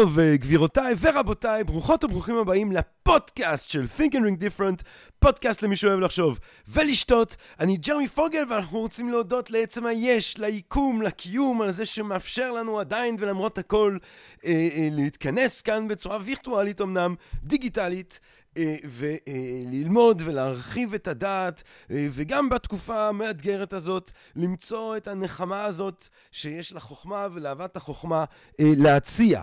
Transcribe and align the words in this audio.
טוב, 0.00 0.20
גבירותיי 0.20 0.94
ורבותיי, 1.00 1.64
ברוכות 1.64 2.04
וברוכים 2.04 2.36
הבאים 2.36 2.72
לפודקאסט 2.72 3.70
של 3.70 3.84
Think 3.98 4.12
and 4.12 4.16
Ring 4.16 4.42
Different, 4.42 4.82
פודקאסט 5.18 5.62
למי 5.62 5.76
שאוהב 5.76 6.00
לחשוב 6.00 6.38
ולשתות. 6.68 7.36
אני 7.60 7.76
ג'רמי 7.76 8.08
פוגל 8.08 8.44
ואנחנו 8.48 8.78
רוצים 8.78 9.08
להודות 9.08 9.50
לעצם 9.50 9.86
היש, 9.86 10.38
ליקום, 10.38 11.02
לקיום, 11.02 11.62
על 11.62 11.70
זה 11.70 11.86
שמאפשר 11.86 12.50
לנו 12.50 12.80
עדיין 12.80 13.16
ולמרות 13.18 13.58
הכל 13.58 13.98
אה, 14.44 14.50
אה, 14.50 14.88
להתכנס 14.92 15.62
כאן 15.62 15.88
בצורה 15.88 16.18
וירטואלית 16.22 16.80
אמנם, 16.80 17.14
דיגיטלית. 17.42 18.20
אה, 18.58 18.76
וללמוד 18.84 20.22
ולהרחיב 20.24 20.94
את 20.94 21.08
הדעת, 21.08 21.62
אה, 21.90 22.06
וגם 22.10 22.48
בתקופה 22.48 23.08
המאתגרת 23.08 23.72
הזאת, 23.72 24.10
למצוא 24.36 24.96
את 24.96 25.08
הנחמה 25.08 25.64
הזאת 25.64 26.08
שיש 26.32 26.72
לחוכמה 26.72 27.26
ולאהבת 27.34 27.76
החוכמה 27.76 28.24
אה, 28.60 28.72
להציע. 28.76 29.42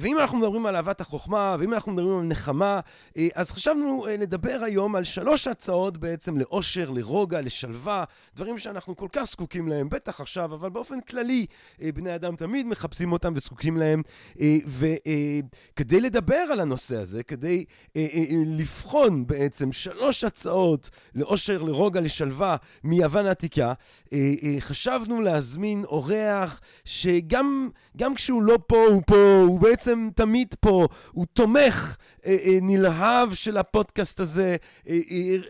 ואם 0.00 0.18
אנחנו 0.18 0.38
מדברים 0.38 0.66
על 0.66 0.76
אהבת 0.76 1.00
החוכמה, 1.00 1.56
ואם 1.58 1.74
אנחנו 1.74 1.92
מדברים 1.92 2.18
על 2.18 2.24
נחמה, 2.24 2.80
אז 3.34 3.50
חשבנו 3.50 4.06
לדבר 4.18 4.60
היום 4.62 4.96
על 4.96 5.04
שלוש 5.04 5.46
הצעות 5.46 5.98
בעצם 5.98 6.38
לאושר, 6.38 6.90
לרוגע, 6.90 7.40
לשלווה, 7.40 8.04
דברים 8.36 8.58
שאנחנו 8.58 8.96
כל 8.96 9.08
כך 9.12 9.24
זקוקים 9.24 9.68
להם, 9.68 9.88
בטח 9.88 10.20
עכשיו, 10.20 10.54
אבל 10.54 10.68
באופן 10.68 11.00
כללי, 11.00 11.46
בני 11.78 12.14
אדם 12.14 12.36
תמיד 12.36 12.66
מחפשים 12.66 13.12
אותם 13.12 13.32
וזקוקים 13.36 13.76
להם. 13.76 14.02
וכדי 14.66 16.00
לדבר 16.00 16.36
על 16.52 16.60
הנושא 16.60 16.96
הזה, 16.96 17.22
כדי 17.22 17.64
לבחון 18.46 19.26
בעצם 19.26 19.72
שלוש 19.72 20.24
הצעות 20.24 20.90
לאושר, 21.14 21.62
לרוגע, 21.62 22.00
לשלווה 22.00 22.56
מיוון 22.84 23.26
העתיקה, 23.26 23.72
אה, 24.12 24.32
אה, 24.42 24.56
חשבנו 24.60 25.20
להזמין 25.20 25.84
אורח 25.84 26.60
שגם 26.84 27.68
גם 27.96 28.14
כשהוא 28.14 28.42
לא 28.42 28.58
פה, 28.66 28.86
הוא 28.86 29.02
פה, 29.06 29.42
הוא 29.46 29.60
בעצם 29.60 30.08
תמיד 30.14 30.54
פה, 30.60 30.86
הוא 31.12 31.26
תומך 31.32 31.96
אה, 32.26 32.58
נלהב 32.62 33.34
של 33.34 33.56
הפודקאסט 33.56 34.20
הזה. 34.20 34.56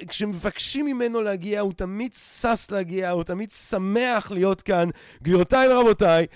כשמבקשים 0.08 0.86
ממנו 0.86 1.20
להגיע, 1.22 1.60
הוא 1.60 1.72
תמיד 1.72 2.12
שש 2.14 2.70
להגיע, 2.70 3.10
הוא 3.10 3.22
תמיד 3.24 3.50
שמח 3.50 4.30
להיות 4.30 4.62
כאן. 4.62 4.88
גבירותיי 5.22 5.68
ורבותיי, 5.68 6.26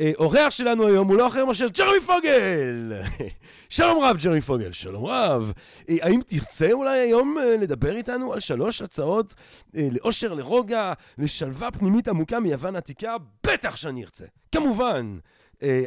האורח 0.00 0.50
שלנו 0.50 0.86
היום 0.86 1.08
הוא 1.08 1.16
לא 1.16 1.28
אחר 1.28 1.44
מאשר 1.44 1.66
ג'רמי 1.68 2.00
פוגל! 2.06 2.92
שלום 3.68 4.04
רב, 4.04 4.16
ג'רמי 4.16 4.40
פוגל, 4.40 4.72
שלום 4.72 5.04
רב. 5.04 5.52
אה, 5.88 5.96
האם 6.02 6.20
תרצה 6.26 6.72
אולי 6.72 6.98
היום 6.98 7.38
אה, 7.38 7.56
לדבר 7.56 7.96
איתנו 7.96 8.32
על 8.32 8.40
שלוש 8.40 8.82
הצעות 8.82 9.34
אה, 9.76 9.88
לאושר, 9.90 10.34
לרוגע, 10.34 10.92
לשלווה 11.18 11.70
פנימית 11.70 12.08
עמוקה 12.08 12.40
מיוון 12.40 12.76
עתיקה? 12.76 13.16
בטח 13.46 13.76
שאני 13.76 14.04
ארצה. 14.04 14.24
כמובן. 14.52 15.18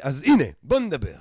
אז 0.01 0.23
הנה, 0.23 0.43
בוא 0.63 0.79
נדבר. 0.79 1.19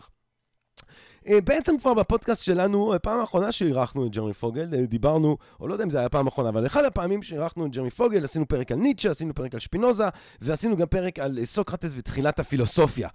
אה, 1.29 1.41
בעצם 1.41 1.79
כבר 1.79 1.95
בפודקאסט 1.95 2.45
שלנו, 2.45 2.93
אה, 2.93 2.99
פעם 2.99 3.21
האחרונה 3.21 3.53
שאירחנו 3.53 4.07
את 4.07 4.11
ג'רמי 4.11 4.33
פוגל, 4.33 4.75
אה, 4.75 4.87
דיברנו, 4.87 5.37
או 5.61 5.69
לא 5.69 5.73
יודע 5.73 5.85
אם 5.85 5.91
זה 5.91 5.99
היה 5.99 6.09
פעם 6.09 6.27
אחרונה, 6.27 6.49
אבל 6.49 6.67
אחד 6.67 6.85
הפעמים 6.85 7.23
שאירחנו 7.23 7.67
את 7.67 7.71
ג'רמי 7.71 7.91
פוגל, 7.91 8.25
עשינו 8.25 8.49
פרק 8.49 8.73
על 8.73 8.79
ניטשה, 8.79 9.11
עשינו 9.11 9.35
פרק 9.35 9.55
על 9.55 9.61
שפינוזה, 9.61 10.05
ועשינו 10.41 10.77
גם 10.77 10.87
פרק 10.87 11.19
על 11.19 11.39
סוקרטס 11.45 11.93
ותחילת 11.97 12.41
הפילוסופיה. 12.41 13.09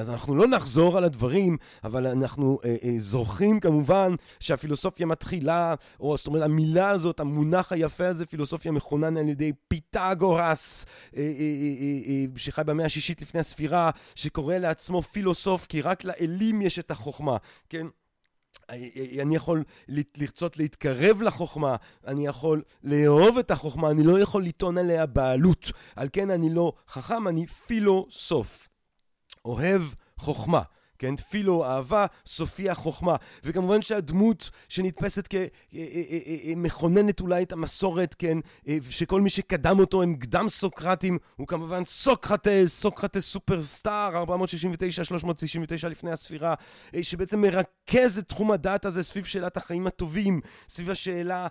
אז 0.00 0.10
אנחנו 0.10 0.36
לא 0.36 0.46
נחזור 0.46 0.98
על 0.98 1.04
הדברים, 1.04 1.56
אבל 1.84 2.06
אנחנו 2.06 2.58
זוכרים 2.98 3.60
כמובן 3.60 4.14
שהפילוסופיה 4.40 5.06
מתחילה, 5.06 5.74
או 6.00 6.16
זאת 6.16 6.26
אומרת, 6.26 6.42
המילה 6.42 6.90
הזאת, 6.90 7.20
המונח 7.20 7.72
היפה 7.72 8.06
הזה, 8.06 8.26
פילוסופיה 8.26 8.72
מכונן 8.72 9.16
על 9.16 9.28
ידי 9.28 9.52
פיתגורס, 9.68 10.86
שחי 12.36 12.62
במאה 12.66 12.86
השישית 12.86 13.22
לפני 13.22 13.40
הספירה, 13.40 13.90
שקורא 14.14 14.56
לעצמו 14.56 15.02
פילוסוף, 15.02 15.66
כי 15.66 15.80
רק 15.80 16.04
לאלים 16.04 16.62
יש 16.62 16.78
את 16.78 16.90
החוכמה. 16.90 17.36
כן? 17.68 17.86
אני 19.22 19.36
יכול 19.36 19.64
לרצות 19.88 20.56
להתקרב 20.56 21.22
לחוכמה, 21.22 21.76
אני 22.06 22.26
יכול 22.26 22.62
לאהוב 22.84 23.38
את 23.38 23.50
החוכמה, 23.50 23.90
אני 23.90 24.02
לא 24.02 24.20
יכול 24.20 24.44
לטעון 24.44 24.78
עליה 24.78 25.06
בעלות. 25.06 25.72
על 25.96 26.08
כן 26.12 26.30
אני 26.30 26.50
לא 26.50 26.72
חכם, 26.88 27.28
אני 27.28 27.46
פילוסוף. 27.46 28.68
אוהב 29.44 29.82
חוכמה. 30.16 30.62
כן? 31.02 31.16
פילו, 31.16 31.64
אהבה, 31.64 32.06
סופיה, 32.26 32.74
חוכמה. 32.74 33.16
וכמובן 33.44 33.82
שהדמות 33.82 34.50
שנתפסת 34.68 35.28
כמכוננת 35.28 37.04
אה, 37.04 37.10
אה, 37.10 37.20
אה, 37.20 37.24
אולי 37.24 37.42
את 37.42 37.52
המסורת, 37.52 38.14
כן? 38.18 38.38
שכל 38.90 39.20
מי 39.20 39.30
שקדם 39.30 39.78
אותו 39.78 40.02
הם 40.02 40.16
קדם 40.16 40.48
סוקרטים, 40.48 41.18
הוא 41.36 41.46
כמובן 41.46 41.84
סוקרטס, 41.84 42.80
סוקרטס 42.80 43.26
סופרסטאר, 43.26 44.24
469-399 45.84 45.88
לפני 45.88 46.10
הספירה, 46.10 46.54
שבעצם 47.02 47.40
מרכז 47.40 48.18
את 48.18 48.28
תחום 48.28 48.50
הדעת 48.50 48.84
הזה 48.84 49.02
סביב 49.02 49.24
שאלת 49.24 49.56
החיים 49.56 49.86
הטובים, 49.86 50.40
סביב 50.68 50.90
השאלה 50.90 51.46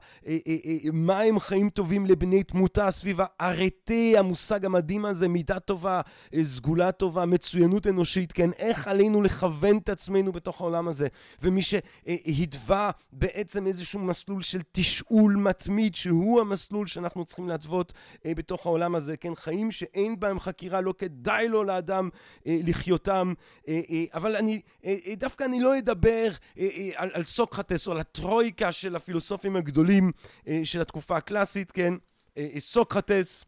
מה 0.94 1.20
הם 1.20 1.40
חיים 1.40 1.70
טובים 1.70 2.06
לבני 2.06 2.44
תמותה, 2.44 2.92
סביב 2.92 3.20
הארטה, 3.22 3.94
המושג 4.18 4.66
המדהים 4.66 5.06
הזה, 5.06 5.28
מידה 5.28 5.60
טובה, 5.60 6.02
סגולה 6.44 6.92
טובה, 6.92 7.26
מצוינות 7.26 7.88
אנושית, 7.88 8.32
כן? 8.32 8.50
איך 8.52 8.88
עלינו 8.88 9.22
לח... 9.22 9.41
לכוון 9.42 9.78
את 9.78 9.90
עצמנו 9.90 10.32
בתוך 10.32 10.62
העולם 10.62 10.88
הזה, 10.88 11.08
ומי 11.42 11.62
שהתווה 11.62 12.92
בעצם 13.12 13.68
איזשהו 13.68 14.00
מסלול 14.00 14.42
של 14.42 14.62
תשאול 14.72 15.36
מתמיד, 15.36 15.96
שהוא 15.96 16.42
המסלול 16.42 16.88
שאנחנו 16.88 17.26
צריכים 17.26 17.50
להתוות 17.50 17.94
אה, 18.26 18.36
בתוך 18.36 18.66
העולם 18.66 18.96
הזה, 18.96 19.18
כן, 19.18 19.36
חיים 19.36 19.72
שאין 19.72 20.20
בהם 20.20 20.40
חקירה, 20.40 20.82
לא 20.82 20.94
כדאי 20.98 21.48
לו 21.48 21.64
לאדם 21.64 22.10
אה, 22.48 22.60
לחיותם, 22.64 23.34
אה, 23.68 23.82
אבל 24.14 24.36
אני, 24.36 24.62
דווקא 25.18 25.44
אני 25.44 25.60
לא 25.60 25.78
אדבר 25.78 26.32
על, 26.96 27.10
על 27.14 27.24
סוקרטס 27.24 27.88
או 27.88 27.92
על 27.92 28.00
הטרויקה 28.00 28.72
של 28.72 28.96
הפילוסופים 28.96 29.56
הגדולים 29.56 30.12
של 30.64 30.82
התקופה 30.82 31.18
הקלאסית, 31.18 31.72
כן, 31.72 31.94
סוקרטס, 32.58 33.46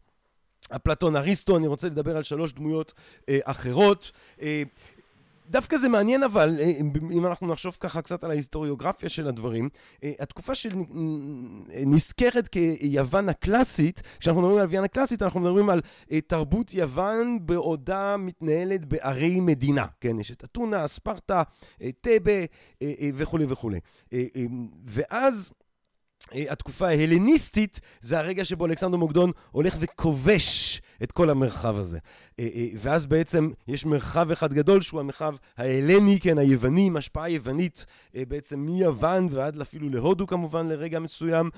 אפלטון 0.70 1.16
אריסטו, 1.16 1.56
אני 1.56 1.66
רוצה 1.66 1.86
לדבר 1.86 2.16
על 2.16 2.22
שלוש 2.22 2.52
דמויות 2.52 2.92
אה, 3.28 3.38
אחרות. 3.44 4.12
אה, 4.42 4.62
דווקא 5.46 5.76
זה 5.78 5.88
מעניין 5.88 6.22
אבל, 6.22 6.56
אה, 6.60 6.72
אם 7.10 7.26
אנחנו 7.26 7.46
נחשוב 7.46 7.76
ככה 7.80 8.02
קצת 8.02 8.24
על 8.24 8.30
ההיסטוריוגרפיה 8.30 9.08
של 9.08 9.28
הדברים, 9.28 9.68
אה, 10.02 10.12
התקופה 10.20 10.52
שנזכרת 10.54 12.48
כיוון 12.48 13.28
הקלאסית, 13.28 14.02
כשאנחנו 14.20 14.42
מדברים 14.42 14.58
על 14.60 14.64
יוון 14.64 14.84
הקלאסית, 14.84 15.22
אנחנו 15.22 15.40
מדברים 15.40 15.70
על 15.70 15.80
אה, 16.12 16.20
תרבות 16.20 16.74
יוון 16.74 17.38
בעודה 17.46 18.16
מתנהלת 18.16 18.84
בערי 18.84 19.40
מדינה, 19.40 19.86
כן? 20.00 20.20
יש 20.20 20.30
את 20.30 20.44
אתונה, 20.44 20.86
ספרטה, 20.86 21.42
טבה 22.00 22.44
וכולי 23.14 23.44
וכולי. 23.48 23.80
ואז... 24.86 25.52
התקופה 26.32 26.88
ההלניסטית 26.88 27.80
זה 28.00 28.18
הרגע 28.18 28.44
שבו 28.44 28.66
אלכסנדר 28.66 28.96
מוקדון 28.96 29.30
הולך 29.50 29.76
וכובש 29.80 30.82
את 31.02 31.12
כל 31.12 31.30
המרחב 31.30 31.78
הזה. 31.78 31.98
אה, 32.40 32.48
אה, 32.54 32.66
ואז 32.76 33.06
בעצם 33.06 33.50
יש 33.68 33.86
מרחב 33.86 34.30
אחד 34.30 34.52
גדול 34.52 34.82
שהוא 34.82 35.00
המרחב 35.00 35.34
ההלני, 35.56 36.20
כן, 36.20 36.38
היווני, 36.38 36.86
עם 36.86 36.96
השפעה 36.96 37.30
יוונית 37.30 37.86
אה, 38.16 38.22
בעצם 38.28 38.60
מיוון 38.60 39.28
ועד 39.30 39.60
אפילו 39.60 39.88
להודו 39.88 40.26
כמובן 40.26 40.68
לרגע 40.68 40.98
מסוים, 40.98 41.50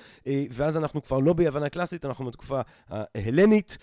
ואז 0.51 0.77
אנחנו 0.77 1.03
כבר 1.03 1.19
לא 1.19 1.33
ביוון 1.33 1.63
הקלאסית, 1.63 2.05
אנחנו 2.05 2.25
בתקופה 2.25 2.61
ההלנית. 2.89 3.79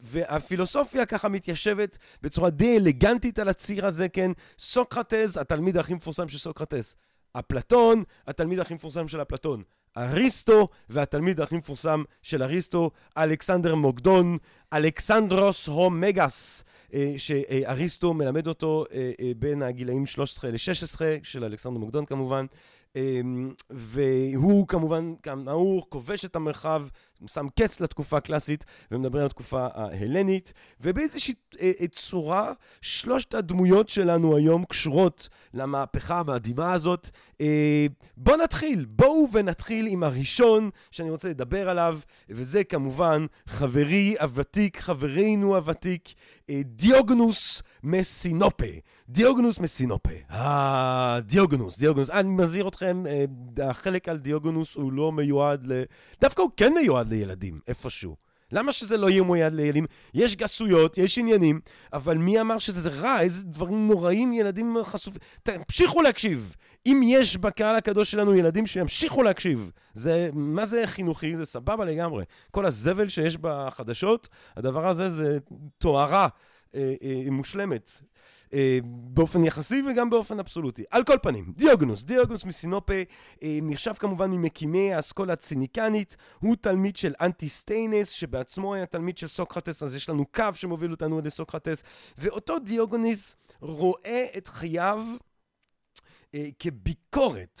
והפילוסופיה 0.00 1.06
ככה 1.06 1.28
מתיישבת 1.28 1.98
בצורה 2.22 2.50
די 2.50 2.76
אלגנטית 2.76 3.38
על 3.38 3.48
הציר 3.48 3.86
הזה, 3.86 4.08
כן? 4.08 4.30
סוקרטס, 4.58 5.36
התלמיד 5.36 5.76
הכי 5.76 5.94
מפורסם 5.94 6.28
של 6.28 6.38
סוקרטס. 6.38 6.96
אפלטון, 7.32 8.02
התלמיד 8.26 8.58
הכי 8.58 8.74
מפורסם 8.74 9.08
של 9.08 9.22
אפלטון. 9.22 9.62
אריסטו, 9.98 10.68
והתלמיד 10.88 11.40
הכי 11.40 11.56
מפורסם 11.56 12.02
של 12.22 12.42
אריסטו, 12.42 12.90
אלכסנדר 13.16 13.74
מוקדון, 13.74 14.38
אלכסנדרוס 14.72 15.66
הומגס, 15.66 16.64
אה, 16.94 17.14
שאריסטו 17.16 18.14
מלמד 18.14 18.46
אותו 18.46 18.84
אה, 18.92 19.10
אה, 19.20 19.32
בין 19.38 19.62
הגילאים 19.62 20.06
13 20.06 20.50
ל-16, 20.50 21.00
של 21.22 21.44
אלכסנדר 21.44 21.78
מוקדון 21.78 22.04
כמובן, 22.04 22.46
והוא 23.70 24.68
כמובן, 24.68 25.14
כאמור, 25.22 25.86
כובש 25.88 26.24
את 26.24 26.36
המרחב 26.36 26.86
שם 27.26 27.46
קץ 27.58 27.80
לתקופה 27.80 28.16
הקלאסית 28.16 28.64
ומדבר 28.90 29.20
על 29.20 29.26
התקופה 29.26 29.66
ההלנית, 29.74 30.52
ובאיזושהי 30.80 31.34
אה, 31.60 31.72
אה, 31.80 31.86
צורה 31.86 32.52
שלושת 32.80 33.34
הדמויות 33.34 33.88
שלנו 33.88 34.36
היום 34.36 34.64
קשורות 34.64 35.28
למהפכה 35.54 36.18
המדהימה 36.18 36.72
הזאת. 36.72 37.10
אה, 37.40 37.86
בואו 38.16 38.36
נתחיל, 38.36 38.84
בואו 38.88 39.28
ונתחיל 39.32 39.86
עם 39.86 40.02
הראשון 40.02 40.70
שאני 40.90 41.10
רוצה 41.10 41.28
לדבר 41.28 41.68
עליו, 41.68 41.98
וזה 42.30 42.64
כמובן 42.64 43.26
חברי 43.46 44.16
הוותיק, 44.20 44.80
חברינו 44.80 45.56
הוותיק, 45.56 46.08
דיוגנוס 46.50 47.62
מסינופה. 47.82 48.66
דיוגנוס 49.08 49.58
מסינופה. 49.58 50.10
אה, 50.30 51.18
דיוגנוס, 51.22 51.78
דיוגנוס. 51.78 52.10
אני 52.10 52.28
מזהיר 52.28 52.68
אתכם, 52.68 53.04
אה, 53.06 53.70
החלק 53.70 54.08
על 54.08 54.18
דיוגנוס 54.18 54.74
הוא 54.74 54.92
לא 54.92 55.12
מיועד 55.12 55.72
ל... 55.72 55.82
דווקא 56.20 56.42
הוא 56.42 56.50
כן 56.56 56.72
מיועד 56.74 57.08
לילדים, 57.08 57.60
איפשהו. 57.68 58.16
למה 58.52 58.72
שזה 58.72 58.96
לא 58.96 59.10
יהיה 59.10 59.22
מיועד 59.22 59.52
לילדים? 59.52 59.86
יש 60.14 60.36
גסויות, 60.36 60.98
יש 60.98 61.18
עניינים, 61.18 61.60
אבל 61.92 62.18
מי 62.18 62.40
אמר 62.40 62.58
שזה 62.58 62.88
רע? 62.88 63.20
איזה 63.20 63.44
דברים 63.44 63.88
נוראים 63.88 64.32
ילדים 64.32 64.76
חשופים? 64.82 65.20
תמשיכו 65.42 66.02
להקשיב. 66.02 66.54
אם 66.86 67.00
יש 67.04 67.36
בקהל 67.36 67.76
הקדוש 67.76 68.10
שלנו 68.10 68.34
ילדים 68.34 68.66
שימשיכו 68.66 69.22
להקשיב, 69.22 69.70
זה, 69.94 70.30
מה 70.32 70.66
זה 70.66 70.82
חינוכי? 70.86 71.36
זה 71.36 71.46
סבבה 71.46 71.84
לגמרי. 71.84 72.24
כל 72.50 72.66
הזבל 72.66 73.08
שיש 73.08 73.36
בחדשות, 73.36 74.28
הדבר 74.56 74.88
הזה 74.88 75.10
זה 75.10 75.38
טהרה 75.78 76.28
אה, 76.74 76.94
אה, 77.02 77.30
מושלמת. 77.30 77.90
אה, 78.54 78.78
באופן 78.84 79.44
יחסי 79.44 79.82
וגם 79.90 80.10
באופן 80.10 80.38
אבסולוטי. 80.38 80.84
על 80.90 81.04
כל 81.04 81.16
פנים, 81.22 81.52
דיוגנוס, 81.56 82.04
דיוגנוס 82.04 82.44
מסינופה, 82.44 83.02
אה, 83.42 83.58
נחשב 83.62 83.92
כמובן 83.98 84.30
ממקימי 84.30 84.94
האסכולה 84.94 85.32
הציניקנית, 85.32 86.16
הוא 86.40 86.56
תלמיד 86.60 86.96
של 86.96 87.14
אנטיסטיינס, 87.20 88.08
שבעצמו 88.08 88.74
היה 88.74 88.86
תלמיד 88.86 89.18
של 89.18 89.28
סוקרטס, 89.28 89.82
אז 89.82 89.94
יש 89.94 90.08
לנו 90.08 90.26
קו 90.26 90.44
שמוביל 90.54 90.90
אותנו 90.90 91.20
לסוקרטס, 91.24 91.82
ואותו 92.18 92.58
דיוגניס 92.58 93.36
רואה 93.60 94.26
את 94.36 94.48
חייו 94.48 95.06
אה, 96.34 96.48
כביקורת, 96.58 97.60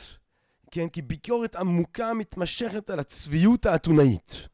כן? 0.70 0.86
כביקורת 0.92 1.56
עמוקה 1.56 2.14
מתמשכת 2.14 2.90
על 2.90 3.00
הצביעות 3.00 3.66
האתונאית. 3.66 4.48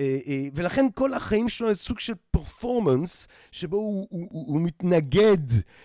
אה, 0.00 0.18
אה, 0.26 0.48
ולכן 0.54 0.86
כל 0.94 1.14
החיים 1.14 1.48
שלו 1.48 1.74
זה 1.74 1.80
סוג 1.80 2.00
של 2.00 2.14
פרפורמנס 2.42 3.28
שבו 3.52 3.76
הוא, 3.76 4.06
הוא, 4.10 4.28
הוא, 4.30 4.46
הוא 4.46 4.60
מתנגד 4.60 5.38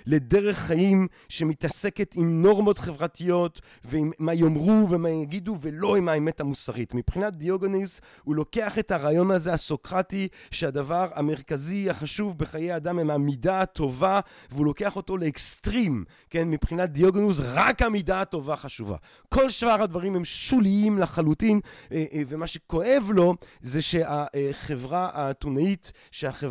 לדרך 0.05 0.57
חיים 0.57 1.07
שמתעסקת 1.29 2.15
עם 2.15 2.41
נורמות 2.41 2.77
חברתיות 2.77 3.61
ועם 3.83 4.11
מה 4.19 4.33
יאמרו 4.33 4.89
ומה 4.89 5.09
יגידו 5.09 5.57
ולא 5.61 5.95
עם 5.95 6.09
האמת 6.09 6.39
המוסרית. 6.39 6.93
מבחינת 6.93 7.35
דיוגניס 7.35 8.01
הוא 8.23 8.35
לוקח 8.35 8.79
את 8.79 8.91
הרעיון 8.91 9.31
הזה 9.31 9.53
הסוקרטי 9.53 10.27
שהדבר 10.51 11.07
המרכזי 11.15 11.89
החשוב 11.89 12.37
בחיי 12.37 12.75
אדם 12.75 12.99
הם 12.99 13.09
המידה 13.09 13.61
הטובה 13.61 14.19
והוא 14.51 14.65
לוקח 14.65 14.95
אותו 14.95 15.17
לאקסטרים, 15.17 16.03
כן? 16.29 16.49
מבחינת 16.49 16.89
דיוגנוס 16.89 17.39
רק 17.43 17.81
המידה 17.81 18.21
הטובה 18.21 18.55
חשובה. 18.55 18.95
כל 19.29 19.49
שאר 19.49 19.81
הדברים 19.83 20.15
הם 20.15 20.25
שוליים 20.25 20.97
לחלוטין 20.99 21.59
אה, 21.91 22.05
ומה 22.27 22.47
שכואב 22.47 23.11
לו 23.13 23.35
זה. 23.61 23.81
שהחברה 23.87 25.09
האתונאית, 25.13 25.91
שהחברה, 26.11 26.46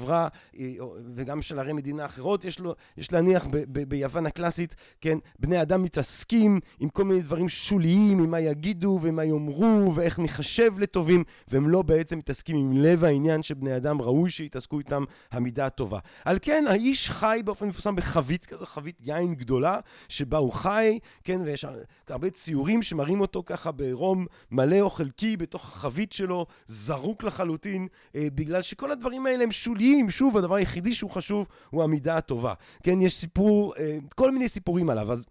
אה, 0.58 0.66
וגם 1.14 1.42
של 1.42 1.58
ערי 1.58 1.72
מדינה 1.72 2.04
אחרות, 2.04 2.44
יש, 2.44 2.58
לו, 2.58 2.74
יש 2.96 3.12
להניח 3.12 3.46
ב, 3.50 3.56
ב, 3.56 3.88
ביוון 3.88 4.26
הקלאסית, 4.26 4.76
כן, 5.00 5.18
בני 5.38 5.62
אדם 5.62 5.82
מתעסקים 5.82 6.60
עם 6.80 6.88
כל 6.88 7.04
מיני 7.04 7.20
דברים 7.20 7.48
שוליים, 7.48 8.18
עם 8.18 8.30
מה 8.30 8.40
יגידו 8.40 8.98
ומה 9.02 9.24
יאמרו 9.24 9.92
ואיך 9.94 10.18
נחשב 10.18 10.78
לטובים, 10.78 11.24
והם 11.48 11.68
לא 11.68 11.82
בעצם 11.82 12.18
מתעסקים 12.18 12.56
עם 12.56 12.72
לב 12.76 13.04
העניין 13.04 13.42
שבני 13.42 13.76
אדם 13.76 14.02
ראוי 14.02 14.30
שיתעסקו 14.30 14.78
איתם 14.78 15.04
המידה 15.32 15.66
הטובה. 15.66 15.98
על 16.24 16.38
כן, 16.42 16.64
האיש 16.68 17.10
חי 17.10 17.40
באופן 17.44 17.68
מפורסם 17.68 17.96
בחבית 17.96 18.46
כזו, 18.46 18.66
חבית 18.66 18.98
יין 19.00 19.34
גדולה, 19.34 19.80
שבה 20.08 20.38
הוא 20.38 20.52
חי, 20.52 20.98
כן, 21.24 21.40
ויש 21.44 21.64
הרבה 22.08 22.30
ציורים 22.30 22.82
שמראים 22.82 23.20
אותו 23.20 23.42
ככה 23.46 23.72
בעירום 23.72 24.26
מלא 24.50 24.80
או 24.80 24.90
חלקי 24.90 25.36
בתוך 25.36 25.64
החבית 25.64 26.12
שלו, 26.12 26.46
זרוק 26.66 27.22
לח... 27.22 27.36
לחלוטין, 27.36 27.88
אה, 28.14 28.28
בגלל 28.34 28.62
שכל 28.62 28.92
הדברים 28.92 29.26
האלה 29.26 29.44
הם 29.44 29.52
שוליים. 29.52 29.75
שוב, 30.10 30.36
הדבר 30.36 30.54
היחידי 30.54 30.94
שהוא 30.94 31.10
חשוב 31.10 31.46
הוא 31.70 31.82
המידה 31.82 32.16
הטובה. 32.16 32.54
כן, 32.82 33.00
יש 33.00 33.14
סיפור, 33.14 33.74
אה, 33.78 33.98
כל 34.14 34.30
מיני 34.30 34.48
סיפורים 34.48 34.90
עליו, 34.90 35.12
אז... 35.12 35.26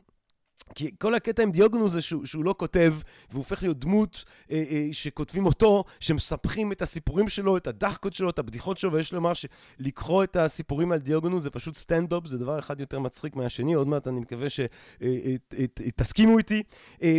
כי 0.75 0.91
כל 0.99 1.15
הקטע 1.15 1.43
עם 1.43 1.51
דיוגנו 1.51 1.89
זה 1.89 2.01
שהוא, 2.01 2.25
שהוא 2.25 2.45
לא 2.45 2.55
כותב, 2.57 2.95
והוא 3.29 3.39
הופך 3.39 3.63
להיות 3.63 3.79
דמות 3.79 4.23
אה, 4.51 4.63
אה, 4.69 4.87
שכותבים 4.91 5.45
אותו, 5.45 5.83
שמספחים 5.99 6.71
את 6.71 6.81
הסיפורים 6.81 7.29
שלו, 7.29 7.57
את 7.57 7.67
הדחקות 7.67 8.13
שלו, 8.13 8.29
את 8.29 8.39
הבדיחות 8.39 8.77
שלו, 8.77 8.93
ויש 8.93 9.13
לומר 9.13 9.31
שלקרוא 9.33 10.23
את 10.23 10.35
הסיפורים 10.35 10.91
על 10.91 10.99
דיוגנו 10.99 11.39
זה 11.39 11.49
פשוט 11.49 11.75
סטנדאפ, 11.75 12.27
זה 12.27 12.37
דבר 12.37 12.59
אחד 12.59 12.79
יותר 12.79 12.99
מצחיק 12.99 13.35
מהשני, 13.35 13.73
עוד 13.73 13.87
מעט 13.87 14.07
אני 14.07 14.19
מקווה 14.19 14.47
שתסכימו 14.49 16.29
אה, 16.29 16.33
אה, 16.33 16.39
איתי. 16.39 16.63
אה, 17.03 17.17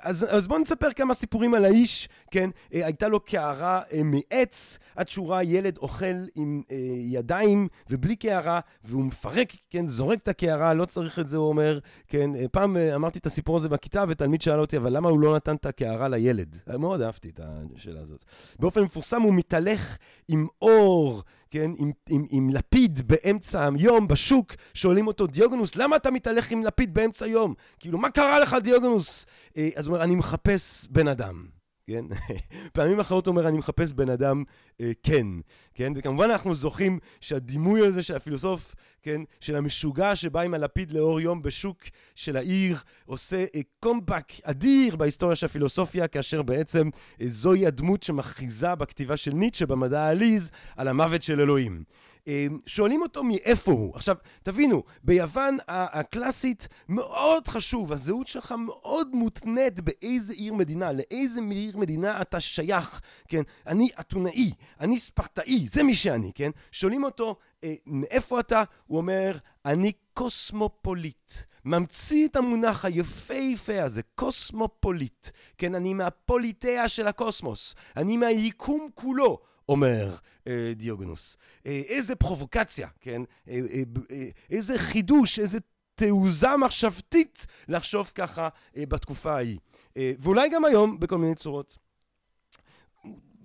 אז, 0.00 0.26
אז 0.28 0.46
בואו 0.46 0.58
נספר 0.58 0.92
כמה 0.92 1.14
סיפורים 1.14 1.54
על 1.54 1.64
האיש, 1.64 2.08
כן? 2.30 2.50
אה, 2.74 2.86
הייתה 2.86 3.08
לו 3.08 3.20
קערה 3.20 3.80
אה, 3.92 4.00
מעץ, 4.04 4.78
עד 4.96 5.08
שהוא 5.08 5.30
ראה 5.30 5.42
ילד 5.42 5.78
אוכל 5.78 6.06
עם 6.34 6.62
אה, 6.70 6.76
ידיים 6.98 7.68
ובלי 7.90 8.16
קערה, 8.16 8.60
והוא 8.84 9.04
מפרק, 9.04 9.52
כן? 9.70 9.86
זורק 9.86 10.18
את 10.18 10.28
הקערה, 10.28 10.74
לא 10.74 10.84
צריך 10.84 11.18
את 11.18 11.28
זה, 11.28 11.36
הוא 11.36 11.48
אומר, 11.48 11.78
כן? 12.08 12.34
אה, 12.34 12.48
פעם... 12.48 12.75
אמרתי 12.94 13.18
את 13.18 13.26
הסיפור 13.26 13.56
הזה 13.56 13.68
בכיתה, 13.68 14.04
ותלמיד 14.08 14.42
שאל 14.42 14.60
אותי, 14.60 14.76
אבל 14.76 14.96
למה 14.96 15.08
הוא 15.08 15.20
לא 15.20 15.36
נתן 15.36 15.54
את 15.56 15.66
הקערה 15.66 16.08
לילד? 16.08 16.56
מאוד 16.78 17.00
אהבתי 17.00 17.28
את 17.28 17.40
השאלה 17.76 18.00
הזאת. 18.00 18.24
באופן 18.58 18.82
מפורסם 18.82 19.22
הוא 19.22 19.34
מתהלך 19.34 19.96
עם 20.28 20.46
אור, 20.62 21.22
כן, 21.50 21.70
עם, 21.78 21.92
עם, 22.08 22.26
עם 22.30 22.50
לפיד 22.50 23.08
באמצע 23.08 23.68
היום 23.78 24.08
בשוק, 24.08 24.54
שואלים 24.74 25.06
אותו, 25.06 25.26
דיוגנוס, 25.26 25.76
למה 25.76 25.96
אתה 25.96 26.10
מתהלך 26.10 26.50
עם 26.50 26.64
לפיד 26.64 26.94
באמצע 26.94 27.24
היום? 27.24 27.54
כאילו, 27.80 27.98
מה 27.98 28.10
קרה 28.10 28.40
לך, 28.40 28.56
דיוגנוס? 28.62 29.26
אה, 29.56 29.68
אז 29.76 29.86
הוא 29.86 29.94
אומר, 29.94 30.04
אני 30.04 30.14
מחפש 30.14 30.86
בן 30.90 31.08
אדם. 31.08 31.55
כן? 31.86 32.04
פעמים 32.72 33.00
אחרות 33.00 33.26
אומר, 33.26 33.48
אני 33.48 33.58
מחפש 33.58 33.92
בן 33.92 34.08
אדם 34.08 34.44
אה, 34.80 34.92
כן, 35.02 35.26
כן? 35.74 35.92
וכמובן 35.96 36.30
אנחנו 36.30 36.54
זוכים 36.54 36.98
שהדימוי 37.20 37.86
הזה 37.86 38.02
של 38.02 38.16
הפילוסוף, 38.16 38.74
כן? 39.02 39.20
של 39.40 39.56
המשוגע 39.56 40.16
שבא 40.16 40.40
עם 40.40 40.54
הלפיד 40.54 40.90
לאור 40.90 41.20
יום 41.20 41.42
בשוק 41.42 41.78
של 42.14 42.36
העיר, 42.36 42.78
עושה 43.04 43.44
אה, 43.54 43.60
קומבק 43.80 44.32
אדיר 44.42 44.96
בהיסטוריה 44.96 45.36
של 45.36 45.46
הפילוסופיה, 45.46 46.08
כאשר 46.08 46.42
בעצם 46.42 46.88
אה, 47.20 47.26
זוהי 47.28 47.66
הדמות 47.66 48.02
שמכריזה 48.02 48.74
בכתיבה 48.74 49.16
של 49.16 49.32
ניטשה, 49.34 49.66
במדע 49.66 50.00
העליז, 50.00 50.50
על 50.76 50.88
המוות 50.88 51.22
של 51.22 51.40
אלוהים. 51.40 51.84
אמ, 52.26 52.58
שואלים 52.66 53.02
אותו 53.02 53.24
מאיפה 53.24 53.72
הוא. 53.72 53.94
עכשיו, 53.94 54.16
תבינו, 54.42 54.82
ביוון 55.04 55.58
הקלאסית 55.68 56.68
מאוד 56.88 57.48
חשוב, 57.48 57.92
הזהות 57.92 58.26
שלך 58.26 58.54
מאוד 58.58 59.14
מותנית 59.14 59.80
באיזה 59.80 60.32
עיר 60.32 60.54
מדינה, 60.54 60.92
לאיזה 60.92 61.40
עיר 61.50 61.76
מדינה 61.76 62.22
אתה 62.22 62.40
שייך, 62.40 63.00
כן? 63.28 63.42
אני 63.66 63.88
אתונאי, 64.00 64.52
אני 64.80 64.98
ספרטאי, 64.98 65.66
זה 65.68 65.82
מי 65.82 65.94
שאני, 65.94 66.32
כן? 66.34 66.50
שואלים 66.72 67.04
אותו, 67.04 67.36
אה, 67.64 67.74
מאיפה 67.86 68.40
אתה? 68.40 68.62
הוא 68.86 68.98
אומר, 68.98 69.38
אני 69.64 69.92
קוסמופוליט. 70.14 71.32
ממציא 71.64 72.26
את 72.26 72.36
המונח 72.36 72.84
היפהפה 72.84 73.82
הזה, 73.82 74.00
קוסמופוליט. 74.14 75.28
כן, 75.58 75.74
אני 75.74 75.94
מהפוליטאה 75.94 76.88
של 76.88 77.06
הקוסמוס. 77.06 77.74
אני 77.96 78.16
מהיקום 78.16 78.88
כולו. 78.94 79.38
אומר 79.68 80.16
אה, 80.46 80.72
דיוגנוס. 80.76 81.36
אה, 81.66 81.82
איזה 81.86 82.16
פרובוקציה, 82.16 82.88
כן? 83.00 83.22
אה, 83.48 83.60
אה, 83.70 83.82
אה, 84.10 84.28
איזה 84.50 84.78
חידוש, 84.78 85.38
איזה 85.38 85.58
תעוזה 85.94 86.56
מחשבתית 86.56 87.46
לחשוב 87.68 88.12
ככה 88.14 88.48
אה, 88.76 88.86
בתקופה 88.86 89.34
ההיא. 89.34 89.58
אה, 89.96 90.12
ואולי 90.18 90.48
גם 90.48 90.64
היום 90.64 91.00
בכל 91.00 91.18
מיני 91.18 91.34
צורות. 91.34 91.78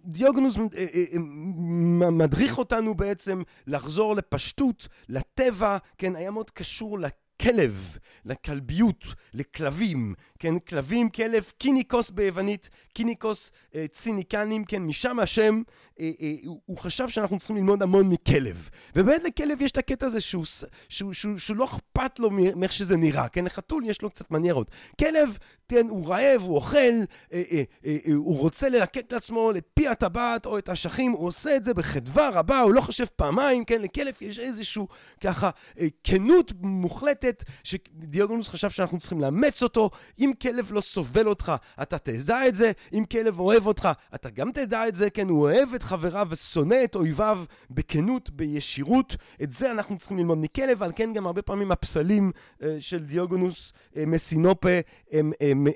דיוגנוס 0.06 0.58
אה, 0.58 0.64
אה, 0.78 1.04
אה, 1.14 1.20
מדריך 2.12 2.58
אותנו 2.58 2.96
בעצם 2.96 3.42
לחזור 3.68 4.16
לפשטות, 4.16 4.88
לטבע, 5.10 5.78
כן, 5.98 6.16
היה 6.16 6.32
מאוד 6.32 6.50
קשור 6.50 7.00
לכלב, 7.42 7.98
לכלביות, 8.26 9.06
לכלבים, 9.34 10.14
כן, 10.40 10.60
כלבים, 10.60 11.10
כלב, 11.10 11.52
קיניקוס 11.58 12.10
ביוונית, 12.10 12.70
קיניקוס 12.94 13.52
אה, 13.76 13.86
ציניקנים, 13.92 14.66
כן, 14.66 14.82
משם 14.82 15.20
השם, 15.20 15.62
אה, 16.00 16.12
אה, 16.22 16.34
הוא, 16.46 16.62
הוא 16.66 16.78
חשב 16.78 17.10
שאנחנו 17.10 17.38
צריכים 17.38 17.56
ללמוד 17.56 17.84
המון 17.84 18.10
מכלב. 18.10 18.70
ובאמת 18.96 19.24
לכלב 19.24 19.62
יש 19.62 19.72
את 19.72 19.78
הקטע 19.78 20.06
הזה 20.06 20.22
שהוא, 20.22 20.46
שהוא, 20.46 20.70
שהוא, 20.90 21.14
שהוא 21.14 21.38
שהוא 21.38 21.58
לא 21.58 21.66
אכפת 21.66 22.20
לו 22.20 22.30
מאיך 22.56 22.72
שזה 22.72 22.98
נראה, 22.98 23.30
כן, 23.30 23.46
לחתול 23.46 23.84
יש 23.86 24.02
לו 24.02 24.10
קצת 24.10 24.32
מניירות. 24.32 24.72
כלב, 25.00 25.38
כן, 25.68 25.88
הוא 25.90 26.08
רעב, 26.08 26.42
הוא 26.42 26.56
אוכל, 26.56 26.78
אה, 26.78 27.04
אה, 27.34 27.64
אה, 27.86 27.98
אה, 28.08 28.14
הוא 28.14 28.38
רוצה 28.38 28.70
ללקק 28.70 29.14
לעצמו 29.14 29.52
לפי 29.52 29.88
הטבעת 29.88 30.46
או 30.46 30.58
את 30.58 30.70
האשכים, 30.70 31.12
הוא 31.12 31.28
עושה 31.28 31.56
את 31.56 31.64
זה 31.64 31.74
בחדווה 31.74 32.30
רבה, 32.30 32.60
הוא 32.60 32.74
לא 32.74 32.82
חושב 32.82 33.06
פעמיים, 33.16 33.66
כן, 33.66 33.82
לכלב 33.82 34.14
יש 34.22 34.40
איזשהו 34.40 34.88
ככה 35.24 35.50
אה, 35.80 35.88
כנות 36.04 36.52
מוחלטת. 36.62 37.31
מפלצת 37.32 37.44
שדיוגונוס 37.64 38.48
חשב 38.48 38.70
שאנחנו 38.70 39.00
צריכים 39.00 39.22
לאמץ 39.22 39.64
אותו. 39.64 39.90
אם 40.20 40.32
כלב 40.42 40.72
לא 40.72 40.82
סובל 40.82 41.28
אותך, 41.28 41.52
אתה 41.82 41.98
תדע 41.98 42.48
את 42.48 42.56
זה. 42.56 42.72
אם 42.94 43.04
כלב 43.12 43.40
אוהב 43.40 43.68
אותך, 43.68 43.90
אתה 44.16 44.30
גם 44.30 44.52
תדע 44.52 44.88
את 44.88 44.96
זה. 44.96 45.10
כן, 45.10 45.30
הוא 45.30 45.42
אוהב 45.42 45.74
את 45.74 45.84
חבריו 45.84 46.28
ושונא 46.30 46.76
את 46.84 46.96
אויביו 46.96 47.44
בכנות, 47.70 48.30
בישירות. 48.30 49.16
את 49.44 49.52
זה 49.52 49.72
אנחנו 49.72 49.98
צריכים 49.98 50.18
ללמוד 50.18 50.38
מכלב, 50.42 50.84
על 50.84 50.92
כן 50.96 51.14
גם 51.14 51.26
הרבה 51.26 51.42
פעמים 51.42 51.72
הפסלים 51.72 52.32
אה, 52.64 52.78
של 52.80 53.00
דיוגונוס 53.00 53.74
אה, 53.98 54.06
מסינופה, 54.06 54.70
הם, 55.12 55.32
הם, 55.42 55.68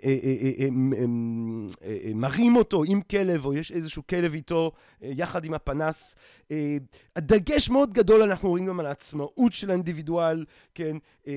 הם, 0.58 0.94
הם 0.98 2.20
מראים 2.22 2.56
אותו 2.56 2.84
עם 2.88 3.02
כלב, 3.02 3.46
או 3.46 3.54
יש 3.54 3.72
איזשהו 3.72 4.04
כלב 4.10 4.34
איתו, 4.34 4.72
אה, 5.04 5.10
יחד 5.16 5.46
עם 5.46 5.54
הפנס. 5.54 6.16
אה, 6.52 6.78
הדגש 7.16 7.70
מאוד 7.70 7.94
גדול 7.94 8.22
אנחנו 8.22 8.50
רואים 8.50 8.66
גם 8.66 8.80
על 8.80 8.86
העצמאות 8.86 9.54
של 9.54 9.70
האינדיבידואל, 9.70 10.46
כן? 10.76 10.98
אה, 11.28 11.34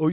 או 0.00 0.08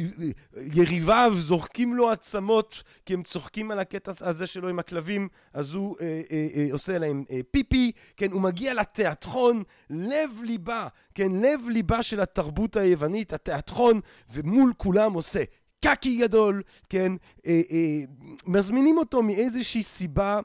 יריביו 0.74 1.34
זורקים 1.36 1.96
לו 1.96 2.12
עצמות 2.12 2.84
כי 3.06 3.14
הם 3.14 3.24
צוחקים 3.24 3.72
על 3.72 3.80
הקטע 3.80 4.12
הזה 4.20 4.48
שלו 4.48 4.70
עם 4.70 4.80
הכלבים, 4.80 5.28
אז 5.54 5.74
הוא 5.74 5.96
אה, 6.02 6.22
אה, 6.32 6.48
אה, 6.56 6.68
עושה 6.72 6.98
להם 6.98 7.24
אה, 7.32 7.40
פיפי, 7.52 7.92
כן? 8.18 8.32
הוא 8.32 8.42
מגיע 8.42 8.74
לתיאטרון, 8.74 9.64
לב 9.90 10.30
ליבה, 10.44 10.88
כן? 11.16 11.32
לב 11.32 11.62
ליבה 11.70 12.04
של 12.04 12.22
התרבות 12.22 12.76
היוונית, 12.76 13.34
התיאטרון, 13.34 14.00
ומול 14.34 14.74
כולם 14.78 15.14
עושה 15.14 15.44
קקי 15.86 16.18
גדול, 16.18 16.62
כן? 16.90 17.12
אה, 17.46 17.62
אה, 17.72 18.00
מזמינים 18.46 18.98
אותו 18.98 19.24
מאיזושהי 19.24 19.84
סיבה 19.84 20.40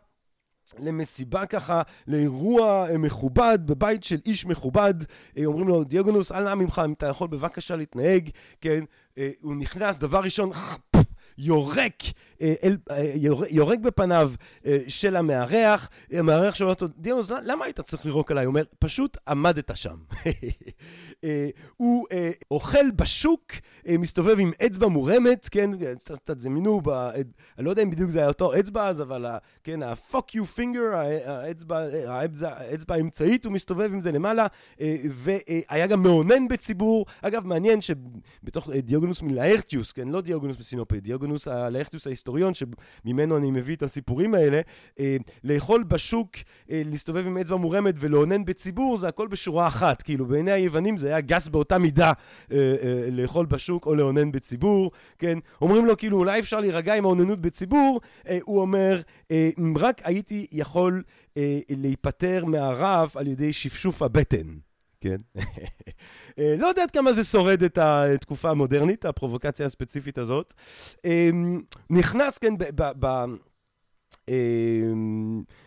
למסיבה 0.79 1.47
ככה, 1.47 1.83
לאירוע 2.07 2.91
אה, 2.91 2.99
מכובד, 2.99 3.59
בבית 3.67 4.05
של 4.05 4.19
איש 4.27 4.47
מכובד. 4.47 4.95
אה, 5.39 5.45
אומרים 5.45 5.69
לו, 5.69 5.85
דיאגונוס, 5.85 6.33
אל 6.33 6.45
נא 6.45 6.55
ממך, 6.55 6.83
אם 6.85 6.93
אתה 6.93 7.07
יכול 7.07 7.29
בבקשה 7.29 7.77
להתנהג, 7.77 8.31
כן? 8.61 8.85
אה, 9.19 9.31
הוא 9.43 9.57
נכנס, 9.57 9.99
דבר 9.99 10.21
ראשון, 10.21 10.51
יורק, 11.39 12.03
יורק 13.51 13.79
בפניו 13.79 14.33
של 14.89 15.17
המארח, 15.17 15.89
המארח 16.13 16.55
שואל 16.55 16.71
אותו, 16.71 16.87
דיאגונוס, 16.99 17.31
למה 17.31 17.65
היית 17.65 17.81
צריך 17.81 18.05
לירוק 18.05 18.31
עליי? 18.31 18.45
הוא 18.45 18.51
אומר, 18.51 18.65
פשוט 18.79 19.17
עמדת 19.29 19.71
שם. 19.75 19.97
אה, 21.25 21.49
הוא 21.77 22.07
אה, 22.13 22.31
אוכל 22.51 22.91
בשוק, 22.97 23.43
אה, 23.89 23.99
מסתובב 23.99 24.41
עם 24.41 24.53
אצבע 24.67 24.87
מורמת, 24.87 25.49
כן, 25.51 25.71
קצת 25.99 26.41
זמינו, 26.41 26.81
אני 27.59 27.65
לא 27.65 27.71
יודע 27.71 27.83
אם 27.83 27.91
בדיוק 27.91 28.11
זה 28.11 28.19
היה 28.19 28.29
אותו 28.29 28.59
אצבע 28.59 28.89
אז, 28.89 29.03
אבל 29.03 29.27
כן, 29.65 29.83
ה-fuck 29.83 30.37
you 30.37 30.59
finger, 30.59 30.97
האצבע, 32.07 32.95
האמצעית, 32.95 33.45
הוא 33.45 33.53
מסתובב 33.53 33.91
עם 33.93 34.01
זה 34.01 34.13
למעלה, 34.13 34.47
והיה 35.11 35.87
גם 35.87 36.03
מאונן 36.03 36.49
בציבור. 36.49 37.07
אגב, 37.23 37.47
מעניין 37.47 37.81
שבתוך 37.81 38.71
דיוגנוס 38.71 39.23
מלארטיוס, 39.23 39.93
כן, 39.93 40.09
לא 40.09 40.21
דיוגנוס 40.21 40.57
בסינופה, 40.57 40.97
דיוגנוס 40.97 41.49
הלארטיוס 41.49 42.07
ההיסטוריון, 42.07 42.53
שממנו 42.55 43.37
אני 43.37 43.51
מביא 43.51 43.77
את 43.77 43.83
הסיפורים 43.83 44.35
האלה, 44.35 44.61
לאכול 45.45 45.85
בשוק, 45.85 46.31
להסתובב 46.69 47.27
עם 47.27 47.39
אצבע 47.39 47.57
מורמת 47.57 47.95
ולאונן 47.99 48.45
בציבור, 48.45 48.99
זה 48.99 49.09
הכל 49.09 49.29
בשורה 49.29 49.67
אחת, 49.67 50.03
כאילו, 50.03 50.27
בעיני 50.27 50.53
היוונים 50.53 50.97
זה 50.97 51.07
היה 51.07 51.16
גס 51.21 51.49
באותה 51.49 51.79
מידה 51.79 52.13
אה, 52.53 52.57
אה, 52.57 53.09
לאכול 53.11 53.47
בשוק 53.47 53.87
או 53.87 53.95
לאונן 53.95 54.33
בציבור, 54.33 54.91
כן? 55.19 55.39
אומרים 55.61 55.87
לו 55.87 55.97
כאילו 55.97 56.19
אולי 56.19 56.41
אפשר 56.41 56.61
להירגע 56.61 56.95
עם 56.95 57.05
האוננות 57.05 57.41
בציבור, 57.41 58.01
אה, 58.29 58.39
הוא 58.43 58.61
אומר, 58.61 59.01
אה, 59.31 59.51
רק 59.77 60.01
הייתי 60.05 60.47
יכול 60.53 61.03
אה, 61.37 61.59
להיפטר 61.71 62.45
מהרעב 62.45 63.13
על 63.15 63.27
ידי 63.27 63.53
שפשוף 63.53 64.03
הבטן. 64.03 64.47
כן? 65.01 65.17
אה, 66.39 66.55
לא 66.59 66.67
יודעת 66.67 66.91
כמה 66.91 67.13
זה 67.13 67.25
שורד 67.25 67.63
את 67.63 67.79
התקופה 67.79 68.51
המודרנית, 68.51 69.05
הפרובוקציה 69.05 69.67
הספציפית 69.67 70.19
הזאת. 70.19 70.55
אה, 71.05 71.31
נכנס, 71.91 72.39
כן, 72.39 72.59
ב... 72.59 72.65
ב, 72.75 72.91
ב 73.01 73.25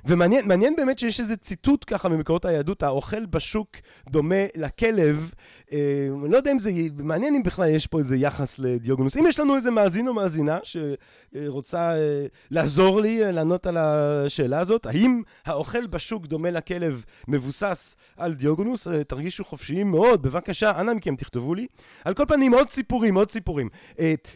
ומעניין 0.05 0.75
באמת 0.75 0.99
שיש 0.99 1.19
איזה 1.19 1.37
ציטוט 1.37 1.85
ככה 1.87 2.09
ממקורות 2.09 2.45
היהדות, 2.45 2.83
האוכל 2.83 3.25
בשוק 3.25 3.69
דומה 4.09 4.45
לכלב. 4.55 5.31
אמ, 5.71 6.23
אני 6.23 6.31
לא 6.31 6.38
יודע 6.38 6.51
אם 6.51 6.59
זה, 6.59 6.71
מעניין 6.97 7.35
אם 7.35 7.43
בכלל 7.43 7.69
יש 7.69 7.88
פה 7.88 7.99
איזה 7.99 8.17
יחס 8.17 8.59
לדיוגנוס. 8.59 9.17
אם 9.17 9.25
יש 9.27 9.39
לנו 9.39 9.55
איזה 9.55 9.71
מאזין 9.71 10.07
או 10.07 10.13
מאזינה 10.13 10.57
שרוצה 10.63 11.93
אה, 11.93 12.25
לעזור 12.51 13.01
לי 13.01 13.25
אה, 13.25 13.31
לענות 13.31 13.67
על 13.67 13.77
השאלה 13.77 14.59
הזאת, 14.59 14.85
האם 14.85 15.21
האוכל 15.45 15.88
בשוק 15.88 16.25
דומה 16.25 16.51
לכלב 16.51 17.03
מבוסס 17.27 17.95
על 18.17 18.33
דיוגנוס? 18.33 18.88
אה, 18.88 19.03
תרגישו 19.03 19.43
חופשיים 19.43 19.91
מאוד, 19.91 20.21
בבקשה, 20.21 20.79
אנא 20.81 20.93
מכם 20.93 21.15
תכתבו 21.15 21.55
לי. 21.55 21.67
על 22.05 22.13
כל 22.13 22.23
פנים, 22.27 22.53
עוד 22.53 22.69
סיפורים, 22.69 23.15
עוד 23.15 23.31
סיפורים. 23.31 23.69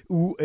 הוא, 0.07 0.35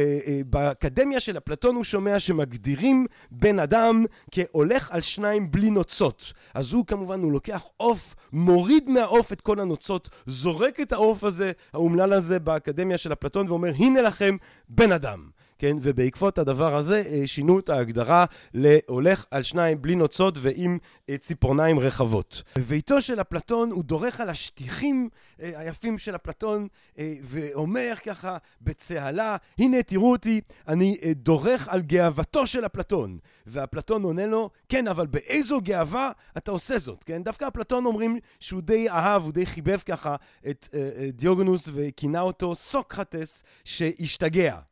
באקדמיה 0.47 1.21
של 1.21 1.39
אפלטון 1.39 1.75
הוא 1.75 1.85
שומע 1.85 2.21
שמגדירים 2.21 3.07
בן 3.31 3.59
אדם 3.59 4.05
כהולך 4.31 4.91
על 4.91 5.01
שניים 5.01 5.51
בלי 5.51 5.71
נוצות. 5.71 6.33
אז 6.55 6.73
הוא 6.73 6.87
כמובן, 6.87 7.21
הוא 7.21 7.33
לוקח 7.33 7.63
עוף, 7.77 8.15
מוריד 8.33 8.91
מהעוף 8.91 9.33
את 9.33 9.41
כל 9.41 9.61
הנוצות, 9.61 10.09
זורק 10.27 10.78
את 10.81 10.93
העוף 10.93 11.25
הזה, 11.25 11.53
האומלל 11.73 12.13
הזה, 12.13 12.39
באקדמיה 12.39 12.99
של 12.99 13.13
אפלטון, 13.13 13.49
ואומר, 13.49 13.73
הנה 13.79 14.03
לכם 14.03 14.37
בן 14.69 14.93
אדם. 14.93 15.38
כן, 15.59 15.77
ובעקבות 15.83 16.39
הדבר 16.39 16.77
הזה 16.77 17.03
אה, 17.07 17.27
שינו 17.27 17.59
את 17.59 17.69
ההגדרה 17.69 18.25
להולך 18.55 19.25
על 19.31 19.43
שניים 19.43 19.83
בלי 19.83 19.95
נוצות 19.95 20.35
ועם 20.41 20.79
אה, 21.11 21.19
ציפורניים 21.19 21.79
רחבות. 21.79 22.43
בביתו 22.57 23.01
של 23.01 23.21
אפלטון 23.21 23.71
הוא 23.71 23.85
דורך 23.85 24.21
על 24.21 24.29
השטיחים 24.29 25.09
אה, 25.43 25.51
היפים 25.55 25.99
של 25.99 26.17
אפלטון 26.17 26.69
ואומר 27.23 27.95
ככה 28.05 28.37
בצהלה, 28.61 29.37
הנה 29.59 29.83
תראו 29.83 30.11
אותי, 30.11 30.41
אני 30.69 30.99
דורך 31.15 31.69
על 31.69 31.81
גאוותו 31.81 32.47
של 32.47 32.67
אפלטון. 32.67 33.19
ואפלטון 33.47 34.03
עונה 34.03 34.27
לו, 34.27 34.51
כן, 34.69 34.89
אבל 34.89 35.07
באיזו 35.07 35.61
גאווה 35.61 36.11
אתה 36.37 36.51
עושה 36.51 36.79
זאת, 36.79 37.05
כן? 37.05 37.23
דווקא 37.23 37.49
אפלטון 37.49 37.85
אומרים 37.85 38.19
שהוא 38.41 38.63
די 38.63 38.91
אהב, 38.91 39.23
הוא 39.23 39.33
די 39.33 39.47
חיבב 39.47 39.79
ככה 39.79 40.17
את 40.51 40.69
דיוגנוס 41.13 41.69
וכינה 41.73 42.21
אותו 42.21 42.55
סוקרטס 42.55 43.45
שהשתגע. 43.65 44.68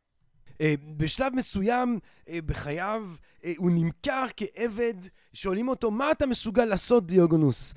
אה, 0.60 0.74
בשלב 0.96 1.32
מסוים 1.34 1.98
אה, 2.28 2.38
בחייו 2.46 3.04
אה, 3.44 3.52
הוא 3.56 3.70
נמכר 3.70 4.26
כעבד, 4.36 4.94
שואלים 5.32 5.68
אותו, 5.68 5.90
מה 5.90 6.10
אתה 6.10 6.26
מסוגל 6.26 6.64
לעשות, 6.64 7.06
דיוגונוס? 7.06 7.74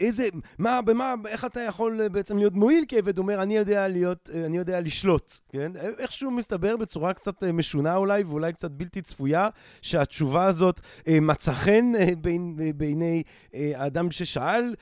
איזה, 0.00 0.28
מה, 0.58 0.82
במה, 0.82 1.14
איך 1.28 1.44
אתה 1.44 1.60
יכול 1.60 2.08
בעצם 2.08 2.38
להיות 2.38 2.54
מועיל 2.54 2.84
כעבד? 2.88 3.18
הוא 3.18 3.22
אומר, 3.22 3.42
אני 3.42 3.56
יודע 3.56 3.88
להיות, 3.88 4.30
אני 4.46 4.56
יודע 4.56 4.80
לשלוט, 4.80 5.38
כן? 5.48 5.72
איכשהו 5.98 6.30
מסתבר 6.30 6.76
בצורה 6.76 7.12
קצת 7.12 7.44
משונה 7.44 7.96
אולי, 7.96 8.22
ואולי 8.22 8.52
קצת 8.52 8.70
בלתי 8.70 9.02
צפויה, 9.02 9.48
שהתשובה 9.82 10.44
הזאת 10.44 10.80
מצא 11.08 11.52
חן 11.52 11.92
בין, 12.20 12.56
בעיני 12.76 13.22
האדם 13.54 14.10
ששאל, 14.10 14.74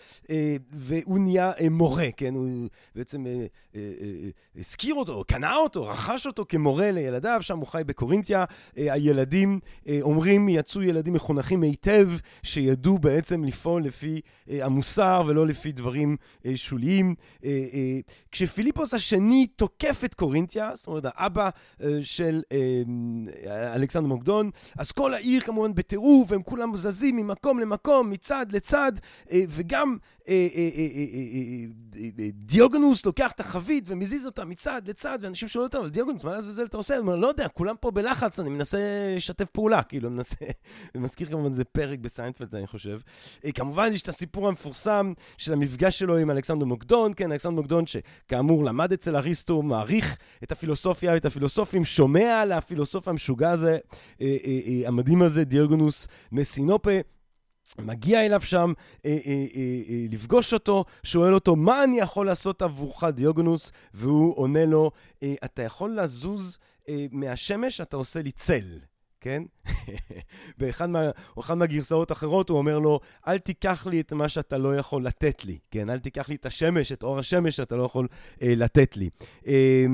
והוא 0.72 1.18
נהיה 1.18 1.52
מורה, 1.70 2.08
כן? 2.16 2.34
הוא 2.34 2.68
בעצם 2.94 3.24
הזכיר 4.56 4.94
אותו, 4.94 5.24
קנה 5.28 5.56
אותו, 5.56 5.86
רכש 5.86 6.26
אותו 6.26 6.44
כמורה 6.48 6.90
לילדיו, 7.10 7.38
שם 7.42 7.58
הוא 7.58 7.66
חי 7.66 7.82
בקורינתיה. 7.86 8.44
הילדים 8.76 9.60
אומרים, 10.02 10.48
יצאו 10.48 10.82
ילדים 10.82 11.12
מחונכים 11.12 11.62
היטב, 11.62 12.08
שידעו 12.42 12.98
בעצם 12.98 13.44
לפעול 13.44 13.82
לפי 13.84 14.20
אה, 14.50 14.64
המוסר 14.64 15.22
ולא 15.26 15.46
לפי 15.46 15.72
דברים 15.72 16.16
אה, 16.46 16.52
שוליים. 16.56 17.14
אה, 17.44 17.50
כשפיליפוס 18.32 18.94
השני 18.94 19.46
תוקף 19.46 20.02
את 20.04 20.14
קורינתיה, 20.14 20.70
זאת 20.74 20.86
אומרת, 20.86 21.04
האבא 21.06 21.48
של 22.02 22.42
אלכסנדר 23.74 24.06
מוקדון, 24.06 24.50
אז 24.78 24.92
כל 24.92 25.14
העיר 25.14 25.40
כמובן 25.40 25.74
בטירוף, 25.74 26.30
והם 26.30 26.42
כולם 26.42 26.76
זזים 26.76 27.16
ממקום 27.16 27.58
למקום, 27.58 28.10
מצד 28.10 28.46
לצד, 28.52 28.92
וגם 29.32 29.96
דיוגנוס 32.32 33.06
לוקח 33.06 33.32
את 33.32 33.40
החבית 33.40 33.84
ומזיז 33.86 34.26
אותה 34.26 34.44
מצד 34.44 34.82
לצד, 34.88 35.18
ואנשים 35.22 35.48
שואלים 35.48 35.66
אותם, 35.66 35.78
אבל 35.78 35.88
דיוגנוס, 35.88 36.24
מה 36.24 36.32
לעזאזל 36.32 36.64
אתה 36.64 36.76
עושה? 36.76 36.94
הוא 36.94 37.00
אומר, 37.00 37.16
לא 37.16 37.26
יודע, 37.26 37.48
כולם 37.48 37.74
פה 37.80 37.90
בלחץ, 37.90 38.40
אני 38.40 38.50
מנסה 38.50 38.78
לשתף 39.16 39.44
פעולה, 39.52 39.82
כאילו, 39.82 40.08
אני 40.08 40.16
מנסה... 40.16 40.36
אני 40.94 41.02
מזכיר 41.02 41.28
כמובן, 41.28 41.52
זה 41.52 41.64
פרק 41.64 41.98
בסיינפלד, 41.98 42.54
אני 42.54 42.66
חושב. 42.66 43.00
כמובן, 43.54 43.90
יש 43.92 44.02
את 44.02 44.08
הסיפור 44.08 44.48
המפורסם 44.48 45.12
של 45.36 45.52
המפגש 45.52 45.98
שלו 45.98 46.16
עם 46.16 46.30
אלכסנדר 46.30 46.66
מוקדון, 46.66 47.12
כן, 47.16 47.32
אלכסנדר 47.32 47.56
מוקדון, 47.56 47.84
שכאמור 47.86 48.64
למד 48.64 48.92
אצל 48.92 49.16
אריסטו, 49.16 49.62
מעריך 49.62 50.18
את 50.42 50.52
הפילוסופיה 50.52 51.12
ואת 51.12 51.24
הפילוסופים, 51.24 51.84
שומע 51.84 52.40
על 52.40 52.52
הפילוסוף 52.52 53.08
המשוגע 53.08 53.50
הזה, 53.50 53.78
המדהים 54.86 55.22
הזה, 55.22 55.44
דיוגנוס 55.44 56.08
מסינופה. 56.32 56.90
מגיע 57.78 58.26
אליו 58.26 58.40
שם 58.40 58.72
אה, 59.06 59.10
אה, 59.10 59.16
אה, 59.26 59.60
אה, 59.88 60.06
לפגוש 60.10 60.54
אותו, 60.54 60.84
שואל 61.02 61.34
אותו, 61.34 61.56
מה 61.56 61.84
אני 61.84 61.98
יכול 61.98 62.26
לעשות 62.26 62.62
עבורך, 62.62 63.04
דיוגנוס? 63.04 63.72
והוא 63.94 64.36
עונה 64.36 64.64
לו, 64.64 64.90
אה, 65.22 65.34
אתה 65.44 65.62
יכול 65.62 66.00
לזוז 66.00 66.58
אה, 66.88 67.06
מהשמש, 67.10 67.80
אתה 67.80 67.96
עושה 67.96 68.22
לי 68.22 68.30
צל. 68.30 68.78
כן? 69.20 69.42
באחד 70.58 70.90
מה, 70.90 71.10
מהגרסאות 71.56 72.10
האחרות 72.10 72.48
הוא 72.48 72.58
אומר 72.58 72.78
לו, 72.78 73.00
אל 73.28 73.38
תיקח 73.38 73.86
לי 73.86 74.00
את 74.00 74.12
מה 74.12 74.28
שאתה 74.28 74.58
לא 74.58 74.76
יכול 74.76 75.06
לתת 75.06 75.44
לי, 75.44 75.58
כן? 75.70 75.90
אל 75.90 75.98
תיקח 75.98 76.28
לי 76.28 76.34
את 76.34 76.46
השמש, 76.46 76.92
את 76.92 77.02
אור 77.02 77.18
השמש 77.18 77.56
שאתה 77.56 77.76
לא 77.76 77.82
יכול 77.82 78.08
אה, 78.42 78.54
לתת 78.56 78.96
לי. 78.96 79.10
אה, 79.46 79.86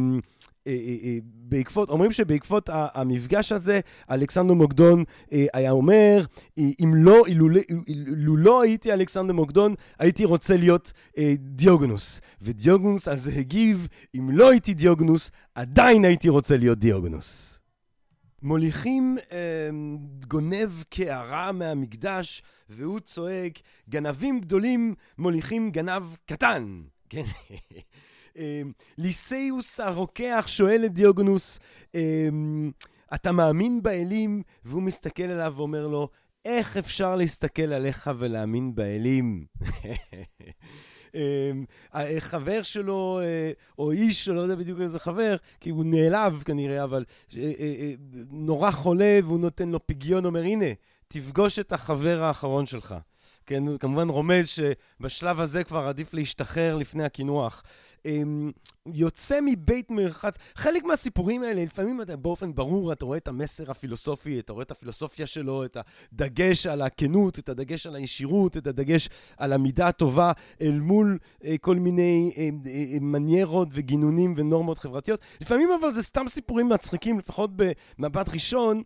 בעקבות, 1.24 1.90
אומרים 1.90 2.12
שבעקבות 2.12 2.70
המפגש 2.72 3.52
הזה, 3.52 3.80
אלכסנדר 4.10 4.54
מוקדון 4.54 5.04
היה 5.30 5.70
אומר, 5.70 6.24
אם 6.58 6.92
לא, 6.94 7.26
אילו 7.26 8.36
לא 8.36 8.62
הייתי 8.62 8.92
אלכסנדר 8.92 9.32
מוקדון, 9.32 9.74
הייתי 9.98 10.24
רוצה 10.24 10.56
להיות 10.56 10.92
דיוגנוס. 11.38 12.20
ודיוגנוס 12.42 13.08
על 13.08 13.16
זה 13.16 13.32
הגיב, 13.32 13.88
אם 14.18 14.30
לא 14.30 14.50
הייתי 14.50 14.74
דיוגנוס, 14.74 15.30
עדיין 15.54 16.04
הייתי 16.04 16.28
רוצה 16.28 16.56
להיות 16.56 16.78
דיוגנוס. 16.78 17.60
מוליכים 18.42 19.16
אה, 19.32 19.70
גונב 20.28 20.82
קערה 20.90 21.52
מהמקדש, 21.52 22.42
והוא 22.68 23.00
צועק, 23.00 23.58
גנבים 23.88 24.40
גדולים 24.40 24.94
מוליכים 25.18 25.70
גנב 25.70 26.02
קטן. 26.26 26.82
כן? 27.08 27.24
אמ, 28.36 28.72
ליסאוס 28.98 29.80
הרוקח 29.80 30.44
שואל 30.46 30.82
את 30.84 30.92
דיוגנוס, 30.92 31.58
אמ, 31.94 32.70
אתה 33.14 33.32
מאמין 33.32 33.82
באלים? 33.82 34.42
והוא 34.64 34.82
מסתכל 34.82 35.22
עליו 35.22 35.54
ואומר 35.56 35.86
לו, 35.86 36.08
איך 36.44 36.76
אפשר 36.76 37.16
להסתכל 37.16 37.72
עליך 37.72 38.10
ולהאמין 38.18 38.74
באלים? 38.74 39.46
אמ, 41.14 41.64
חבר 42.18 42.62
שלו, 42.62 43.20
אה, 43.22 43.50
או 43.78 43.92
איש, 43.92 44.28
לא 44.28 44.40
יודע 44.40 44.54
בדיוק 44.54 44.80
איזה 44.80 44.98
חבר, 44.98 45.36
כי 45.60 45.70
הוא 45.70 45.84
נעלב 45.84 46.42
כנראה, 46.44 46.84
אבל 46.84 47.04
אה, 47.36 47.52
אה, 47.58 47.92
נורא 48.30 48.70
חולה, 48.70 49.18
והוא 49.24 49.40
נותן 49.40 49.68
לו 49.68 49.86
פגיון, 49.86 50.24
אומר, 50.24 50.42
הנה, 50.42 50.66
תפגוש 51.08 51.58
את 51.58 51.72
החבר 51.72 52.22
האחרון 52.22 52.66
שלך. 52.66 52.94
כן, 53.46 53.66
הוא 53.66 53.78
כמובן 53.78 54.08
רומז 54.08 54.48
שבשלב 54.48 55.40
הזה 55.40 55.64
כבר 55.64 55.86
עדיף 55.86 56.14
להשתחרר 56.14 56.76
לפני 56.76 57.04
הקינוח. 57.04 57.62
אמ, 58.06 58.52
יוצא 58.86 59.38
מבית 59.42 59.90
מרחץ. 59.90 60.34
חלק 60.54 60.84
מהסיפורים 60.84 61.42
האלה, 61.42 61.64
לפעמים 61.64 62.02
אתה, 62.02 62.16
באופן 62.16 62.54
ברור 62.54 62.92
אתה 62.92 63.04
רואה 63.04 63.18
את 63.18 63.28
המסר 63.28 63.70
הפילוסופי, 63.70 64.38
אתה 64.38 64.52
רואה 64.52 64.62
את 64.62 64.70
הפילוסופיה 64.70 65.26
שלו, 65.26 65.64
את 65.64 65.76
הדגש 66.12 66.66
על 66.66 66.82
הכנות, 66.82 67.38
את 67.38 67.48
הדגש 67.48 67.86
על 67.86 67.96
הישירות, 67.96 68.56
את 68.56 68.66
הדגש 68.66 69.08
על 69.36 69.52
המידה 69.52 69.88
הטובה, 69.88 70.32
אל 70.60 70.80
מול 70.80 71.18
אה, 71.44 71.58
כל 71.60 71.76
מיני 71.76 72.32
אה, 72.36 72.48
אה, 72.66 72.98
מניירות 73.00 73.68
וגינונים 73.72 74.34
ונורמות 74.36 74.78
חברתיות. 74.78 75.20
לפעמים 75.40 75.68
אבל 75.80 75.92
זה 75.92 76.02
סתם 76.02 76.28
סיפורים 76.28 76.68
מצחיקים, 76.68 77.18
לפחות 77.18 77.50
במבט 77.56 78.28
ראשון. 78.28 78.82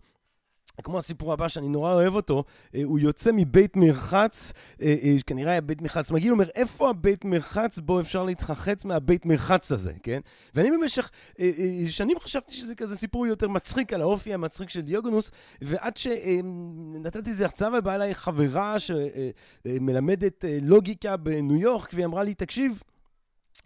כמו 0.80 0.98
הסיפור 0.98 1.32
הבא 1.32 1.48
שאני 1.48 1.68
נורא 1.68 1.92
אוהב 1.92 2.14
אותו, 2.14 2.44
אה, 2.74 2.80
הוא 2.84 2.98
יוצא 2.98 3.30
מבית 3.34 3.76
מרחץ, 3.76 4.52
אה, 4.82 4.96
אה, 5.02 5.16
כנראה 5.26 5.52
היה 5.52 5.60
בית 5.60 5.82
מרחץ 5.82 6.10
מגעיל, 6.10 6.30
הוא 6.30 6.34
אומר, 6.34 6.48
איפה 6.54 6.90
הבית 6.90 7.24
מרחץ 7.24 7.78
בו 7.78 8.00
אפשר 8.00 8.22
להתחחץ 8.22 8.84
מהבית 8.84 9.26
מרחץ 9.26 9.72
הזה, 9.72 9.92
כן? 10.02 10.20
ואני 10.54 10.70
במשך 10.70 11.10
שנים 11.88 12.18
חשבתי 12.18 12.54
שזה 12.54 12.74
כזה 12.74 12.96
סיפור 12.96 13.26
יותר 13.26 13.48
מצחיק 13.48 13.92
על 13.92 14.00
האופי 14.00 14.34
המצחיק 14.34 14.70
של 14.70 14.80
דיוגונוס, 14.80 15.30
ועד 15.62 15.96
שנתתי 15.96 17.30
איזה 17.30 17.44
הרצאה 17.44 17.68
ובאה 17.78 17.94
אליי 17.94 18.14
חברה 18.14 18.76
שמלמדת 18.78 20.44
לוגיקה 20.62 21.16
בניו 21.16 21.56
יורק, 21.56 21.90
והיא 21.92 22.06
אמרה 22.06 22.22
לי, 22.22 22.34
תקשיב, 22.34 22.82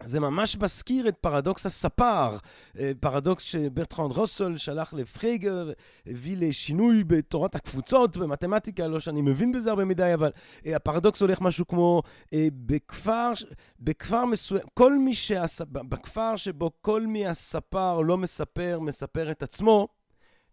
זה 0.03 0.19
ממש 0.19 0.57
מזכיר 0.57 1.07
את 1.07 1.15
פרדוקס 1.17 1.65
הספר, 1.65 2.37
אה, 2.79 2.91
פרדוקס 2.99 3.43
שברטרנד 3.43 4.11
ראסל 4.11 4.57
שלח 4.57 4.93
לפרגה, 4.93 5.71
הביא 6.07 6.37
לשינוי 6.39 7.03
בתורת 7.03 7.55
הקבוצות, 7.55 8.17
במתמטיקה, 8.17 8.87
לא 8.87 8.99
שאני 8.99 9.21
מבין 9.21 9.51
בזה 9.51 9.69
הרבה 9.69 9.85
מדי, 9.85 10.13
אבל 10.13 10.31
אה, 10.65 10.75
הפרדוקס 10.75 11.21
הולך 11.21 11.41
משהו 11.41 11.67
כמו 11.67 12.01
אה, 12.33 12.47
בכפר, 12.51 13.31
בכפר 13.79 14.25
מסוים, 14.25 14.61
כל 14.73 14.97
מי 14.97 15.13
שהס... 15.13 15.61
בכפר 15.61 16.35
שבו 16.35 16.71
כל 16.81 17.07
מי 17.07 17.27
הספר 17.27 17.99
לא 17.99 18.17
מספר, 18.17 18.79
מספר 18.81 19.31
את 19.31 19.43
עצמו, 19.43 19.87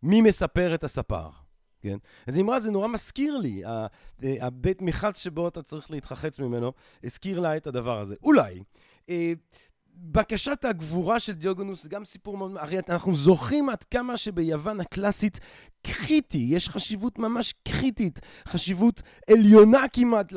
מי 0.03 0.21
מספר 0.21 0.75
את 0.75 0.85
הספר? 0.85 1.29
כן? 1.81 1.97
אז 2.27 2.39
אמרה, 2.39 2.61
זה 2.61 2.71
נורא 2.71 2.89
מזכיר 2.89 3.37
לי, 3.37 3.63
הבית 4.41 4.83
מחץ 4.83 5.19
שבו 5.19 5.49
אתה 5.49 5.63
צריך 5.63 5.91
להתחחץ 5.91 6.39
ממנו, 6.39 6.73
הזכיר 7.05 7.41
לה 7.41 7.57
את 7.57 7.67
הדבר 7.67 8.01
הזה. 8.01 8.15
אולי. 8.23 8.63
אה, 9.09 9.33
בקשת 10.05 10.65
הגבורה 10.65 11.21
של 11.21 11.33
דיוגונוס 11.33 11.83
זה 11.83 11.89
גם 11.89 12.05
סיפור 12.05 12.37
מאוד... 12.37 12.57
הרי 12.57 12.79
אנחנו 12.89 13.15
זוכרים 13.15 13.69
עד 13.69 13.85
כמה 13.85 14.17
שביוון 14.17 14.81
הקלאסית 14.81 15.41
קריטי, 15.83 16.47
יש 16.51 16.69
חשיבות 16.69 17.19
ממש 17.19 17.55
קריטית, 17.69 18.21
חשיבות 18.49 19.03
עליונה 19.31 19.89
כמעט 19.93 20.33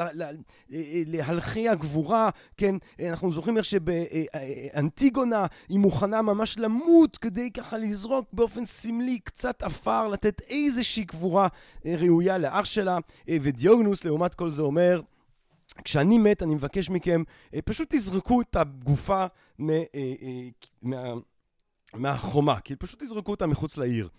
להלכי 1.06 1.70
הגבורה, 1.70 2.30
כן? 2.58 2.76
אנחנו 3.10 3.32
זוכרים 3.32 3.58
איך 3.58 3.66
שבאנטיגונה 3.66 5.46
היא 5.70 5.80
מוכנה 5.80 6.22
ממש 6.22 6.58
למות 6.58 7.18
כדי 7.18 7.52
ככה 7.52 7.78
לזרוק 7.78 8.30
באופן 8.34 8.66
סמלי 8.66 9.20
קצת 9.20 9.64
עפר, 9.64 10.08
לתת 10.08 10.42
איזושהי 10.50 11.04
גבורה 11.04 11.48
אה, 11.86 11.96
ראויה 11.98 12.38
לאח 12.38 12.66
שלה, 12.66 12.98
אה, 13.30 13.38
ודיוגונוס 13.42 14.06
לעומת 14.06 14.36
כל 14.36 14.50
זה 14.50 14.62
אומר, 14.62 15.02
כשאני 15.84 16.18
מת, 16.18 16.44
אני 16.44 16.56
מבקש 16.56 16.90
מכם, 16.90 17.24
אה, 17.54 17.62
פשוט 17.62 17.96
תזרקו 17.96 18.42
את 18.42 18.56
הגופה 18.56 19.26
מ, 19.60 19.70
אה, 19.70 19.84
אה, 19.96 20.48
מה, 20.82 21.14
מהחומה, 21.94 22.60
כי 22.60 22.76
פשוט 22.76 23.04
תזרקו 23.04 23.32
אותה 23.32 23.48
מחוץ 23.48 23.78
לעיר. 23.78 24.10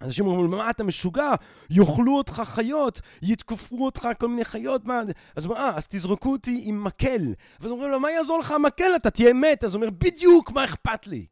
אנשים 0.00 0.26
אומרים, 0.26 0.50
מה 0.50 0.70
אתה 0.70 0.84
משוגע? 0.84 1.30
יאכלו 1.70 2.16
אותך 2.16 2.42
חיות, 2.44 3.00
יתקפו 3.22 3.84
אותך 3.84 4.08
כל 4.18 4.28
מיני 4.28 4.44
חיות, 4.44 4.84
מה... 4.84 5.02
אז 5.36 5.44
הוא 5.44 5.54
אומר, 5.54 5.64
אה, 5.64 5.76
אז 5.76 5.86
תזרקו 5.86 6.32
אותי 6.32 6.60
עם 6.64 6.84
מקל. 6.84 7.34
ואז 7.60 7.70
אומרים 7.70 7.90
לו, 7.90 8.00
מה 8.00 8.10
יעזור 8.10 8.38
לך 8.38 8.50
המקל? 8.50 8.96
אתה 8.96 9.10
תהיה 9.10 9.32
מת. 9.32 9.64
אז 9.64 9.74
הוא 9.74 9.82
אומר, 9.82 9.90
בדיוק, 9.98 10.50
מה 10.50 10.64
אכפת 10.64 11.06
לי? 11.06 11.26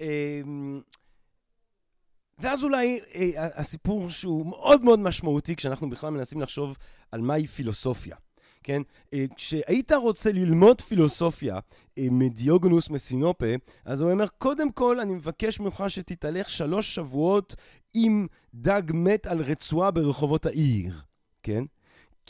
אמ, 0.00 0.80
ואז 2.38 2.62
אולי 2.62 3.00
הסיפור 3.36 4.10
שהוא 4.10 4.46
מאוד 4.46 4.84
מאוד 4.84 4.98
משמעותי, 4.98 5.56
כשאנחנו 5.56 5.90
בכלל 5.90 6.10
מנסים 6.10 6.40
לחשוב 6.40 6.76
על 7.12 7.20
מהי 7.20 7.46
פילוסופיה. 7.46 8.16
כן? 8.64 8.82
אה, 9.14 9.24
כשהיית 9.36 9.92
רוצה 9.92 10.32
ללמוד 10.32 10.80
פילוסופיה 10.80 11.58
אה, 11.98 12.06
מדיוגנוס 12.10 12.90
מסינופה, 12.90 13.46
אז 13.84 14.00
הוא 14.00 14.12
אומר, 14.12 14.26
קודם 14.38 14.72
כל 14.72 15.00
אני 15.00 15.14
מבקש 15.14 15.60
ממך 15.60 15.84
שתתהלך 15.88 16.50
שלוש 16.50 16.94
שבועות 16.94 17.54
עם 17.94 18.26
דג 18.54 18.82
מת 18.94 19.26
על 19.26 19.42
רצועה 19.42 19.90
ברחובות 19.90 20.46
העיר, 20.46 21.00
כן? 21.42 21.64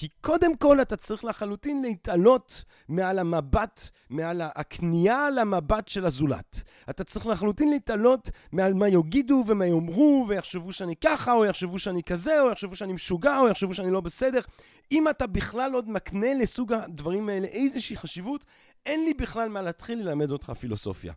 כי 0.01 0.09
קודם 0.21 0.57
כל 0.57 0.83
אתה 0.83 0.97
צריך 0.97 1.25
לחלוטין 1.25 1.83
להתעלות 1.83 2.65
מעל 2.89 3.19
המבט, 3.19 3.89
מעל 4.11 4.43
הכניעה 4.45 5.27
על 5.27 5.39
המבט 5.39 5.89
של 5.89 6.07
הזולת. 6.07 6.63
אתה 6.91 7.05
צריך 7.05 7.27
לחלוטין 7.27 7.71
להתעלות 7.71 8.31
מעל 8.53 8.75
מה 8.75 8.89
יגידו 8.89 9.45
ומה 9.47 9.67
יאמרו, 9.67 10.27
ויחשבו 10.29 10.73
שאני 10.73 10.97
ככה, 10.97 11.33
או 11.33 11.45
יחשבו 11.45 11.79
שאני 11.79 12.03
כזה, 12.03 12.41
או 12.41 12.51
יחשבו 12.51 12.77
שאני 12.77 12.93
משוגע, 12.93 13.39
או 13.39 13.49
יחשבו 13.49 13.75
שאני 13.75 13.91
לא 13.91 14.01
בסדר. 14.01 14.41
אם 14.93 15.09
אתה 15.09 15.27
בכלל 15.27 15.73
עוד 15.73 15.89
מקנה 15.89 16.35
לסוג 16.35 16.73
הדברים 16.73 17.29
האלה 17.29 17.47
איזושהי 17.47 17.97
חשיבות, 17.97 18.45
אין 18.87 19.05
לי 19.05 19.15
בכלל 19.15 19.49
מה 19.49 19.63
להתחיל 19.63 19.99
ללמד 19.99 20.31
אותך 20.31 20.51
פילוסופיה. 20.51 21.13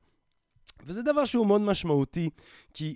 וזה 0.85 1.01
דבר 1.01 1.25
שהוא 1.25 1.47
מאוד 1.47 1.61
משמעותי, 1.61 2.29
כי... 2.73 2.95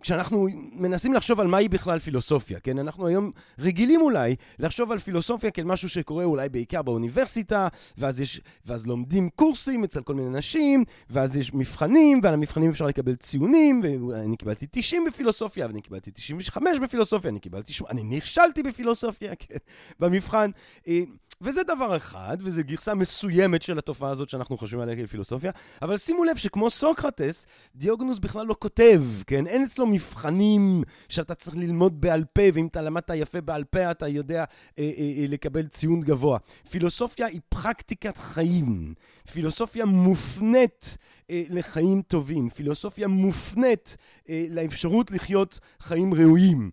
כשאנחנו 0.00 0.48
מנסים 0.72 1.14
לחשוב 1.14 1.40
על 1.40 1.46
מהי 1.46 1.68
בכלל 1.68 1.98
פילוסופיה, 1.98 2.60
כן? 2.60 2.78
אנחנו 2.78 3.06
היום 3.06 3.30
רגילים 3.58 4.00
אולי 4.00 4.36
לחשוב 4.58 4.92
על 4.92 4.98
פילוסופיה 4.98 5.50
כאל 5.50 5.64
משהו 5.64 5.88
שקורה 5.88 6.24
אולי 6.24 6.48
בעיקר 6.48 6.82
באוניברסיטה, 6.82 7.68
ואז, 7.98 8.20
יש, 8.20 8.40
ואז 8.66 8.86
לומדים 8.86 9.28
קורסים 9.28 9.84
אצל 9.84 10.02
כל 10.02 10.14
מיני 10.14 10.28
אנשים, 10.28 10.84
ואז 11.10 11.36
יש 11.36 11.54
מבחנים, 11.54 12.20
ועל 12.22 12.34
המבחנים 12.34 12.70
אפשר 12.70 12.86
לקבל 12.86 13.14
ציונים, 13.16 13.82
ואני 14.08 14.36
קיבלתי 14.36 14.66
90 14.70 15.04
בפילוסופיה, 15.04 15.66
ואני 15.66 15.80
קיבלתי 15.80 16.10
95 16.10 16.78
בפילוסופיה, 16.78 17.30
אני 17.30 17.40
קיבלתי... 17.40 17.72
שום... 17.72 17.86
אני 17.90 18.16
נכשלתי 18.16 18.62
בפילוסופיה, 18.62 19.34
כן? 19.48 19.56
במבחן. 20.00 20.50
אה, 20.88 21.00
וזה 21.40 21.62
דבר 21.62 21.96
אחד, 21.96 22.36
וזו 22.40 22.62
גרסה 22.64 22.94
מסוימת 22.94 23.62
של 23.62 23.78
התופעה 23.78 24.10
הזאת 24.10 24.28
שאנחנו 24.28 24.56
חושבים 24.56 24.80
עליה 24.80 24.96
כפילוסופיה, 24.96 25.50
אבל 25.82 25.96
שימו 25.96 26.24
לב 26.24 26.36
שכמו 26.36 26.70
סוקרטס, 26.70 27.46
דיוגנוס 27.76 28.18
בכלל 28.18 28.46
לא 28.46 28.56
כותב, 28.58 29.02
כן? 29.26 29.46
אין 29.46 29.62
אצלו 29.62 29.86
מבחנים 29.90 30.82
שאתה 31.08 31.34
צריך 31.34 31.56
ללמוד 31.56 32.00
בעל 32.00 32.24
פה, 32.32 32.42
ואם 32.54 32.66
אתה 32.66 32.82
למדת 32.82 33.10
יפה 33.14 33.40
בעל 33.40 33.64
פה, 33.64 33.90
אתה 33.90 34.08
יודע 34.08 34.38
אה, 34.38 34.44
אה, 34.78 35.12
אה, 35.18 35.24
לקבל 35.28 35.66
ציון 35.66 36.00
גבוה. 36.00 36.38
פילוסופיה 36.70 37.26
היא 37.26 37.40
פרקטיקת 37.48 38.18
חיים. 38.18 38.94
פילוסופיה 39.32 39.84
מופנית 39.84 40.96
אה, 41.30 41.42
לחיים 41.50 42.02
טובים. 42.02 42.50
פילוסופיה 42.50 43.08
מופנית 43.08 43.96
אה, 44.28 44.46
לאפשרות 44.50 45.10
לחיות 45.10 45.60
חיים 45.80 46.14
ראויים. 46.14 46.70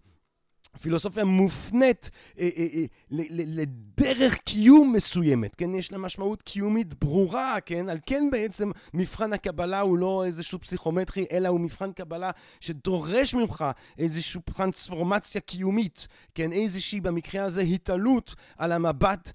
פילוסופיה 0.82 1.24
מופנית 1.24 2.10
אה, 2.40 2.50
אה, 2.58 2.68
אה, 2.74 2.86
לדרך 3.30 4.36
קיום 4.36 4.94
מסוימת, 4.94 5.56
כן? 5.56 5.76
יש 5.76 5.92
לה 5.92 5.98
משמעות 5.98 6.42
קיומית 6.42 6.94
ברורה, 6.94 7.58
כן? 7.66 7.90
על 7.90 7.98
כן 8.06 8.30
בעצם 8.32 8.72
מבחן 8.94 9.34
הקבלה 9.34 9.80
הוא 9.80 9.98
לא 9.98 10.26
איזשהו 10.26 10.60
פסיכומטרי, 10.60 11.26
אלא 11.32 11.48
הוא 11.48 11.60
מבחן 11.60 11.92
קבלה 11.92 12.32
שדורש 12.60 13.34
ממך 13.34 13.66
איזושהי 13.98 14.42
טרנספורמציה 14.42 15.42
קיומית, 15.42 16.08
כן? 16.36 16.52
איזושהי, 16.52 17.02
במקרה 17.02 17.44
הזה, 17.44 17.62
התעלות 17.62 18.36
על 18.58 18.72
המבט 18.72 19.32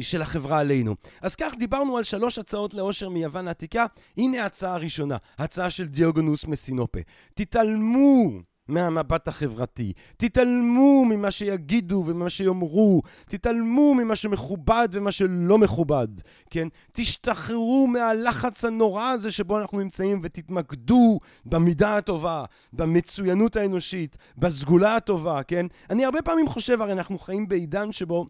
של 0.00 0.22
החברה 0.22 0.58
עלינו. 0.58 0.94
אז 1.22 1.36
כך 1.36 1.54
דיברנו 1.58 1.96
על 1.96 2.04
שלוש 2.04 2.38
הצעות 2.38 2.74
לאושר 2.74 3.08
מיוון 3.08 3.48
העתיקה. 3.48 3.86
הנה 4.16 4.42
ההצעה 4.42 4.74
הראשונה, 4.74 5.16
הצעה 5.38 5.70
של 5.70 5.88
דיוגונוס 5.88 6.44
מסינופה. 6.44 7.00
תתעלמו 7.34 8.40
מהמבט 8.70 9.28
החברתי. 9.28 9.92
תתעלמו 10.16 11.04
ממה 11.04 11.30
שיגידו 11.30 12.04
וממה 12.06 12.30
שיאמרו. 12.30 13.02
תתעלמו 13.26 13.94
ממה 13.94 14.16
שמכובד 14.16 14.88
ומה 14.92 15.12
שלא 15.12 15.58
מכובד, 15.58 16.08
כן? 16.50 16.68
תשתחררו 16.92 17.86
מהלחץ 17.86 18.64
הנורא 18.64 19.10
הזה 19.10 19.30
שבו 19.30 19.58
אנחנו 19.58 19.80
נמצאים 19.80 20.20
ותתמקדו 20.22 21.18
במידה 21.46 21.96
הטובה, 21.96 22.44
במצוינות 22.72 23.56
האנושית, 23.56 24.16
בסגולה 24.38 24.96
הטובה, 24.96 25.42
כן? 25.42 25.66
אני 25.90 26.04
הרבה 26.04 26.22
פעמים 26.22 26.48
חושב, 26.48 26.82
הרי 26.82 26.92
אנחנו 26.92 27.18
חיים 27.18 27.48
בעידן 27.48 27.92
שבו... 27.92 28.26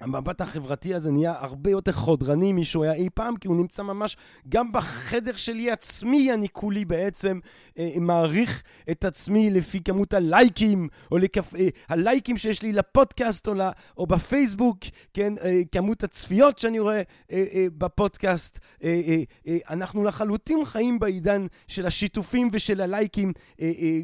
המבט 0.00 0.40
החברתי 0.40 0.94
הזה 0.94 1.10
נהיה 1.10 1.34
הרבה 1.38 1.70
יותר 1.70 1.92
חודרני 1.92 2.52
משהוא 2.52 2.84
היה 2.84 2.92
אי 2.92 3.08
פעם, 3.14 3.36
כי 3.36 3.48
הוא 3.48 3.56
נמצא 3.56 3.82
ממש 3.82 4.16
גם 4.48 4.72
בחדר 4.72 5.36
שלי 5.36 5.70
עצמי, 5.70 6.32
אני 6.32 6.48
כולי 6.48 6.84
בעצם 6.84 7.38
אה, 7.78 7.92
מעריך 8.00 8.62
את 8.90 9.04
עצמי 9.04 9.50
לפי 9.50 9.80
כמות 9.80 10.14
הלייקים, 10.14 10.88
או 11.10 11.18
לכף, 11.18 11.54
אה, 11.54 11.68
הלייקים 11.88 12.36
שיש 12.36 12.62
לי 12.62 12.72
לפודקאסט 12.72 13.48
או, 13.48 13.54
ל, 13.54 13.62
או 13.96 14.06
בפייסבוק, 14.06 14.78
כן, 15.14 15.32
אה, 15.44 15.60
כמות 15.72 16.04
הצפיות 16.04 16.58
שאני 16.58 16.78
רואה 16.78 17.02
אה, 17.32 17.44
אה, 17.52 17.66
בפודקאסט. 17.78 18.58
אה, 18.84 19.00
אה, 19.06 19.22
אה, 19.46 19.58
אנחנו 19.70 20.04
לחלוטין 20.04 20.64
חיים 20.64 20.98
בעידן 20.98 21.46
של 21.68 21.86
השיתופים 21.86 22.48
ושל 22.52 22.80
הלייקים. 22.80 23.32
אה, 23.60 23.72
אה, 23.78 24.00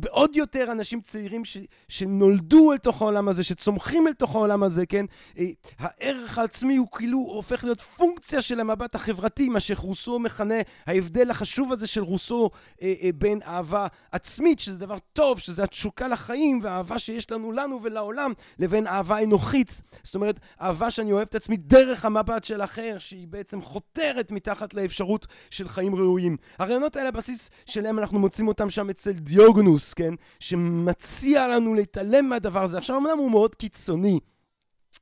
בעוד 0.00 0.36
יותר 0.36 0.72
אנשים 0.72 1.00
צעירים 1.00 1.44
ש, 1.44 1.56
שנולדו 1.88 2.72
אל 2.72 2.78
תוך 2.78 3.02
העולם 3.02 3.28
הזה, 3.28 3.42
שצומחים 3.42 4.08
אל 4.08 4.12
תוך 4.12 4.34
העולם 4.34 4.62
הזה, 4.62 4.86
כן? 4.86 5.06
אה, 5.38 5.44
הערך 5.78 6.38
העצמי 6.38 6.76
הוא 6.76 6.88
כאילו 6.92 7.18
הופך 7.18 7.64
להיות 7.64 7.80
פונקציה 7.80 8.40
של 8.42 8.60
המבט 8.60 8.94
החברתי, 8.94 9.48
מה 9.48 9.60
שרוסו 9.60 10.18
מכנה 10.18 10.54
ההבדל 10.86 11.30
החשוב 11.30 11.72
הזה 11.72 11.86
של 11.86 12.02
רוסו 12.02 12.50
אה, 12.82 12.94
אה, 13.02 13.10
בין 13.14 13.40
אהבה 13.46 13.86
עצמית, 14.12 14.58
שזה 14.58 14.78
דבר 14.78 14.96
טוב, 15.12 15.38
שזה 15.38 15.64
התשוקה 15.64 16.08
לחיים 16.08 16.60
והאהבה 16.62 16.98
שיש 16.98 17.30
לנו 17.30 17.52
לנו 17.52 17.82
ולעולם, 17.82 18.32
לבין 18.58 18.86
אהבה 18.86 19.22
אנוכית. 19.22 19.82
זאת 20.02 20.14
אומרת, 20.14 20.40
אהבה 20.60 20.90
שאני 20.90 21.12
אוהב 21.12 21.28
את 21.28 21.34
עצמי 21.34 21.56
דרך 21.56 22.04
המבט 22.04 22.44
של 22.44 22.62
אחר, 22.62 22.96
שהיא 22.98 23.28
בעצם 23.28 23.60
חותרת 23.60 24.30
מתחת 24.30 24.74
לאפשרות 24.74 25.26
של 25.50 25.68
חיים 25.68 25.94
ראויים. 25.94 26.36
הרעיונות 26.58 26.96
האלה, 26.96 27.08
הבסיס 27.08 27.50
שלהם 27.66 27.98
אנחנו 27.98 28.18
מוצאים 28.18 28.48
אותם 28.48 28.70
שם 28.70 28.90
אצל 28.90 29.12
דיוגנוס. 29.12 29.89
כן? 29.94 30.14
שמציע 30.40 31.48
לנו 31.48 31.74
להתעלם 31.74 32.28
מהדבר 32.28 32.62
הזה. 32.62 32.78
עכשיו, 32.78 32.96
אמנם 32.96 33.18
הוא 33.18 33.30
מאוד 33.30 33.54
קיצוני. 33.54 34.20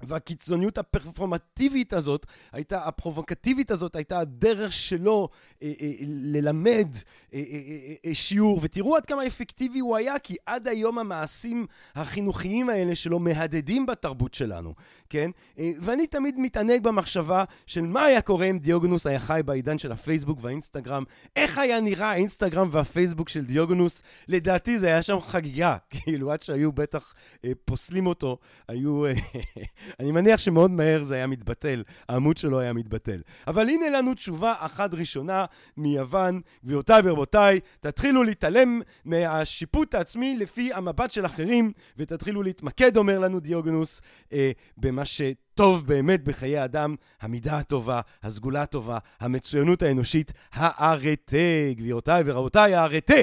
והקיצוניות 0.00 0.78
הפרפורמטיבית 0.78 1.92
הזאת, 1.92 2.26
הייתה, 2.52 2.84
הפרובוקטיבית 2.84 3.70
הזאת, 3.70 3.96
הייתה 3.96 4.18
הדרך 4.18 4.72
שלו 4.72 5.28
אה, 5.62 5.72
אה, 5.80 5.92
ללמד 6.06 6.88
אה, 7.34 7.38
אה, 7.38 7.44
אה, 7.52 7.94
אה, 8.06 8.14
שיעור. 8.14 8.58
ותראו 8.62 8.96
עד 8.96 9.06
כמה 9.06 9.26
אפקטיבי 9.26 9.78
הוא 9.78 9.96
היה, 9.96 10.18
כי 10.18 10.36
עד 10.46 10.68
היום 10.68 10.98
המעשים 10.98 11.66
החינוכיים 11.94 12.68
האלה 12.68 12.94
שלו 12.94 13.18
מהדהדים 13.18 13.86
בתרבות 13.86 14.34
שלנו, 14.34 14.74
כן? 15.10 15.30
אה, 15.58 15.72
ואני 15.80 16.06
תמיד 16.06 16.34
מתענג 16.38 16.82
במחשבה 16.82 17.44
של 17.66 17.80
מה 17.80 18.02
היה 18.02 18.20
קורה 18.20 18.46
אם 18.46 18.58
דיוגנוס 18.58 19.06
היה 19.06 19.20
חי 19.20 19.40
בעידן 19.44 19.78
של 19.78 19.92
הפייסבוק 19.92 20.38
והאינסטגרם. 20.42 21.04
איך 21.36 21.58
היה 21.58 21.80
נראה 21.80 22.10
האינסטגרם 22.10 22.68
והפייסבוק 22.70 23.28
של 23.28 23.44
דיוגנוס? 23.44 24.02
לדעתי 24.28 24.78
זה 24.78 24.86
היה 24.86 25.02
שם 25.02 25.20
חגיגה, 25.20 25.76
כאילו 25.90 26.32
עד 26.32 26.42
שהיו 26.42 26.72
בטח 26.72 27.14
אה, 27.44 27.50
פוסלים 27.64 28.06
אותו, 28.06 28.38
היו... 28.68 29.06
אה, 29.06 29.12
אני 30.00 30.12
מניח 30.12 30.40
שמאוד 30.40 30.70
מהר 30.70 31.04
זה 31.04 31.14
היה 31.14 31.26
מתבטל, 31.26 31.82
העמוד 32.08 32.36
שלו 32.36 32.60
היה 32.60 32.72
מתבטל. 32.72 33.20
אבל 33.46 33.68
הנה 33.68 33.88
לנו 33.88 34.14
תשובה 34.14 34.54
אחת 34.58 34.94
ראשונה 34.94 35.44
מיוון, 35.76 36.40
גבירותיי 36.64 37.00
ורבותיי, 37.04 37.60
תתחילו 37.80 38.22
להתעלם 38.22 38.80
מהשיפוט 39.04 39.94
העצמי 39.94 40.36
לפי 40.36 40.72
המבט 40.72 41.12
של 41.12 41.26
אחרים, 41.26 41.72
ותתחילו 41.96 42.42
להתמקד, 42.42 42.96
אומר 42.96 43.18
לנו 43.18 43.40
דיוגנוס, 43.40 44.00
אה, 44.32 44.50
במה 44.76 44.97
שטוב 45.04 45.86
באמת 45.86 46.24
בחיי 46.24 46.64
אדם, 46.64 46.94
המידה 47.20 47.58
הטובה, 47.58 48.00
הסגולה 48.22 48.62
הטובה, 48.62 48.98
המצוינות 49.20 49.82
האנושית, 49.82 50.32
הארטה. 50.52 51.36
גבירותיי 51.76 52.22
ורבותיי, 52.26 52.74
הארטה. 52.74 53.14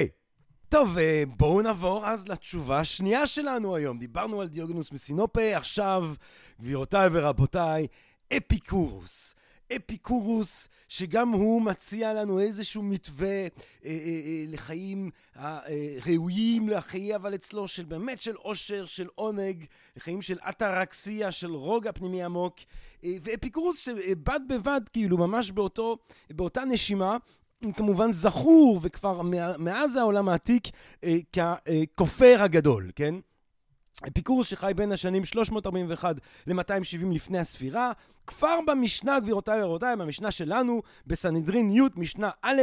טוב, 0.68 0.98
אה, 0.98 1.22
בואו 1.26 1.62
נעבור 1.62 2.06
אז 2.06 2.28
לתשובה 2.28 2.80
השנייה 2.80 3.26
שלנו 3.26 3.76
היום. 3.76 3.98
דיברנו 3.98 4.40
על 4.40 4.48
דיוגנוס 4.48 4.92
מסינופה, 4.92 5.56
עכשיו, 5.56 6.14
גבירותיי 6.60 7.08
ורבותיי, 7.12 7.86
אפיקורוס. 8.36 9.34
אפיקורוס, 9.76 10.68
שגם 10.88 11.28
הוא 11.32 11.62
מציע 11.62 12.14
לנו 12.14 12.40
איזשהו 12.40 12.82
מתווה 12.82 13.28
אה, 13.28 13.48
אה, 13.84 13.90
אה, 13.90 14.44
לחיים 14.48 15.10
אה, 15.36 15.58
ראויים 16.06 16.68
לחיי, 16.68 17.16
אבל 17.16 17.34
אצלו 17.34 17.68
של 17.68 17.84
באמת 17.84 18.20
של 18.20 18.34
עושר, 18.34 18.86
של 18.86 19.08
עונג, 19.14 19.64
לחיים 19.96 20.22
של 20.22 20.38
אטרקסיה, 20.48 21.32
של 21.32 21.50
רוגע 21.50 21.92
פנימי 21.92 22.22
עמוק. 22.22 22.56
אה, 23.04 23.10
ואפיקורוס 23.22 23.78
שבד 23.78 24.40
בבד, 24.48 24.80
כאילו, 24.92 25.18
ממש 25.18 25.50
באותו, 25.50 25.98
באותה 26.30 26.64
נשימה, 26.64 27.16
כמובן 27.76 28.12
זכור 28.12 28.80
וכבר 28.82 29.22
מאז 29.58 29.96
העולם 29.96 30.28
העתיק 30.28 30.68
אה, 31.04 31.18
ככופר 31.32 32.36
הגדול, 32.42 32.90
כן? 32.96 33.14
אפיקורוס 34.08 34.48
שחי 34.48 34.72
בין 34.76 34.92
השנים 34.92 35.24
341 35.24 36.16
ל-270 36.46 37.14
לפני 37.14 37.38
הספירה, 37.38 37.92
כבר 38.26 38.58
במשנה, 38.66 39.20
גבירותיי 39.20 39.62
ורבותיי, 39.62 39.96
במשנה 39.96 40.30
שלנו, 40.30 40.82
בסנהדרין 41.06 41.70
י', 41.70 41.80
משנה 41.96 42.30
א', 42.42 42.60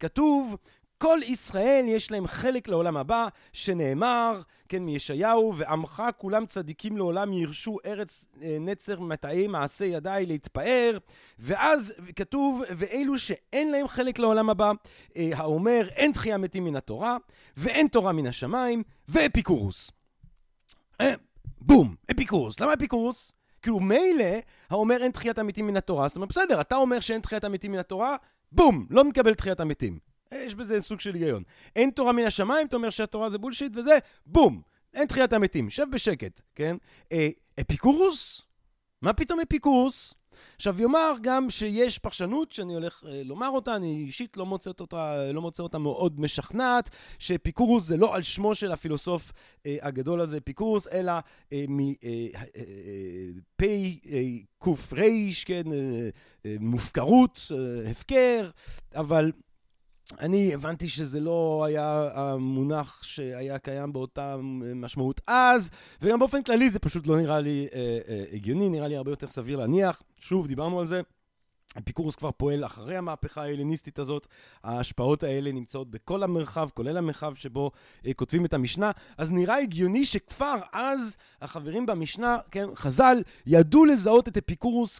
כתוב 0.00 0.56
כל 1.02 1.18
ישראל 1.26 1.84
יש 1.88 2.10
להם 2.10 2.26
חלק 2.26 2.68
לעולם 2.68 2.96
הבא, 2.96 3.28
שנאמר, 3.52 4.40
כן, 4.68 4.82
מישעיהו, 4.82 5.54
ועמך 5.56 6.02
כולם 6.18 6.46
צדיקים 6.46 6.96
לעולם 6.96 7.32
ירשו 7.32 7.78
ארץ 7.86 8.24
אה, 8.42 8.56
נצר 8.60 9.00
מטעי 9.00 9.46
מעשה 9.46 9.84
ידיי 9.84 10.26
להתפאר, 10.26 10.98
ואז 11.38 11.94
כתוב, 12.16 12.62
ואלו 12.70 13.18
שאין 13.18 13.70
להם 13.70 13.88
חלק 13.88 14.18
לעולם 14.18 14.50
הבא, 14.50 14.72
אה, 15.16 15.30
האומר, 15.34 15.88
אין 15.88 16.12
תחייה 16.12 16.38
מתים 16.38 16.64
מן 16.64 16.76
התורה, 16.76 17.16
ואין 17.56 17.88
תורה 17.88 18.12
מן 18.12 18.26
השמיים, 18.26 18.82
ואפיקורוס. 19.08 19.90
אה, 21.02 21.14
בום, 21.60 21.94
אפיקורוס. 22.10 22.60
למה 22.60 22.74
אפיקורוס? 22.74 23.32
כאילו 23.62 23.80
מילא 23.80 24.24
האומר 24.70 25.02
אין 25.02 25.10
תחיית 25.12 25.38
המתים 25.38 25.66
מן 25.66 25.76
התורה, 25.76 26.08
זאת 26.08 26.16
אומרת 26.16 26.28
בסדר, 26.28 26.60
אתה 26.60 26.76
אומר 26.76 27.00
שאין 27.00 27.20
תחיית 27.20 27.44
המתים 27.44 27.72
מן 27.72 27.78
התורה, 27.78 28.16
בום, 28.52 28.86
לא 28.90 29.04
מקבל 29.04 29.34
תחיית 29.34 29.60
המתים. 29.60 29.98
יש 30.32 30.54
בזה 30.54 30.80
סוג 30.80 31.00
של 31.00 31.14
היגיון. 31.14 31.42
אין 31.76 31.90
תורה 31.90 32.12
מן 32.12 32.24
השמיים, 32.24 32.66
אתה 32.66 32.76
אומר 32.76 32.90
שהתורה 32.90 33.30
זה 33.30 33.38
בולשיט 33.38 33.72
וזה, 33.76 33.98
בום, 34.26 34.62
אין 34.94 35.06
תחיית 35.06 35.32
המתים, 35.32 35.70
שב 35.70 35.86
בשקט, 35.92 36.40
כן? 36.54 36.76
אה, 37.12 37.28
אפיקורוס? 37.60 38.42
מה 39.02 39.12
פתאום 39.12 39.40
אפיקורוס? 39.40 40.14
עכשיו, 40.56 40.80
יאמר 40.80 41.14
גם 41.22 41.50
שיש 41.50 41.98
פרשנות 41.98 42.52
שאני 42.52 42.74
הולך 42.74 43.04
אה, 43.06 43.22
לומר 43.24 43.48
אותה, 43.48 43.76
אני 43.76 44.04
אישית 44.06 44.36
לא 44.36 44.46
מוצא 44.46 44.70
אותה, 44.80 45.32
לא 45.32 45.40
מוצא 45.40 45.62
אותה 45.62 45.78
מאוד 45.78 46.20
משכנעת, 46.20 46.90
שאפיקורוס 47.18 47.84
זה 47.84 47.96
לא 47.96 48.14
על 48.14 48.22
שמו 48.22 48.54
של 48.54 48.72
הפילוסוף 48.72 49.32
אה, 49.66 49.76
הגדול 49.82 50.20
הזה, 50.20 50.36
אפיקורוס, 50.36 50.86
אלא 50.86 51.12
אה, 51.52 51.64
מפ' 51.68 52.02
ק' 54.64 54.92
ר', 54.92 55.02
כן, 55.44 55.72
אה, 55.72 56.08
אה, 56.46 56.56
מופקרות, 56.60 57.40
אה, 57.50 57.90
הפקר, 57.90 58.50
אבל... 58.94 59.32
אני 60.20 60.54
הבנתי 60.54 60.88
שזה 60.88 61.20
לא 61.20 61.64
היה 61.66 62.08
המונח 62.14 63.02
שהיה 63.02 63.58
קיים 63.58 63.92
באותה 63.92 64.36
משמעות 64.74 65.20
אז, 65.26 65.70
וגם 66.02 66.18
באופן 66.18 66.42
כללי 66.42 66.70
זה 66.70 66.78
פשוט 66.78 67.06
לא 67.06 67.16
נראה 67.16 67.40
לי 67.40 67.68
אה, 67.74 67.98
אה, 68.08 68.24
הגיוני, 68.32 68.68
נראה 68.68 68.88
לי 68.88 68.96
הרבה 68.96 69.10
יותר 69.10 69.28
סביר 69.28 69.58
להניח. 69.58 70.02
שוב, 70.18 70.46
דיברנו 70.46 70.80
על 70.80 70.86
זה. 70.86 71.00
אפיקורוס 71.78 72.16
כבר 72.16 72.30
פועל 72.30 72.64
אחרי 72.64 72.96
המהפכה 72.96 73.42
ההלניסטית 73.42 73.98
הזאת, 73.98 74.26
ההשפעות 74.64 75.22
האלה 75.22 75.52
נמצאות 75.52 75.90
בכל 75.90 76.22
המרחב, 76.22 76.68
כולל 76.74 76.96
המרחב 76.96 77.34
שבו 77.34 77.70
אה, 78.06 78.14
כותבים 78.14 78.44
את 78.44 78.54
המשנה, 78.54 78.90
אז 79.18 79.32
נראה 79.32 79.58
הגיוני 79.58 80.04
שכבר 80.04 80.56
אז 80.72 81.16
החברים 81.42 81.86
במשנה, 81.86 82.38
כן, 82.50 82.66
חז"ל, 82.74 83.22
ידעו 83.46 83.84
לזהות 83.84 84.28
את 84.28 84.36
אפיקורוס 84.36 84.98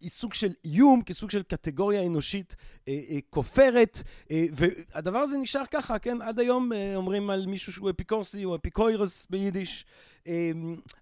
כ... 0.00 0.08
סוג 0.08 0.34
של 0.34 0.52
איום, 0.64 1.02
כסוג 1.02 1.30
של 1.30 1.42
קטגוריה 1.42 2.06
אנושית 2.06 2.56
אה, 2.88 3.00
אה, 3.10 3.18
כופרת, 3.30 4.02
אה, 4.30 4.44
והדבר 4.52 5.18
הזה 5.18 5.36
נשאר 5.38 5.66
ככה, 5.70 5.98
כן? 5.98 6.22
עד 6.22 6.38
היום 6.38 6.72
אה, 6.72 6.96
אומרים 6.96 7.30
על 7.30 7.46
מישהו 7.46 7.72
שהוא 7.72 7.90
אפיקורסי, 7.90 8.42
הוא 8.42 8.56
אפיקוירס 8.56 9.26
ביידיש. 9.30 9.84
אה, 10.26 10.50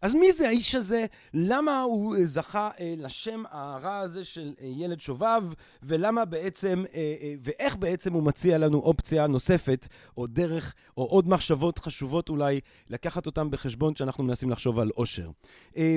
אז 0.03 0.15
מי 0.15 0.33
זה 0.33 0.49
האיש 0.49 0.75
הזה? 0.75 1.07
למה 1.35 1.83
הוא 1.83 2.17
אה, 2.17 2.25
זכה 2.25 2.71
אה, 2.81 2.95
לשם 2.99 3.43
הרע 3.51 3.99
הזה 3.99 4.25
של 4.25 4.55
אה, 4.61 4.67
ילד 4.67 5.01
שובב, 5.01 5.43
ולמה 5.83 6.25
בעצם, 6.25 6.85
אה, 6.95 7.15
אה, 7.23 7.35
ואיך 7.43 7.77
בעצם 7.77 8.13
הוא 8.13 8.23
מציע 8.23 8.59
לנו 8.59 8.79
אופציה 8.79 9.27
נוספת, 9.27 9.89
או 10.17 10.27
דרך, 10.27 10.75
או 10.97 11.05
עוד 11.05 11.29
מחשבות 11.29 11.79
חשובות 11.79 12.29
אולי, 12.29 12.61
לקחת 12.91 13.27
אותם 13.27 13.51
בחשבון 13.51 13.95
כשאנחנו 13.95 14.25
מנסים 14.25 14.51
לחשוב 14.51 14.79
על 14.79 14.91
עושר. 14.95 15.31
אה, 15.77 15.97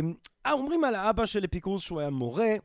אומרים 0.52 0.84
על 0.84 0.96
האבא 0.96 1.26
של 1.26 1.46
אפיקורס 1.46 1.82
שהוא 1.82 2.00
היה 2.00 2.10
מורה, 2.10 2.56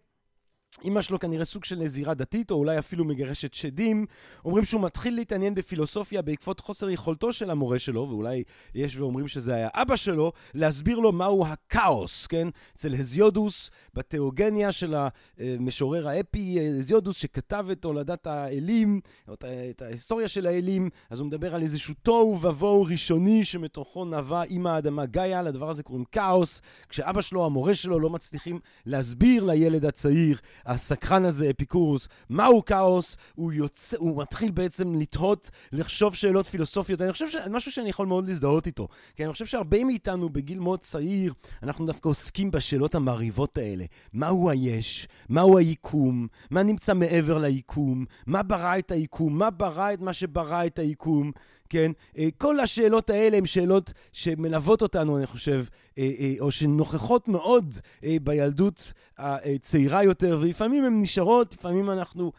אמא 0.85 1.01
שלו 1.01 1.19
כנראה 1.19 1.45
סוג 1.45 1.65
של 1.65 1.77
נזירה 1.77 2.15
דתית, 2.15 2.51
או 2.51 2.57
אולי 2.57 2.79
אפילו 2.79 3.05
מגרשת 3.05 3.55
שדים. 3.55 4.07
אומרים 4.45 4.65
שהוא 4.65 4.81
מתחיל 4.81 5.15
להתעניין 5.15 5.55
בפילוסופיה 5.55 6.23
בעקבות 6.23 6.61
חוסר 6.61 6.91
יכולתו 6.91 7.33
של 7.33 7.51
המורה 7.51 7.79
שלו, 7.79 8.07
ואולי 8.11 8.43
יש 8.75 8.97
ואומרים 8.97 9.29
שזה 9.29 9.55
היה 9.55 9.69
אבא 9.75 9.97
שלו, 9.97 10.33
להסביר 10.55 10.99
לו 10.99 11.13
מהו 11.13 11.47
הכאוס, 11.47 12.27
כן? 12.27 12.49
אצל 12.77 12.95
הזיודוס, 12.95 13.71
בתיאוגניה 13.95 14.73
של 14.73 14.95
המשורר 15.39 16.09
האפי, 16.09 16.59
הזיודוס 16.79 17.17
שכתב 17.17 17.67
את 17.73 17.85
הולדת 17.85 18.27
האלים, 18.27 19.01
את 19.33 19.83
ההיסטוריה 19.83 20.29
של 20.29 20.47
האלים, 20.47 20.91
אז 21.11 21.21
הוא 21.21 21.27
מדבר 21.27 21.55
על 21.55 21.63
איזשהו 21.63 21.95
תוהו 22.03 22.39
ובוהו 22.43 22.83
ראשוני 22.83 23.45
שמתוכו 23.45 24.05
נבע 24.05 24.43
עם 24.49 24.67
האדמה 24.67 25.07
גאיה, 25.07 25.43
לדבר 25.43 25.71
הזה 25.71 25.83
קוראים 25.83 26.05
כאוס. 26.05 26.61
כשאבא 26.89 27.21
שלו, 27.21 27.45
המורה 27.47 27.75
שלו, 27.75 28.01
לא 28.01 28.11
מצליחים 28.11 28.61
להסביר 28.87 29.45
לילד 29.45 29.85
הצעיר 29.85 30.39
הסקרן 30.67 31.25
הזה, 31.25 31.51
אפיקורוס, 31.51 32.09
מהו 32.31 32.65
כאוס, 32.65 33.17
הוא 33.35 33.53
יוצא, 33.53 33.97
הוא 33.99 34.23
מתחיל 34.23 34.51
בעצם 34.51 34.95
לתהות, 34.95 35.51
לחשוב 35.73 36.15
שאלות 36.15 36.47
פילוסופיות. 36.47 37.03
אני 37.03 37.13
חושב 37.13 37.29
שזה 37.29 37.51
משהו 37.51 37.73
שאני 37.73 37.91
יכול 37.91 38.07
מאוד 38.07 38.29
להזדהות 38.29 38.67
איתו. 38.67 38.89
כי 39.17 39.25
אני 39.25 39.33
חושב 39.33 39.47
שהרבה 39.47 39.85
מאיתנו 39.85 40.29
בגיל 40.29 40.59
מאוד 40.59 40.81
צעיר, 40.81 41.33
אנחנו 41.63 41.87
דווקא 41.87 42.09
עוסקים 42.09 42.51
בשאלות 42.51 42.95
המרהיבות 42.95 43.59
האלה. 43.59 43.85
מהו 44.13 44.51
היש? 44.51 45.09
מהו 45.29 45.59
היקום? 45.59 46.27
מה 46.51 46.63
נמצא 46.63 46.95
מעבר 46.95 47.39
ליקום? 47.39 48.05
מה 48.27 48.43
ברא 48.43 48.79
את 48.79 48.91
היקום? 48.91 49.39
מה 49.39 49.51
ברא 49.51 49.93
את 49.93 50.01
מה 50.01 50.13
שברא 50.13 50.67
את 50.67 50.79
היקום? 50.79 51.33
כן? 51.73 51.93
אה, 52.19 52.29
כל 52.39 52.61
השאלות 52.61 53.11
האלה 53.11 53.37
הן 53.37 53.47
שאלות 53.47 53.93
שמלוות 54.13 54.83
אותנו, 54.83 55.19
אני 55.19 55.27
חושב, 55.27 55.65
אה, 55.99 56.11
אה, 56.19 56.35
או 56.41 56.51
שנוכחות 56.51 57.29
מאוד 57.29 57.75
בילדות 58.23 58.93
הצעירה 59.19 60.05
יותר, 60.05 60.39
ולפעמים 60.41 60.85
הן 60.85 61.03
נשארות, 61.03 61.55
לפעמים 61.55 61.91
אנחנו 61.91 62.33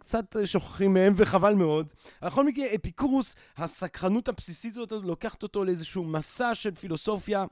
קצת 0.00 0.36
שוכחים 0.44 0.94
מהן, 0.94 1.12
וחבל 1.16 1.54
מאוד. 1.54 1.92
בכל 2.22 2.46
מקרה, 2.46 2.64
אפיקורוס, 2.74 3.36
הסקרנות 3.56 4.28
הבסיסית 4.28 4.76
הזאת 4.76 5.04
לוקחת 5.04 5.42
אותו 5.42 5.64
לאיזשהו 5.64 6.04
מסע 6.04 6.54
של 6.54 6.74
פילוסופיה. 6.74 7.44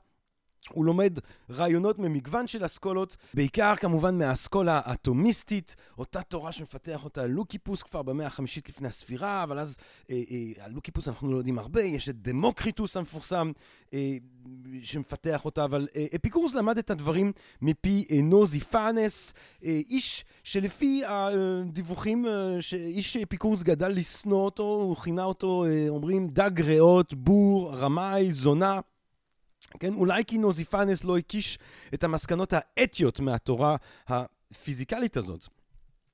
הוא 0.69 0.85
לומד 0.85 1.19
רעיונות 1.49 1.99
ממגוון 1.99 2.47
של 2.47 2.65
אסכולות, 2.65 3.17
בעיקר 3.33 3.75
כמובן 3.75 4.17
מהאסכולה 4.17 4.81
האטומיסטית, 4.85 5.75
אותה 5.97 6.21
תורה 6.21 6.51
שמפתח 6.51 7.03
אותה 7.03 7.25
לוקיפוס 7.25 7.83
כבר 7.83 8.01
במאה 8.01 8.27
החמישית 8.27 8.69
לפני 8.69 8.87
הספירה, 8.87 9.43
אבל 9.43 9.59
אז 9.59 9.77
אה, 10.11 10.21
אה, 10.31 10.65
על 10.65 10.71
לאוקיפוס 10.71 11.07
אנחנו 11.07 11.31
לא 11.31 11.37
יודעים 11.37 11.59
הרבה, 11.59 11.81
יש 11.81 12.09
את 12.09 12.21
דמוקריטוס 12.21 12.97
המפורסם 12.97 13.51
אה, 13.93 14.17
שמפתח 14.83 15.45
אותה, 15.45 15.63
אבל 15.63 15.87
אה, 15.95 16.05
אפיקורוס 16.15 16.53
למד 16.53 16.77
את 16.77 16.89
הדברים 16.89 17.31
מפי 17.61 18.05
אה, 18.11 18.19
נוזי 18.23 18.59
פאנס, 18.59 19.33
אה, 19.65 19.81
איש 19.89 20.25
שלפי 20.43 21.01
הדיווחים, 21.05 22.25
אה, 22.25 22.57
איש 22.73 23.17
אפיקורוס 23.17 23.63
גדל 23.63 23.89
לשנוא 23.89 24.45
אותו, 24.45 24.63
הוא 24.63 24.95
כינה 24.95 25.23
אותו, 25.23 25.65
אה, 25.65 25.85
אומרים, 25.89 26.27
דג 26.27 26.61
ריאות, 26.61 27.13
בור, 27.13 27.73
רמאי, 27.73 28.31
זונה. 28.31 28.79
כן, 29.79 29.93
אולי 29.93 30.25
כי 30.25 30.37
נוזיפנס 30.37 31.03
לא 31.03 31.17
הקיש 31.17 31.59
את 31.93 32.03
המסקנות 32.03 32.53
האתיות 32.55 33.19
מהתורה 33.19 33.75
הפיזיקלית 34.07 35.17
הזאת. 35.17 35.47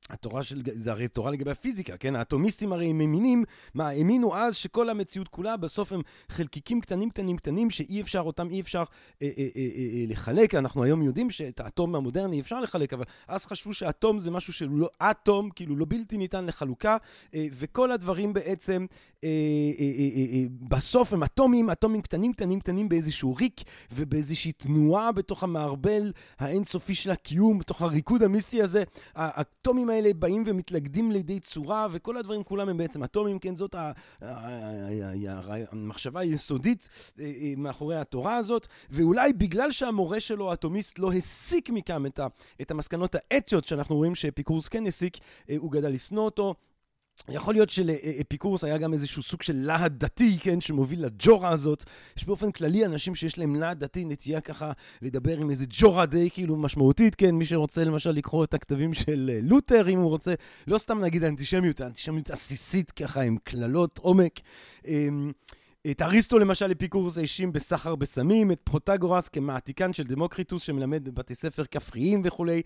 התורה 0.10 0.44
של, 0.44 0.62
זה 0.74 0.92
הרי 0.92 1.08
תורה 1.08 1.32
לגבי 1.32 1.52
הפיזיקה, 1.52 1.98
כן? 1.98 2.16
האטומיסטים 2.16 2.74
הרי 2.74 2.86
הם 2.86 3.02
האמינים, 3.02 3.44
מה, 3.74 3.88
האמינו 3.88 4.36
אז 4.36 4.56
שכל 4.56 4.90
המציאות 4.90 5.28
כולה 5.28 5.58
בסוף 5.58 5.92
הם 5.92 6.02
חלקיקים 6.30 6.82
קטנים 6.82 7.10
קטנים 7.10 7.38
קטנים 7.38 7.70
שאי 7.70 8.02
אפשר, 8.02 8.20
אותם 8.20 8.50
אי 8.50 8.62
אפשר 8.62 8.84
אה, 9.22 9.30
אה, 9.38 9.48
אה, 9.56 9.62
אה, 9.66 10.06
לחלק. 10.08 10.56
אנחנו 10.56 10.84
היום 10.84 11.04
יודעים 11.04 11.32
שאת 11.32 11.60
האטום 11.60 11.96
המודרני 11.96 12.40
אפשר 12.40 12.60
לחלק, 12.60 12.94
אבל 12.94 13.04
אז 13.28 13.46
חשבו 13.46 13.74
שאטום 13.74 14.20
זה 14.20 14.32
משהו 14.32 14.54
שהוא 14.54 14.80
לא 14.80 14.90
אטום, 15.02 15.50
כאילו 15.50 15.76
לא 15.76 15.86
בלתי 15.90 16.18
ניתן 16.18 16.46
לחלוקה, 16.46 16.98
אה, 17.34 17.48
וכל 17.52 17.92
הדברים 17.92 18.34
בעצם 18.34 18.86
אה, 19.24 19.30
אה, 19.80 19.86
אה, 20.00 20.26
אה, 20.34 20.46
בסוף 20.62 21.14
הם 21.14 21.24
אטומים, 21.24 21.70
אטומים 21.70 22.02
קטנים 22.02 22.34
קטנים 22.34 22.60
קטנים 22.60 22.90
באיזשהו 22.90 23.36
ריק 23.36 23.62
ובאיזושהי 23.92 24.52
תנועה 24.52 25.12
בתוך 25.12 25.44
המערבל 25.44 26.12
האינסופי 26.40 26.96
של 26.96 27.12
הקיום, 27.12 27.60
בתוך 27.60 27.82
הריקוד 27.82 28.24
המיסטי 28.24 28.62
הזה. 28.62 28.84
האטומים 29.16 29.88
האלה 29.89 30.13
באים 30.13 30.43
ומתלכדים 30.45 31.12
לידי 31.12 31.39
צורה, 31.39 31.88
וכל 31.91 32.17
הדברים 32.17 32.43
כולם 32.43 32.69
הם 32.69 32.78
בעצם 32.78 33.04
אטומים, 33.04 33.39
כן, 33.39 33.56
זאת 33.56 33.75
המחשבה 35.71 36.19
היסודית 36.19 36.89
מאחורי 37.58 37.95
התורה 37.95 38.36
הזאת, 38.36 38.67
ואולי 38.89 39.34
בגלל 39.34 39.71
שהמורה 39.71 40.19
שלו, 40.19 40.52
האטומיסט, 40.52 40.99
לא 40.99 41.13
הסיק 41.13 41.69
מכאן 41.69 42.04
את 42.62 42.71
המסקנות 42.71 43.15
האתיות 43.15 43.67
שאנחנו 43.67 43.95
רואים 43.95 44.15
שאפיקורס 44.15 44.67
כן 44.67 44.88
הסיק, 44.88 45.17
הוא 45.58 45.71
גדל 45.71 45.89
לשנוא 45.89 46.23
אותו. 46.23 46.56
יכול 47.30 47.54
להיות 47.54 47.70
שלאפיקורס 47.70 48.64
היה 48.64 48.78
גם 48.78 48.94
איזשהו 48.94 49.24
סוג 49.24 49.42
של 49.42 49.56
להט 49.56 49.92
דתי, 49.92 50.38
כן, 50.42 50.62
שמוביל 50.62 51.06
לג'ורה 51.06 51.50
הזאת. 51.50 51.84
יש 52.18 52.26
באופן 52.26 52.52
כללי 52.52 52.86
אנשים 52.86 53.16
שיש 53.16 53.38
להם 53.38 53.56
להט 53.56 53.78
דתי, 53.78 54.06
נטייה 54.06 54.42
ככה 54.42 54.72
לדבר 55.02 55.38
עם 55.38 55.50
איזה 55.50 55.66
ג'ורה 55.70 56.06
די 56.06 56.30
כאילו 56.30 56.56
משמעותית, 56.56 57.16
כן, 57.16 57.36
מי 57.36 57.46
שרוצה 57.46 57.84
למשל 57.84 58.12
לקרוא 58.12 58.44
את 58.44 58.54
הכתבים 58.54 58.94
של 58.94 59.32
אה, 59.34 59.40
לותר, 59.42 59.90
אם 59.90 60.00
הוא 60.00 60.10
רוצה, 60.10 60.34
לא 60.68 60.78
סתם 60.78 61.02
נגיד 61.04 61.24
האנטישמיות, 61.24 61.82
האנטישמיות 61.82 62.30
עסיסית 62.30 62.92
ככה, 62.92 63.22
עם 63.22 63.38
קללות 63.44 63.98
עומק. 63.98 64.40
את 65.88 66.02
אריסטו 66.02 66.39
למשל 66.39 66.72
אפיקורס 66.72 67.18
האשים 67.18 67.52
בסחר 67.52 67.96
בסמים, 67.96 68.52
את 68.52 68.60
פרוטגורס 68.63 69.28
כמעתיקן 69.28 69.94
של 69.94 70.04
דמוקריטוס 70.04 70.63
שמלמד 70.63 71.10
בבתי 71.10 71.36
ספר 71.36 71.65
כפריים 71.65 72.22
וכולי. 72.24 72.62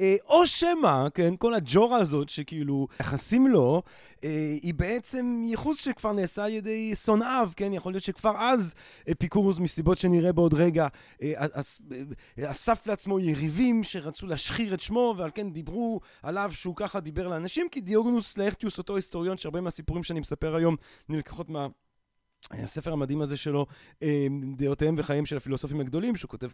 אה, 0.00 0.16
או 0.26 0.46
שמא, 0.46 1.08
כן, 1.14 1.36
כל 1.36 1.54
הג'ורה 1.54 1.98
הזאת 1.98 2.28
שכאילו 2.28 2.88
מייחסים 3.00 3.46
לו, 3.46 3.82
אה, 4.24 4.56
היא 4.62 4.74
בעצם 4.74 5.42
ייחוס 5.44 5.80
שכבר 5.80 6.12
נעשה 6.12 6.44
על 6.44 6.52
ידי 6.52 6.94
שונאיו, 6.94 7.50
כן? 7.56 7.72
יכול 7.72 7.92
להיות 7.92 8.04
שכבר 8.04 8.34
אז 8.38 8.74
אפיקורס, 9.10 9.58
מסיבות 9.58 9.98
שנראה 9.98 10.32
בעוד 10.32 10.54
רגע, 10.54 10.86
אה, 11.22 11.46
אסף 12.40 12.86
לעצמו 12.86 13.20
יריבים 13.20 13.84
שרצו 13.84 14.26
להשחיר 14.26 14.74
את 14.74 14.80
שמו, 14.80 15.14
ועל 15.18 15.30
כן 15.34 15.50
דיברו 15.50 16.00
עליו 16.22 16.50
שהוא 16.54 16.76
ככה 16.76 17.00
דיבר 17.00 17.28
לאנשים, 17.28 17.68
כי 17.70 17.80
דיוגנוס 17.80 18.38
לאכטיוס, 18.38 18.78
אותו 18.78 18.96
היסטוריון 18.96 19.36
שהרבה 19.36 19.60
מהסיפורים 19.60 20.04
שאני 20.04 20.20
מספר 20.20 20.54
היום 20.54 20.76
נלקחות 21.08 21.48
מה... 21.48 21.66
הספר 22.52 22.92
המדהים 22.92 23.22
הזה 23.22 23.36
שלו, 23.36 23.66
אה, 24.02 24.26
דעותיהם 24.56 24.94
וחייהם 24.98 25.26
של 25.26 25.36
הפילוסופים 25.36 25.80
הגדולים, 25.80 26.16
שהוא 26.16 26.28
כותב 26.28 26.48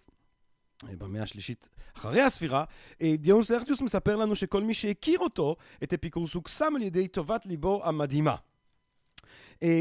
אה, 0.89 0.97
במאה 0.97 1.23
השלישית 1.23 1.69
אחרי 1.97 2.23
הספירה, 2.23 2.65
אה, 3.03 3.15
דיונוס 3.19 3.51
ארטיוס 3.51 3.81
מספר 3.81 4.17
לנו 4.17 4.35
שכל 4.35 4.63
מי 4.63 4.75
שהכיר 4.75 5.19
אותו, 5.19 5.57
את 5.83 5.93
אפיקורס, 5.93 6.35
הוקסם 6.35 6.73
על 6.77 6.83
ידי 6.83 7.09
טובת 7.09 7.47
ליבו 7.47 7.81
המדהימה. 7.85 8.35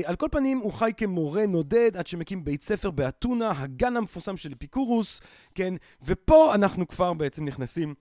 על 0.05 0.15
כל 0.15 0.27
פנים, 0.31 0.57
הוא 0.57 0.71
חי 0.71 0.91
כמורה 0.97 1.45
נודד 1.45 1.97
עד 1.97 2.07
שמקים 2.07 2.43
בית 2.43 2.63
ספר 2.63 2.91
באתונה, 2.91 3.51
הגן 3.55 3.97
המפורסם 3.97 4.37
של 4.37 4.53
אפיקורוס, 4.53 5.21
כן? 5.55 5.73
ופה 6.01 6.55
אנחנו 6.55 6.87
כבר 6.87 7.13
בעצם 7.13 7.45
נכנסים 7.45 7.95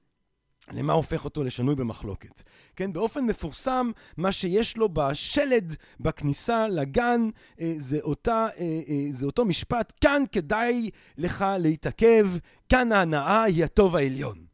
למה 0.73 0.93
הופך 0.93 1.25
אותו 1.25 1.45
לשנוי 1.45 1.75
במחלוקת. 1.75 2.43
כן, 2.77 2.93
באופן 2.93 3.25
מפורסם, 3.25 3.91
מה 4.17 4.33
שיש 4.33 4.77
לו 4.77 4.89
בשלד 4.89 5.77
בכניסה 6.01 6.69
לגן, 6.69 7.29
אה, 7.61 7.75
זה, 7.77 7.99
אותה, 8.03 8.49
אה, 8.59 8.81
אה, 8.89 9.07
זה 9.13 9.27
אותו 9.27 9.45
משפט, 9.45 9.93
כאן 10.01 10.23
כדאי 10.33 10.91
לך 11.19 11.45
להתעכב, 11.59 12.29
כאן 12.69 12.93
ההנאה 12.93 13.43
היא 13.43 13.65
הטוב 13.65 13.97
העליון. 13.97 14.47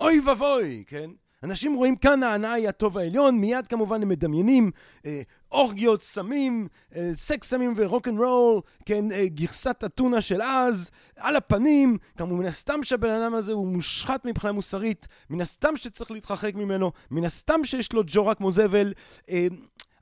אוי 0.00 0.20
ואבוי, 0.20 0.84
כן? 0.86 1.10
אנשים 1.44 1.74
רואים 1.74 1.96
כאן 1.96 2.22
ההנאה 2.22 2.52
היא 2.52 2.68
הטוב 2.68 2.98
העליון, 2.98 3.38
מיד 3.38 3.66
כמובן 3.66 4.02
הם 4.02 4.08
מדמיינים 4.08 4.70
אה, 5.06 5.22
אורגיות, 5.52 6.02
סמים, 6.02 6.68
אה, 6.96 7.10
סקס 7.12 7.50
סמים 7.50 7.74
ורוק 7.76 8.08
אנד 8.08 8.18
רול, 8.18 8.60
כן, 8.86 9.12
אה, 9.12 9.26
גרסת 9.28 9.84
אתונה 9.86 10.20
של 10.20 10.42
אז, 10.42 10.90
על 11.16 11.36
הפנים, 11.36 11.98
כמובן 12.16 12.34
מן 12.34 12.46
הסתם 12.46 12.82
שהבן 12.82 13.10
אדם 13.10 13.34
הזה 13.34 13.52
הוא 13.52 13.66
מושחת 13.66 14.24
מבחינה 14.24 14.52
מוסרית, 14.52 15.08
מן 15.30 15.40
הסתם 15.40 15.76
שצריך 15.76 16.10
להתרחק 16.10 16.54
ממנו, 16.54 16.92
מן 17.10 17.24
הסתם 17.24 17.60
שיש 17.64 17.92
לו 17.92 18.02
ג'ורה 18.06 18.34
כמו 18.34 18.50
זבל, 18.50 18.92
אה, 19.30 19.46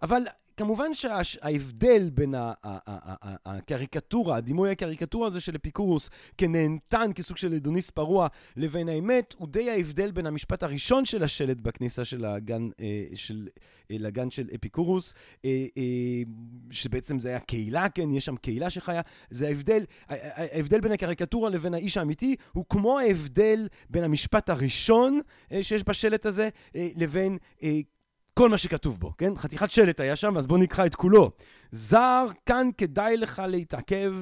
אבל 0.02 0.22
כמובן 0.56 0.94
שההבדל 0.94 2.10
בין 2.10 2.34
הקריקטורה, 3.46 4.36
הדימוי 4.36 4.70
הקריקטורה 4.70 5.26
הזה 5.26 5.40
של 5.40 5.56
אפיקורוס 5.56 6.10
כנהנתן, 6.38 7.10
כסוג 7.14 7.36
של 7.36 7.54
אדוניס 7.54 7.90
פרוע, 7.90 8.28
לבין 8.56 8.88
האמת, 8.88 9.34
הוא 9.38 9.48
די 9.48 9.70
ההבדל 9.70 10.10
בין 10.10 10.26
המשפט 10.26 10.62
הראשון 10.62 11.04
של 11.04 11.22
השלט 11.22 11.56
בכניסה 11.56 12.04
של 12.04 12.24
הגן, 12.24 12.68
אה, 12.80 13.04
של, 13.14 13.48
אה, 13.90 13.96
לגן 13.98 14.30
של 14.30 14.48
אפיקורוס, 14.54 15.14
אה, 15.44 15.66
שבעצם 16.70 17.18
זה 17.18 17.28
היה 17.28 17.40
קהילה, 17.40 17.88
כן, 17.88 18.10
יש 18.10 18.24
שם 18.24 18.36
קהילה 18.36 18.70
שחיה, 18.70 19.00
זה 19.30 19.46
ההבדל, 19.46 19.84
ההבדל 20.08 20.80
בין 20.80 20.92
הקריקטורה 20.92 21.50
לבין 21.50 21.74
האיש 21.74 21.96
האמיתי, 21.96 22.36
הוא 22.52 22.64
כמו 22.68 22.98
ההבדל 22.98 23.68
בין 23.90 24.04
המשפט 24.04 24.50
הראשון 24.50 25.20
שיש 25.62 25.84
בשלט 25.88 26.26
הזה, 26.26 26.48
לבין 26.74 27.38
כל 28.34 28.48
מה 28.48 28.58
שכתוב 28.58 29.00
בו, 29.00 29.12
כן? 29.18 29.36
חתיכת 29.36 29.70
שלט 29.70 30.00
היה 30.00 30.16
שם, 30.16 30.36
אז 30.36 30.46
בואו 30.46 30.60
נקרא 30.60 30.86
את 30.86 30.94
כולו. 30.94 31.30
זר, 31.72 32.26
כאן 32.46 32.68
כדאי 32.78 33.16
לך 33.16 33.42
להתעכב, 33.48 34.14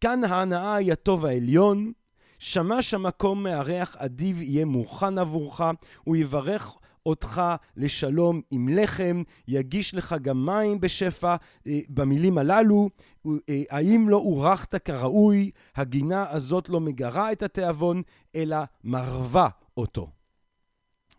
כאן 0.00 0.24
ההנאה 0.24 0.74
היא 0.74 0.92
הטוב 0.92 1.26
העליון, 1.26 1.92
שמש 2.38 2.94
המקום 2.94 3.42
מארח 3.42 3.96
אדיב 3.98 4.42
יהיה 4.42 4.64
מוכן 4.64 5.18
עבורך, 5.18 5.60
הוא 6.04 6.16
יברך 6.16 6.76
אותך 7.06 7.42
לשלום 7.76 8.40
עם 8.50 8.68
לחם, 8.68 9.22
יגיש 9.48 9.94
לך 9.94 10.14
גם 10.22 10.46
מים 10.46 10.80
בשפע. 10.80 11.36
אה, 11.66 11.80
במילים 11.88 12.38
הללו, 12.38 12.88
אה, 13.26 13.62
האם 13.70 14.08
לא 14.08 14.16
אורחת 14.16 14.74
כראוי, 14.74 15.50
הגינה 15.76 16.30
הזאת 16.30 16.68
לא 16.68 16.80
מגרה 16.80 17.32
את 17.32 17.42
התיאבון, 17.42 18.02
אלא 18.36 18.56
מרווה 18.84 19.48
אותו. 19.76 20.08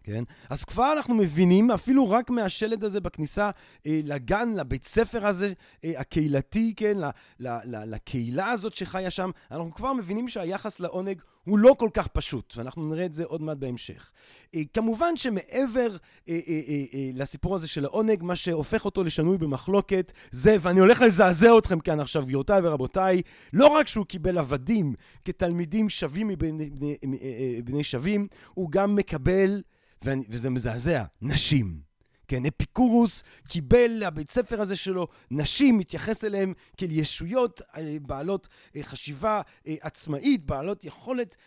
כן? 0.05 0.23
אז 0.49 0.65
כבר 0.65 0.93
אנחנו 0.93 1.15
מבינים, 1.15 1.71
אפילו 1.71 2.09
רק 2.09 2.29
מהשלד 2.29 2.83
הזה 2.83 3.01
בכניסה 3.01 3.49
אה, 3.85 3.99
לגן, 4.03 4.53
לבית 4.55 4.85
ספר 4.85 5.27
הזה, 5.27 5.53
אה, 5.83 5.93
הקהילתי, 5.97 6.73
כן? 6.77 6.97
ל, 6.97 7.05
ל, 7.39 7.47
ל, 7.63 7.95
לקהילה 7.95 8.51
הזאת 8.51 8.73
שחיה 8.73 9.09
שם, 9.09 9.31
אנחנו 9.51 9.71
כבר 9.71 9.93
מבינים 9.93 10.27
שהיחס 10.27 10.79
לעונג 10.79 11.21
הוא 11.45 11.59
לא 11.59 11.75
כל 11.79 11.89
כך 11.93 12.07
פשוט, 12.07 12.53
ואנחנו 12.57 12.89
נראה 12.89 13.05
את 13.05 13.13
זה 13.13 13.23
עוד 13.25 13.41
מעט 13.41 13.57
בהמשך. 13.57 14.11
אה, 14.55 14.61
כמובן 14.73 15.17
שמעבר 15.17 15.97
אה, 16.29 16.39
אה, 16.47 16.61
אה, 16.67 16.83
אה, 16.93 17.09
לסיפור 17.13 17.55
הזה 17.55 17.67
של 17.67 17.85
העונג, 17.85 18.23
מה 18.23 18.35
שהופך 18.35 18.85
אותו 18.85 19.03
לשנוי 19.03 19.37
במחלוקת, 19.37 20.11
זה, 20.31 20.55
ואני 20.61 20.79
הולך 20.79 21.01
לזעזע 21.01 21.57
אתכם 21.57 21.79
כאן 21.79 21.99
עכשיו, 21.99 22.23
גבירותיי 22.23 22.61
ורבותיי, 22.63 23.21
לא 23.53 23.67
רק 23.67 23.87
שהוא 23.87 24.05
קיבל 24.05 24.37
עבדים 24.37 24.93
כתלמידים 25.25 25.89
שווים 25.89 26.27
מבני 26.27 26.69
בני, 26.69 26.97
בני, 27.01 27.17
אה, 27.21 27.59
בני 27.63 27.83
שווים, 27.83 28.27
הוא 28.53 28.71
גם 28.71 28.95
מקבל... 28.95 29.61
וזה 30.03 30.49
מזעזע, 30.49 31.03
נשים. 31.21 31.85
כן, 32.27 32.45
אפיקורוס 32.45 33.23
קיבל 33.47 33.91
לבית 33.91 34.31
ספר 34.31 34.61
הזה 34.61 34.75
שלו 34.75 35.07
נשים, 35.31 35.77
מתייחס 35.77 36.23
אליהם 36.23 36.53
כאל 36.77 36.91
ישויות 36.91 37.61
אה, 37.77 37.97
בעלות 38.01 38.47
אה, 38.75 38.83
חשיבה 38.83 39.41
אה, 39.67 39.75
עצמאית, 39.81 40.45
בעלות 40.45 40.83
יכולת 40.83 41.37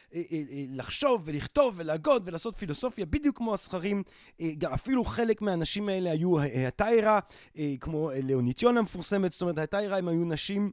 לחשוב 0.68 1.22
ולכתוב 1.24 1.74
ולהגות 1.76 2.22
ולעשות 2.26 2.56
פילוסופיה, 2.56 3.06
בדיוק 3.06 3.36
כמו 3.36 3.54
הסכרים. 3.54 4.02
אפילו 4.74 5.04
חלק 5.04 5.42
מהנשים 5.42 5.88
האלה 5.88 6.10
היו 6.10 6.40
הטיירה, 6.40 7.18
כמו 7.80 8.10
לאוניטיון 8.22 8.76
המפורסמת, 8.76 9.32
זאת 9.32 9.42
אומרת, 9.42 9.58
הטיירה 9.58 9.98
הם 9.98 10.08
היו 10.08 10.24
נשים 10.24 10.70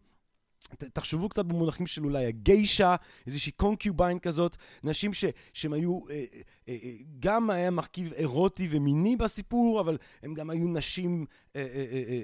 תחשבו 0.73 1.30
קצת 1.30 1.45
במונחים 1.45 1.88
של 1.88 2.06
אולי 2.06 2.25
הגיישה, 2.25 2.95
איזושהי 3.28 3.51
קונקיוביין 3.51 4.19
כזאת, 4.19 4.56
נשים 4.84 5.13
ש, 5.13 5.25
שהם 5.54 5.73
היו, 5.73 5.99
אה, 6.10 6.25
אה, 6.69 6.75
אה, 6.84 6.91
גם 7.19 7.49
היה 7.49 7.71
מרכיב 7.71 8.13
אירוטי 8.13 8.67
ומיני 8.71 9.15
בסיפור, 9.15 9.80
אבל 9.80 9.97
הם 10.23 10.34
גם 10.34 10.49
היו 10.49 10.67
נשים, 10.67 11.25
אה, 11.56 11.62
אה, 11.62 11.67
אה, 11.67 12.04
אה, 12.08 12.21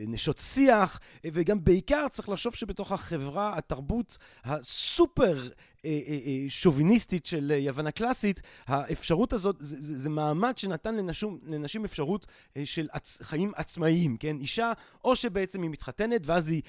אה 0.00 0.04
נשות 0.06 0.38
שיח, 0.38 1.00
אה, 1.24 1.30
וגם 1.32 1.64
בעיקר 1.64 2.06
צריך 2.10 2.28
לחשוב 2.28 2.54
שבתוך 2.54 2.92
החברה, 2.92 3.58
התרבות 3.58 4.18
הסופר 4.44 5.38
אה, 5.38 5.42
אה, 5.42 5.48
אה, 5.48 5.73
שוביניסטית 6.48 7.26
של 7.26 7.52
יוון 7.56 7.86
הקלאסית, 7.86 8.42
האפשרות 8.66 9.32
הזאת, 9.32 9.56
זה, 9.58 9.76
זה, 9.80 9.98
זה 9.98 10.10
מעמד 10.10 10.58
שנתן 10.58 10.94
לנשים, 10.94 11.38
לנשים 11.46 11.84
אפשרות 11.84 12.26
של 12.64 12.88
עצ, 12.92 13.18
חיים 13.22 13.52
עצמאיים, 13.56 14.16
כן? 14.16 14.36
אישה, 14.40 14.72
או 15.04 15.16
שבעצם 15.16 15.62
היא 15.62 15.70
מתחתנת, 15.70 16.20
ואז 16.24 16.48
היא, 16.48 16.62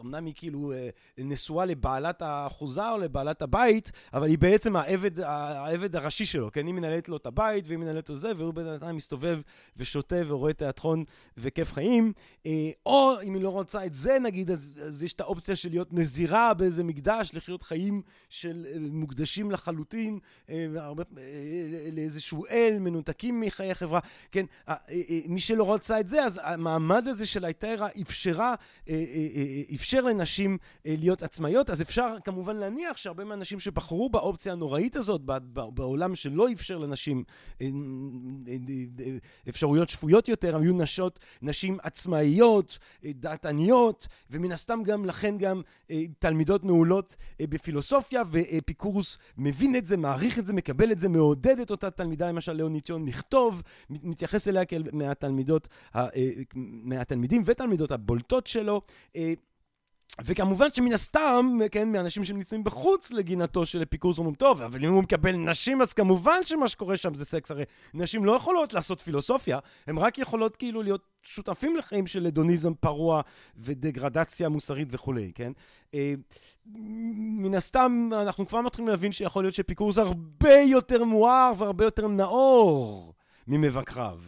אמנם 0.00 0.24
היא 0.26 0.34
כאילו 0.36 0.72
נשואה 1.18 1.64
לבעלת 1.64 2.22
האחוזה 2.22 2.90
או 2.90 2.98
לבעלת 2.98 3.42
הבית, 3.42 3.92
אבל 4.14 4.28
היא 4.28 4.38
בעצם 4.38 4.76
העבד, 4.76 5.20
העבד 5.20 5.96
הראשי 5.96 6.26
שלו, 6.26 6.52
כן? 6.52 6.66
היא 6.66 6.74
מנהלת 6.74 7.08
לו 7.08 7.16
את 7.16 7.26
הבית, 7.26 7.66
והיא 7.66 7.78
מנהלת 7.78 8.08
לו 8.08 8.16
זה, 8.16 8.32
והוא 8.36 8.54
בינתיים 8.54 8.96
מסתובב 8.96 9.40
ושותה 9.76 10.16
ורואה 10.26 10.52
תיאטרון 10.52 11.04
וכיף 11.36 11.72
חיים. 11.72 12.12
או 12.86 13.12
אם 13.22 13.34
היא 13.34 13.42
לא 13.42 13.48
רוצה 13.48 13.86
את 13.86 13.94
זה, 13.94 14.18
נגיד, 14.18 14.50
אז, 14.50 14.80
אז 14.86 15.02
יש 15.02 15.12
את 15.12 15.20
האופציה 15.20 15.56
של 15.56 15.68
להיות 15.68 15.92
נזירה 15.92 16.54
באיזה 16.54 16.84
מקדש, 16.84 17.30
לחיות 17.34 17.62
חיים 17.62 18.02
של 18.44 18.66
אה, 18.68 18.76
מוקדשים 18.78 19.50
לחלוטין 19.50 20.18
אה, 20.50 20.66
אה, 21.18 21.88
לאיזשהו 21.92 22.46
אל, 22.46 22.76
מנותקים 22.80 23.40
מחיי 23.40 23.70
החברה. 23.70 24.00
כן, 24.32 24.46
מי 25.28 25.40
שלא 25.40 25.74
רצה 25.74 26.00
את 26.00 26.08
זה, 26.08 26.24
אז 26.24 26.40
המעמד 26.42 27.08
הזה 27.08 27.26
של 27.26 27.44
הייטרה 27.44 27.88
אפשרה, 28.02 28.54
אפשר 29.74 30.00
לנשים 30.00 30.58
להיות 30.84 31.22
עצמאיות, 31.22 31.70
אז 31.70 31.82
אפשר 31.82 32.16
כמובן 32.24 32.56
להניח 32.56 32.96
שהרבה 32.96 33.24
מהנשים 33.24 33.60
שבחרו 33.60 34.08
באופציה 34.08 34.52
הנוראית 34.52 34.96
הזאת, 34.96 35.20
בעולם 35.54 36.14
שלא 36.14 36.52
אפשר 36.52 36.78
לנשים 36.78 37.24
אפשרויות 39.48 39.88
שפויות 39.88 40.28
יותר, 40.28 40.56
היו 40.56 40.74
נשות, 40.74 41.20
נשים 41.42 41.78
עצמאיות, 41.82 42.78
דעתניות, 43.04 44.08
ומן 44.30 44.52
הסתם 44.52 44.80
גם, 44.84 45.04
לכן 45.04 45.38
גם 45.38 45.62
תלמידות 46.18 46.64
מעולות 46.64 47.16
בפילוסופיה, 47.40 48.22
ואפיקורוס 48.34 49.18
מבין 49.38 49.76
את 49.76 49.86
זה, 49.86 49.96
מעריך 49.96 50.38
את 50.38 50.46
זה, 50.46 50.52
מקבל 50.52 50.92
את 50.92 51.00
זה, 51.00 51.08
מעודד 51.08 51.60
את 51.60 51.70
אותה 51.70 51.90
תלמידה, 51.90 52.28
למשל 52.28 52.52
לאוניטיון, 52.52 53.06
לכתוב, 53.06 53.62
מתייחס 53.90 54.48
אליה 54.48 54.64
כאל 54.64 54.82
מהתלמידות, 54.92 55.68
אה, 55.96 56.06
מהתלמידים 56.56 57.42
ותלמידות 57.46 57.90
הבולטות 57.90 58.46
שלו. 58.46 58.82
אה, 60.18 60.24
וכמובן 60.24 60.68
שמן 60.72 60.92
הסתם, 60.92 61.58
כן, 61.70 61.92
מאנשים 61.92 62.24
שנמצאים 62.24 62.64
בחוץ 62.64 63.10
לגינתו 63.12 63.66
של 63.66 63.82
אפיקורס 63.82 64.18
אומרים, 64.18 64.34
טוב, 64.34 64.62
אבל 64.62 64.84
אם 64.84 64.92
הוא 64.92 65.02
מקבל 65.02 65.36
נשים, 65.36 65.82
אז 65.82 65.92
כמובן 65.92 66.38
שמה 66.44 66.68
שקורה 66.68 66.96
שם 66.96 67.14
זה 67.14 67.24
סקס, 67.24 67.50
הרי 67.50 67.64
נשים 67.94 68.24
לא 68.24 68.32
יכולות 68.32 68.72
לעשות 68.72 69.00
פילוסופיה, 69.00 69.58
הן 69.86 69.98
רק 69.98 70.18
יכולות 70.18 70.56
כאילו 70.56 70.82
להיות 70.82 71.02
שותפים 71.22 71.76
לחיים 71.76 72.06
של 72.06 72.26
הדוניזם 72.26 72.74
פרוע 72.74 73.20
ודגרדציה 73.56 74.48
מוסרית 74.48 74.88
וכולי, 74.90 75.32
כן? 75.34 75.52
אה, 75.94 76.14
מן 77.16 77.54
הסתם, 77.54 78.10
אנחנו 78.12 78.46
כבר 78.46 78.60
מתחילים 78.60 78.88
להבין 78.88 79.12
שיכול 79.12 79.44
להיות 79.44 79.54
שאפיקורס 79.54 79.98
הרבה 79.98 80.54
יותר 80.54 81.04
מואר 81.04 81.52
והרבה 81.58 81.84
יותר 81.84 82.08
נאור 82.08 83.14
ממבקריו. 83.46 84.18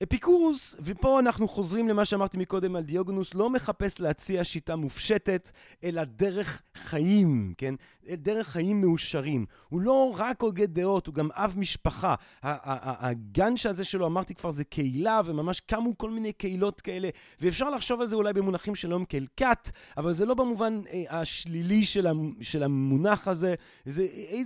אה, 0.00 0.04
אפיקורוס, 0.04 0.76
ופה 0.80 1.20
אנחנו 1.20 1.48
חוזרים 1.48 1.88
למה 1.88 2.04
שאמרתי 2.04 2.38
מקודם 2.38 2.76
על 2.76 2.82
דיוגנוס, 2.82 3.34
לא 3.34 3.50
מחפש 3.50 4.00
להציע 4.00 4.44
שיטה 4.44 4.76
מופשטת, 4.76 5.50
אלא 5.84 6.04
דרך 6.04 6.62
חיים, 6.74 7.54
כן? 7.58 7.74
דרך 8.08 8.48
חיים 8.48 8.80
מאושרים. 8.80 9.46
הוא 9.68 9.80
לא 9.80 10.14
רק 10.16 10.42
הוגה 10.42 10.66
דעות, 10.66 11.06
הוא 11.06 11.14
גם 11.14 11.28
אב 11.32 11.54
משפחה. 11.56 12.14
הגנש 12.42 13.66
הזה 13.66 13.84
שלו, 13.84 14.06
אמרתי 14.06 14.34
כבר, 14.34 14.50
זה 14.50 14.64
קהילה, 14.64 15.20
וממש 15.24 15.60
קמו 15.60 15.98
כל 15.98 16.10
מיני 16.10 16.32
קהילות 16.32 16.80
כאלה, 16.80 17.08
ואפשר 17.40 17.70
לחשוב 17.70 18.00
על 18.00 18.06
זה 18.06 18.16
אולי 18.16 18.32
במונחים 18.32 18.74
של 18.74 18.90
יום 18.90 19.04
כאל 19.04 19.26
כת, 19.36 19.70
אבל 19.96 20.12
זה 20.12 20.26
לא 20.26 20.34
במובן 20.34 20.80
אה, 20.92 21.20
השלילי 21.20 21.84
של, 21.84 22.06
המ, 22.06 22.32
של 22.40 22.62
המונח 22.62 23.28
הזה. 23.28 23.54
זה 23.84 24.02
אה, 24.02 24.38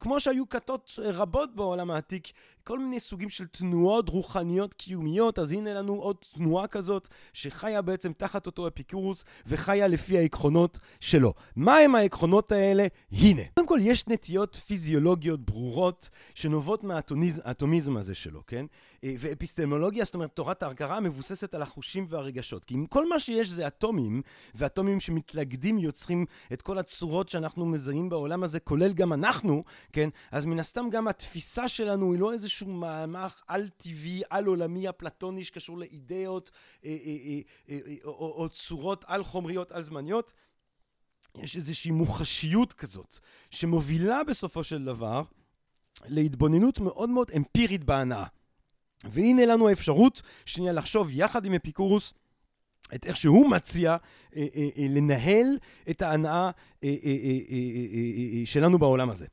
כמו 0.00 0.20
שהיו 0.20 0.48
כתות 0.48 0.98
רבות 0.98 1.54
בעולם 1.54 1.90
העתיק, 1.90 2.32
כל 2.66 2.78
מיני 2.78 3.00
סוגים 3.00 3.28
של 3.28 3.46
תנועות 3.46 4.08
רוחניות 4.08 4.74
קיומיות, 4.74 5.38
אז 5.38 5.52
הנה 5.52 5.74
לנו 5.74 5.94
עוד 5.94 6.16
תנועה 6.34 6.66
כזאת 6.66 7.08
שחיה 7.32 7.82
בעצם 7.82 8.12
תחת 8.12 8.46
אותו 8.46 8.68
אפיקורוס 8.68 9.24
וחיה 9.46 9.88
לפי 9.88 10.18
העקרונות 10.18 10.78
שלו. 11.00 11.34
מה 11.56 11.76
הם 11.76 11.94
העקרונות 11.94 12.52
האלה? 12.52 12.86
הנה. 13.12 13.42
קודם 13.54 13.68
כל, 13.68 13.78
יש 13.82 14.06
נטיות 14.06 14.56
פיזיולוגיות 14.56 15.40
ברורות 15.40 16.10
שנובעות 16.34 16.84
מהאטומיזם 16.84 17.96
הזה 17.96 18.14
שלו, 18.14 18.42
כן? 18.46 18.66
אה, 19.04 19.14
ואפיסטמולוגיה, 19.18 20.04
זאת 20.04 20.14
אומרת, 20.14 20.32
תורת 20.34 20.62
ההכרה 20.62 21.00
מבוססת 21.00 21.54
על 21.54 21.62
החושים 21.62 22.06
והרגשות. 22.08 22.64
כי 22.64 22.74
אם 22.74 22.86
כל 22.86 23.08
מה 23.08 23.20
שיש 23.20 23.48
זה 23.48 23.66
אטומים, 23.66 24.22
ואטומים 24.54 25.00
שמתלכדים 25.00 25.78
יוצרים 25.78 26.26
את 26.52 26.62
כל 26.62 26.78
הצורות 26.78 27.28
שאנחנו 27.28 27.66
מזהים 27.66 28.08
בעולם 28.08 28.42
הזה, 28.42 28.60
כולל 28.60 28.92
גם 28.92 29.12
אנחנו, 29.12 29.64
כן? 29.92 30.08
אז 30.32 30.44
מן 30.44 30.58
הסתם 30.58 30.90
גם 30.90 31.08
התפיסה 31.08 31.68
שלנו 31.68 32.12
היא 32.12 32.20
לא 32.20 32.32
איזשהו 32.32 32.68
מהמך 32.68 33.42
על-טבעי, 33.46 34.22
על-עולמי, 34.30 34.88
אפלטוני, 34.88 35.44
שקשור 35.44 35.78
לאידאות, 35.78 36.50
אה, 36.84 36.96
אה, 37.68 37.76
או, 38.04 38.48
צורות 38.48 39.04
על-חומריות, 39.08 39.72
על-זמניות. 39.72 40.32
יש 41.36 41.56
איזושהי 41.56 41.90
מוחשיות 41.90 42.72
כזאת, 42.72 43.18
שמובילה 43.50 44.24
בסופו 44.24 44.64
של 44.64 44.84
דבר 44.84 45.22
להתבוננות 46.04 46.80
מאוד 46.80 47.10
מאוד 47.10 47.30
אמפירית 47.36 47.84
בהנאה. 47.84 48.24
והנה 49.08 49.46
לנו 49.46 49.68
האפשרות 49.68 50.22
שנייה 50.46 50.72
לחשוב 50.72 51.08
יחד 51.10 51.44
עם 51.44 51.54
אפיקורוס 51.54 52.14
את 52.94 53.06
איך 53.06 53.16
שהוא 53.16 53.50
מציע 53.50 53.90
אה, 54.36 54.46
אה, 54.56 54.68
אה, 54.78 54.86
לנהל 54.90 55.46
את 55.90 56.02
ההנאה 56.02 56.32
אה, 56.40 56.50
אה, 56.84 56.90
אה, 57.04 57.56
אה, 58.40 58.46
שלנו 58.46 58.78
בעולם 58.78 59.10
הזה. 59.10 59.26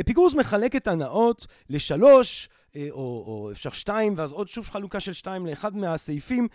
אפיקורוס 0.00 0.34
מחלק 0.34 0.76
את 0.76 0.86
ההנאות 0.86 1.46
לשלוש, 1.68 2.48
או, 2.76 3.24
או 3.26 3.48
אפשר 3.52 3.70
שתיים, 3.70 4.14
ואז 4.16 4.32
עוד 4.32 4.48
שוב 4.48 4.68
חלוקה 4.68 5.00
של 5.00 5.12
שתיים 5.12 5.46
לאחד 5.46 5.76
מהסעיפים, 5.76 6.48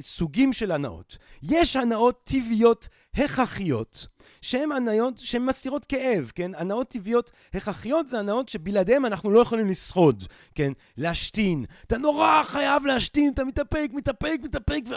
סוגים 0.00 0.52
של 0.52 0.72
הנאות. 0.72 1.18
יש 1.42 1.76
הנאות 1.76 2.20
טבעיות 2.24 2.88
הכרחיות, 3.14 4.06
שהן 4.42 4.72
הנאות 4.72 5.18
שהן 5.18 5.42
מסתירות 5.42 5.84
כאב, 5.84 6.32
כן? 6.34 6.50
הנאות 6.54 6.88
טבעיות 6.88 7.30
הכרחיות 7.54 8.08
זה 8.08 8.18
הנאות 8.18 8.48
שבלעדיהן 8.48 9.04
אנחנו 9.04 9.30
לא 9.30 9.40
יכולים 9.40 9.68
לשרוד, 9.68 10.24
כן? 10.54 10.72
להשתין. 10.96 11.64
אתה 11.86 11.98
נורא 11.98 12.42
חייב 12.42 12.86
להשתין, 12.86 13.32
אתה 13.32 13.44
מתאפק, 13.44 13.90
מתאפק, 13.92 14.38
מתאפק, 14.42 14.80
ו... 14.88 14.94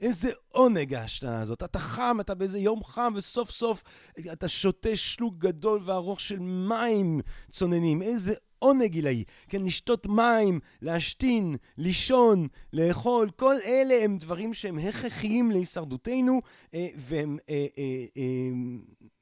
איזה 0.00 0.30
עונג 0.48 0.94
ההשתנה 0.94 1.40
הזאת. 1.40 1.62
אתה 1.62 1.78
חם, 1.78 2.16
אתה 2.20 2.34
באיזה 2.34 2.58
יום 2.58 2.84
חם, 2.84 3.12
וסוף 3.16 3.50
סוף 3.50 3.82
אתה 4.32 4.48
שותה 4.48 4.96
שלוק 4.96 5.34
גדול 5.38 5.80
וארוך 5.84 6.20
של 6.20 6.38
מים 6.38 7.20
צוננים. 7.50 8.02
איזה 8.02 8.34
עונג 8.64 8.94
עילאי. 8.94 9.24
כן, 9.48 9.62
לשתות 9.62 10.06
מים, 10.06 10.60
להשתין, 10.82 11.56
לישון, 11.78 12.48
לאכול, 12.72 13.30
כל 13.36 13.56
אלה 13.64 14.04
הם 14.04 14.16
דברים 14.16 14.54
שהם 14.54 14.78
הכרחיים 14.78 15.50
להישרדותנו, 15.50 16.40
אה, 16.74 16.88
והם 16.96 17.38
אה, 17.48 17.66
אה, 17.78 18.22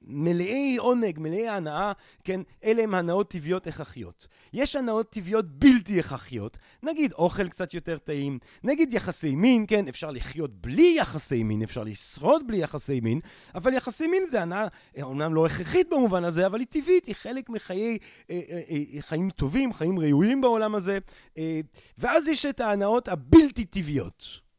מלאי 0.05 0.77
עונג, 0.77 1.19
מלאי 1.19 1.49
הנאה, 1.49 1.93
כן, 2.25 2.41
אלה 2.65 2.83
הם 2.83 2.95
הנאות 2.95 3.31
טבעיות 3.31 3.67
הכרחיות. 3.67 4.27
יש 4.53 4.77
הנאות 4.77 5.11
טבעיות 5.11 5.59
בלתי 5.59 6.01
הכרחיות, 6.01 6.59
נגיד 6.83 7.13
אוכל 7.13 7.49
קצת 7.49 7.75
יותר 7.75 7.99
טעים, 7.99 8.39
נגיד 8.65 8.93
יחסי 8.93 9.35
מין, 9.35 9.65
כן, 9.69 9.89
אפשר 9.89 10.11
לחיות 10.11 10.51
בלי 10.61 10.95
יחסי 10.99 11.43
מין, 11.43 11.63
אפשר 11.63 11.85
לשרוד 11.85 12.47
בלי 12.47 12.57
יחסי 12.57 13.01
מין, 13.01 13.21
אבל 13.55 13.75
יחסי 13.75 14.07
מין 14.07 14.27
זה 14.27 14.43
הנאה, 14.43 14.67
אומנם 15.03 15.35
לא 15.35 15.47
הכרחית 15.47 15.91
במובן 15.91 16.25
הזה, 16.25 16.47
אבל 16.47 16.61
היא 16.61 16.67
טבעית, 16.71 17.07
היא 17.07 17.15
חלק 17.15 17.49
מחיי 17.49 17.99
אה, 18.31 18.41
אה, 18.51 18.63
אה, 18.71 19.03
חיים 19.03 19.31
טובים, 19.31 19.73
חיים 19.73 19.99
ראויים 19.99 20.41
בעולם 20.41 20.75
הזה, 20.75 20.99
אה, 21.39 21.61
ואז 21.99 22.29
יש 22.29 22.47
את 22.47 22.61
ההנאות 22.61 23.09
הבלתי 23.09 23.65
טבעיות. 23.65 24.52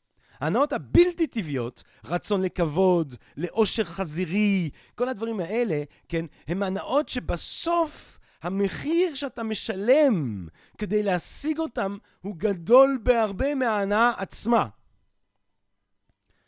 ההנאות 0.43 0.73
הבלתי 0.73 1.27
טבעיות, 1.27 1.83
רצון 2.05 2.41
לכבוד, 2.41 3.15
לאושר 3.37 3.83
חזירי, 3.83 4.69
כל 4.95 5.09
הדברים 5.09 5.39
האלה, 5.39 5.83
כן, 6.09 6.25
הם 6.47 6.63
הנאות 6.63 7.09
שבסוף 7.09 8.19
המחיר 8.41 9.15
שאתה 9.15 9.43
משלם 9.43 10.47
כדי 10.77 11.03
להשיג 11.03 11.59
אותם 11.59 11.97
הוא 12.21 12.35
גדול 12.37 12.99
בהרבה 13.03 13.55
מההנאה 13.55 14.11
עצמה. 14.17 14.67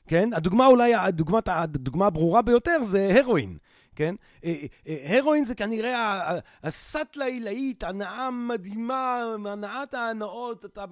כן? 0.07 0.29
הדוגמה 0.33 0.65
אולי, 0.65 0.95
הדוגמה, 0.95 1.39
הדוגמה 1.47 2.07
הברורה 2.07 2.41
ביותר 2.41 2.83
זה 2.83 3.15
הרואין. 3.19 3.57
כן? 3.95 4.15
אה, 4.45 4.53
אה, 4.87 5.17
הרואין 5.17 5.45
זה 5.45 5.55
כנראה 5.55 6.37
הסאטלה 6.63 7.25
העילאית, 7.25 7.83
הנאה 7.83 8.31
מדהימה, 8.31 9.23
הנאת 9.45 9.93
ההנאות, 9.93 10.65
אתה, 10.65 10.85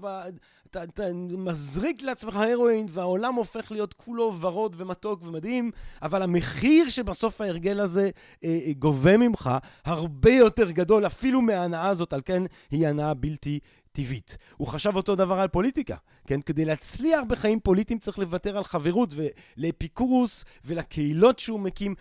אתה, 0.70 0.84
אתה 0.84 1.04
מזריק 1.38 2.02
לעצמך 2.02 2.36
הרואין 2.36 2.86
והעולם 2.90 3.34
הופך 3.34 3.72
להיות 3.72 3.94
כולו 3.94 4.34
ורוד 4.42 4.76
ומתוק 4.78 5.24
ומדהים, 5.24 5.72
אבל 6.02 6.22
המחיר 6.22 6.90
שבסוף 6.90 7.42
ההרגל 7.42 7.80
הזה 7.80 8.10
אה, 8.44 8.60
גובה 8.80 9.18
ממך 9.18 9.50
הרבה 9.86 10.32
יותר 10.32 10.72
גדול 10.72 11.06
אפילו 11.06 11.42
מההנאה 11.42 11.88
הזאת, 11.88 12.14
על 12.14 12.22
כן 12.26 12.44
היא 12.72 12.88
הנאה 12.88 13.14
בלתי 13.14 13.60
טבעית. 13.94 14.38
הוא 14.58 14.68
חשב 14.68 14.96
אותו 14.96 15.16
דבר 15.16 15.40
על 15.40 15.48
פוליטיקה, 15.48 15.96
כן? 16.28 16.42
כדי 16.42 16.66
להצליח 16.66 17.22
בחיים 17.28 17.60
פוליטיים 17.60 18.00
צריך 18.00 18.20
לוותר 18.20 18.58
על 18.58 18.64
חברות, 18.64 19.14
ולאפיקורוס 19.58 20.46
ולקהילות 20.66 21.40
שהוא 21.40 21.60
מקים, 21.60 21.96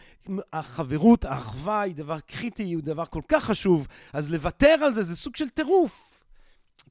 החברות, 0.53 1.25
האחווה 1.25 1.81
היא 1.81 1.95
דבר 1.95 2.21
קריטי, 2.21 2.73
הוא 2.73 2.83
דבר 2.83 3.05
כל 3.05 3.23
כך 3.29 3.45
חשוב, 3.45 3.87
אז 4.13 4.31
לוותר 4.31 4.77
על 4.85 4.93
זה 4.93 5.03
זה 5.03 5.17
סוג 5.17 5.37
של 5.37 5.49
טירוף. 5.49 6.12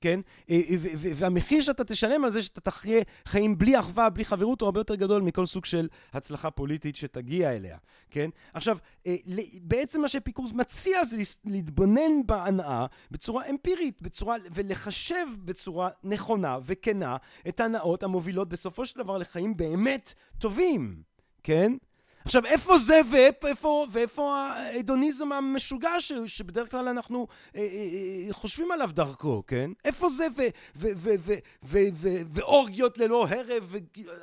כן? 0.02 0.20
אה, 0.50 0.62
אה, 0.70 0.76
והמחיר 0.94 1.62
שאתה 1.62 1.84
תשלם 1.84 2.26
על 2.26 2.32
זה 2.32 2.42
שאתה 2.42 2.62
תחיה 2.62 3.02
חיים 3.26 3.58
בלי 3.58 3.80
אחווה, 3.80 4.10
בלי 4.10 4.26
חברות, 4.26 4.62
הוא 4.62 4.68
הרבה 4.68 4.80
יותר 4.80 4.96
גדול 4.96 5.22
מכל 5.22 5.46
סוג 5.46 5.66
של 5.66 5.88
הצלחה 6.14 6.52
פוליטית 6.52 6.96
שתגיע 6.96 7.52
אליה, 7.52 7.78
כן? 8.10 8.30
עכשיו, 8.54 8.78
אה, 9.08 9.16
בעצם 9.62 10.02
מה 10.02 10.08
שאפיקורס 10.08 10.54
מציע 10.54 11.06
זה 11.06 11.18
להתבונן 11.46 12.26
בהנאה 12.26 12.86
בצורה 13.12 13.50
אמפירית, 13.50 14.02
בצורה, 14.02 14.36
ולחשב 14.54 15.26
בצורה 15.46 15.90
נכונה 16.04 16.58
וכנה 16.64 17.18
את 17.48 17.60
ההנאות 17.60 18.04
המובילות 18.04 18.50
בסופו 18.50 18.86
של 18.86 19.00
דבר 19.00 19.18
לחיים 19.18 19.58
באמת 19.58 20.14
טובים, 20.40 21.02
כן? 21.44 21.74
עכשיו, 22.26 22.46
איפה 22.46 22.78
זה 22.78 23.02
ואיפה, 23.12 23.86
ואיפה 23.92 24.36
ההדוניזם 24.36 25.32
המשוגע 25.32 26.00
ש, 26.00 26.12
שבדרך 26.28 26.72
כלל 26.72 26.88
אנחנו 26.88 27.28
אה, 27.56 27.62
אה, 27.62 27.66
אה, 27.68 28.34
חושבים 28.34 28.72
עליו 28.72 28.90
דרכו, 28.94 29.44
כן? 29.48 29.72
איפה 29.86 30.10
זה 30.10 30.28
ואורגיות 32.34 32.98
ללא 32.98 33.28
הרב? 33.30 33.68
ו, 33.68 33.78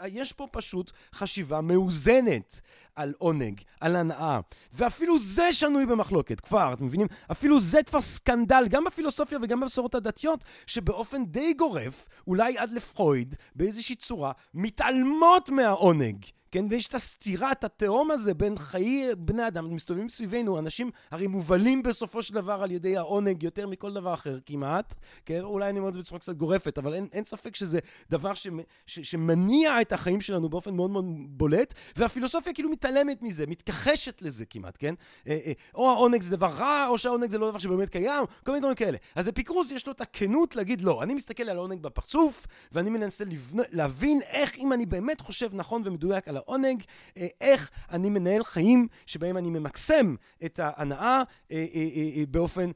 יש 0.07 0.33
פה 0.33 0.47
פשוט 0.51 0.93
חשיבה 1.15 1.61
מאוזנת 1.61 2.61
על 2.97 3.15
עונג, 3.19 3.61
על 3.81 3.97
הנאה. 3.97 4.41
ואפילו 4.73 5.19
זה 5.19 5.53
שנוי 5.53 5.87
במחלוקת, 5.87 6.41
כבר, 6.41 6.73
אתם 6.73 6.85
מבינים? 6.85 7.07
אפילו 7.33 7.61
זה 7.61 7.83
כבר 7.83 8.01
סקנדל, 8.01 8.65
גם 8.69 8.85
בפילוסופיה 8.85 9.39
וגם 9.43 9.61
בבשורות 9.61 9.95
הדתיות, 9.95 10.45
שבאופן 10.67 11.25
די 11.25 11.53
גורף, 11.55 12.09
אולי 12.27 12.59
עד 12.59 12.71
לפרויד, 12.71 13.35
באיזושהי 13.55 13.95
צורה, 13.95 14.33
מתעלמות 14.55 15.51
מהעונג. 15.51 16.38
כן, 16.51 16.65
ויש 16.71 16.87
את 16.87 16.95
הסתירה, 16.95 17.53
את 17.53 17.65
התהום 17.65 18.11
הזה 18.11 18.35
בין 18.35 18.59
חיי 18.59 19.15
בני 19.19 19.47
אדם, 19.47 19.75
מסתובבים 19.75 20.09
סביבנו, 20.09 20.59
אנשים 20.59 20.91
הרי 21.11 21.27
מובלים 21.27 21.83
בסופו 21.83 22.23
של 22.23 22.35
דבר 22.35 22.63
על 22.63 22.71
ידי 22.71 22.97
העונג 22.97 23.43
יותר 23.43 23.67
מכל 23.67 23.93
דבר 23.93 24.15
אחר 24.15 24.39
כמעט, 24.47 24.95
כן, 25.27 25.41
אולי 25.41 25.71
אני 25.71 25.79
אומר 25.79 25.89
את 25.89 25.95
זה 25.95 26.01
בצורה 26.01 26.19
קצת 26.19 26.35
גורפת, 26.35 26.79
אבל 26.79 26.95
אין, 26.95 27.09
אין 27.13 27.25
ספק 27.25 27.57
שזה 27.57 27.79
דבר 28.11 28.35
ש, 28.35 28.47
ש, 28.87 29.01
שמניע 29.01 29.81
את 29.81 29.93
החיים 29.93 30.21
שלנו 30.21 30.49
באופן 30.49 30.77
מאוד 30.77 30.91
מאוד 30.91 31.05
בולט, 31.29 31.75
והפילוסופיה 31.97 32.53
כאילו 32.53 32.71
מתעלמת 32.71 33.23
מזה, 33.23 33.47
מתכחשת 33.47 34.23
לזה 34.23 34.45
כמעט, 34.47 34.77
כן? 34.81 34.95
אה, 35.29 35.39
אה, 35.47 35.53
או 35.75 35.91
העונג 35.91 36.23
זה 36.23 36.37
דבר 36.37 36.47
רע, 36.47 36.87
או 36.89 36.99
שהעונג 36.99 37.31
זה 37.31 37.39
לא 37.39 37.51
דבר 37.51 37.59
שבאמת 37.59 37.89
קיים, 37.89 38.25
כל 38.45 38.53
מיני 38.53 38.61
דברים 38.61 38.77
כאלה. 38.77 38.99
אז 39.15 39.29
אפיקרוס 39.29 39.71
יש 39.71 39.87
לו 39.87 39.93
את 39.93 40.01
הכנות 40.01 40.57
להגיד 40.57 40.81
לא, 40.81 41.03
אני 41.03 41.15
מסתכל 41.15 41.43
על 41.43 41.57
העונג 41.57 41.83
בפרצוף, 41.83 42.47
ואני 42.73 42.91
מנסה 42.91 43.25
לבנ... 43.25 43.63
להבין 43.71 44.21
איך 44.23 44.59
אם 44.59 44.73
אני 44.73 44.87
באמת 44.87 45.21
חושב 45.21 45.51
נכון 45.53 45.83
ומדויק 45.85 46.29
על 46.29 46.38
העונג, 46.39 46.82
אה, 47.16 47.26
איך 47.41 47.70
אני 47.91 48.11
מנהל 48.11 48.45
חיים 48.45 48.89
שבהם 49.07 49.36
אני 49.36 49.51
ממקסם 49.51 50.14
את 50.45 50.61
ההנאה 50.62 51.22
אה, 51.53 51.66
אה, 51.74 52.22
באופן, 52.28 52.70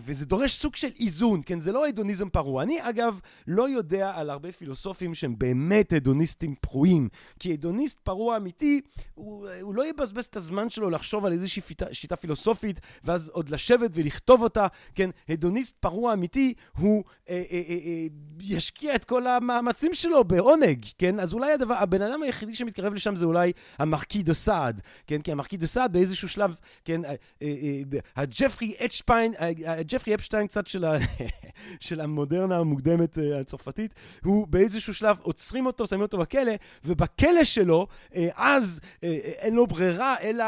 וזה 0.00 0.26
דורש 0.26 0.56
סוג 0.56 0.76
של 0.76 0.88
איזון, 1.00 1.40
כן? 1.46 1.60
זה 1.60 1.72
לא 1.72 1.86
הדוניזם 1.86 2.28
פרוע. 2.28 2.62
אני 2.62 2.78
אגב 2.80 3.20
לא 3.46 3.68
יודע 3.68 4.12
על 4.14 4.30
הרבה 4.30 4.52
פילוסופים 4.52 5.14
שהם 5.14 5.38
באמת 5.38 5.92
הדוניסטים 5.92 6.54
פרועים, 6.60 7.08
כי 7.38 7.52
הדוניסט 7.52 8.00
פרוע 8.00 8.36
אמיתי, 8.36 8.80
הוא, 9.14 9.48
הוא 9.60 9.74
לא 9.74 9.86
יבזבז 9.86 10.24
את 10.24 10.36
הזמן 10.36 10.70
שלו 10.70 10.90
לחשוב 10.90 11.24
על 11.24 11.32
איזושהי 11.32 11.62
שיטה, 11.62 11.86
שיטה 11.92 12.16
פילוסופית, 12.16 12.80
ואז 13.04 13.28
עוד 13.28 13.48
לשבת 13.48 13.90
ולכתוב 13.94 14.42
אותה, 14.42 14.66
כן? 14.94 15.10
הדוניסט 15.28 15.74
פרוע 15.80 16.12
אמיתי, 16.12 16.54
הוא 16.78 17.04
אה, 17.28 17.42
אה, 17.50 17.62
אה, 17.68 17.74
אה, 17.84 18.06
ישקיע 18.40 18.94
את 18.94 19.04
כל 19.04 19.26
המאמצים 19.26 19.94
שלו 19.94 20.24
בעונג, 20.24 20.84
כן? 20.98 21.20
אז 21.20 21.34
אולי 21.34 21.52
הדבר, 21.52 21.74
הבן 21.74 22.02
אדם 22.02 22.22
היחידי 22.22 22.54
שמתקרב 22.54 22.84
מתקרב 22.84 22.94
לשם 22.94 23.16
זה 23.16 23.24
אולי 23.24 23.52
המרקי 23.78 24.22
דה 24.22 24.34
סעד, 24.34 24.80
כן? 25.06 25.22
כי 25.22 25.32
המרקי 25.32 25.56
דה 25.56 25.66
סעד 25.66 25.92
באיזשהו 25.92 26.28
שלב, 26.28 26.56
כן, 26.84 27.04
אה, 27.04 27.14
אה, 27.42 27.46
אה, 27.92 27.98
הג'פרי 28.16 28.74
אפשטיין, 28.84 29.34
הג'פרי 29.66 30.14
אפשטיין 30.14 30.46
קצת 30.46 30.66
של, 30.66 30.84
ה, 30.84 30.96
של 31.80 32.00
המודרנה 32.00 32.56
המוקדמת 32.56 33.18
הצרפתית, 33.40 33.94
הוא 34.24 34.46
באיזשהו 34.46 34.94
שלב 34.94 35.18
עוצרים 35.22 35.66
אותו, 35.66 35.86
שמים 35.86 36.02
אותו 36.02 36.18
בכלא, 36.18 36.52
ובכלא 36.84 37.44
שלו, 37.44 37.86
אז 38.34 38.80
אין 39.02 39.54
לו 39.54 39.66
ברירה, 39.66 40.16
אלא 40.20 40.44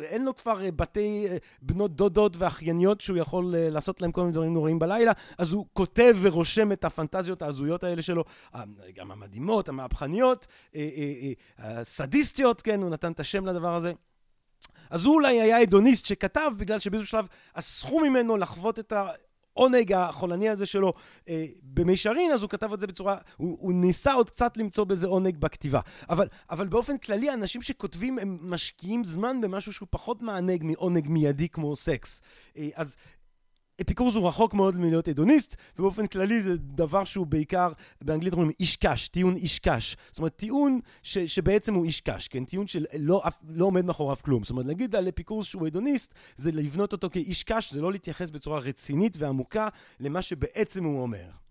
אין 0.00 0.24
לו 0.24 0.36
כבר 0.36 0.60
בתי 0.76 1.26
בנות 1.62 1.96
דודות 1.96 2.36
ואחייניות 2.36 3.00
שהוא 3.00 3.18
יכול 3.18 3.54
לעשות 3.58 4.02
להם 4.02 4.12
כל 4.12 4.20
מיני 4.20 4.32
דברים 4.32 4.54
נוראים 4.54 4.78
בלילה, 4.78 5.12
אז 5.38 5.52
הוא 5.52 5.66
כותב 5.72 6.16
ורושם 6.20 6.72
את 6.72 6.84
הפנטזיות 6.84 7.42
ההזויות 7.42 7.84
האלה 7.84 8.02
שלו, 8.02 8.24
גם 8.94 9.10
המדהימות, 9.10 9.68
המהפכניות, 9.68 10.46
הסדיסטיות, 11.58 12.62
כן, 12.62 12.82
הוא 12.82 12.90
נתן 12.90 13.12
את 13.12 13.20
השם 13.20 13.46
לדבר 13.46 13.74
הזה. 13.74 13.92
אז 14.90 15.04
הוא 15.04 15.14
אולי 15.14 15.40
היה 15.40 15.58
הדוניסט 15.58 16.06
שכתב, 16.06 16.50
בגלל 16.56 16.78
שבאיזשהו 16.78 17.10
שלב 17.10 17.26
אסכו 17.54 18.00
ממנו 18.00 18.36
לחוות 18.36 18.78
את 18.78 18.92
העונג 19.56 19.92
החולני 19.92 20.48
הזה 20.48 20.66
שלו 20.66 20.92
אה, 21.28 21.46
במישרין, 21.62 22.32
אז 22.32 22.42
הוא 22.42 22.50
כתב 22.50 22.72
את 22.72 22.80
זה 22.80 22.86
בצורה, 22.86 23.16
הוא, 23.36 23.58
הוא 23.60 23.72
ניסה 23.72 24.12
עוד 24.12 24.30
קצת 24.30 24.56
למצוא 24.56 24.84
בזה 24.84 25.06
עונג 25.06 25.36
בכתיבה. 25.36 25.80
אבל, 26.10 26.28
אבל 26.50 26.66
באופן 26.66 26.98
כללי, 26.98 27.32
אנשים 27.32 27.62
שכותבים, 27.62 28.18
הם 28.18 28.38
משקיעים 28.42 29.04
זמן 29.04 29.40
במשהו 29.40 29.72
שהוא 29.72 29.88
פחות 29.90 30.22
מענג 30.22 30.64
מעונג 30.64 31.08
מיידי 31.08 31.48
כמו 31.48 31.76
סקס. 31.76 32.22
אה, 32.56 32.68
אז 32.74 32.96
אפיקורס 33.80 34.14
הוא 34.14 34.28
רחוק 34.28 34.54
מאוד 34.54 34.78
מלהיות 34.78 35.08
הדוניסט, 35.08 35.56
ובאופן 35.78 36.06
כללי 36.06 36.42
זה 36.42 36.56
דבר 36.58 37.04
שהוא 37.04 37.26
בעיקר, 37.26 37.72
באנגלית 38.02 38.32
אומרים 38.32 38.50
איש 38.60 38.76
קש, 38.76 39.08
טיעון 39.08 39.36
איש 39.36 39.58
קש. 39.58 39.96
זאת 40.10 40.18
אומרת, 40.18 40.36
טיעון 40.36 40.80
ש, 41.02 41.18
שבעצם 41.18 41.74
הוא 41.74 41.84
איש 41.84 42.00
קש, 42.00 42.28
כן? 42.28 42.44
טיעון 42.44 42.66
שלא 42.66 43.22
לא 43.48 43.64
עומד 43.64 43.84
מאחוריו 43.84 44.16
כלום. 44.22 44.44
זאת 44.44 44.50
אומרת, 44.50 44.66
להגיד 44.66 44.96
על 44.96 45.08
אפיקורס 45.08 45.46
שהוא 45.46 45.66
הדוניסט, 45.66 46.14
זה 46.36 46.52
לבנות 46.52 46.92
אותו 46.92 47.10
כאיש 47.10 47.42
קש, 47.42 47.72
זה 47.72 47.80
לא 47.80 47.92
להתייחס 47.92 48.30
בצורה 48.30 48.58
רצינית 48.58 49.16
ועמוקה 49.18 49.68
למה 50.00 50.22
שבעצם 50.22 50.84
הוא 50.84 51.02
אומר. 51.02 51.43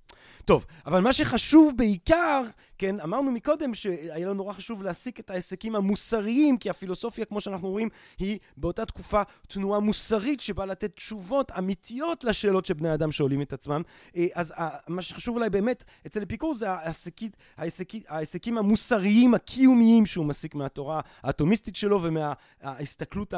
טוב, 0.45 0.65
אבל 0.85 0.99
מה 0.99 1.13
שחשוב 1.13 1.73
בעיקר, 1.75 2.43
כן, 2.77 2.99
אמרנו 2.99 3.31
מקודם 3.31 3.73
שהיה 3.73 4.25
לנו 4.25 4.33
נורא 4.33 4.53
חשוב 4.53 4.81
להסיק 4.81 5.19
את 5.19 5.29
ההיסקים 5.29 5.75
המוסריים, 5.75 6.57
כי 6.57 6.69
הפילוסופיה, 6.69 7.25
כמו 7.25 7.41
שאנחנו 7.41 7.69
רואים, 7.69 7.89
היא 8.17 8.39
באותה 8.57 8.85
תקופה 8.85 9.21
תנועה 9.47 9.79
מוסרית 9.79 10.39
שבאה 10.39 10.65
לתת 10.65 10.95
תשובות 10.95 11.51
אמיתיות 11.51 12.23
לשאלות 12.23 12.65
שבני 12.65 12.93
אדם 12.93 13.11
שואלים 13.11 13.41
את 13.41 13.53
עצמם. 13.53 13.81
אה, 14.15 14.25
אז 14.33 14.53
מה 14.87 15.01
שחשוב 15.01 15.35
אולי 15.35 15.49
באמת 15.49 15.83
אצל 16.07 16.23
אפיקור 16.23 16.53
זה 16.53 16.69
ההיסקית, 16.69 17.37
ההיסקית, 17.57 18.05
ההיסקים 18.09 18.57
המוסריים, 18.57 19.33
הקיומיים 19.33 20.05
שהוא 20.05 20.25
מסיק 20.25 20.55
מהתורה 20.55 21.01
האטומיסטית 21.23 21.75
שלו 21.75 22.01
ומההסתכלות 22.03 23.33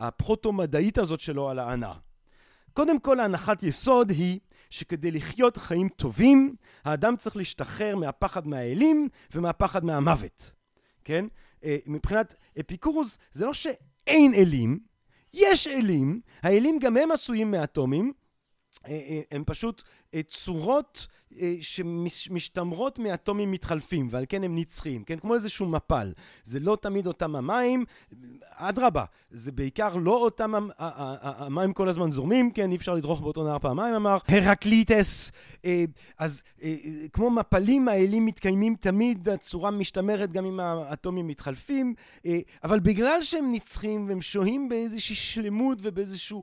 הפרוטו-מדעית 0.00 0.98
הזאת 0.98 1.20
שלו 1.20 1.50
על 1.50 1.58
ההנאה. 1.58 1.94
קודם 2.72 3.00
כל 3.00 3.20
ההנחת 3.20 3.62
יסוד 3.62 4.10
היא 4.10 4.38
שכדי 4.70 5.10
לחיות 5.10 5.56
חיים 5.56 5.88
טובים, 5.88 6.56
האדם 6.84 7.16
צריך 7.16 7.36
להשתחרר 7.36 7.96
מהפחד 7.96 8.48
מהאלים 8.48 9.08
ומהפחד 9.34 9.84
מהמוות, 9.84 10.52
כן? 11.04 11.26
אה, 11.64 11.76
מבחינת 11.86 12.34
אפיקורוס 12.60 13.18
זה 13.32 13.46
לא 13.46 13.54
שאין 13.54 14.34
אלים, 14.34 14.78
יש 15.34 15.66
אלים, 15.66 16.20
האלים 16.42 16.78
גם 16.78 16.96
הם 16.96 17.12
עשויים 17.12 17.50
מאטומים, 17.50 18.12
אה, 18.86 18.90
אה, 18.90 19.20
הם 19.30 19.44
פשוט 19.46 19.82
צורות 20.26 21.06
שמשתמרות 21.60 22.98
מאטומים 22.98 23.50
מתחלפים, 23.50 24.08
ועל 24.10 24.24
כן 24.28 24.44
הם 24.44 24.54
נצחיים, 24.54 25.04
כן? 25.04 25.18
כמו 25.18 25.34
איזשהו 25.34 25.66
מפל. 25.66 26.12
זה 26.44 26.60
לא 26.60 26.78
תמיד 26.80 27.06
אותם 27.06 27.36
המים, 27.36 27.84
אדרבה, 28.50 29.04
זה 29.30 29.52
בעיקר 29.52 29.96
לא 29.96 30.16
אותם 30.16 30.52
המים 30.78 31.72
כל 31.72 31.88
הזמן 31.88 32.10
זורמים, 32.10 32.50
כן? 32.50 32.70
אי 32.70 32.76
אפשר 32.76 32.94
לדרוך 32.94 33.20
באותו 33.20 33.44
נהר 33.44 33.58
פעמיים, 33.58 33.94
אמר 33.94 34.18
הרקליטס. 34.28 35.32
אה, 35.64 35.84
אז 36.18 36.42
אה, 36.62 36.74
כמו 37.12 37.30
מפלים, 37.30 37.88
האלים 37.88 38.26
מתקיימים 38.26 38.74
תמיד, 38.80 39.28
הצורה 39.28 39.70
משתמרת 39.70 40.32
גם 40.32 40.44
אם 40.44 40.60
האטומים 40.60 41.26
מתחלפים, 41.26 41.94
אבל 42.64 42.80
בגלל 42.80 43.22
שהם 43.22 43.52
נצחיים 43.52 44.08
והם 44.08 44.20
שוהים 44.20 44.68
באיזושהי 44.68 45.16
שלמות 45.16 45.78
ובאיזשהו 45.82 46.42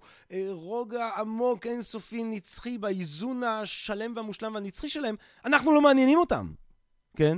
רוגע 0.50 1.10
עמוק, 1.18 1.68
אינסופי, 1.68 2.24
נצחי, 2.24 2.78
באיזון 2.78 3.44
השלם 3.44 4.14
והמושלם 4.16 4.54
והנצחי, 4.54 4.83
הנצחי 4.84 5.00
שלהם, 5.00 5.16
אנחנו 5.46 5.72
לא 5.72 5.82
מעניינים 5.82 6.20
אותם, 6.20 6.52
כן? 7.18 7.38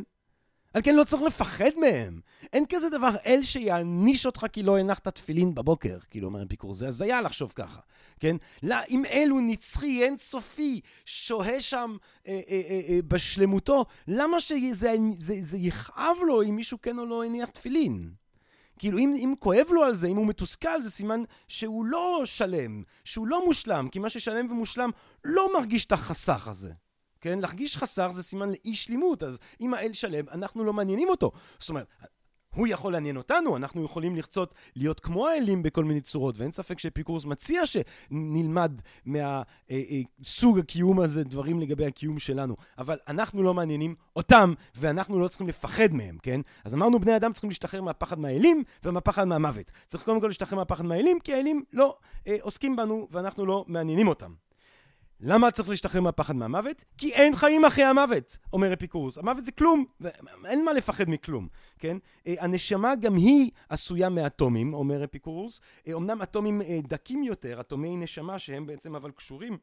על 0.74 0.82
כן 0.82 0.96
לא 0.96 1.04
צריך 1.04 1.22
לפחד 1.22 1.70
מהם. 1.78 2.20
אין 2.54 2.66
כזה 2.70 2.89
דבר 2.89 3.16
אל 3.26 3.43
שיעניש 3.43 4.26
אותך 4.26 4.46
כי 4.54 4.64
לא 4.64 4.78
הנחת 4.78 5.08
תפילין 5.08 5.56
בבוקר, 5.56 5.98
כאילו 6.10 6.28
אומר 6.28 6.43
אפיקור, 6.43 6.74
זה 6.74 6.88
הזיה 6.88 7.22
לחשוב 7.22 7.54
ככה, 7.56 7.80
כן? 8.20 8.36
לא, 8.64 8.76
אם 8.89 9.06
אל 9.06 9.28
הוא 9.32 9.41
נצחי, 9.41 10.04
אין 10.04 10.18
סופי, 10.18 10.82
שוהה 11.06 11.62
שם 11.62 11.98
אה, 12.28 12.41
אה, 12.50 12.62
אה, 12.70 12.82
אה, 12.89 13.00
בשלמותו, 13.08 13.86
למה 14.08 14.39
שזה 14.39 14.58
זה, 14.72 14.96
זה, 15.18 15.36
זה 15.41 15.58
יכאב 15.58 16.18
לו 16.28 16.43
אם 16.43 16.56
מישהו 16.56 16.82
כן 16.82 17.00
או 17.00 17.06
לא 17.06 17.24
הניח 17.24 17.50
תפילין? 17.50 18.12
כאילו, 18.80 18.98
אם, 18.98 19.14
אם 19.16 19.34
כואב 19.39 19.68
לו 19.72 19.84
על 19.84 19.96
זה, 19.96 20.08
אם 20.08 20.16
הוא 20.16 20.28
מתוסכל, 20.28 20.82
זה 20.82 20.91
סימן 20.91 21.24
שהוא 21.48 21.86
לא 21.86 22.22
שלם, 22.26 22.84
שהוא 23.04 23.28
לא 23.28 23.46
מושלם, 23.46 23.89
כי 23.89 24.00
מה 24.00 24.10
ששלם 24.10 24.52
ומושלם 24.52 24.89
לא 25.24 25.54
מרגיש 25.54 25.86
את 25.86 25.91
החסך 25.91 26.48
הזה. 26.48 26.72
כן? 27.26 27.39
להרגיש 27.39 27.78
חסר 27.78 28.11
זה 28.11 28.23
סימן 28.23 28.49
לאי 28.49 28.76
שלימות, 28.76 29.23
אז 29.23 29.39
אם 29.61 29.73
האל 29.73 29.93
שלם, 29.93 30.26
אנחנו 30.32 30.63
לא 30.63 30.73
מעניינים 30.73 31.09
אותו. 31.09 31.32
זאת 31.59 31.69
אומרת, 31.69 31.88
הוא 32.55 32.67
יכול 32.67 32.93
לעניין 32.93 33.17
אותנו, 33.17 33.57
אנחנו 33.57 33.84
יכולים 33.84 34.15
לרצות 34.15 34.55
להיות 34.76 34.99
כמו 34.99 35.28
האלים 35.28 35.63
בכל 35.63 35.84
מיני 35.84 36.01
צורות, 36.01 36.38
ואין 36.38 36.51
ספק 36.51 36.80
שאפיקורס 36.80 37.26
מציע 37.26 37.61
שנלמד 37.65 38.82
מהסוג 39.05 40.55
אה, 40.55 40.57
אה, 40.57 40.63
הקיום 40.63 40.99
הזה 40.99 41.23
דברים 41.23 41.59
לגבי 41.59 41.86
הקיום 41.86 42.19
שלנו, 42.19 42.55
אבל 42.78 42.97
אנחנו 43.07 43.43
לא 43.43 43.53
מעניינים 43.53 43.95
אותם, 44.15 44.53
ואנחנו 44.76 45.19
לא 45.19 45.28
צריכים 45.28 45.47
לפחד 45.47 45.93
מהם, 45.93 46.17
כן? 46.23 46.41
אז 46.65 46.73
אמרנו, 46.73 46.99
בני 46.99 47.15
אדם 47.15 47.34
צריכים 47.34 47.49
להשתחרר 47.49 47.82
מהפחד 47.82 48.19
מהאלים 48.19 48.63
ומהפחד 48.84 49.23
מהמוות. 49.23 49.71
צריך 49.88 50.03
קודם 50.03 50.21
כל 50.21 50.28
להשתחרר 50.28 50.57
מהפחד 50.57 50.86
מהאלים, 50.86 51.19
כי 51.19 51.34
האלים 51.34 51.63
לא 51.73 51.97
אה, 52.28 52.38
עוסקים 52.41 52.76
בנו 52.76 53.07
ואנחנו 53.11 53.45
לא 53.45 53.65
מעניינים 53.67 54.07
אותם. 54.07 54.45
למה 55.20 55.51
צריך 55.51 55.70
להשתחרר 55.70 56.01
מהפחד 56.01 56.36
מהמוות? 56.36 56.84
כי 56.97 57.13
אין 57.13 57.36
חיים 57.36 57.66
אחרי 57.66 57.84
המוות, 57.84 58.38
אומר 58.53 58.74
אפיקורוס. 58.74 59.18
המוות 59.18 59.45
זה 59.45 59.51
כלום, 59.51 59.86
אין 60.45 60.66
מה 60.66 60.74
לפחד 60.74 61.09
מכלום, 61.09 61.47
כן? 61.80 61.97
אה, 62.28 62.36
הנשמה 62.39 62.95
גם 62.95 63.16
היא 63.16 63.51
עשויה 63.70 64.09
מאטומים, 64.09 64.74
אומר 64.74 65.03
אפיקורוס. 65.03 65.61
אה, 65.88 65.93
אטומים 66.24 66.61
אה, 66.61 66.80
דקים 66.88 67.24
יותר, 67.24 67.61
אטומי 67.61 67.97
נשמה 67.97 68.39
שהם 68.39 68.66
בעצם 68.66 68.95
אבל 68.95 69.11
קשורים 69.11 69.57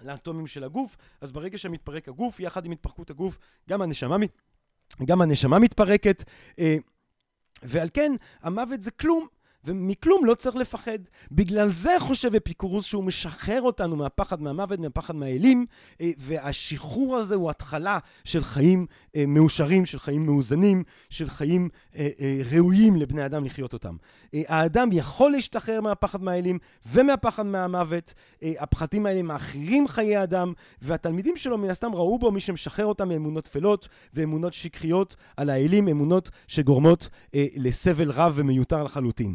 לאטומים 0.00 0.46
של 0.46 0.64
הגוף, 0.64 0.96
אז 1.20 1.32
ברגע 1.32 1.58
שמתפרק 1.58 2.08
הגוף, 2.08 2.40
יחד 2.40 2.64
עם 2.64 2.72
התפרקות 2.72 3.10
הגוף, 3.10 3.38
גם 3.68 3.82
הנשמה, 3.82 4.16
גם 5.04 5.22
הנשמה 5.22 5.58
מתפרקת, 5.58 6.24
ועל 7.62 7.88
כן 7.94 8.12
המוות 8.42 8.82
זה 8.82 8.90
כלום. 8.90 9.26
ומכלום 9.64 10.24
לא 10.24 10.34
צריך 10.34 10.56
לפחד. 10.56 10.98
בגלל 11.32 11.68
זה 11.68 11.90
חושב 11.98 12.34
אפיקורוס 12.34 12.84
שהוא 12.84 13.04
משחרר 13.04 13.62
אותנו 13.62 13.96
מהפחד 13.96 14.42
מהמוות, 14.42 14.80
מהפחד 14.80 15.16
מהאלים, 15.16 15.66
אה, 16.00 16.10
והשחרור 16.18 17.16
הזה 17.16 17.34
הוא 17.34 17.50
התחלה 17.50 17.98
של 18.24 18.42
חיים 18.42 18.86
אה, 19.16 19.24
מאושרים, 19.26 19.86
של 19.86 19.98
חיים 19.98 20.26
מאוזנים, 20.26 20.82
של 21.10 21.30
חיים 21.30 21.68
אה, 21.96 22.08
ראויים 22.50 22.96
לבני 22.96 23.26
אדם 23.26 23.44
לחיות 23.44 23.72
אותם. 23.72 23.96
האדם 24.34 24.88
יכול 24.92 25.30
להשתחרר 25.30 25.80
מהפחד 25.80 26.22
מהאלים 26.22 26.58
ומהפחד 26.86 27.46
מהמוות. 27.46 28.14
הפחדים 28.42 29.06
האלה 29.06 29.22
מאחרים 29.22 29.88
חיי 29.88 30.22
אדם, 30.22 30.52
והתלמידים 30.82 31.36
שלו 31.36 31.58
מן 31.58 31.70
הסתם 31.70 31.94
ראו 31.94 32.18
בו 32.18 32.30
מי 32.30 32.40
שמשחרר 32.40 32.86
אותם 32.86 33.08
מאמונות 33.08 33.44
טפלות 33.44 33.88
ואמונות 34.14 34.54
שכחיות 34.54 35.16
על 35.36 35.50
האלים, 35.50 35.88
אמונות 35.88 36.30
שגורמות 36.46 37.08
לסבל 37.34 38.10
רב 38.10 38.32
ומיותר 38.36 38.84
לחלוטין. 38.84 39.34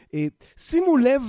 אה, 0.13 0.27
שימו 0.57 0.97
לב 0.97 1.21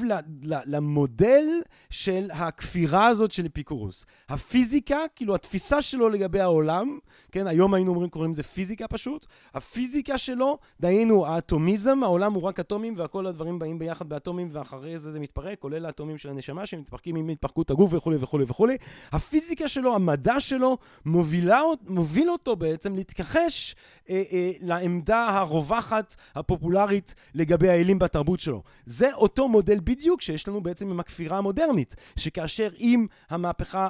למודל 0.43 1.45
של 1.91 2.31
הכפירה 2.33 3.07
הזאת 3.07 3.33
של 3.33 3.47
אפיקורוס. 3.47 4.05
הפיזיקה, 4.29 4.99
כאילו 5.17 5.35
התפיסה 5.35 5.83
שלו 5.83 6.09
לגבי 6.09 6.41
העולם, 6.41 6.99
כן, 7.33 7.47
היום 7.47 7.75
היינו 7.75 7.91
אומרים, 7.91 8.11
קוראים 8.11 8.31
לזה 8.31 8.43
פיזיקה 8.43 8.89
פשוט, 8.89 9.27
הפיזיקה 9.55 10.19
שלו, 10.19 10.59
דהיינו 10.81 11.27
האטומיזם, 11.27 12.03
העולם 12.03 12.33
הוא 12.33 12.43
רק 12.43 12.61
אטומים 12.61 12.95
והכל 12.97 13.27
הדברים 13.27 13.59
באים 13.59 13.79
ביחד 13.79 14.09
באטומים 14.09 14.49
ואחרי 14.53 14.99
זה 14.99 15.11
זה 15.11 15.21
מתפרק, 15.21 15.59
כולל 15.59 15.87
האטומים 15.87 16.19
של 16.19 16.29
הנשמה 16.29 16.67
שמתפרקים 16.67 17.17
עם 17.17 17.29
התפרקות 17.29 17.71
הגוף 17.71 17.93
וכולי 17.95 18.17
וכולי 18.21 18.45
וכולי. 18.49 18.77
הפיזיקה 19.13 19.69
שלו, 19.69 19.95
המדע 19.95 20.41
שלו, 20.41 20.79
מובילה, 21.05 21.61
מוביל 21.87 22.31
אותו 22.31 22.57
בעצם 22.57 22.95
להתכחש 22.95 23.75
אה, 24.11 24.23
אה, 24.33 24.53
לעמדה 24.61 25.29
הרווחת, 25.29 26.17
הפופולרית, 26.35 27.15
לגבי 27.35 27.69
האלים 27.69 27.99
בתרבות 27.99 28.41
שלו. 28.41 28.63
זה 28.87 29.15
אותו 29.15 29.49
מודל 29.49 29.81
בדיוק 29.85 30.23
שיש 30.23 30.49
לנו 30.49 30.61
בעצם 30.61 30.91
עם 30.91 31.01
הכפירה 31.01 31.39
המודרנית, 31.39 31.97
שכאשר 32.17 32.69
עם 32.77 33.07
המהפכה 33.31 33.89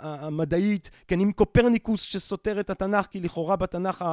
המדעית, 0.00 0.90
כן, 1.08 1.20
עם 1.20 1.32
קופרניקוס 1.32 2.02
שסותר 2.02 2.60
את 2.60 2.70
התנ"ך, 2.70 3.06
כי 3.06 3.20
לכאורה 3.20 3.56
בתנ"ך 3.56 4.04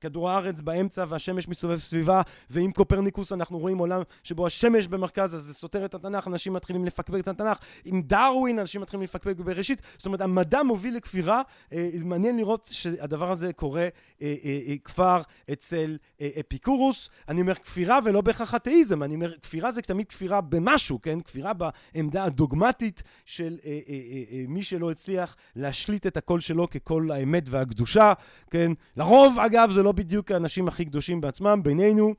כדור 0.00 0.30
הארץ 0.30 0.60
באמצע 0.60 1.04
והשמש 1.08 1.48
מסובב 1.48 1.78
סביבה, 1.78 2.22
ועם 2.50 2.72
קופרניקוס 2.72 3.32
אנחנו 3.32 3.58
רואים 3.58 3.78
עולם 3.78 4.02
שבו 4.22 4.46
השמש 4.46 4.86
במרכז, 4.86 5.34
אז 5.34 5.42
זה 5.42 5.54
סותר 5.54 5.84
את 5.84 5.94
התנ"ך, 5.94 6.26
אנשים 6.26 6.52
מתחילים 6.52 6.84
לפקפק 6.84 7.20
את 7.20 7.28
התנ"ך, 7.28 7.58
עם 7.84 8.02
דרווין 8.02 8.58
אנשים 8.58 8.80
מתחילים 8.80 9.04
לפקפק 9.04 9.36
בראשית, 9.36 9.82
זאת 9.96 10.06
אומרת 10.06 10.20
המדע 10.20 10.62
מוביל 10.62 10.96
לכפירה, 10.96 11.42
אה, 11.72 11.90
מעניין 12.04 12.36
לראות 12.36 12.68
שהדבר 12.72 13.30
הזה 13.30 13.52
קורה 13.52 13.88
אה, 14.22 14.34
אה, 14.44 14.74
כבר 14.84 15.22
אצל 15.52 15.96
אפיקורוס, 16.40 17.08
אני 17.28 17.40
אומר 17.40 17.54
כפירה 17.54 17.98
ולא 18.04 18.20
בהכרח 18.20 18.54
אתאיזם, 18.56 19.02
אני 19.02 19.14
אומר, 19.14 19.32
כפירה 19.42 19.72
זה 19.72 19.82
תמיד 19.82 20.08
כפירה 20.08 20.40
במשהו, 20.40 21.02
כן? 21.02 21.20
כפירה 21.20 21.52
בעמדה 21.52 22.24
הדוגמטית 22.24 23.02
של 23.26 23.58
אה, 23.64 23.70
אה, 23.70 23.78
אה, 23.88 24.22
אה, 24.32 24.44
מי 24.48 24.62
שלא 24.62 24.90
הצליח 24.90 25.36
להשליט 25.56 26.06
את 26.06 26.16
הקול 26.16 26.40
שלו 26.40 26.70
כקול 26.70 27.12
האמת 27.12 27.44
והקדושה, 27.48 28.12
כן? 28.50 28.72
לרוב, 28.96 29.38
אגב, 29.38 29.70
זה 29.70 29.82
לא 29.82 29.92
בדיוק 29.92 30.30
האנשים 30.30 30.68
הכי 30.68 30.84
קדושים 30.84 31.20
בעצמם, 31.20 31.60
בינינו. 31.62 32.14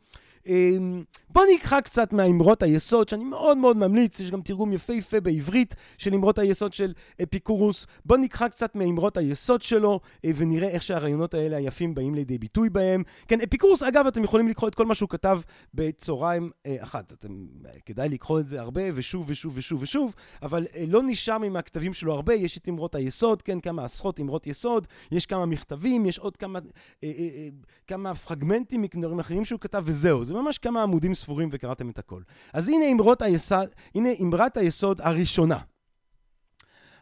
אמ, 0.47 1.03
בואו 1.29 1.45
נקרא 1.55 1.81
קצת 1.81 2.13
מהאמרות 2.13 2.63
היסוד, 2.63 3.09
שאני 3.09 3.23
מאוד 3.23 3.57
מאוד 3.57 3.77
ממליץ, 3.77 4.19
יש 4.19 4.31
גם 4.31 4.41
תרגום 4.41 4.73
יפהפה 4.73 5.19
בעברית 5.19 5.75
של 5.97 6.13
אמרות 6.13 6.39
היסוד 6.39 6.73
של 6.73 6.93
אפיקורוס. 7.23 7.87
בואו 8.05 8.19
נקרא 8.19 8.47
קצת 8.47 8.75
מאמרות 8.75 9.17
היסוד 9.17 9.61
שלו, 9.61 9.99
אה, 10.25 10.31
ונראה 10.35 10.67
איך 10.67 10.83
שהרעיונות 10.83 11.33
האלה 11.33 11.57
היפים 11.57 11.95
באים 11.95 12.15
לידי 12.15 12.37
ביטוי 12.37 12.69
בהם. 12.69 13.03
כן, 13.27 13.41
אפיקורוס, 13.41 13.83
אגב, 13.83 14.07
אתם 14.07 14.23
יכולים 14.23 14.47
לקרוא 14.47 14.69
את 14.69 14.75
כל 14.75 14.85
מה 14.85 14.95
שהוא 14.95 15.09
כתב 15.09 15.39
בצהריים 15.73 16.51
אה, 16.65 16.75
אחת. 16.79 17.11
אתם, 17.11 17.45
כדאי 17.85 18.09
לקרוא 18.09 18.39
את 18.39 18.47
זה 18.47 18.61
הרבה, 18.61 18.81
ושוב 18.93 19.25
ושוב 19.27 19.53
ושוב 19.55 19.81
ושוב, 19.81 20.13
אבל 20.41 20.65
לא 20.87 21.01
נשאר 21.03 21.37
מהכתבים 21.37 21.93
שלו 21.93 22.13
הרבה, 22.13 22.33
יש 22.33 22.57
את 22.57 22.69
אמרות 22.69 22.95
היסוד, 22.95 23.41
כן, 23.41 23.59
כמה 23.59 23.83
עשרות 23.83 24.19
אמרות 24.19 24.47
יסוד, 24.47 24.87
יש 25.11 25.25
כמה 25.25 25.45
מכתבים, 25.45 26.05
יש 26.05 26.19
עוד 26.19 26.37
כמה, 26.37 26.59
אה, 26.59 27.09
אה, 27.09 27.11
אה, 27.19 27.47
כמה 27.87 28.15
פרגמנטים 28.15 28.81
מדברים 28.81 29.19
אחרים 29.19 29.45
שהוא 29.45 29.59
כתב, 29.59 29.83
וזהו. 29.85 30.23
זה 30.25 30.36
ממש 30.41 30.57
כמה 30.57 30.83
עמודים 30.83 31.15
ספורים 31.15 31.49
וקראתם 31.51 31.89
את 31.89 31.99
הכל. 31.99 32.21
אז 32.53 32.69
הנה 32.69 32.85
אמרות 32.91 33.21
היסוד, 33.21 33.69
הנה 33.95 34.09
אמרת 34.21 34.57
היסוד 34.57 35.01
הראשונה. 35.01 35.59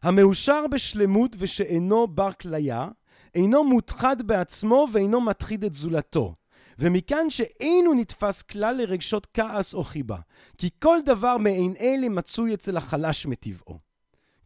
המאושר 0.02 0.66
בשלמות 0.72 1.36
ושאינו 1.40 2.08
בר 2.08 2.32
כליה, 2.32 2.88
אינו 3.36 3.64
מותחד 3.64 4.22
בעצמו 4.22 4.88
ואינו 4.94 5.22
מטחיד 5.22 5.64
את 5.64 5.74
זולתו. 5.74 6.36
ומכאן 6.80 7.30
שאינו 7.30 7.94
נתפס 7.94 8.42
כלל 8.42 8.76
לרגשות 8.76 9.28
כעס 9.34 9.74
או 9.74 9.84
חיבה, 9.84 10.18
כי 10.58 10.70
כל 10.80 10.98
דבר 11.06 11.38
מעין 11.38 11.74
אלה 11.80 12.10
מצוי 12.10 12.54
אצל 12.54 12.78
החלש 12.78 13.26
מטבעו. 13.26 13.80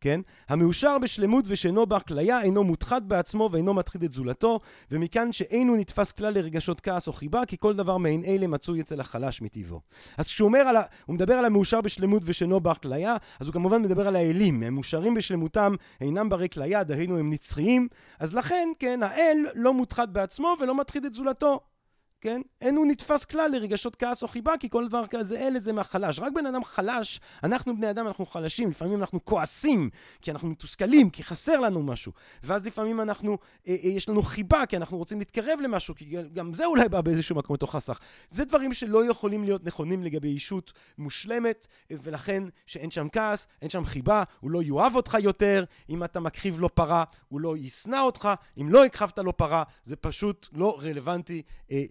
כן? 0.02 0.22
המאושר 0.50 0.98
בשלמות 0.98 1.46
ושאינו 1.48 1.86
בר 1.86 2.00
כליה, 2.00 2.42
אינו 2.42 2.64
מותחד 2.64 3.10
בעצמו 3.10 3.50
ואינו 3.52 3.74
מטחיד 3.74 4.04
את 4.04 4.12
זולתו, 4.12 4.60
ומכאן 4.92 5.32
שאינו 5.32 5.76
נתפס 5.76 6.12
כלל 6.12 6.34
לרגשות 6.34 6.82
כעס 6.82 7.08
או 7.08 7.14
חיבה, 7.14 7.46
כי 7.46 7.58
כל 7.60 7.76
דבר 7.76 7.98
מעין 7.98 8.24
אלה 8.24 8.48
מצוי 8.48 8.82
אצל 8.82 9.00
החלש 9.00 9.42
מטבעו. 9.42 9.82
אז 10.18 10.28
כשהוא 10.28 10.48
אומר 10.48 10.60
על 10.60 10.76
ה... 10.76 10.82
הוא 11.06 11.14
מדבר 11.14 11.34
על 11.34 11.46
המאושר 11.46 11.82
בשלמות 11.82 12.24
ושאינו 12.26 12.60
בר 12.60 12.74
כליה, 12.74 13.18
אז 13.40 13.48
הוא 13.48 13.54
כמובן 13.54 13.82
מדבר 13.82 14.08
על 14.08 14.16
האלים, 14.16 14.64
הם 14.64 14.74
מאושרים 14.74 15.14
בשלמותם, 15.14 15.76
אינם 16.02 16.30
ברי 16.30 16.50
כליה, 16.50 16.84
דהיינו 16.84 17.18
הם 17.18 17.30
נצחיים, 17.30 17.88
אז 18.20 18.34
לכן, 18.34 18.70
כן, 18.80 19.04
האל 19.04 19.38
לא 19.56 19.74
מותחד 19.74 20.14
בעצמו 20.14 20.56
ולא 20.60 20.76
מטחיד 20.76 21.06
את 21.06 21.14
זולתו. 21.14 21.60
כן? 22.22 22.42
אין 22.62 22.76
הוא 22.76 22.86
נתפס 22.86 23.26
כלל 23.26 23.52
לרגשות 23.52 23.96
כעס 23.96 24.24
או 24.24 24.28
חיבה, 24.28 24.54
כי 24.60 24.70
כל 24.70 24.88
דבר 24.88 25.08
כזה, 25.08 25.40
אלה 25.40 25.60
זה 25.60 25.74
מהחלש. 25.74 26.20
רק 26.20 26.34
בן 26.36 26.46
אדם 26.46 26.64
חלש, 26.64 27.20
אנחנו 27.44 27.76
בני 27.76 27.90
אדם, 27.90 28.08
אנחנו 28.08 28.26
חלשים, 28.26 28.70
לפעמים 28.70 29.00
אנחנו 29.00 29.26
כועסים, 29.26 29.90
כי 30.22 30.32
אנחנו 30.32 30.48
מתוסכלים, 30.48 31.10
כי 31.10 31.24
חסר 31.24 31.60
לנו 31.60 31.84
משהו. 31.84 32.12
ואז 32.44 32.66
לפעמים 32.66 33.02
אנחנו, 33.02 33.38
אה, 33.68 33.76
אה, 33.84 33.90
יש 33.90 34.10
לנו 34.10 34.22
חיבה, 34.22 34.66
כי 34.66 34.78
אנחנו 34.78 34.98
רוצים 34.98 35.20
להתקרב 35.20 35.60
למשהו, 35.62 35.96
כי 35.96 36.16
גם 36.34 36.54
זה 36.54 36.66
אולי 36.66 36.90
בא 36.90 37.02
באיזשהו 37.02 37.36
מקום 37.36 37.54
לתוך 37.54 37.76
חסך. 37.76 38.00
זה 38.30 38.46
דברים 38.46 38.74
שלא 38.74 39.06
יכולים 39.06 39.44
להיות 39.44 39.66
נכונים 39.66 40.04
לגבי 40.04 40.28
אישות 40.28 40.74
מושלמת, 40.98 41.68
ולכן 41.92 42.44
שאין 42.66 42.92
שם 42.92 43.08
כעס, 43.12 43.48
אין 43.62 43.70
שם 43.70 43.86
חיבה, 43.86 44.24
הוא 44.40 44.52
לא 44.52 44.64
יאהב 44.64 44.96
אותך 44.96 45.18
יותר, 45.20 45.64
אם 45.90 46.04
אתה 46.04 46.20
מקריב 46.20 46.60
לו 46.60 46.76
פרה, 46.76 47.04
הוא 47.28 47.42
לא 47.42 47.58
ישנא 47.58 48.02
אותך, 48.02 48.30
אם 48.62 48.70
לא 48.70 48.86
הקרבת 48.86 49.20
לו 49.20 49.38
פרה, 49.38 49.64
זה 49.84 49.96
פשוט 49.96 50.48
לא 50.54 50.80
רלוונטי 50.82 51.42
אה, 51.72 51.84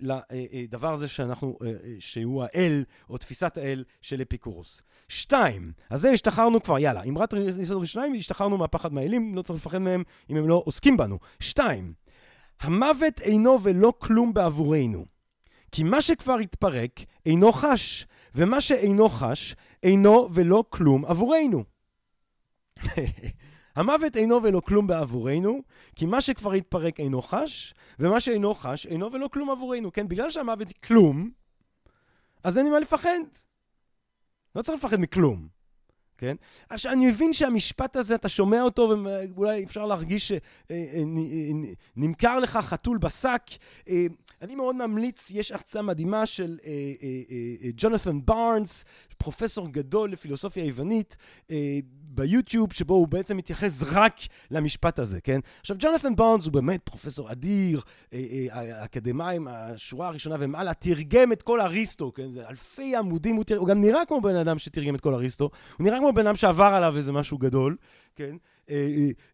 לדבר 0.53 0.93
הזה 0.93 1.09
שאנחנו, 1.09 1.59
אה, 1.63 1.69
אה, 1.69 1.75
שהוא 1.99 2.45
האל, 2.45 2.85
או 3.11 3.19
תפיסת 3.19 3.59
האל 3.59 3.85
של 4.03 4.23
אפיקורוס. 4.23 4.83
שתיים, 5.09 5.73
אז 5.91 6.01
זה 6.01 6.11
השתחררנו 6.11 6.63
כבר, 6.63 6.79
יאללה, 6.79 7.03
אמרת 7.03 7.35
יסוד 7.61 7.81
ראשוניים, 7.81 8.15
השתחררנו 8.15 8.59
מהפחד 8.59 8.93
מהאלים, 8.93 9.35
לא 9.35 9.43
צריך 9.43 9.59
לפחד 9.59 9.79
מהם 9.79 10.03
אם 10.31 10.37
הם 10.37 10.49
לא 10.49 10.63
עוסקים 10.65 10.97
בנו. 10.97 11.19
שתיים, 11.41 11.93
המוות 12.61 13.21
אינו 13.21 13.59
ולא 13.63 13.93
כלום 13.99 14.35
בעבורנו. 14.35 15.07
כי 15.73 15.83
מה 15.83 16.03
שכבר 16.03 16.39
התפרק 16.39 17.01
אינו 17.27 17.53
חש, 17.53 18.07
ומה 18.35 18.61
שאינו 18.61 19.09
חש 19.09 19.57
אינו 19.83 20.29
ולא 20.35 20.65
כלום 20.71 21.05
עבורנו. 21.05 21.65
המוות 23.77 24.17
אינו 24.17 24.43
ולא 24.43 24.61
כלום 24.61 24.87
בעבורנו, 24.87 25.63
כי 25.97 26.07
מה 26.07 26.21
שכבר 26.21 26.53
התפרק 26.53 27.01
אינו 27.01 27.23
חש, 27.23 27.75
ומה 27.99 28.21
שאינו 28.21 28.55
חש 28.55 28.87
אינו 28.87 29.13
ולא 29.13 29.29
כלום 29.33 29.51
עבורנו. 29.51 29.93
כן, 29.93 30.09
בגלל 30.09 30.31
שהמוות 30.31 30.69
כלום, 30.85 31.31
אז 32.45 32.59
אין 32.59 32.67
לי 32.67 32.73
מה 32.73 32.79
לפחד. 32.79 33.19
לא 34.57 34.63
צריך 34.63 34.79
לפחד 34.79 35.01
מכלום. 35.01 35.49
כן? 36.19 36.37
עכשיו, 36.69 36.93
אני 36.93 37.07
מבין 37.07 37.33
שהמשפט 37.33 37.97
הזה, 37.97 38.15
אתה 38.15 38.29
שומע 38.29 38.63
אותו, 38.63 38.95
ואולי 39.35 39.65
אפשר 39.65 39.87
להרגיש 39.87 40.33
שנמכר 41.97 42.39
לך 42.39 42.57
חתול 42.57 42.99
בשק. 42.99 43.43
אני 44.43 44.55
מאוד 44.55 44.77
ממליץ, 44.77 45.31
יש 45.31 45.53
הרצאה 45.53 45.83
מדהימה 45.83 46.27
של 46.27 46.59
ג'ונת'ן 47.77 48.19
בארנס, 48.25 48.85
פרופסור 49.19 49.69
גדול 49.69 50.13
לפילוסופיה 50.13 50.65
יוונית, 50.65 51.17
ביוטיוב, 52.19 52.73
שבו 52.73 52.95
הוא 52.95 53.09
בעצם 53.09 53.37
מתייחס 53.37 53.83
רק 53.83 54.17
למשפט 54.51 54.99
הזה, 54.99 55.21
כן? 55.21 55.41
עכשיו, 55.61 55.77
ג'ונת'ן 55.81 56.17
בונדס 56.17 56.45
הוא 56.45 56.53
באמת 56.53 56.81
פרופסור 56.85 57.33
אדיר, 57.33 57.81
אה, 58.13 58.19
אה, 58.53 58.85
אקדמאי 58.85 59.39
מהשורה 59.39 60.09
הראשונה 60.09 60.37
ומעלה, 60.41 60.75
תרגם 60.75 61.33
את 61.33 61.43
כל 61.43 61.61
אריסטו, 61.61 62.13
כן? 62.13 62.31
זה 62.31 62.49
אלפי 62.49 62.97
עמודים, 62.97 63.37
הוא, 63.37 63.45
תרגם, 63.45 63.61
הוא 63.61 63.69
גם 63.69 63.81
נראה 63.81 64.05
כמו 64.05 64.21
בן 64.21 64.37
אדם 64.37 64.59
שתרגם 64.59 64.95
את 64.95 65.01
כל 65.01 65.15
אריסטו, 65.15 65.51
הוא 65.77 65.85
נראה 65.85 65.99
כמו 65.99 66.13
בן 66.13 66.27
אדם 66.27 66.37
שעבר 66.37 66.65
עליו 66.65 66.97
איזה 66.97 67.13
משהו 67.13 67.39
גדול, 67.39 67.77
כן? 68.17 68.37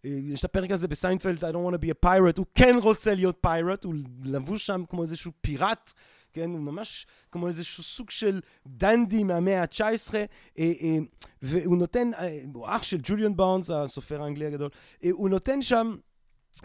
יש 0.05 0.41
את 0.41 0.45
הפרק 0.45 0.71
הזה 0.71 0.89
בסיינפלד, 0.89 1.45
I 1.45 1.49
don't 1.49 1.71
want 1.71 1.75
to 1.75 1.85
be 1.85 1.91
a 1.91 2.07
pirate, 2.07 2.39
הוא 2.39 2.47
כן 2.55 2.77
רוצה 2.83 3.15
להיות 3.15 3.37
pirate, 3.41 3.85
הוא 3.85 3.95
לבוש 4.25 4.67
שם 4.67 4.85
כמו 4.89 5.03
איזשהו 5.03 5.33
פיראט. 5.41 5.93
כן? 6.35 6.51
הוא 6.51 6.61
ממש 6.61 7.07
כמו 7.33 7.49
איזשהו 7.49 7.83
סוג 7.83 8.11
של 8.11 8.41
דנדי 8.67 9.25
מהמאה 9.25 9.63
ה-19, 9.63 10.15
אה, 10.15 10.27
אה, 10.59 10.99
והוא 11.43 11.77
נותן, 11.77 12.15
אה, 12.15 12.39
הוא 12.55 12.67
אח 12.69 12.83
של 12.83 12.99
ג'וליאן 13.03 13.37
באונס, 13.37 13.71
הסופר 13.71 14.23
האנגלי 14.23 14.47
הגדול, 14.47 14.71
הוא 15.11 15.29
נותן 15.29 15.63
שם... 15.63 15.97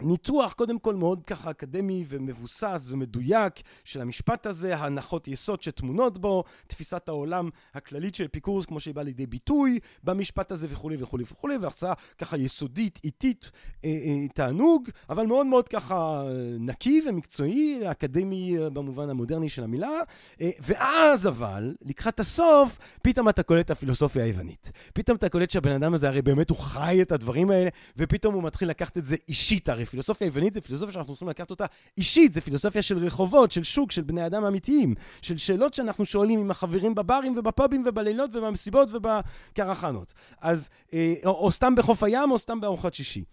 ניתוח 0.00 0.52
קודם 0.52 0.78
כל 0.78 0.94
מאוד 0.94 1.26
ככה 1.26 1.50
אקדמי 1.50 2.04
ומבוסס 2.08 2.88
ומדויק 2.90 3.54
של 3.84 4.00
המשפט 4.00 4.46
הזה, 4.46 4.76
הנחות 4.76 5.28
יסוד 5.28 5.62
שטמונות 5.62 6.18
בו, 6.18 6.44
תפיסת 6.66 7.08
העולם 7.08 7.48
הכללית 7.74 8.14
של 8.14 8.24
אפיקורס 8.24 8.66
כמו 8.66 8.80
שהיא 8.80 8.94
באה 8.94 9.04
לידי 9.04 9.26
ביטוי 9.26 9.78
במשפט 10.04 10.52
הזה 10.52 10.66
וכולי 10.70 10.96
וכולי 11.00 11.24
וכולי, 11.32 11.56
והרצאה 11.56 11.92
ככה 12.18 12.36
יסודית, 12.36 13.00
איטית, 13.04 13.50
אה, 13.84 13.90
אה, 13.90 14.28
תענוג, 14.34 14.88
אבל 15.10 15.26
מאוד 15.26 15.46
מאוד 15.46 15.68
ככה 15.68 16.22
נקי 16.58 17.02
ומקצועי, 17.08 17.90
אקדמי 17.90 18.58
אה, 18.58 18.70
במובן 18.70 19.10
המודרני 19.10 19.48
של 19.48 19.64
המילה, 19.64 20.00
אה, 20.40 20.50
ואז 20.60 21.26
אבל, 21.26 21.74
לקראת 21.82 22.20
הסוף, 22.20 22.78
פתאום 23.02 23.28
אתה 23.28 23.42
קולט 23.42 23.64
את 23.64 23.70
הפילוסופיה 23.70 24.24
היוונית. 24.24 24.72
פתאום 24.92 25.16
אתה 25.16 25.28
קולט 25.28 25.50
שהבן 25.50 25.72
אדם 25.72 25.94
הזה 25.94 26.08
הרי 26.08 26.22
באמת 26.22 26.50
הוא 26.50 26.58
חי 26.58 27.02
את 27.02 27.12
הדברים 27.12 27.50
האלה, 27.50 27.70
ופתאום 27.96 28.34
הוא 28.34 28.42
מתחיל 28.42 28.68
לקחת 28.68 28.98
את 28.98 29.04
זה 29.04 29.16
אישית. 29.28 29.68
הרי 29.68 29.79
פילוסופיה 29.86 30.26
יוונית 30.26 30.54
זה 30.54 30.60
פילוסופיה 30.60 30.92
שאנחנו 30.92 31.14
צריכים 31.14 31.28
לקחת 31.28 31.50
אותה 31.50 31.64
אישית, 31.98 32.32
זה 32.32 32.40
פילוסופיה 32.40 32.82
של 32.82 32.98
רחובות, 32.98 33.52
של 33.52 33.62
שוק, 33.62 33.92
של 33.92 34.02
בני 34.02 34.26
אדם 34.26 34.44
אמיתיים, 34.44 34.94
של 35.22 35.36
שאלות 35.36 35.74
שאנחנו 35.74 36.04
שואלים 36.04 36.40
עם 36.40 36.50
החברים 36.50 36.94
בברים 36.94 37.38
ובפאבים 37.38 37.82
ובלילות 37.86 38.30
ובמסיבות 38.34 38.88
ובקרחנות. 38.92 40.14
אז, 40.40 40.68
אה, 40.92 41.14
או, 41.24 41.30
או 41.30 41.52
סתם 41.52 41.74
בחוף 41.74 42.02
הים 42.02 42.30
או 42.30 42.38
סתם 42.38 42.60
בארוחת 42.60 42.94
שישי. 42.94 43.24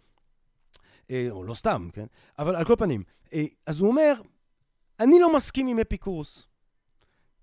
אה, 1.12 1.28
או 1.30 1.44
לא 1.44 1.54
סתם, 1.54 1.90
כן? 1.94 2.06
אבל 2.40 2.56
על 2.56 2.66
כל 2.66 2.76
פנים. 2.78 3.04
אה, 3.34 3.46
אז 3.66 3.80
הוא 3.80 3.90
אומר, 3.90 4.22
אני 5.00 5.20
לא 5.20 5.36
מסכים 5.36 5.68
עם 5.68 5.80
אפיקורס. 5.80 6.48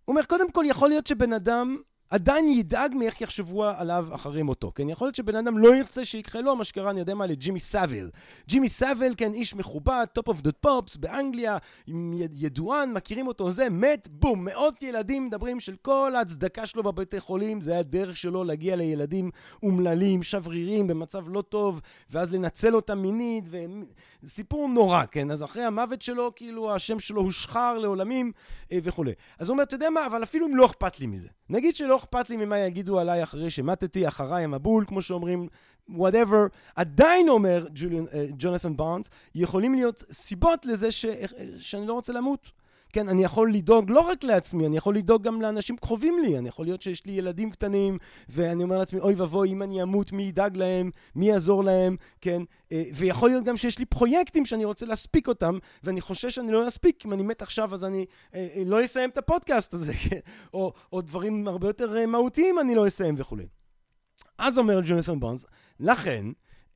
הוא 0.04 0.14
אומר, 0.14 0.24
קודם 0.24 0.52
כל, 0.52 0.64
יכול 0.68 0.88
להיות 0.88 1.06
שבן 1.06 1.32
אדם 1.32 1.76
עדיין 2.14 2.48
ידאג 2.48 2.94
מאיך 2.94 3.20
יחשבו 3.20 3.64
עליו 3.64 4.06
אחרי 4.12 4.42
מותו, 4.42 4.72
כן? 4.74 4.88
יכול 4.88 5.06
להיות 5.06 5.14
שבן 5.14 5.36
אדם 5.36 5.58
לא 5.58 5.76
ירצה 5.76 6.04
שיקרה 6.04 6.40
לו 6.40 6.56
מה 6.56 6.64
שקרה, 6.64 6.90
אני 6.90 7.00
יודע 7.00 7.14
מה, 7.14 7.26
לג'ימי 7.26 7.60
סאביל. 7.60 8.10
ג'ימי 8.48 8.68
סאביל, 8.68 9.14
כן, 9.16 9.34
איש 9.34 9.54
מכובד, 9.54 10.06
Top 10.12 10.28
of 10.28 10.40
the 10.40 10.52
Pops, 10.52 10.96
באנגליה, 10.96 11.58
ידוען, 12.32 12.92
מכירים 12.92 13.26
אותו, 13.26 13.50
זה, 13.50 13.70
מת, 13.70 14.08
בום, 14.10 14.44
מאות 14.44 14.82
ילדים 14.82 15.26
מדברים 15.26 15.60
של 15.60 15.76
כל 15.82 16.12
ההצדקה 16.16 16.66
שלו 16.66 16.82
בבתי 16.82 17.20
חולים, 17.20 17.60
זה 17.60 17.72
היה 17.72 17.82
דרך 17.82 18.16
שלו 18.16 18.44
להגיע 18.44 18.76
לילדים 18.76 19.30
אומללים, 19.62 20.22
שברירים, 20.22 20.86
במצב 20.86 21.28
לא 21.28 21.42
טוב, 21.42 21.80
ואז 22.10 22.34
לנצל 22.34 22.74
אותם 22.74 22.98
מינית, 22.98 23.44
ו... 23.50 23.58
סיפור 24.26 24.68
נורא, 24.68 25.04
כן? 25.10 25.30
אז 25.30 25.44
אחרי 25.44 25.64
המוות 25.64 26.02
שלו, 26.02 26.32
כאילו, 26.36 26.74
השם 26.74 27.00
שלו 27.00 27.22
הושחר 27.22 27.78
לעולמים 27.78 28.32
אה, 28.72 28.78
וכולי. 28.82 29.12
אז 29.38 29.48
הוא 29.48 29.54
אומר, 29.54 29.62
אתה 29.62 29.74
יודע 29.74 29.90
מה, 29.90 30.06
אבל 30.06 30.22
אפילו 30.22 30.46
אם 30.46 30.56
לא 30.56 30.66
אכפת 30.66 31.00
לי 31.00 31.06
מזה. 31.06 31.28
נגיד 31.48 31.76
שלא 31.76 31.96
אכפת 32.04 32.30
לי 32.30 32.36
ממה 32.36 32.58
יגידו 32.58 32.98
עליי 32.98 33.22
אחרי 33.22 33.50
שמתתי, 33.50 34.08
אחריי 34.08 34.44
המבול, 34.44 34.84
כמו 34.88 35.02
שאומרים, 35.02 35.48
whatever, 35.90 36.48
עדיין 36.76 37.28
אומר 37.28 37.66
ג'ונת'ן 38.38 38.72
uh, 38.72 38.76
בונדס, 38.76 39.10
יכולים 39.34 39.74
להיות 39.74 40.04
סיבות 40.12 40.66
לזה 40.66 40.92
ש, 40.92 41.06
שאני 41.58 41.86
לא 41.86 41.92
רוצה 41.92 42.12
למות. 42.12 42.63
כן, 42.94 43.08
אני 43.08 43.24
יכול 43.24 43.52
לדאוג 43.52 43.90
לא 43.90 44.00
רק 44.00 44.24
לעצמי, 44.24 44.66
אני 44.66 44.76
יכול 44.76 44.96
לדאוג 44.96 45.22
גם 45.22 45.42
לאנשים 45.42 45.76
קרובים 45.76 46.18
לי. 46.22 46.38
אני 46.38 46.48
יכול 46.48 46.64
להיות 46.64 46.82
שיש 46.82 47.06
לי 47.06 47.12
ילדים 47.12 47.50
קטנים, 47.50 47.98
ואני 48.28 48.62
אומר 48.62 48.78
לעצמי, 48.78 49.00
אוי 49.00 49.14
ואבוי, 49.14 49.52
אם 49.52 49.62
אני 49.62 49.82
אמות, 49.82 50.12
מי 50.12 50.22
ידאג 50.22 50.56
להם? 50.56 50.90
מי 51.14 51.28
יעזור 51.28 51.64
להם? 51.64 51.96
כן, 52.20 52.42
אה, 52.72 52.84
ויכול 52.94 53.30
להיות 53.30 53.44
גם 53.44 53.56
שיש 53.56 53.78
לי 53.78 53.84
פרויקטים 53.84 54.46
שאני 54.46 54.64
רוצה 54.64 54.86
להספיק 54.86 55.28
אותם, 55.28 55.58
ואני 55.84 56.00
חושש 56.00 56.34
שאני 56.34 56.52
לא 56.52 56.68
אספיק. 56.68 57.06
אם 57.06 57.12
אני 57.12 57.22
מת 57.22 57.42
עכשיו, 57.42 57.74
אז 57.74 57.84
אני 57.84 58.06
אה, 58.34 58.48
אה, 58.56 58.62
לא 58.66 58.84
אסיים 58.84 59.10
את 59.10 59.18
הפודקאסט 59.18 59.74
הזה, 59.74 59.92
כן? 60.10 60.20
או, 60.54 60.72
או 60.92 61.00
דברים 61.00 61.48
הרבה 61.48 61.66
יותר 61.68 62.06
מהותיים 62.06 62.58
אני 62.58 62.74
לא 62.74 62.86
אסיים 62.86 63.14
וכולי. 63.18 63.46
אז 64.38 64.58
אומר 64.58 64.80
ג'ונת'ן 64.84 65.20
בונס, 65.20 65.46
לכן, 65.80 66.26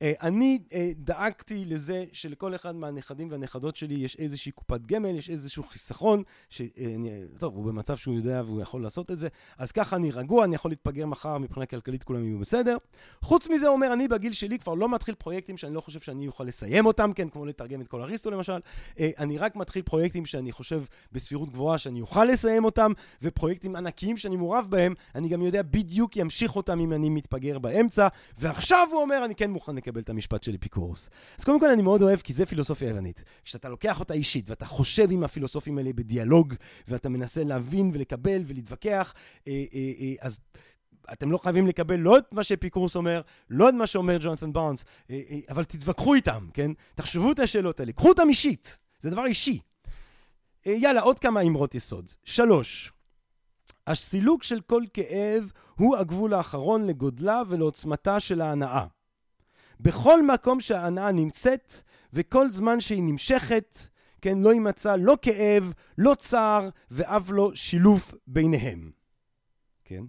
אני 0.01 0.59
אה, 0.73 0.91
דאגתי 0.95 1.65
לזה 1.65 2.05
שלכל 2.11 2.55
אחד 2.55 2.75
מהנכדים 2.75 3.31
והנכדות 3.31 3.75
שלי 3.75 3.95
יש 3.95 4.15
איזושהי 4.15 4.51
קופת 4.51 4.81
גמל, 4.85 5.15
יש 5.15 5.29
איזשהו 5.29 5.63
חיסכון, 5.63 6.23
ש... 6.49 6.61
אה, 6.61 6.95
הוא 7.41 7.65
במצב 7.65 7.97
שהוא 7.97 8.15
יודע 8.15 8.41
והוא 8.45 8.61
יכול 8.61 8.83
לעשות 8.83 9.11
את 9.11 9.19
זה, 9.19 9.27
אז 9.57 9.71
ככה 9.71 9.95
אני 9.95 10.11
רגוע, 10.11 10.45
אני 10.45 10.55
יכול 10.55 10.71
להתפגר 10.71 11.05
מחר 11.05 11.37
מבחינה 11.37 11.65
כלכלית, 11.65 12.03
כולם 12.03 12.25
יהיו 12.25 12.39
בסדר. 12.39 12.77
חוץ 13.21 13.47
מזה, 13.47 13.67
הוא 13.67 13.75
אומר, 13.75 13.93
אני 13.93 14.07
בגיל 14.07 14.33
שלי 14.33 14.59
כבר 14.59 14.73
לא 14.73 14.89
מתחיל 14.89 15.15
פרויקטים 15.15 15.57
שאני 15.57 15.73
לא 15.73 15.81
חושב 15.81 15.99
שאני 15.99 16.27
אוכל 16.27 16.43
לסיים 16.43 16.85
אותם, 16.85 17.13
כן, 17.13 17.29
כמו 17.29 17.45
לתרגם 17.45 17.81
את 17.81 17.87
כל 17.87 18.01
אריסטו 18.01 18.31
למשל, 18.31 18.59
אני 18.99 19.37
רק 19.37 19.55
מתחיל 19.55 19.81
פרויקטים 19.81 20.25
שאני 20.25 20.51
חושב 20.51 20.83
בסבירות 21.11 21.49
גבוהה 21.49 21.77
שאני 21.77 22.01
אוכל 22.01 22.25
לסיים 22.25 22.65
אותם, 22.65 22.91
ופרויקטים 23.21 23.75
ענקיים 23.75 24.17
שאני 24.17 24.35
מעורב 24.35 24.67
בהם, 24.69 24.93
אני 25.15 25.29
גם 25.29 25.41
יודע 25.41 25.61
בדיוק 25.61 26.17
ימשיך 26.17 26.55
אותם 26.55 26.79
אם 26.79 26.93
אני 26.93 27.09
מתפגר 27.09 27.59
באמצע, 27.59 28.07
ועכשיו 28.39 28.87
הוא 28.91 29.01
אומר, 29.01 29.25
אני 29.25 29.35
כן 29.35 29.51
מוכן 29.51 29.75
לקבל 29.89 30.01
את 30.01 30.09
המשפט 30.09 30.43
של 30.43 30.55
אפיקורוס. 30.55 31.09
אז 31.39 31.43
קודם 31.43 31.59
כל 31.59 31.69
אני 31.69 31.81
מאוד 31.81 32.01
אוהב, 32.01 32.19
כי 32.19 32.33
זה 32.33 32.45
פילוסופיה 32.45 32.89
יוונית. 32.89 33.23
כשאתה 33.43 33.69
לוקח 33.69 33.99
אותה 33.99 34.13
אישית, 34.13 34.49
ואתה 34.49 34.65
חושב 34.65 35.11
עם 35.11 35.23
הפילוסופים 35.23 35.77
האלה 35.77 35.93
בדיאלוג, 35.93 36.53
ואתה 36.87 37.09
מנסה 37.09 37.43
להבין 37.43 37.91
ולקבל 37.93 38.41
ולהתווכח, 38.45 39.13
אה, 39.47 39.63
אה, 39.73 39.91
אה, 39.99 40.13
אז... 40.19 40.39
אתם 41.13 41.31
לא 41.31 41.37
חייבים 41.37 41.67
לקבל 41.67 41.95
לא 41.95 42.17
את 42.17 42.33
מה 42.33 42.43
שאפיקורוס 42.43 42.95
אומר, 42.95 43.21
לא 43.49 43.69
את 43.69 43.73
מה 43.73 43.87
שאומר 43.87 44.17
ג'ונתן 44.21 44.53
בארנס, 44.53 44.85
אבל 45.49 45.63
תתווכחו 45.63 46.13
איתם, 46.13 46.47
כן? 46.53 46.71
תחשבו 46.95 47.31
את 47.31 47.39
השאלות 47.39 47.79
האלה, 47.79 47.91
קחו 47.91 48.09
אותם 48.09 48.29
אישית, 48.29 48.77
זה 48.99 49.09
דבר 49.09 49.25
אישי. 49.25 49.59
יאללה, 50.65 51.01
עוד 51.01 51.19
כמה 51.19 51.41
אמרות 51.41 51.75
יסוד. 51.75 52.11
שלוש, 52.23 52.91
הסילוק 53.87 54.43
של 54.43 54.61
כל 54.61 54.83
כאב 54.93 55.51
הוא 55.75 55.97
הגבול 55.97 56.33
האחרון 56.33 56.87
לגודלה 56.87 57.41
ולעוצמתה 57.47 58.19
של 58.19 58.41
ההנאה. 58.41 58.85
בכל 59.79 60.25
מקום 60.25 60.61
שההנאה 60.61 61.11
נמצאת, 61.11 61.73
וכל 62.13 62.51
זמן 62.51 62.81
שהיא 62.81 63.03
נמשכת, 63.03 63.77
כן, 64.21 64.37
לא 64.37 64.53
יימצא 64.53 64.95
לא 64.95 65.17
כאב, 65.21 65.73
לא 65.97 66.15
צער, 66.19 66.69
ואף 66.91 67.29
לא 67.29 67.51
שילוף 67.55 68.13
ביניהם. 68.27 68.91
כן? 69.85 70.03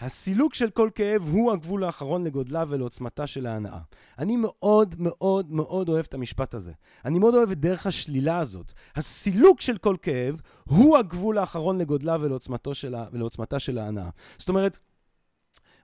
הסילוק 0.00 0.54
של 0.54 0.70
כל 0.70 0.90
כאב 0.94 1.22
הוא 1.22 1.52
הגבול 1.52 1.84
האחרון 1.84 2.24
לגודלה 2.24 2.64
ולעוצמתה 2.68 3.26
של 3.26 3.46
ההנאה. 3.46 3.78
אני 4.18 4.36
מאוד 4.36 4.94
מאוד 4.98 5.52
מאוד 5.52 5.88
אוהב 5.88 6.04
את 6.08 6.14
המשפט 6.14 6.54
הזה. 6.54 6.72
אני 7.04 7.18
מאוד 7.18 7.34
אוהב 7.34 7.50
את 7.50 7.58
דרך 7.58 7.86
השלילה 7.86 8.38
הזאת. 8.38 8.72
הסילוק 8.96 9.60
של 9.60 9.78
כל 9.78 9.96
כאב 10.02 10.40
הוא 10.64 10.98
הגבול 10.98 11.38
האחרון 11.38 11.78
לגודלה 11.78 12.16
ולעוצמתה 12.20 13.58
של 13.58 13.78
ההנאה. 13.78 14.10
זאת 14.38 14.48
אומרת, 14.48 14.78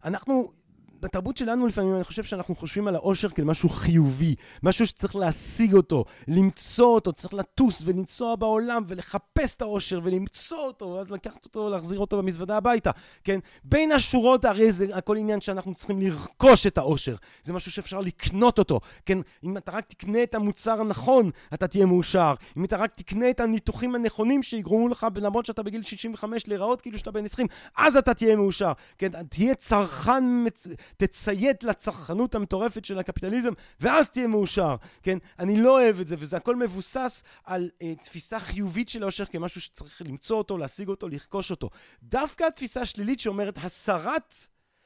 אנחנו 0.04 0.52
בתרבות 1.00 1.36
שלנו 1.36 1.66
לפעמים 1.66 1.94
אני 1.94 2.04
חושב 2.04 2.24
שאנחנו 2.24 2.54
חושבים 2.54 2.88
על 2.88 2.94
האושר 2.94 3.28
כאל 3.28 3.44
משהו 3.44 3.68
חיובי, 3.68 4.34
משהו 4.62 4.86
שצריך 4.86 5.16
להשיג 5.16 5.74
אותו, 5.74 6.04
למצוא 6.28 6.86
אותו, 6.86 7.12
צריך 7.12 7.34
לטוס 7.34 7.82
ולנסוע 7.84 8.36
בעולם 8.36 8.82
ולחפש 8.86 9.54
את 9.54 9.62
האושר 9.62 10.00
ולמצוא 10.04 10.58
אותו, 10.58 10.84
ואז 10.86 11.10
לקחת 11.10 11.44
אותו, 11.44 11.70
להחזיר 11.70 11.98
אותו 11.98 12.18
במזוודה 12.18 12.56
הביתה, 12.56 12.90
כן? 13.24 13.38
בין 13.64 13.92
השורות 13.92 14.44
הרי 14.44 14.72
זה 14.72 14.86
הכל 14.92 15.16
עניין 15.16 15.40
שאנחנו 15.40 15.74
צריכים 15.74 16.00
לרכוש 16.00 16.66
את 16.66 16.78
האושר, 16.78 17.16
זה 17.42 17.52
משהו 17.52 17.72
שאפשר 17.72 18.00
לקנות 18.00 18.58
אותו, 18.58 18.80
כן? 19.06 19.18
אם 19.44 19.56
אתה 19.56 19.72
רק 19.72 19.86
תקנה 19.86 20.22
את 20.22 20.34
המוצר 20.34 20.80
הנכון, 20.80 21.30
אתה 21.54 21.66
תהיה 21.66 21.86
מאושר. 21.86 22.34
אם 22.56 22.64
אתה 22.64 22.76
רק 22.76 22.94
תקנה 22.94 23.30
את 23.30 23.40
הניתוחים 23.40 23.94
הנכונים 23.94 24.42
שיגרמו 24.42 24.88
לך, 24.88 25.06
למרות 25.16 25.46
שאתה 25.46 25.62
בגיל 25.62 25.82
65, 25.82 26.46
להיראות 26.46 26.80
כאילו 26.80 26.98
שאתה 26.98 27.10
בן 27.10 27.24
20, 27.24 27.48
אז 27.76 27.96
אתה 27.96 28.14
תהיה 28.14 28.36
מאושר, 28.36 28.72
כן? 28.98 29.22
תהיה 29.22 29.54
צרכן 29.54 30.24
מצ... 30.46 30.66
תציית 30.96 31.64
לצרכנות 31.64 32.34
המטורפת 32.34 32.84
של 32.84 32.98
הקפיטליזם, 32.98 33.52
ואז 33.80 34.08
תהיה 34.08 34.26
מאושר, 34.26 34.76
כן? 35.02 35.18
אני 35.38 35.62
לא 35.62 35.80
אוהב 35.80 36.00
את 36.00 36.06
זה, 36.06 36.16
וזה 36.18 36.36
הכל 36.36 36.56
מבוסס 36.56 37.22
על 37.44 37.70
אה, 37.82 37.94
תפיסה 38.02 38.40
חיובית 38.40 38.88
של 38.88 39.02
האושר 39.02 39.24
כמשהו 39.24 39.60
שצריך 39.60 40.02
למצוא 40.02 40.38
אותו, 40.38 40.58
להשיג 40.58 40.88
אותו, 40.88 41.08
לרכוש 41.08 41.50
אותו. 41.50 41.70
דווקא 42.02 42.44
התפיסה 42.44 42.80
השלילית 42.80 43.20
שאומרת 43.20 43.58
הסרת, 43.62 44.34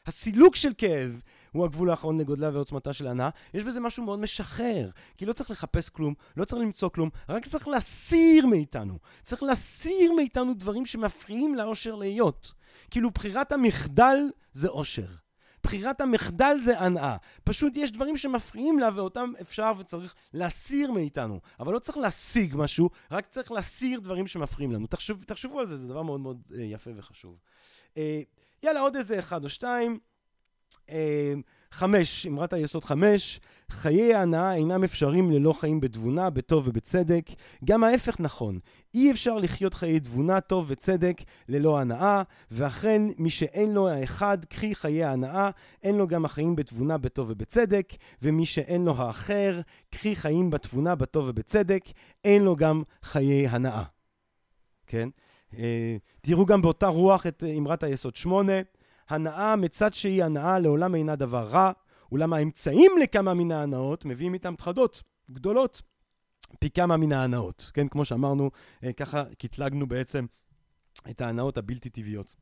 הסילוק 0.07 0.57
של 0.57 0.71
כאב, 0.79 1.21
הוא 1.53 1.65
הגבול 1.65 1.91
האחרון 1.91 2.21
לגודלה 2.21 2.51
ועוצמתה 2.53 2.93
של 2.93 3.07
הנאה, 3.07 3.29
יש 3.55 3.65
בזה 3.65 3.81
משהו 3.81 4.05
מאוד 4.05 4.19
משחרר. 4.19 4.91
כי 5.17 5.27
לא 5.27 5.33
צריך 5.33 5.51
לחפש 5.51 5.89
כלום, 5.89 6.15
לא 6.37 6.45
צריך 6.45 6.63
למצוא 6.63 6.89
כלום, 6.89 7.11
רק 7.29 7.47
צריך 7.47 7.69
להסיר 7.69 8.47
מאיתנו. 8.47 8.99
צריך 9.23 9.43
להסיר 9.43 10.13
מאיתנו 10.13 10.55
דברים 10.55 10.87
שמפריעים 10.87 11.55
לאושר 11.55 11.95
להיות. 11.95 12.55
כאילו 12.91 13.11
בחירת 13.11 13.53
המחדל 13.53 14.19
זה 14.53 14.69
אושר. 14.69 15.07
בחירת 15.63 16.01
המחדל 16.01 16.57
זה 16.65 16.79
הנאה. 16.79 17.17
פשוט 17.45 17.73
יש 17.77 17.93
דברים 17.93 18.17
שמפריעים 18.17 18.79
לה 18.79 18.89
ואותם 18.95 19.33
אפשר 19.41 19.73
וצריך 19.79 20.15
להסיר 20.35 20.93
מאיתנו. 20.93 21.41
אבל 21.61 21.73
לא 21.73 21.79
צריך 21.79 21.99
להשיג 21.99 22.55
משהו, 22.57 22.91
רק 23.11 23.27
צריך 23.27 23.53
להסיר 23.53 24.01
דברים 24.01 24.27
שמפריעים 24.27 24.73
לנו. 24.73 24.87
תחשב, 24.87 25.23
תחשבו 25.23 25.61
על 25.61 25.67
זה, 25.67 25.77
זה 25.77 25.89
דבר 25.89 26.03
מאוד 26.03 26.21
מאוד 26.21 26.43
אה, 26.55 26.63
יפה 26.63 26.91
וחשוב. 26.97 27.39
אה, 27.97 28.23
יאללה, 28.63 28.81
עוד 28.81 28.97
איזה 28.97 29.19
אחד 29.19 29.45
או 29.45 29.51
שתיים. 29.51 29.99
אה, 31.73 31.77
חמש, 31.77 32.27
אמרת 32.27 32.53
היסוד 32.53 32.85
חמש, 32.85 33.41
חיי 33.71 34.15
ההנאה 34.15 34.55
אינם 34.55 34.85
אפשריים 34.85 35.31
ללא 35.31 35.53
חיים 35.53 35.81
בתבונה, 35.81 36.31
בטוב 36.31 36.69
ובצדק. 36.69 37.25
גם 37.65 37.85
ההפך 37.85 38.21
נכון, 38.21 38.59
אי 38.95 39.11
אפשר 39.11 39.35
לחיות 39.35 39.75
חיי 39.75 40.01
תבונה, 40.01 40.41
טוב 40.41 40.65
וצדק 40.69 41.21
ללא 41.49 41.79
הנאה, 41.79 42.23
ואכן 42.51 43.03
מי 43.19 43.31
שאין 43.31 43.73
לו 43.73 43.89
האחד, 43.89 44.45
קחי 44.45 44.75
חיי 44.75 45.05
ההנאה, 45.05 45.51
אין 45.83 45.97
לו 45.97 46.09
גם 46.09 46.25
החיים 46.25 46.57
בתבונה, 46.57 46.99
בטוב 46.99 47.31
ובצדק, 47.31 47.93
ומי 48.23 48.47
שאין 48.47 48.85
לו 48.85 48.95
האחר, 48.97 49.61
קחי 49.91 50.17
חיים 50.17 50.51
בתבונה, 50.51 50.95
בטוב 50.95 51.25
ובצדק, 51.29 51.85
אין 52.25 52.43
לו 52.43 52.57
גם 52.57 52.83
חיי 53.03 53.49
הנאה. 53.49 53.83
כן? 54.87 55.09
אה, 55.59 55.97
תראו 56.21 56.47
גם 56.47 56.63
באותה 56.63 56.87
רוח 56.87 57.27
את 57.27 57.45
אמרת 57.59 57.83
היסוד 57.83 58.17
שמונה. 58.17 58.61
הנאה 59.13 59.57
מצד 59.57 59.95
שהיא 59.95 60.25
הנאה 60.25 60.59
לעולם 60.59 60.95
אינה 60.95 61.17
דבר 61.17 61.49
רע, 61.49 61.73
אולם 62.13 62.33
האמצעים 62.33 62.93
לכמה 63.03 63.35
מן 63.35 63.53
ההנאות 63.53 64.05
מביאים 64.05 64.35
איתם 64.35 64.55
תחדות 64.57 65.03
גדולות 65.31 65.83
פי 66.59 66.71
כמה 66.71 66.97
מן 66.97 67.13
ההנאות. 67.13 67.71
כן, 67.75 67.89
כמו 67.89 68.05
שאמרנו, 68.05 68.51
אה, 68.85 68.93
ככה 68.93 69.25
קטלגנו 69.39 69.87
בעצם 69.87 70.27
את 71.11 71.21
ההנאות 71.21 71.59
הבלתי 71.59 71.91
טבעיות. 71.91 72.37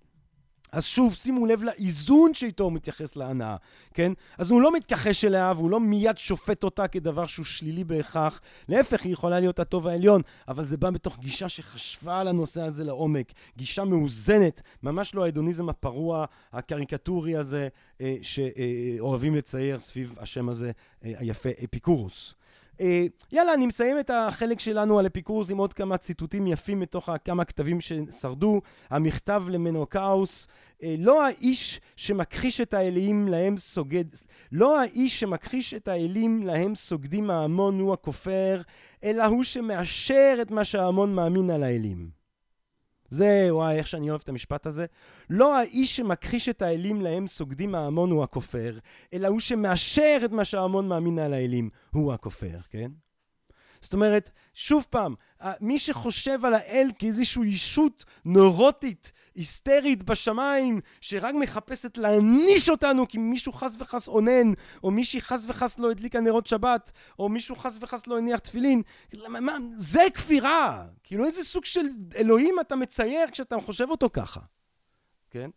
אז 0.73 0.85
שוב, 0.85 1.14
שימו 1.14 1.47
לב 1.47 1.62
לאיזון 1.62 2.35
שאיתו 2.35 2.64
הוא 2.64 2.73
מתייחס 2.73 3.16
להנאה, 3.16 3.57
כן? 3.95 4.12
אז 4.39 4.51
הוא 4.51 4.61
לא 4.61 4.73
מתכחש 4.73 5.25
אליה 5.25 5.53
והוא 5.57 5.71
לא 5.71 5.81
מיד 5.81 6.18
שופט 6.18 6.64
אותה 6.64 6.89
כדבר 6.89 7.27
שהוא 7.27 7.45
שלילי 7.45 7.85
בהכרח. 7.85 8.41
להפך, 8.68 9.03
היא 9.03 9.12
יכולה 9.12 9.41
להיות 9.41 9.61
הטוב 9.61 9.87
העליון, 9.87 10.23
אבל 10.49 10.64
זה 10.64 10.77
בא 10.77 10.91
מתוך 10.91 11.18
גישה 11.18 11.49
שחשבה 11.49 12.21
על 12.21 12.29
הנושא 12.29 12.62
הזה 12.62 12.85
לעומק. 12.85 13.33
גישה 13.57 13.85
מאוזנת, 13.85 14.62
ממש 14.83 15.14
לא 15.14 15.25
ההדוניזם 15.25 15.68
הפרוע, 15.68 16.25
הקריקטורי 16.53 17.37
הזה, 17.37 17.68
אה, 18.01 18.16
שאוהבים 18.23 19.35
לצייר 19.35 19.81
סביב 19.81 20.16
השם 20.21 20.49
הזה 20.49 20.71
אה, 21.05 21.12
היפה, 21.18 21.49
אפיקורוס. 21.64 22.35
אה, 22.81 23.07
יאללה, 23.33 23.55
אני 23.55 23.66
מסיים 23.66 23.99
את 23.99 24.11
החלק 24.11 24.61
שלנו 24.61 24.99
על 24.99 25.07
אפיקורס 25.07 25.51
עם 25.51 25.59
עוד 25.59 25.72
כמה 25.72 25.99
ציטוטים 25.99 26.47
יפים 26.47 26.81
מתוך 26.81 27.09
כמה 27.24 27.45
כתבים 27.45 27.81
ששרדו. 27.81 28.61
המכתב 28.91 29.43
למנוקאוס, 29.49 30.49
אה, 30.83 30.95
לא 30.99 31.26
האיש 31.26 31.81
שמכחיש 31.97 32.61
את 32.61 32.74
האלים 32.74 33.28
להם 33.28 33.59
סוגד, 33.59 34.05
לא 34.53 34.81
האיש 34.81 35.20
שמכחיש 35.20 35.74
את 35.74 35.89
האלים 35.89 36.43
להם 36.43 36.74
סוגדים 36.74 37.31
ההמון 37.31 37.81
הוא 37.81 37.93
הכופר, 37.93 38.62
אלא 39.05 39.24
הוא 39.24 39.45
שמאשר 39.45 40.39
את 40.43 40.51
מה 40.51 40.64
שההמון 40.64 41.14
מאמין 41.14 41.51
על 41.51 41.62
האלים. 41.62 42.20
זה, 43.11 43.48
וואי, 43.50 43.76
איך 43.76 43.86
שאני 43.86 44.11
אוהב 44.11 44.20
את 44.24 44.28
המשפט 44.28 44.66
הזה. 44.66 44.86
לא 45.30 45.58
האיש 45.58 45.96
שמכחיש 45.96 46.48
את 46.48 46.62
האלים 46.62 47.00
להם 47.00 47.26
סוגדים 47.26 47.74
ההמון 47.74 48.11
הוא 48.11 48.22
הכופר, 48.22 48.78
אלא 49.12 49.28
הוא 49.28 49.40
שמאשר 49.40 50.18
את 50.24 50.32
מה 50.32 50.44
שההמון 50.44 50.88
מאמין 50.88 51.18
על 51.18 51.34
האלים, 51.34 51.70
הוא 51.90 52.12
הכופר, 52.12 52.58
כן? 52.70 52.90
זאת 53.80 53.94
אומרת, 53.94 54.30
שוב 54.54 54.86
פעם, 54.90 55.14
מי 55.61 55.78
שחושב 55.78 56.44
על 56.44 56.54
האל 56.54 56.90
כאיזושהי 56.98 57.48
ישות 57.48 58.04
נורוטית, 58.24 59.12
היסטרית 59.41 60.03
בשמיים, 60.03 60.80
שרק 61.01 61.34
מחפשת 61.34 61.97
להעניש 61.97 62.68
אותנו 62.68 63.09
כי 63.09 63.18
מישהו 63.18 63.53
חס 63.53 63.76
וחס 63.78 64.09
אונן, 64.09 64.53
או 64.84 64.91
מישהי 64.91 65.20
חס 65.20 65.45
וחס 65.49 65.78
לא 65.78 65.91
הדליקה 65.91 66.20
נרות 66.20 66.47
שבת, 66.47 66.93
או 67.18 67.28
מישהו 67.28 67.57
חס 67.57 67.78
וחס 67.80 68.07
לא 68.07 68.18
הניח 68.18 68.38
תפילין, 68.38 68.82
מה, 69.28 69.57
זה 69.74 70.03
כפירה! 70.14 70.86
כאילו 71.03 71.26
איזה 71.26 71.45
סוג 71.45 71.64
של 71.64 71.86
אלוהים 72.16 72.55
אתה 72.61 72.76
מצייר 72.76 73.30
כשאתה 73.30 73.61
חושב 73.61 73.91
אותו 73.91 74.11
ככה, 74.12 74.41
כן? 75.30 75.51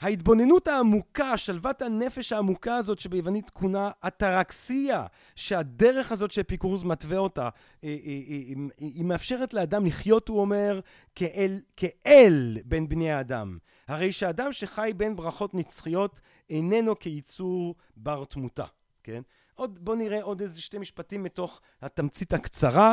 ההתבוננות 0.00 0.68
העמוקה, 0.68 1.36
שלוות 1.36 1.82
הנפש 1.82 2.32
העמוקה 2.32 2.76
הזאת 2.76 2.98
שביוונית 2.98 3.50
כונה 3.50 3.90
אטרקסיה, 4.06 5.06
שהדרך 5.36 6.12
הזאת 6.12 6.30
שאפיקורוס 6.32 6.84
מתווה 6.84 7.18
אותה, 7.18 7.48
היא, 7.82 7.90
אה, 7.90 7.96
היא, 8.04 8.56
אה, 8.56 8.68
היא, 8.78 8.92
היא 8.94 9.04
מאפשרת 9.04 9.54
לאדם 9.54 9.86
לחיות, 9.86 10.28
הוא 10.28 10.40
אומר, 10.40 10.80
כאל, 11.14 11.60
כאל 11.76 12.58
בין 12.64 12.88
בני 12.88 13.10
האדם. 13.12 13.58
הרי 13.88 14.12
שאדם 14.12 14.52
שחי 14.52 14.92
בין 14.96 15.16
ברכות 15.16 15.54
נצחיות 15.54 16.20
איננו 16.50 16.98
כיצור 16.98 17.74
בר 17.96 18.24
תמותה, 18.24 18.64
כן? 19.02 19.22
עוד, 19.54 19.78
בוא 19.84 19.96
נראה 19.96 20.22
עוד 20.22 20.40
איזה 20.40 20.60
שתי 20.60 20.78
משפטים 20.78 21.22
מתוך 21.22 21.60
התמצית 21.82 22.32
הקצרה. 22.32 22.92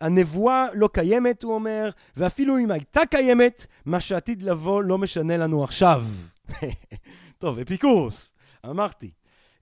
הנבואה 0.00 0.66
לא 0.74 0.88
קיימת, 0.92 1.42
הוא 1.42 1.54
אומר, 1.54 1.90
ואפילו 2.16 2.58
אם 2.58 2.70
הייתה 2.70 3.00
קיימת, 3.10 3.66
מה 3.84 4.00
שעתיד 4.00 4.42
לבוא 4.42 4.82
לא 4.82 4.98
משנה 4.98 5.36
לנו 5.36 5.64
עכשיו. 5.64 6.04
טוב, 7.38 7.58
אפיקורס, 7.58 8.32
אמרתי. 8.66 9.10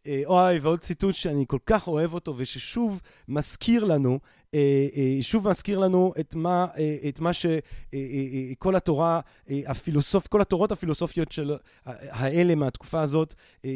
אה, 0.06 0.22
אוי, 0.26 0.58
ועוד 0.58 0.80
ציטוט 0.80 1.14
שאני 1.14 1.44
כל 1.48 1.58
כך 1.66 1.88
אוהב 1.88 2.14
אותו, 2.14 2.34
וששוב 2.36 3.00
מזכיר 3.28 3.84
לנו, 3.84 4.18
אה, 4.54 4.88
אה, 4.96 5.18
שוב 5.22 5.48
מזכיר 5.48 5.78
לנו 5.78 6.12
את 6.20 6.34
מה, 6.34 6.66
את 7.08 7.20
מה 7.20 7.30
שכל 7.32 8.76
התורה, 8.76 9.20
הפילוסוף, 9.66 10.26
כל 10.26 10.40
התורות 10.40 10.72
הפילוסופיות 10.72 11.32
של 11.32 11.56
האלה 11.84 12.54
מהתקופה 12.54 13.00
הזאת, 13.00 13.34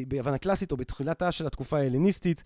ביוון 0.09 0.35
הקלאסית 0.35 0.73
או 0.73 0.77
בתחילתה 0.77 1.33
של 1.33 1.47
התקופה 1.47 1.79
ההלניסטית, 1.79 2.43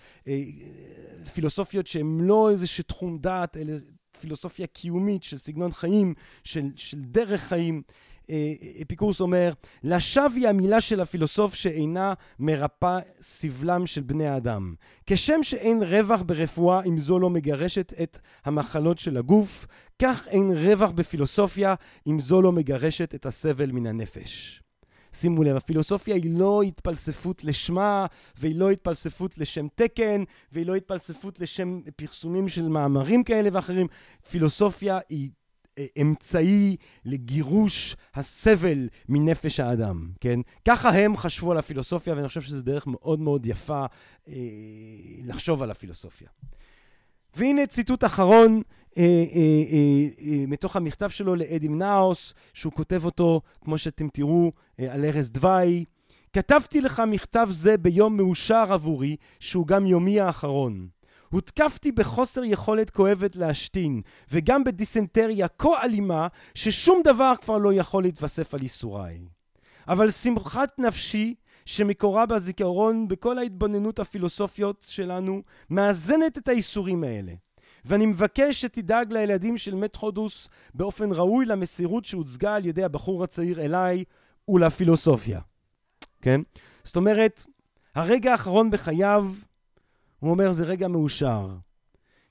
פילוסופיות 1.35 1.87
שהן 1.87 2.19
לא 2.21 2.51
איזה 2.51 2.67
תחום 2.87 3.19
דעת, 3.19 3.57
אלא 3.57 3.73
פילוסופיה 4.21 4.67
קיומית 4.67 5.23
של 5.23 5.39
סגנון 5.39 5.71
חיים, 5.71 6.15
של, 6.45 6.69
של 6.77 7.01
דרך 7.01 7.41
חיים. 7.41 7.83
אה, 8.31 8.53
אפיקורס 8.83 9.21
אומר, 9.21 9.53
לשווא 9.85 10.37
היא 10.37 10.49
המילה 10.49 10.81
של 10.81 11.01
הפילוסוף 11.01 11.55
שאינה 11.55 12.15
מרפא 12.39 12.99
סבלם 13.21 13.87
של 13.87 14.01
בני 14.01 14.27
האדם. 14.27 14.75
כשם 15.07 15.43
שאין 15.43 15.83
רווח 15.83 16.23
ברפואה 16.23 16.83
אם 16.83 16.99
זו 16.99 17.19
לא 17.19 17.31
מגרשת 17.31 17.93
את 18.03 18.19
המחלות 18.45 18.99
של 18.99 19.17
הגוף, 19.17 19.67
כך 20.03 20.29
אין 20.29 20.53
רווח 20.57 20.91
בפילוסופיה 20.91 21.75
אם 22.07 22.21
זו 22.21 22.43
לא 22.43 22.53
מגרשת 22.53 23.15
את 23.15 23.27
הסבל 23.27 23.73
מן 23.73 23.87
הנפש. 23.87 24.63
שימו 25.13 25.43
לב, 25.43 25.57
הפילוסופיה 25.57 26.15
היא 26.15 26.39
לא 26.39 26.63
התפלספות 26.63 27.45
לשמה, 27.45 28.07
והיא 28.37 28.57
לא 28.57 28.71
התפלספות 28.71 29.39
לשם 29.39 29.67
תקן, 29.75 30.23
והיא 30.53 30.67
לא 30.67 30.75
התפלספות 30.75 31.41
לשם 31.41 31.81
פרסומים 31.97 32.49
של 32.49 32.69
מאמרים 32.69 33.25
כאלה 33.25 33.49
ואחרים. 33.53 33.87
פילוסופיה 34.31 34.99
היא 35.09 35.31
אה, 35.79 35.87
אמצעי 36.01 36.77
לגירוש 37.05 37.97
הסבל 38.15 38.89
מנפש 39.09 39.61
האדם, 39.61 40.11
כן? 40.21 40.41
ככה 40.65 40.89
הם 40.89 41.17
חשבו 41.17 41.53
על 41.53 41.59
הפילוסופיה, 41.59 42.15
ואני 42.15 42.29
חושב 42.29 42.41
שזו 42.41 42.63
דרך 42.63 42.87
מאוד 42.87 43.21
מאוד 43.21 43.47
יפה 43.47 43.85
אה, 44.29 44.35
לחשוב 45.25 45.63
על 45.63 45.71
הפילוסופיה. 45.71 46.29
והנה 47.37 47.67
ציטוט 47.67 48.05
אחרון 48.05 48.63
אה, 48.99 49.03
אה, 49.35 50.25
אה, 50.27 50.45
מתוך 50.49 50.77
המכתב 50.77 51.09
שלו 51.09 51.35
לאדים 51.35 51.79
נאוס, 51.79 52.35
שהוא 52.55 52.73
כותב 52.73 53.05
אותו, 53.05 53.41
כמו 53.65 53.79
שאתם 53.79 54.09
תראו, 54.09 54.53
על 54.91 55.05
ערש 55.05 55.29
דווי. 55.29 55.85
כתבתי 56.33 56.81
לך 56.81 57.03
מכתב 57.07 57.49
זה 57.51 57.79
ביום 57.79 58.17
מאושר 58.17 58.73
עבורי, 58.73 59.17
שהוא 59.41 59.67
גם 59.67 59.87
יומי 59.87 60.21
האחרון. 60.21 60.89
הותקפתי 61.29 61.93
בחוסר 61.93 62.45
יכולת 62.45 62.91
כואבת 62.91 63.37
להשתין, 63.37 64.01
וגם 64.33 64.65
בדיסנטריה 64.65 65.49
כה 65.49 65.83
אלימה, 65.83 66.29
ששום 66.55 67.01
דבר 67.05 67.33
כבר 67.41 67.59
לא 67.59 67.73
יכול 67.73 68.03
להתווסף 68.03 68.55
על 68.55 68.63
ייסוריי. 68.63 69.19
אבל 69.89 70.11
שמחת 70.11 70.79
נפשי, 70.79 71.35
שמקורה 71.65 72.27
בזיכרון 72.27 73.09
בכל 73.09 73.39
ההתבוננות 73.39 73.99
הפילוסופיות 73.99 74.87
שלנו, 74.89 75.43
מאזנת 75.71 76.39
את 76.39 76.49
האיסורים 76.49 77.05
האלה. 77.05 77.33
ואני 77.85 78.07
מבקש 78.07 78.61
שתדאג 78.61 79.13
לילדים 79.13 79.59
של 79.59 79.75
מת 79.75 79.97
חודוס 79.97 80.49
באופן 80.75 81.13
ראוי 81.13 81.47
למסירות 81.47 82.05
שהוצגה 82.05 82.55
על 82.55 82.67
ידי 82.67 82.85
הבחור 82.85 83.25
הצעיר 83.25 83.61
אליי 83.61 84.05
ולפילוסופיה. 84.49 85.41
כן? 86.23 86.41
זאת 86.85 86.97
אומרת, 86.97 87.45
הרגע 87.95 88.33
האחרון 88.33 88.71
בחייו, 88.71 89.33
הוא 90.19 90.31
אומר, 90.31 90.53
זה 90.53 90.65
רגע 90.65 90.89
מאושר. 90.89 91.49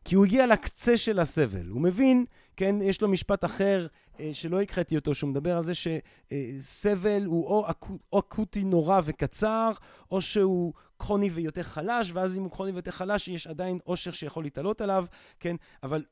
כי 0.06 0.16
הוא 0.16 0.26
הגיע 0.26 0.47
לקצה 0.47 0.97
של 0.97 1.20
הסבל. 1.20 1.68
הוא 1.70 1.82
מבין, 1.82 2.26
כן, 2.60 2.76
יש 2.82 3.01
לו 3.01 3.07
משפט 3.07 3.45
אחר 3.45 3.88
אה, 4.20 4.30
שלא 4.34 4.62
הקראתי 4.62 4.95
אותו, 4.95 5.16
שהוא 5.16 5.30
מדבר 5.30 5.57
על 5.57 5.64
זה 5.64 5.74
שסבל 5.76 7.26
הוא 7.26 7.47
או, 7.47 7.70
אקו, 7.70 7.97
או 8.14 8.20
אקוטי 8.20 8.64
נורא 8.64 9.01
וקצר, 9.03 9.72
או 10.12 10.22
שהוא 10.22 10.74
כרוני 10.99 11.30
ויותר 11.30 11.64
חלש, 11.64 12.12
ואז 12.14 12.38
אם 12.38 12.43
הוא 12.43 12.51
כרוני 12.51 12.72
ויותר 12.72 12.91
חלש, 12.91 13.28
יש 13.28 13.47
עדיין 13.47 13.80
עושר 13.84 14.12
שיכול 14.12 14.43
להתעלות 14.43 14.82
עליו, 14.82 15.05
כן? 15.39 15.55
אבל 15.84 16.03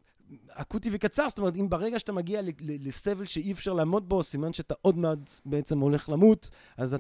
אקוטי 0.50 0.90
וקצר, 0.94 1.30
זאת 1.30 1.38
אומרת, 1.38 1.56
אם 1.56 1.70
ברגע 1.70 2.00
שאתה 2.00 2.12
מגיע 2.12 2.42
לסבל 2.60 3.26
שאי 3.26 3.52
אפשר 3.52 3.74
לעמוד 3.74 4.10
בו, 4.10 4.24
סימן 4.24 4.54
שאתה 4.54 4.74
עוד 4.82 4.98
מעט 4.98 5.40
בעצם 5.46 5.80
הולך 5.80 6.10
למות, 6.10 6.50
אז 6.78 6.96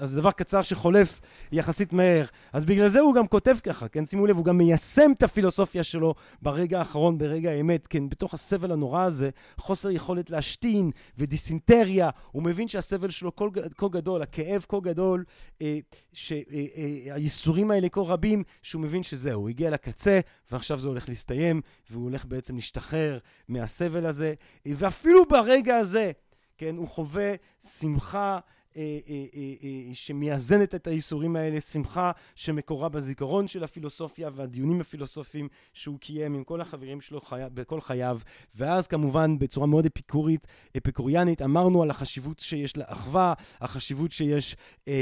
זה 0.00 0.16
דבר 0.16 0.30
קצר 0.30 0.62
שחולף 0.62 1.20
יחסית 1.52 1.92
מהר. 1.92 2.24
אז 2.52 2.64
בגלל 2.64 2.88
זה 2.88 3.00
הוא 3.00 3.14
גם 3.14 3.26
כותב 3.26 3.56
ככה, 3.62 3.88
כן? 3.88 4.06
שימו 4.06 4.26
לב, 4.26 4.36
הוא 4.36 4.44
גם 4.44 4.58
מיישם 4.58 5.10
את 5.18 5.22
הפילוסופיה 5.22 5.84
שלו 5.84 6.14
ברגע 6.42 6.78
האחרון, 6.78 7.18
ברגע 7.18 7.50
האמת, 7.50 7.86
כן? 7.86 8.08
בתוך 8.08 8.34
הסבל 8.34 8.72
הנורא 8.72 9.02
הזה, 9.02 9.30
חוסר 9.58 9.90
יכולת 9.90 10.30
להשתין 10.30 10.90
ודיסינטריה, 11.18 12.10
הוא 12.32 12.42
מבין 12.42 12.68
שהסבל 12.68 13.10
שלו 13.10 13.36
כה, 13.36 13.44
כה 13.76 13.88
גדול, 13.88 14.22
הכאב 14.22 14.66
כה 14.68 14.80
גדול, 14.80 15.24
אה, 15.62 15.78
שהייסורים 16.12 17.66
אה, 17.66 17.70
אה, 17.70 17.76
האלה 17.76 17.88
כה 17.88 18.00
רבים, 18.00 18.42
שהוא 18.62 18.82
מבין 18.82 19.02
שזהו, 19.02 19.40
הוא 19.40 19.48
הגיע 19.48 19.70
לקצה, 19.70 20.20
ועכשיו 20.52 20.78
זה 20.78 20.88
הולך 20.88 21.08
להסתיים, 21.08 21.60
והוא 21.90 22.04
הולך 22.04 22.24
בעצם 22.34 22.54
להשתחרר 22.56 23.18
מהסבל 23.48 24.06
הזה, 24.06 24.34
ואפילו 24.66 25.24
ברגע 25.24 25.76
הזה, 25.76 26.12
כן, 26.58 26.76
הוא 26.76 26.88
חווה 26.88 27.34
שמחה 27.78 28.38
אה, 28.76 28.98
אה, 29.08 29.24
אה, 29.62 29.94
שמאזנת 29.94 30.74
את 30.74 30.86
האיסורים 30.86 31.36
האלה, 31.36 31.60
שמחה 31.60 32.12
שמקורה 32.34 32.88
בזיכרון 32.88 33.48
של 33.48 33.64
הפילוסופיה 33.64 34.30
והדיונים 34.34 34.80
הפילוסופיים 34.80 35.48
שהוא 35.72 35.98
קיים 35.98 36.34
עם 36.34 36.44
כל 36.44 36.60
החברים 36.60 37.00
שלו 37.00 37.20
חי... 37.20 37.40
בכל 37.54 37.80
חייו, 37.80 38.18
ואז 38.54 38.86
כמובן 38.86 39.38
בצורה 39.38 39.66
מאוד 39.66 39.86
אפיקורית, 39.86 40.46
אפיקוריאנית, 40.76 41.42
אמרנו 41.42 41.82
על 41.82 41.90
החשיבות 41.90 42.38
שיש 42.38 42.76
לאחווה, 42.76 43.34
החשיבות 43.60 44.12
שיש 44.12 44.56
אה, 44.88 44.92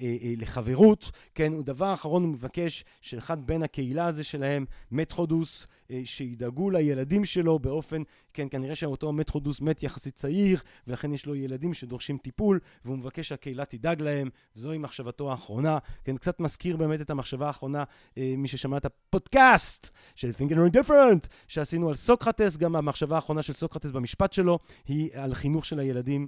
אה, 0.00 0.16
אה, 0.22 0.32
לחברות, 0.36 1.10
כן, 1.34 1.52
ודבר 1.54 1.92
אחרון 1.92 2.22
הוא 2.22 2.32
מבקש 2.32 2.84
שאחד 3.00 3.46
בן 3.46 3.62
הקהילה 3.62 4.06
הזה 4.06 4.24
שלהם, 4.24 4.64
מטחודוס, 4.92 5.66
אה, 5.66 5.77
שידאגו 6.04 6.70
לילדים 6.70 7.24
שלו 7.24 7.58
באופן, 7.58 8.02
כן, 8.34 8.46
כנראה 8.50 8.74
שאותו 8.74 9.12
מטרודוס 9.12 9.60
מת 9.60 9.82
יחסית 9.82 10.14
צעיר, 10.14 10.60
ולכן 10.86 11.12
יש 11.12 11.26
לו 11.26 11.34
ילדים 11.34 11.74
שדורשים 11.74 12.18
טיפול, 12.18 12.60
והוא 12.84 12.98
מבקש 12.98 13.28
שהקהילה 13.28 13.64
תדאג 13.64 14.02
להם, 14.02 14.28
זוהי 14.54 14.78
מחשבתו 14.78 15.30
האחרונה. 15.30 15.78
כן, 16.04 16.16
קצת 16.16 16.40
מזכיר 16.40 16.76
באמת 16.76 17.00
את 17.00 17.10
המחשבה 17.10 17.46
האחרונה, 17.46 17.84
אה, 18.18 18.34
מי 18.36 18.48
ששמע 18.48 18.76
את 18.76 18.84
הפודקאסט 18.84 19.90
של 20.14 20.30
Think 20.30 20.50
and 20.50 20.56
Read 20.56 20.80
Different, 20.80 21.28
שעשינו 21.48 21.88
על 21.88 21.94
סוקרטס, 21.94 22.56
גם 22.56 22.76
המחשבה 22.76 23.16
האחרונה 23.16 23.42
של 23.42 23.52
סוקרטס 23.52 23.90
במשפט 23.90 24.32
שלו, 24.32 24.58
היא 24.86 25.10
על 25.14 25.34
חינוך 25.34 25.64
של 25.64 25.78
הילדים. 25.78 26.26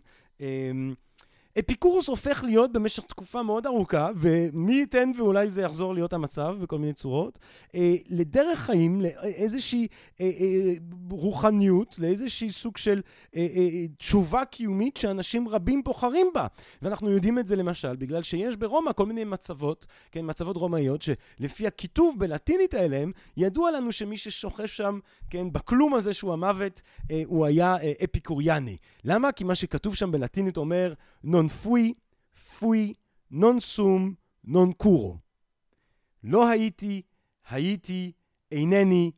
אפיקורוס 1.59 2.09
הופך 2.09 2.45
להיות 2.47 2.73
במשך 2.73 3.05
תקופה 3.05 3.43
מאוד 3.43 3.67
ארוכה, 3.67 4.09
ומי 4.17 4.73
ייתן 4.73 5.11
ואולי 5.17 5.51
זה 5.51 5.63
יחזור 5.63 5.95
להיות 5.95 6.13
המצב 6.13 6.57
בכל 6.61 6.79
מיני 6.79 6.93
צורות, 6.93 7.39
אה, 7.75 7.95
לדרך 8.09 8.59
חיים, 8.59 9.01
לאיזושהי 9.01 9.87
אה, 10.21 10.31
אה, 10.41 10.73
רוחניות, 11.11 11.99
לאיזושהי 11.99 12.53
סוג 12.53 12.77
של 12.77 13.01
אה, 13.37 13.47
אה, 13.57 13.87
תשובה 13.99 14.45
קיומית 14.45 14.97
שאנשים 14.97 15.49
רבים 15.49 15.85
בוחרים 15.85 16.27
בה. 16.35 16.47
ואנחנו 16.83 17.11
יודעים 17.11 17.39
את 17.39 17.47
זה 17.47 17.57
למשל, 17.57 17.97
בגלל 17.97 18.23
שיש 18.23 18.57
ברומא 18.57 18.93
כל 18.93 19.07
מיני 19.07 19.25
מצבות, 19.25 19.87
כן, 20.13 20.21
מצבות 20.25 20.57
רומאיות, 20.57 21.03
שלפי 21.03 21.67
הכיתוב 21.67 22.17
בלטינית 22.19 22.75
האליהם, 22.75 23.13
ידוע 23.37 23.71
לנו 23.71 23.93
שמי 23.93 24.17
ששוכב 24.17 24.67
שם, 24.67 24.99
כן, 25.31 25.53
בכלום 25.53 25.95
הזה 25.95 26.15
שהוא 26.15 26.33
המוות, 26.33 26.83
אה, 27.11 27.23
הוא 27.27 27.47
היה 27.47 27.77
אה, 27.77 27.93
אפיקוריאני. 28.05 28.77
למה? 29.05 29.33
כי 29.33 29.45
מה 29.45 29.55
שכתוב 29.55 29.95
שם 29.95 30.13
בלטינית 30.13 30.57
אומר, 30.57 30.95
non 31.41 31.49
fui, 31.49 31.97
fui, 32.34 32.97
non 33.30 33.61
sum, 33.61 34.16
non 34.45 34.72
curo. 34.72 35.20
לא 36.22 36.49
הייתי, 36.49 37.03
הייתי, 37.51 38.12
אינני, 38.53 39.11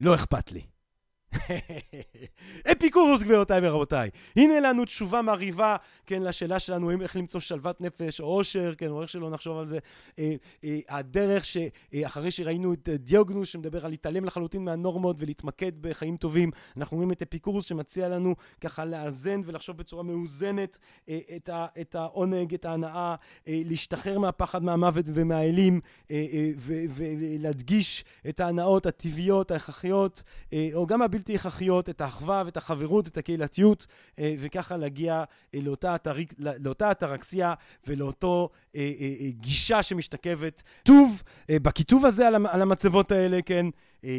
לא 0.00 0.14
אכפת 0.14 0.52
לי. 0.52 0.66
אפיקורוס 2.72 3.22
גבירותיי 3.22 3.68
ורבותיי. 3.68 4.10
הנה 4.36 4.60
לנו 4.60 4.84
תשובה 4.84 5.22
מרהיבה, 5.22 5.76
כן, 6.06 6.22
לשאלה 6.22 6.58
שלנו, 6.58 6.90
איך 7.02 7.16
למצוא 7.16 7.40
שלוות 7.40 7.80
נפש 7.80 8.20
או 8.20 8.26
עושר, 8.26 8.74
כן, 8.78 8.88
או 8.88 9.02
איך 9.02 9.10
שלא 9.10 9.30
נחשוב 9.30 9.58
על 9.58 9.66
זה. 9.66 9.78
אה, 10.18 10.34
אה, 10.64 10.78
הדרך 10.88 11.44
שאחרי 11.44 12.26
אה, 12.26 12.30
שראינו 12.30 12.72
את 12.72 12.88
דיוגנוס 12.88 13.48
שמדבר 13.48 13.84
על 13.84 13.90
להתעלם 13.90 14.24
לחלוטין 14.24 14.64
מהנורמות 14.64 15.16
ולהתמקד 15.18 15.72
בחיים 15.80 16.16
טובים, 16.16 16.50
אנחנו 16.76 16.96
רואים 16.96 17.12
את 17.12 17.22
אפיקורוס 17.22 17.64
שמציע 17.64 18.08
לנו 18.08 18.34
ככה 18.60 18.84
לאזן 18.84 19.40
ולחשוב 19.44 19.76
בצורה 19.76 20.02
מאוזנת 20.02 20.78
את, 21.80 21.94
העונג, 21.94 22.54
את 22.54 22.64
ההנאה, 22.64 23.14
אה, 23.48 23.62
להשתחרר 23.64 24.18
מהפחד, 24.18 24.64
מהמוות 24.64 25.04
ומהאלים, 25.14 25.80
ולהדגיש 26.90 28.04
את 28.28 28.40
ההנאות 28.40 28.86
הטבעיות, 28.86 29.50
ההכרחיות, 29.50 30.22
או 30.74 30.86
גם 30.86 31.02
הבלתי 31.02 31.25
הכרחיות, 31.34 31.88
את 31.88 32.00
האחווה 32.00 32.42
ואת 32.46 32.56
החברות, 32.56 33.08
את 33.08 33.18
הקהילתיות, 33.18 33.86
אה, 34.18 34.34
וככה 34.38 34.76
להגיע 34.76 35.24
אה, 35.54 35.60
לאותה, 35.62 35.94
אתריק, 35.94 36.34
לאותה 36.38 36.90
אטרקסיה 36.90 37.54
ולאותו 37.86 38.48
אה, 38.76 38.90
גישה 39.28 39.82
שמשתקפת. 39.82 40.62
כתוב, 40.82 41.22
בכיתוב 41.50 42.06
הזה 42.06 42.26
על 42.28 42.62
המצבות 42.62 43.12
האלה, 43.12 43.42
כן, 43.42 43.66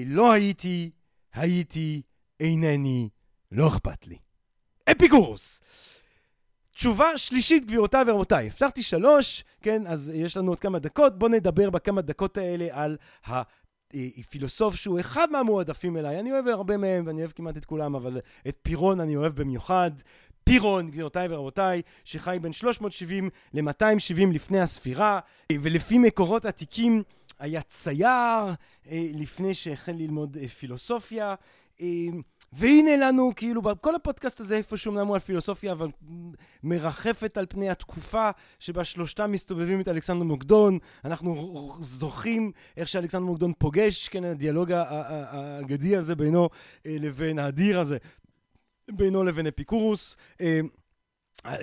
לא 0.05 0.32
הייתי, 0.32 0.89
הייתי, 1.34 2.01
אינני, 2.39 3.10
לא 3.51 3.68
אכפת 3.68 4.08
לי. 4.08 4.18
אפיקורוס! 4.91 5.62
תשובה 6.78 7.18
שלישית, 7.18 7.66
גבירותיי 7.66 8.03
ורבותיי. 8.08 8.47
הבטחתי 8.47 8.84
שלוש, 8.84 9.43
כן, 9.62 9.88
אז 9.88 10.12
יש 10.16 10.38
לנו 10.38 10.51
עוד 10.51 10.60
כמה 10.60 10.80
דקות. 10.80 11.20
בואו 11.20 11.32
נדבר 11.32 11.70
בכמה 11.70 12.01
דקות 12.01 12.38
האלה 12.38 12.68
על 12.72 12.97
ה... 13.28 13.41
אה, 13.95 14.07
פילוסוף 14.29 14.75
שהוא 14.75 14.99
אחד 14.99 15.27
מהמועדפים 15.31 15.97
אליי, 15.97 16.19
אני 16.19 16.31
אוהב 16.31 16.47
הרבה 16.47 16.77
מהם 16.77 17.03
ואני 17.07 17.21
אוהב 17.21 17.31
כמעט 17.31 17.57
את 17.57 17.65
כולם, 17.65 17.95
אבל 17.95 18.19
את 18.47 18.57
פירון 18.61 18.99
אני 18.99 19.15
אוהב 19.15 19.35
במיוחד. 19.35 19.91
פירון, 20.43 20.88
גבירותיי 20.89 21.27
ורבותיי, 21.29 21.81
שחי 22.03 22.38
בין 22.41 22.53
370 22.53 23.29
ל-270 23.53 24.33
לפני 24.33 24.59
הספירה, 24.59 25.19
אה, 25.51 25.55
ולפי 25.61 25.97
מקורות 25.97 26.45
עתיקים 26.45 27.03
היה 27.39 27.61
צייר 27.61 28.07
אה, 28.91 29.07
לפני 29.13 29.53
שהחל 29.53 29.91
ללמוד 29.91 30.38
פילוסופיה. 30.59 31.35
והנה 32.53 32.97
לנו, 32.97 33.31
כאילו, 33.35 33.61
כל 33.81 33.95
הפודקאסט 33.95 34.39
הזה 34.39 34.57
איפשהו 34.57 34.91
אמנם 34.91 35.07
הוא 35.07 35.15
על 35.15 35.19
פילוסופיה, 35.19 35.71
אבל 35.71 35.89
מרחפת 36.63 37.37
על 37.37 37.45
פני 37.49 37.69
התקופה 37.69 38.29
שבה 38.59 38.83
שלושתם 38.83 39.31
מסתובבים 39.31 39.81
את 39.81 39.87
אלכסנדר 39.87 40.23
מוקדון. 40.23 40.79
אנחנו 41.05 41.75
זוכרים 41.79 42.51
איך 42.77 42.87
שאלכסנדר 42.87 43.25
מוקדון 43.25 43.53
פוגש, 43.57 44.07
כן, 44.07 44.23
הדיאלוג 44.23 44.71
האגדי 44.71 45.95
הזה 45.95 46.15
בינו 46.15 46.49
אה, 46.85 46.95
לבין, 46.99 47.39
האדיר 47.39 47.79
הזה, 47.79 47.97
בינו 48.91 49.23
לבין 49.23 49.47
אפיקורוס. 49.47 50.17
אה, 50.41 50.59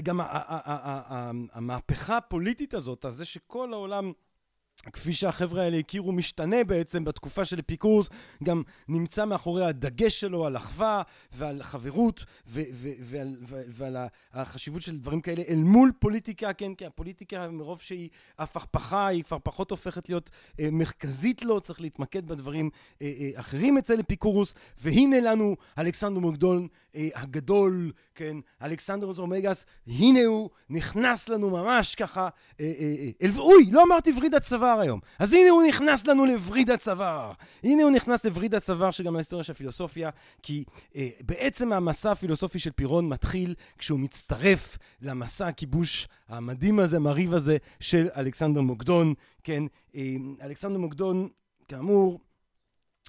גם 0.03 0.21
המהפכה 1.53 2.17
הפוליטית 2.17 2.75
הזאת, 2.75 3.05
הזה 3.05 3.25
שכל 3.25 3.73
העולם... 3.73 4.13
כפי 4.93 5.13
שהחבר'ה 5.13 5.63
האלה 5.63 5.79
הכירו, 5.79 6.13
משתנה 6.13 6.65
בעצם 6.65 7.05
בתקופה 7.05 7.45
של 7.45 7.61
אפיקורס, 7.61 8.09
גם 8.43 8.63
נמצא 8.89 9.25
מאחורי 9.25 9.67
הדגש 9.67 10.21
שלו 10.21 10.47
על 10.47 10.57
אחווה 10.57 11.03
ועל 11.33 11.63
חברות 11.63 12.25
ו- 12.47 12.63
ו- 12.73 12.89
ועל, 13.01 13.37
ו- 13.43 13.63
ועל 13.69 13.97
החשיבות 14.33 14.83
של 14.83 14.99
דברים 14.99 15.21
כאלה 15.21 15.43
אל 15.49 15.59
מול 15.59 15.93
פוליטיקה, 15.99 16.53
כן, 16.53 16.75
כי 16.75 16.87
הפוליטיקה 16.87 17.51
מרוב 17.51 17.81
שהיא 17.81 18.09
הפכפכה, 18.39 19.07
היא 19.07 19.23
כבר 19.25 19.39
פחות 19.43 19.71
הופכת 19.71 20.09
להיות 20.09 20.31
אה, 20.61 20.69
מרכזית 20.73 21.43
לו, 21.43 21.61
צריך 21.61 21.81
להתמקד 21.81 22.27
בדברים 22.27 22.71
אה, 23.03 23.13
אה, 23.21 23.31
אחרים 23.41 23.79
אצל 23.79 24.01
אפיקורוס, 24.01 24.55
והנה 24.79 25.21
לנו 25.21 25.57
אלכסנדר 25.79 26.21
מוקדון 26.21 26.69
אה, 26.95 27.09
הגדול, 27.15 27.93
כן, 28.15 28.37
אלכסנדרוס 28.63 29.19
אומגס, 29.19 29.67
הנה 29.87 30.25
הוא 30.25 30.51
נכנס 30.71 31.29
לנו 31.29 31.51
ממש 31.51 31.95
ככה, 31.95 32.29
אה, 32.61 32.73
אה, 32.79 33.11
אה, 33.23 33.29
אוי, 33.39 33.71
לא 33.71 33.83
אמרתי 33.83 34.13
וריד 34.17 34.35
הצוואר 34.65 34.81
היום. 34.81 35.01
אז 35.19 35.33
הנה 35.33 35.51
הוא 35.51 35.63
נכנס 35.69 36.07
לנו 36.07 36.27
לווריד 36.27 36.71
הצוואר. 36.71 37.33
הנה 37.65 37.83
הוא 37.83 37.91
נכנס 37.91 38.25
לווריד 38.25 38.55
הצוואר 38.55 38.91
שגם 38.91 39.15
ההיסטוריה 39.15 39.45
של 39.45 39.53
הפילוסופיה, 39.53 40.11
כי 40.43 40.65
אה, 40.97 41.09
בעצם 41.21 41.73
המסע 41.73 42.13
הפילוסופי 42.13 42.59
של 42.59 42.71
פירון 42.71 43.09
מתחיל 43.09 43.55
כשהוא 43.79 44.01
מצטרף 44.01 44.79
למסע 45.03 45.47
הכיבוש 45.47 46.09
המדהים 46.29 46.79
הזה, 46.79 46.97
המרהיב 46.97 47.35
הזה, 47.35 47.57
של 47.81 48.09
אלכסנדר 48.17 48.61
מוקדון, 48.61 49.15
כן, 49.43 49.63
אה, 49.97 50.15
אלכסנדר 50.43 50.79
מוקדון, 50.79 51.29
כאמור, 51.69 52.21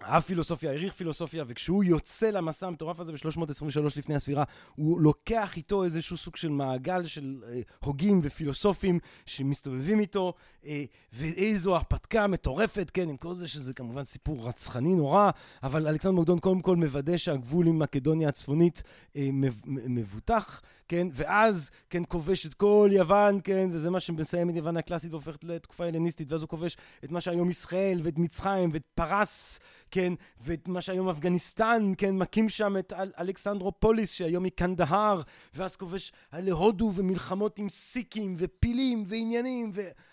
אהב 0.04 0.22
פילוסופיה, 0.22 0.72
העריך 0.72 0.94
פילוסופיה, 0.94 1.44
וכשהוא 1.48 1.84
יוצא 1.84 2.30
למסע 2.30 2.68
המטורף 2.68 3.00
הזה 3.00 3.12
ב-323 3.12 3.98
לפני 3.98 4.16
הספירה, 4.16 4.44
הוא 4.76 5.02
לוקח 5.02 5.58
איתו 5.58 5.84
איזשהו 5.84 6.18
סוג 6.18 6.36
של 6.36 6.50
מעגל 6.50 7.08
של 7.08 7.44
אה, 7.48 7.62
הוגים 7.80 8.20
ופילוסופים 8.24 9.00
שמסתובבים 9.26 10.00
איתו, 10.00 10.34
אה, 10.66 10.84
ואיזו 11.14 11.76
הרפתקה 11.76 12.28
מטורפת, 12.28 12.92
כן, 12.94 13.10
עם 13.10 13.18
כל 13.18 13.34
זה 13.34 13.48
שזה 13.48 13.74
כמובן 13.74 14.06
סיפור 14.06 14.48
רצחני 14.48 14.96
נורא, 14.96 15.30
אבל 15.64 15.88
אלכסנדר 15.88 16.16
מוקדון 16.16 16.40
קודם 16.40 16.62
כל 16.62 16.76
מוודא 16.76 17.18
שהגבול 17.18 17.68
עם 17.68 17.80
מקדוניה 17.80 18.30
הצפונית 18.30 18.84
אה, 19.16 19.30
מבוטח, 19.66 20.62
כן, 20.88 21.08
ואז, 21.12 21.72
כן, 21.90 22.04
כובש 22.08 22.46
את 22.46 22.54
כל 22.54 22.90
יוון, 22.94 23.40
כן, 23.44 23.70
וזה 23.72 23.90
מה 23.90 24.00
שמסיים 24.00 24.50
את 24.50 24.56
יוון 24.56 24.78
הקלאסית 24.78 25.12
והופכת 25.12 25.44
לתקופה 25.44 25.86
הלניסטית, 25.86 26.32
ואז 26.32 26.42
הוא 26.42 26.50
כובש 26.50 26.78
את 27.04 27.12
מה 27.12 27.22
שהיום 27.22 27.50
ישראל, 27.50 28.00
ואת 28.04 28.18
מצרים, 28.18 28.70
ואת 28.74 28.84
פרס, 28.96 29.60
כן, 29.92 30.14
ואת 30.42 30.68
מה 30.68 30.82
שהיום 30.82 31.10
אפגניסטן, 31.10 31.92
כן, 31.98 32.16
מקים 32.18 32.50
שם 32.50 32.78
את 32.78 32.94
אל- 32.94 33.12
אלכסנדרופוליס, 33.20 34.12
שהיום 34.12 34.44
היא 34.44 34.52
קנדהר, 34.56 35.22
ואז 35.54 35.76
כובש 35.76 36.12
להודו 36.34 36.92
ומלחמות 36.96 37.60
עם 37.60 37.70
סיקים, 37.70 38.36
ופילים, 38.38 39.04
ועניינים, 39.08 39.72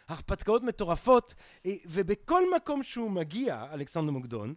והרפתקאות 0.08 0.62
מטורפות, 0.62 1.34
אה, 1.66 1.74
ובכל 1.86 2.42
מקום 2.56 2.82
שהוא 2.82 3.10
מגיע, 3.10 3.64
אלכסנדר 3.72 4.10
מוקדון, 4.12 4.54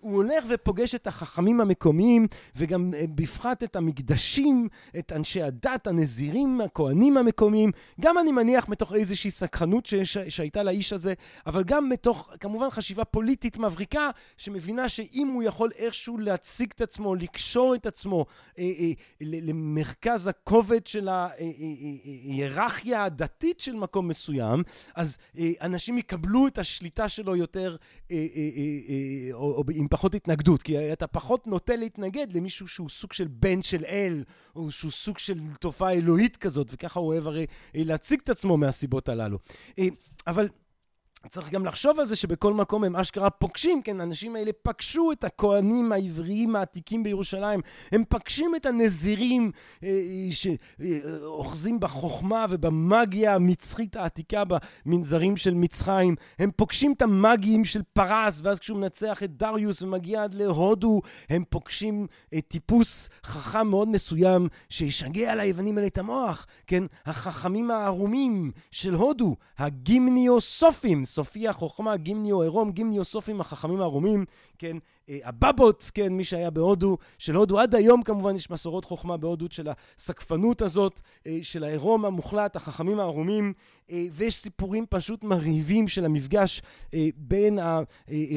הוא 0.00 0.14
הולך 0.14 0.44
ופוגש 0.48 0.94
את 0.94 1.06
החכמים 1.06 1.60
המקומיים, 1.60 2.26
וגם 2.56 2.90
אה, 2.94 3.04
בפרט 3.14 3.62
את 3.62 3.76
המקדשים, 3.76 4.68
את 4.98 5.12
אנשי 5.12 5.42
הדת, 5.42 5.86
הנזירים, 5.86 6.60
הכהנים 6.60 7.16
המקומיים, 7.16 7.70
גם 8.00 8.18
אני 8.18 8.32
מניח 8.32 8.68
מתוך 8.68 8.94
איזושהי 8.94 9.30
סקרנות 9.30 9.86
ש- 9.86 10.18
שהייתה 10.28 10.62
לאיש 10.62 10.92
הזה, 10.92 11.14
אבל 11.46 11.64
גם 11.64 11.88
מתוך 11.88 12.30
כמובן 12.40 12.70
חשיבה 12.70 13.04
פוליטית 13.04 13.58
מבריקה, 13.58 14.10
שמבינה 14.36 14.88
שאם 14.88 15.28
הוא 15.34 15.42
יכול 15.42 15.70
איכשהו 15.78 16.18
להציג 16.18 16.72
את 16.76 16.80
עצמו, 16.80 17.14
לקשור 17.14 17.74
את 17.74 17.86
עצמו 17.86 18.26
אה, 18.58 18.64
אה, 18.64 18.92
למרכז 19.20 20.26
הכובד 20.26 20.86
של 20.86 21.08
ההיררכיה 21.08 22.96
אה, 22.96 23.00
אה, 23.00 23.06
הדתית 23.06 23.60
של 23.60 23.74
מקום 23.74 24.08
מסוים, 24.08 24.62
אז 24.94 25.18
אה, 25.38 25.52
אנשים 25.60 25.98
יקבלו 25.98 26.46
את 26.46 26.58
השליטה 26.58 27.08
שלו 27.08 27.36
יותר, 27.36 27.76
אה, 28.10 28.16
אה, 28.16 28.50
אה, 28.56 28.62
אה, 28.88 29.34
או 29.34 29.62
עם 29.74 29.88
פחות 29.88 30.14
התנגדות, 30.14 30.62
כי 30.62 30.92
אתה 30.92 31.06
פחות 31.06 31.46
נוטה 31.46 31.76
להתנגד 31.76 32.32
למישהו 32.32 32.68
שהוא 32.68 32.88
סוג 32.88 33.12
של 33.12 33.28
בן 33.30 33.62
של 33.62 33.84
אל, 33.84 34.24
או 34.56 34.70
שהוא 34.70 34.90
סוג 34.90 35.18
של 35.18 35.38
תופעה 35.60 35.92
אלוהית 35.92 36.36
כזאת, 36.36 36.68
וככה 36.70 37.00
הוא 37.00 37.08
אוהב 37.08 37.26
הרי 37.26 37.46
להציג 37.74 38.20
את 38.24 38.28
עצמו 38.28 38.56
מהסיבות 38.56 39.08
הללו. 39.08 39.38
אה, 39.78 39.88
אבל 40.26 40.48
צריך 41.28 41.50
גם 41.50 41.64
לחשוב 41.64 42.00
על 42.00 42.06
זה 42.06 42.16
שבכל 42.16 42.54
מקום 42.54 42.84
הם 42.84 42.96
אשכרה 42.96 43.30
פוגשים, 43.30 43.82
כן, 43.82 44.00
האנשים 44.00 44.36
האלה 44.36 44.50
פגשו 44.62 45.12
את 45.12 45.24
הכוהנים 45.24 45.92
העבריים 45.92 46.56
העתיקים 46.56 47.02
בירושלים, 47.02 47.60
הם 47.92 48.02
פגשים 48.08 48.54
את 48.56 48.66
הנזירים 48.66 49.50
אה, 49.82 49.88
שאוחזים 50.30 51.80
בחוכמה 51.80 52.46
ובמאגיה 52.50 53.34
המצחית 53.34 53.96
העתיקה 53.96 54.42
במנזרים 54.86 55.36
של 55.36 55.54
מצרים, 55.54 56.14
הם 56.38 56.50
פוגשים 56.56 56.92
את 56.96 57.02
המאגיים 57.02 57.64
של 57.64 57.82
פרס, 57.92 58.40
ואז 58.42 58.58
כשהוא 58.58 58.78
מנצח 58.78 59.22
את 59.22 59.36
דריוס 59.36 59.82
ומגיע 59.82 60.22
עד 60.22 60.34
להודו, 60.34 61.00
הם 61.28 61.44
פוגשים 61.50 62.06
אה, 62.32 62.40
טיפוס 62.40 63.08
חכם 63.24 63.66
מאוד 63.66 63.88
מסוים 63.88 64.48
שישגע 64.68 65.34
ליוונים 65.34 65.76
האלה 65.76 65.86
את 65.86 65.98
המוח, 65.98 66.46
כן, 66.66 66.84
החכמים 67.06 67.70
הערומים 67.70 68.50
של 68.70 68.94
הודו, 68.94 69.36
הגימניוסופים, 69.58 71.04
סופיה, 71.14 71.52
חוכמה, 71.52 71.96
גימניו, 71.96 72.42
עירום, 72.42 72.72
גימניו, 72.72 73.04
סופים, 73.04 73.40
החכמים 73.40 73.80
הערומים, 73.80 74.24
כן, 74.58 74.76
הבבות, 75.08 75.90
כן, 75.94 76.12
מי 76.12 76.24
שהיה 76.24 76.50
בהודו, 76.50 76.98
של 77.18 77.34
הודו. 77.34 77.58
עד 77.58 77.74
היום 77.74 78.02
כמובן 78.02 78.36
יש 78.36 78.50
מסורות 78.50 78.84
חוכמה 78.84 79.16
בהודו 79.16 79.46
של 79.50 79.68
הסקפנות 79.98 80.62
הזאת, 80.62 81.00
של 81.42 81.64
העירום 81.64 82.04
המוחלט, 82.04 82.56
החכמים 82.56 83.00
הערומים, 83.00 83.52
ויש 84.12 84.36
סיפורים 84.36 84.86
פשוט 84.90 85.24
מרהיבים 85.24 85.88
של 85.88 86.04
המפגש 86.04 86.62
בין 87.16 87.58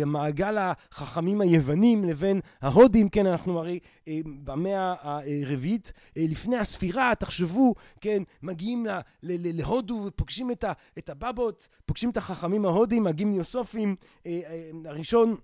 המעגל 0.03 0.57
החכמים 0.57 1.41
היוונים 1.41 2.03
לבין 2.03 2.41
ההודים, 2.61 3.09
כן, 3.09 3.25
אנחנו 3.25 3.59
הרי 3.59 3.79
במאה 4.23 4.95
הרביעית 5.01 5.93
לפני 6.15 6.57
הספירה, 6.57 7.13
תחשבו, 7.19 7.75
כן, 8.01 8.23
מגיעים 8.43 8.85
להודו 9.23 10.03
ופוגשים 10.07 10.51
את 10.97 11.09
הבבות, 11.09 11.67
פוגשים 11.85 12.09
את 12.09 12.17
החכמים 12.17 12.65
ההודים, 12.65 13.07
הגימניוסופים, 13.07 13.95
הראשון 14.85 15.35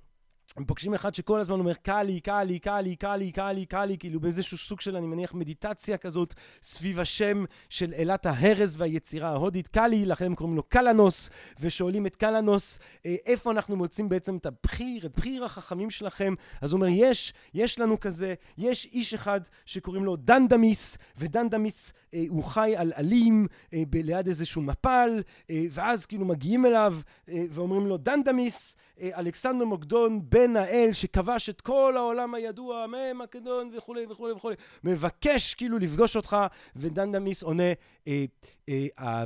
הם 0.57 0.65
פוגשים 0.65 0.93
אחד 0.93 1.15
שכל 1.15 1.39
הזמן 1.39 1.59
אומר 1.59 1.73
קאלי, 1.73 2.19
קאלי, 2.19 2.59
קאלי, 2.59 2.95
קאלי, 2.95 3.31
קאלי, 3.31 3.65
קאלי, 3.65 3.97
כאילו 3.97 4.19
באיזשהו 4.19 4.57
סוג 4.57 4.81
של, 4.81 4.95
אני 4.95 5.07
מניח, 5.07 5.33
מדיטציה 5.33 5.97
כזאת 5.97 6.33
סביב 6.61 6.99
השם 6.99 7.45
של 7.69 7.93
אלת 7.97 8.25
ההרס 8.25 8.75
והיצירה 8.77 9.29
ההודית 9.29 9.67
קאלי, 9.67 10.05
לכן 10.05 10.25
הם 10.25 10.35
קוראים 10.35 10.55
לו 10.55 10.63
קלנוס, 10.63 11.29
ושואלים 11.59 12.05
את 12.05 12.15
קלאנוס, 12.15 12.79
אה, 13.05 13.15
איפה 13.25 13.51
אנחנו 13.51 13.75
מוצאים 13.75 14.09
בעצם 14.09 14.37
את 14.37 14.45
הבחיר, 14.45 15.05
את 15.05 15.17
בחיר 15.17 15.45
החכמים 15.45 15.89
שלכם? 15.89 16.33
אז 16.61 16.71
הוא 16.71 16.77
אומר, 16.77 16.91
יש, 16.91 17.33
יש 17.53 17.79
לנו 17.79 17.99
כזה, 17.99 18.33
יש 18.57 18.85
איש 18.85 19.13
אחד 19.13 19.41
שקוראים 19.65 20.05
לו 20.05 20.15
דנדמיס, 20.15 20.97
ודנדמיס 21.17 21.93
אה, 22.13 22.23
הוא 22.29 22.43
חי 22.43 22.73
על 22.77 22.93
עלים 22.95 23.47
אה, 23.73 23.83
ליד 23.93 24.27
איזשהו 24.27 24.61
מפל, 24.61 25.23
ואז 25.71 26.05
כאילו 26.05 26.25
מגיעים 26.25 26.65
אליו 26.65 26.97
ואומרים 27.27 27.87
לו, 27.87 27.97
דנדמיס, 27.97 28.75
אלכסנדר 29.01 29.65
מוקדון, 29.65 30.19
בן 30.29 30.55
האל 30.55 30.89
שכבש 30.93 31.49
את 31.49 31.61
כל 31.61 31.93
העולם 31.97 32.33
הידוע, 32.33 32.85
מקדון 33.15 33.71
וכולי 33.77 34.05
וכולי 34.09 34.33
וכולי, 34.33 34.55
מבקש 34.83 35.53
כאילו 35.53 35.79
לפגוש 35.79 36.15
אותך, 36.15 36.37
ודן 36.75 37.11
דמיס 37.11 37.43
עונה, 37.43 37.71
אה, 38.07 38.25
אה, 38.69 38.87
אה, 38.99 39.23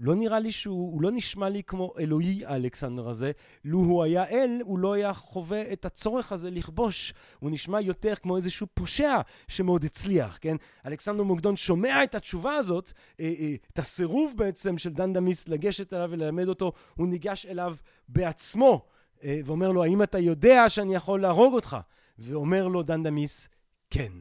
לא 0.00 0.14
נראה 0.14 0.38
לי 0.38 0.50
שהוא, 0.50 0.92
הוא 0.92 1.02
לא 1.02 1.10
נשמע 1.10 1.48
לי 1.48 1.62
כמו 1.62 1.94
אלוהי 1.98 2.46
האלכסנדר 2.46 3.08
הזה. 3.08 3.32
לו 3.64 3.78
הוא 3.78 4.02
היה 4.04 4.24
אל, 4.24 4.60
הוא 4.64 4.78
לא 4.78 4.92
היה 4.92 5.14
חווה 5.14 5.72
את 5.72 5.84
הצורך 5.84 6.32
הזה 6.32 6.50
לכבוש. 6.50 7.14
הוא 7.38 7.50
נשמע 7.50 7.80
יותר 7.80 8.14
כמו 8.14 8.36
איזשהו 8.36 8.66
פושע 8.74 9.20
שמאוד 9.48 9.84
הצליח, 9.84 10.38
כן? 10.40 10.56
אלכסנדר 10.86 11.22
מוקדון 11.22 11.56
שומע 11.56 12.04
את 12.04 12.14
התשובה 12.14 12.54
הזאת, 12.54 12.92
אה, 13.20 13.34
אה, 13.38 13.54
את 13.72 13.78
הסירוב 13.78 14.32
בעצם 14.36 14.78
של 14.78 14.92
דן 14.92 15.12
דמיס 15.12 15.48
לגשת 15.48 15.92
אליו 15.92 16.08
וללמד 16.10 16.48
אותו, 16.48 16.72
הוא 16.96 17.08
ניגש 17.08 17.46
אליו 17.46 17.76
בעצמו. 18.08 18.86
אה, 19.24 19.40
ואומר 19.44 19.72
לו, 19.72 19.84
האם 19.84 20.02
אתה 20.02 20.18
יודע 20.18 20.68
שאני 20.68 20.94
יכול 20.94 21.22
להרוג 21.22 21.54
אותך? 21.54 21.76
ואומר 22.18 22.68
לו 22.68 22.82
דן 22.82 23.02
דמיס, 23.02 23.48
כן, 23.90 24.12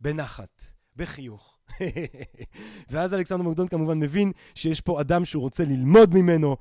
בנחת, 0.00 0.64
בחיוך. 0.96 1.58
ואז 2.90 3.14
אלכסנדר 3.14 3.42
מוקדון 3.42 3.68
כמובן 3.68 3.98
מבין 3.98 4.32
שיש 4.54 4.80
פה 4.80 5.00
אדם 5.00 5.24
שהוא 5.24 5.42
רוצה 5.42 5.64
ללמוד 5.64 6.14
ממנו. 6.14 6.56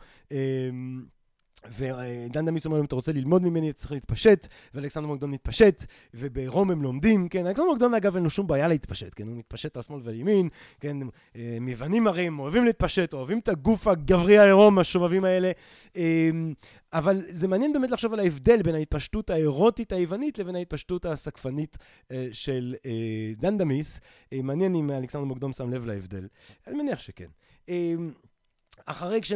ודן 1.70 2.46
דמיס 2.46 2.66
אומר 2.66 2.80
אם 2.80 2.86
אתה 2.86 2.96
רוצה 2.96 3.12
ללמוד 3.12 3.42
ממני, 3.42 3.70
אתה 3.70 3.80
צריך 3.80 3.92
להתפשט, 3.92 4.48
ואלכסנדר 4.74 5.08
מוקדון 5.08 5.32
מתפשט, 5.32 5.86
וברום 6.14 6.72
הם 6.72 6.82
לומדים, 6.82 7.30
כן, 7.30 7.46
אלכסנדר 7.46 7.70
מוקדון 7.70 7.94
אגב 7.94 8.16
אין 8.16 8.24
לו 8.24 8.30
שום 8.30 8.48
בעיה 8.48 8.68
להתפשט, 8.68 9.14
כן, 9.16 9.28
הוא 9.28 9.38
מתפשט 9.38 9.78
על 9.78 9.84
שמאל 9.84 10.02
ולימין, 10.04 10.50
כן, 10.80 10.98
הם 11.36 11.68
יוונים 11.68 12.08
הרי 12.08 12.30
אוהבים 12.40 12.66
להתפשט, 12.66 13.14
אוהבים 13.14 13.40
את 13.40 13.50
הגוף 13.50 13.88
הגברי 13.88 14.38
העירום, 14.38 14.80
השובבים 14.80 15.24
האלה, 15.24 15.52
אמ, 15.96 16.54
אבל 16.94 17.22
זה 17.30 17.48
מעניין 17.48 17.74
באמת 17.74 17.92
לחשוב 17.92 18.14
על 18.14 18.20
ההבדל 18.20 18.62
בין 18.62 18.76
ההתפשטות 18.76 19.30
האירוטית 19.30 19.92
היוונית 19.92 20.40
לבין 20.40 20.56
ההתפשטות 20.56 21.06
הסקפנית 21.06 21.78
אה, 22.12 22.28
של 22.32 22.76
אה, 22.86 22.92
דן 23.38 23.58
דמיס. 23.58 24.02
אה, 24.34 24.42
מעניין 24.44 24.76
אם 24.76 24.92
אלכסנדר 24.92 25.26
מוקדון 25.26 25.54
שם 25.54 25.70
לב 25.70 25.86
להבדל, 25.86 26.28
אני 26.68 26.84
מניח 26.84 27.00
שכן. 27.00 27.30
אחרי 28.86 29.22
כש... 29.22 29.34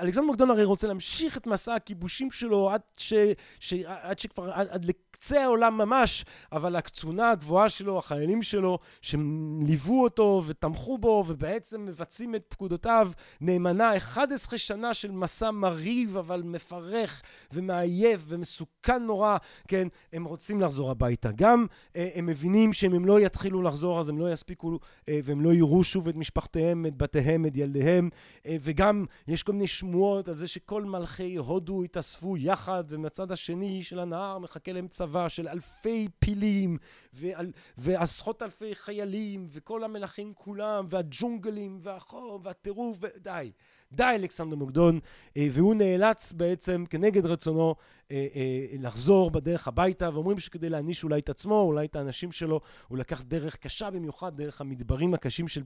אלכסנדר 0.00 0.26
מוקדון 0.26 0.50
הרי 0.50 0.64
רוצה 0.64 0.86
להמשיך 0.86 1.36
את 1.36 1.46
מסע 1.46 1.74
הכיבושים 1.74 2.30
שלו 2.30 2.70
עד, 2.70 2.80
ש... 2.96 3.12
ש... 3.60 3.72
עד 3.86 4.18
שכבר, 4.18 4.52
עד, 4.52 4.68
עד 4.70 4.84
לקצה 5.18 5.42
העולם 5.42 5.78
ממש, 5.78 6.24
אבל 6.52 6.76
הקצונה 6.76 7.30
הגבוהה 7.30 7.68
שלו, 7.68 7.98
החיילים 7.98 8.42
שלו, 8.42 8.78
שליוו 9.02 10.02
אותו 10.02 10.42
ותמכו 10.46 10.98
בו 10.98 11.24
ובעצם 11.26 11.84
מבצעים 11.84 12.34
את 12.34 12.44
פקודותיו 12.48 13.10
נאמנה 13.40 13.96
11 13.96 14.58
שנה 14.58 14.94
של 14.94 15.10
מסע 15.10 15.50
מרהיב 15.50 16.16
אבל 16.16 16.42
מפרך 16.44 17.22
ומעייף 17.52 18.24
ומסוכן 18.28 19.02
נורא, 19.02 19.36
כן, 19.68 19.88
הם 20.12 20.24
רוצים 20.24 20.60
לחזור 20.60 20.90
הביתה. 20.90 21.30
גם 21.32 21.66
אה, 21.96 22.08
הם 22.14 22.26
מבינים 22.26 22.72
שאם 22.72 22.94
הם 22.94 23.04
לא 23.04 23.20
יתחילו 23.20 23.62
לחזור 23.62 24.00
אז 24.00 24.08
הם 24.08 24.18
לא 24.18 24.32
יספיקו 24.32 24.78
אה, 25.08 25.20
והם 25.24 25.40
לא 25.40 25.52
יראו 25.52 25.84
שוב 25.84 26.08
את 26.08 26.16
משפחתיהם, 26.16 26.86
את 26.86 26.96
בתיהם, 26.96 27.46
את 27.46 27.56
ילדיהם. 27.56 28.08
אה, 28.46 28.56
וגם 28.60 29.04
יש 29.28 29.42
כל 29.42 29.52
מיני 29.52 29.66
שמועות 29.66 30.28
על 30.28 30.34
זה 30.34 30.48
שכל 30.48 30.84
מלכי 30.84 31.36
הודו 31.36 31.82
התאספו 31.82 32.36
יחד, 32.36 32.84
ומהצד 32.88 33.32
השני 33.32 33.82
של 33.82 33.98
הנהר 33.98 34.38
מחכה 34.38 34.72
להם 34.72 34.88
צבא 34.88 35.07
של 35.28 35.48
אלפי 35.48 36.08
פילים, 36.18 36.78
ועל, 37.12 37.52
ועשרות 37.78 38.42
אלפי 38.42 38.74
חיילים, 38.74 39.46
וכל 39.50 39.84
המלכים 39.84 40.32
כולם, 40.34 40.86
והג'ונגלים, 40.90 41.78
והחור, 41.82 42.40
והטירוף, 42.42 42.98
ודי. 43.00 43.52
די 43.92 44.12
אלכסנדר 44.14 44.56
מוקדון, 44.56 45.00
אה, 45.36 45.48
והוא 45.52 45.74
נאלץ 45.74 46.32
בעצם 46.32 46.84
כנגד 46.90 47.26
רצונו 47.26 47.74
אה, 48.10 48.26
אה, 48.34 48.66
לחזור 48.78 49.30
בדרך 49.30 49.68
הביתה, 49.68 50.10
ואומרים 50.14 50.38
שכדי 50.38 50.68
להעניש 50.68 51.04
אולי 51.04 51.20
את 51.20 51.28
עצמו, 51.28 51.60
אולי 51.60 51.86
את 51.86 51.96
האנשים 51.96 52.32
שלו, 52.32 52.60
הוא 52.88 52.98
לקח 52.98 53.22
דרך 53.22 53.56
קשה 53.56 53.90
במיוחד, 53.90 54.36
דרך 54.36 54.60
המדברים 54.60 55.14
הקשים 55.14 55.48
של 55.48 55.62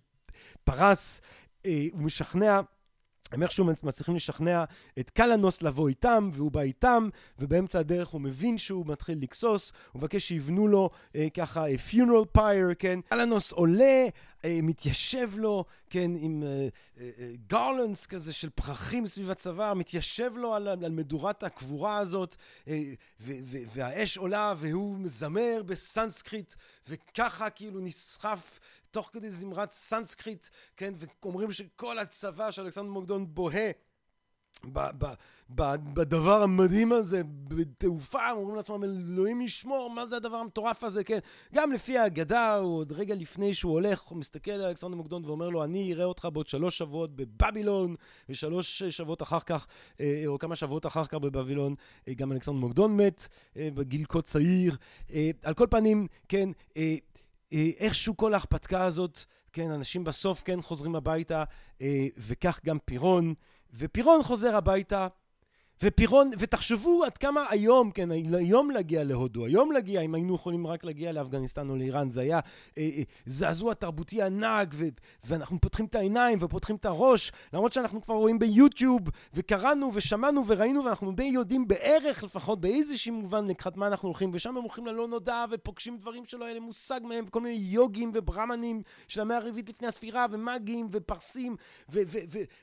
פרס, 0.65 1.21
הוא 1.65 2.01
משכנע 2.01 2.61
הם 3.33 3.43
איכשהו 3.43 3.65
מצליחים 3.83 4.17
לשכנע 4.17 4.65
את 4.99 5.11
קלנוס 5.11 5.63
לבוא 5.63 5.89
איתם, 5.89 6.31
והוא 6.33 6.51
בא 6.51 6.61
איתם, 6.61 7.09
ובאמצע 7.39 7.79
הדרך 7.79 8.09
הוא 8.09 8.21
מבין 8.21 8.59
שהוא 8.59 8.87
מתחיל 8.87 9.19
לגסוס, 9.19 9.73
הוא 9.93 10.01
מבקש 10.01 10.29
שיבנו 10.29 10.69
לו 10.69 10.91
אה, 11.17 11.27
ככה 11.35 11.67
אה, 11.69 11.75
funeral 11.91 12.39
pyre, 12.39 12.75
כן? 12.79 13.01
קלנוס 13.09 13.53
עולה, 13.53 14.07
אה, 14.45 14.59
מתיישב 14.63 15.31
לו, 15.37 15.65
כן, 15.91 16.11
עם 16.19 16.43
garlands 17.47 18.01
אה, 18.01 18.05
אה, 18.05 18.11
כזה 18.11 18.33
של 18.33 18.51
פרחים 18.51 19.07
סביב 19.07 19.31
הצבא, 19.31 19.73
מתיישב 19.77 20.33
לו 20.37 20.55
על, 20.55 20.69
על 20.69 20.91
מדורת 20.93 21.43
הקבורה 21.43 21.99
הזאת, 21.99 22.37
אה, 22.69 22.83
ו, 23.21 23.33
ו, 23.45 23.59
והאש 23.75 24.17
עולה, 24.17 24.55
והוא 24.57 24.99
מזמר 24.99 25.63
בסנסקריט, 25.67 26.55
וככה 26.89 27.51
כאילו 27.51 27.81
נסחף 27.81 28.61
תוך 28.93 29.11
כדי 29.13 29.31
זמרת 29.31 29.73
סנסקריט, 29.73 30.47
כן, 30.77 30.95
ואומרים 31.23 31.53
שכל 31.53 31.99
הצבא 31.99 32.51
של 32.51 32.63
אלכסנדר 32.63 32.91
מוקדון 32.91 33.35
בוהה 33.35 33.71
בדבר 35.95 36.43
המדהים 36.43 36.93
הזה, 36.93 37.23
בתעופה, 37.49 38.31
אומרים 38.31 38.57
לעצמם, 38.57 38.85
אלוהים 38.85 39.41
ישמור, 39.41 39.91
מה 39.91 40.07
זה 40.07 40.17
הדבר 40.17 40.37
המטורף 40.37 40.85
הזה, 40.85 41.05
כן? 41.05 41.19
גם 41.55 41.73
לפי 41.73 41.99
האגדה, 41.99 42.55
הוא 42.55 42.79
עוד 42.79 42.93
רגע 42.93 43.15
לפני 43.15 43.55
שהוא 43.55 43.73
הולך, 43.73 44.03
הוא 44.03 44.19
מסתכל 44.19 44.51
על 44.51 44.65
אלכסנדר 44.65 44.97
מוקדון 44.97 45.25
ואומר 45.25 45.49
לו, 45.49 45.65
אני 45.65 45.93
אראה 45.93 46.05
אותך 46.05 46.29
בעוד 46.33 46.47
שלוש 46.47 46.79
שבועות 46.79 47.17
בבבילון, 47.17 47.95
ושלוש 48.29 48.83
שבועות 48.83 49.23
אחר 49.23 49.41
כך, 49.41 49.67
אה, 50.01 50.23
או 50.27 50.39
כמה 50.39 50.57
שבועות 50.57 50.87
אחר 50.87 51.05
כך 51.05 51.15
בבבילון, 51.15 51.75
אה, 52.09 52.15
גם 52.15 52.33
אלכסנדר 52.33 52.59
מוקדון 52.59 52.97
מת, 52.97 53.29
אה, 53.57 53.69
בגיל 53.75 54.05
כה 54.09 54.23
צעיר. 54.23 54.77
על 55.43 55.55
כל 55.55 55.67
פנים, 55.71 56.07
כן, 56.29 56.49
איכשהו 57.53 58.17
כל 58.17 58.35
ההכפתקה 58.35 58.85
הזאת, 58.85 59.25
כן, 59.53 59.71
אנשים 59.71 60.05
בסוף 60.05 60.43
כן 60.45 60.63
חוזרים 60.63 60.95
הביתה, 60.95 61.45
וכך 62.17 62.61
גם 62.65 62.79
פירון. 62.85 63.35
ופירון 63.75 64.23
חוזר 64.23 64.57
הביתה, 64.57 65.09
ופירון, 65.83 66.31
ותחשבו 66.39 67.05
עד 67.05 67.19
כמה 67.19 67.45
היום, 67.51 67.91
כן, 67.91 68.09
היום 68.35 68.71
להגיע 68.71 69.05
להודו, 69.05 69.47
היום 69.47 69.73
להגיע, 69.73 70.01
אם 70.01 70.15
היינו 70.15 70.35
יכולים 70.35 70.67
רק 70.67 70.85
להגיע 70.85 71.13
לאפגניסטן 71.13 71.69
או 71.69 71.77
לאיראן, 71.77 72.11
זה 72.11 72.21
היה 72.21 72.41
אה, 72.79 72.83
אה, 72.83 73.03
זעזוע 73.27 73.75
תרבותי 73.75 74.23
ענק, 74.23 74.69
ו, 74.73 74.89
ואנחנו 75.25 75.61
פותחים 75.61 75.87
את 75.87 75.95
העיניים 75.95 76.39
ופותחים 76.41 76.77
את 76.77 76.85
הראש, 76.85 77.33
למרות 77.53 77.73
שאנחנו 77.73 78.03
כבר 78.03 78.15
רואים 78.15 78.39
ביוטיוב, 78.39 79.01
וקראנו 79.35 79.91
ושמענו 79.95 80.47
וראינו, 80.47 80.85
ואנחנו 80.85 81.13
די 81.13 81.25
יודעים 81.25 81.69
בערך, 81.69 82.25
לפחות 82.25 82.61
באיזשהו 82.61 83.15
מובן, 83.15 83.47
לקחת 83.47 83.77
מה 83.77 83.87
אנחנו 83.87 84.09
הולכים, 84.09 84.31
ושם 84.33 84.57
הם 84.57 84.63
הולכים 84.63 84.87
ללא 84.87 85.09
נודע, 85.09 85.45
ופוגשים 85.51 85.97
דברים 85.97 86.25
שלא 86.25 86.45
היה 86.45 86.55
להם 86.55 86.63
מושג 86.63 87.01
מהם, 87.05 87.25
וכל 87.29 87.41
מיני 87.41 87.55
יוגים 87.55 88.11
וברמנים 88.15 88.83
של 89.09 89.21
המאה 89.21 89.37
הרביעית 89.37 89.69
לפני 89.69 89.89
הספירה, 89.89 90.27
ומאגים 90.31 90.89
ופרסים, 90.91 91.57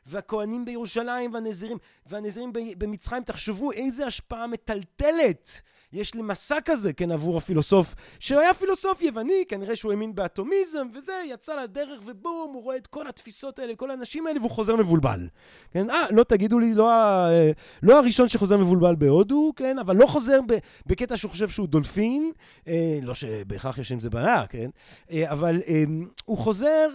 והכוהנים 0.05 0.65
בירושלים, 0.65 1.34
והנזירים, 1.34 1.78
והנזירים 2.05 2.53
במצרים. 2.53 3.09
חיים, 3.10 3.24
תחשבו 3.24 3.72
איזה 3.72 4.05
השפעה 4.05 4.47
מטלטלת 4.47 5.62
יש 5.93 6.16
לי 6.16 6.22
מסע 6.22 6.57
כזה, 6.66 6.93
כן, 6.93 7.12
עבור 7.12 7.38
הפילוסוף, 7.38 7.95
שהיה 8.20 8.53
פילוסוף 8.53 9.01
יווני, 9.01 9.43
כנראה 9.47 9.76
שהוא 9.76 9.91
האמין 9.91 10.16
באטומיזם, 10.16 10.88
וזה, 10.93 11.12
יצא 11.26 11.64
לדרך, 11.64 12.01
ובום, 12.05 12.51
הוא 12.53 12.64
רואה 12.64 12.78
את 12.78 12.88
כל 12.88 13.07
התפיסות 13.07 13.60
האלה, 13.60 13.76
כל 13.76 13.91
האנשים 13.91 14.28
האלה, 14.28 14.39
והוא 14.39 14.51
חוזר 14.51 14.76
מבולבל. 14.76 15.28
כן, 15.72 15.89
אה, 15.89 16.05
לא 16.12 16.24
תגידו 16.24 16.60
לי, 16.60 16.74
לא, 16.74 16.91
אה, 16.91 17.51
לא 17.84 17.99
הראשון 17.99 18.28
שחוזר 18.28 18.57
מבולבל 18.57 18.95
בהודו, 18.95 19.51
כן, 19.55 19.80
אבל 19.80 19.95
לא 19.95 20.05
חוזר 20.05 20.39
בקטע 20.86 21.18
שהוא 21.18 21.32
חושב 21.32 21.49
שהוא 21.49 21.68
דולפין, 21.68 22.32
אה, 22.68 22.99
לא 23.03 23.14
שבהכרח 23.16 23.78
יש 23.78 23.91
עם 23.91 23.99
זה 23.99 24.10
בעיה, 24.10 24.47
כן, 24.47 24.70
אה, 25.12 25.32
אבל 25.32 25.62
אה, 25.68 25.84
הוא 26.26 26.38
חוזר... 26.38 26.89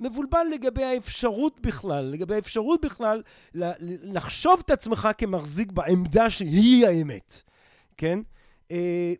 מבולבל 0.00 0.46
לגבי 0.52 0.84
האפשרות 0.84 1.60
בכלל, 1.60 2.04
לגבי 2.04 2.34
האפשרות 2.34 2.84
בכלל 2.84 3.22
לחשוב 3.54 4.62
את 4.66 4.70
עצמך 4.70 5.08
כמחזיק 5.18 5.72
בעמדה 5.72 6.30
שהיא 6.30 6.86
האמת. 6.86 7.40
כן? 7.96 8.18
אה, 8.70 9.14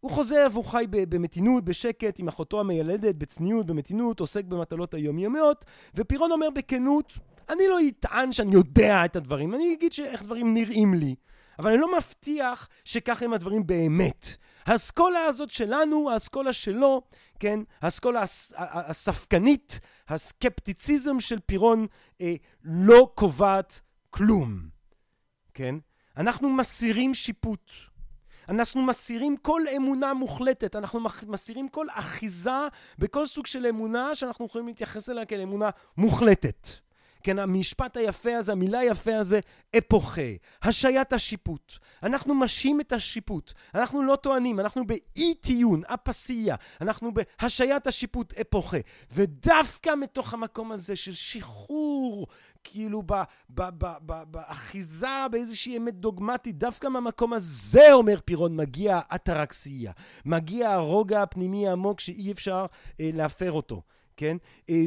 הוא 0.00 0.10
חוזר 0.10 0.46
והוא 0.52 0.64
חי 0.64 0.86
במתינות, 0.90 1.64
בשקט, 1.64 2.18
עם 2.18 2.28
אחותו 2.28 2.60
המיילדת, 2.60 3.14
בצניעות, 3.14 3.66
במתינות, 3.66 4.20
עוסק 4.20 4.44
במטלות 4.44 4.94
היומיומיות, 4.94 5.64
ופירון 5.94 6.32
אומר 6.32 6.50
בכנות, 6.50 7.12
אני 7.48 7.68
לא 7.68 7.78
אטען 7.88 8.32
שאני 8.32 8.54
יודע 8.54 9.04
את 9.04 9.16
הדברים, 9.16 9.54
אני 9.54 9.74
אגיד 9.74 9.92
איך 10.04 10.22
דברים 10.22 10.54
נראים 10.54 10.94
לי, 10.94 11.14
אבל 11.58 11.70
אני 11.70 11.80
לא 11.80 11.96
מבטיח 11.96 12.68
שכך 12.84 13.22
הם 13.22 13.32
הדברים 13.32 13.66
באמת. 13.66 14.36
האסכולה 14.66 15.24
הזאת 15.24 15.50
שלנו, 15.50 16.10
האסכולה 16.10 16.52
שלו, 16.52 17.02
כן, 17.40 17.60
האסכולה 17.80 18.22
הס, 18.22 18.52
הספקנית, 18.56 19.80
הסקפטיציזם 20.08 21.20
של 21.20 21.38
פירון, 21.46 21.86
אה, 22.20 22.34
לא 22.64 23.10
קובעת 23.14 23.80
כלום, 24.10 24.60
כן? 25.54 25.74
אנחנו 26.16 26.50
מסירים 26.50 27.14
שיפוט. 27.14 27.70
אנחנו 28.48 28.82
מסירים 28.82 29.36
כל 29.36 29.62
אמונה 29.76 30.14
מוחלטת, 30.14 30.76
אנחנו 30.76 31.00
מסירים 31.26 31.68
כל 31.68 31.86
אחיזה 31.90 32.68
בכל 32.98 33.26
סוג 33.26 33.46
של 33.46 33.66
אמונה 33.66 34.14
שאנחנו 34.14 34.46
יכולים 34.46 34.66
להתייחס 34.66 35.10
אליה 35.10 35.24
כאל 35.24 35.40
אמונה 35.40 35.70
מוחלטת. 35.96 36.85
כן, 37.22 37.38
המשפט 37.38 37.96
היפה 37.96 38.36
הזה, 38.36 38.52
המילה 38.52 38.78
היפה 38.78 39.16
הזה, 39.16 39.40
אפוכה, 39.78 40.22
השעיית 40.62 41.12
השיפוט. 41.12 41.72
אנחנו 42.02 42.34
משהים 42.34 42.80
את 42.80 42.92
השיפוט. 42.92 43.52
אנחנו 43.74 44.02
לא 44.02 44.16
טוענים, 44.16 44.60
אנחנו 44.60 44.86
באי 44.86 45.34
טיון, 45.34 45.82
אפסיה. 45.86 46.56
אנחנו 46.80 47.10
בהשעיית 47.14 47.86
השיפוט, 47.86 48.34
אפוכה. 48.40 48.76
ודווקא 49.12 49.90
מתוך 50.00 50.34
המקום 50.34 50.72
הזה 50.72 50.96
של 50.96 51.14
שחרור, 51.14 52.26
כאילו 52.64 53.02
באחיזה 54.30 55.26
באיזושהי 55.30 55.76
אמת 55.76 55.94
דוגמטית, 55.94 56.58
דווקא 56.58 56.86
מהמקום 56.88 57.32
הזה, 57.32 57.92
אומר 57.92 58.18
פירון, 58.24 58.56
מגיע 58.56 59.00
אטרקסיה. 59.14 59.92
מגיע 60.24 60.70
הרוגע 60.70 61.22
הפנימי 61.22 61.68
העמוק 61.68 62.00
שאי 62.00 62.32
אפשר 62.32 62.66
אה, 63.00 63.10
להפר 63.12 63.52
אותו, 63.52 63.82
כן? 64.16 64.36
אה, 64.70 64.84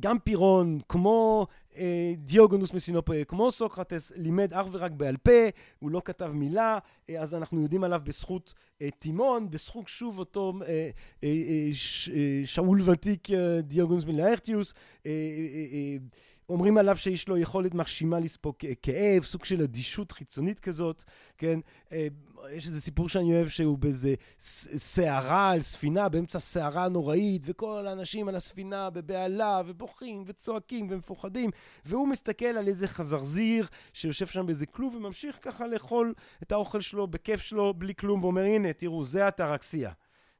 גם 0.00 0.18
פירון, 0.18 0.78
כמו 0.88 1.46
אה, 1.76 2.14
דיוגונוס 2.16 2.72
מסינופה, 2.72 3.24
כמו 3.28 3.50
סוקרטס, 3.50 4.12
לימד 4.16 4.54
אך 4.54 4.66
ורק 4.72 4.92
בעל 4.92 5.16
פה, 5.16 5.48
הוא 5.78 5.90
לא 5.90 6.02
כתב 6.04 6.30
מילה, 6.34 6.78
אה, 7.10 7.20
אז 7.20 7.34
אנחנו 7.34 7.62
יודעים 7.62 7.84
עליו 7.84 8.00
בזכות 8.04 8.54
אה, 8.82 8.88
תימון, 8.98 9.50
בזכות 9.50 9.88
שוב 9.88 10.18
אותו 10.18 10.52
אה, 10.62 10.90
אה, 11.24 11.28
אה, 11.28 11.68
ש, 11.72 12.08
אה, 12.08 12.40
שאול 12.44 12.80
ותיק 12.90 13.30
אה, 13.30 13.60
דיוגונוס 13.60 14.04
מלארטיוס, 14.04 14.74
אה, 15.06 15.10
אה, 15.10 15.16
אה, 15.72 15.96
אומרים 16.52 16.78
עליו 16.78 16.96
שיש 16.96 17.28
לו 17.28 17.38
יכולת 17.38 17.74
מרשימה 17.74 18.18
לספוג 18.18 18.54
כאב, 18.82 19.22
סוג 19.22 19.44
של 19.44 19.62
אדישות 19.62 20.12
חיצונית 20.12 20.60
כזאת, 20.60 21.04
כן? 21.38 21.60
אה, 21.92 22.06
יש 22.50 22.66
איזה 22.66 22.80
סיפור 22.80 23.08
שאני 23.08 23.34
אוהב 23.34 23.48
שהוא 23.48 23.78
באיזה 23.78 24.14
סערה 24.76 25.50
על 25.50 25.62
ספינה, 25.62 26.08
באמצע 26.08 26.38
סערה 26.38 26.88
נוראית, 26.88 27.42
וכל 27.44 27.86
האנשים 27.86 28.28
על 28.28 28.36
הספינה 28.36 28.90
בבהלה, 28.90 29.62
ובוכים, 29.66 30.24
וצועקים, 30.26 30.86
ומפוחדים, 30.90 31.50
והוא 31.84 32.08
מסתכל 32.08 32.44
על 32.44 32.68
איזה 32.68 32.88
חזרזיר 32.88 33.66
שיושב 33.92 34.26
שם 34.26 34.46
באיזה 34.46 34.66
כלוב, 34.66 34.94
וממשיך 34.94 35.38
ככה 35.42 35.66
לאכול 35.66 36.14
את 36.42 36.52
האוכל 36.52 36.80
שלו 36.80 37.06
בכיף 37.06 37.40
שלו, 37.40 37.74
בלי 37.74 37.94
כלום, 37.94 38.24
ואומר, 38.24 38.42
הנה, 38.42 38.72
תראו, 38.72 39.04
זה 39.04 39.26
הטרקסיה, 39.26 39.92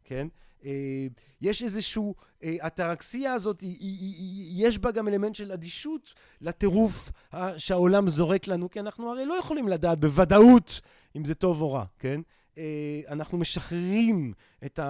כן? 0.04 0.28
אה, 0.64 1.06
יש 1.40 1.62
איזשהו, 1.62 2.14
הטרקסיה 2.42 3.30
אה, 3.30 3.34
הזאת, 3.34 3.64
יש 4.54 4.78
בה 4.78 4.90
גם 4.90 5.08
אלמנט 5.08 5.34
של 5.34 5.52
אדישות 5.52 6.14
לטירוף 6.40 7.12
שהעולם 7.56 8.08
זורק 8.08 8.46
לנו, 8.46 8.70
כי 8.70 8.80
אנחנו 8.80 9.10
הרי 9.10 9.24
לא 9.24 9.34
יכולים 9.34 9.68
לדעת 9.68 10.00
בוודאות 10.00 10.80
אם 11.16 11.24
זה 11.24 11.34
טוב 11.34 11.60
או 11.60 11.72
רע, 11.72 11.84
כן? 11.98 12.20
אה, 12.58 13.00
אנחנו 13.08 13.38
משחררים 13.38 14.32
את 14.64 14.80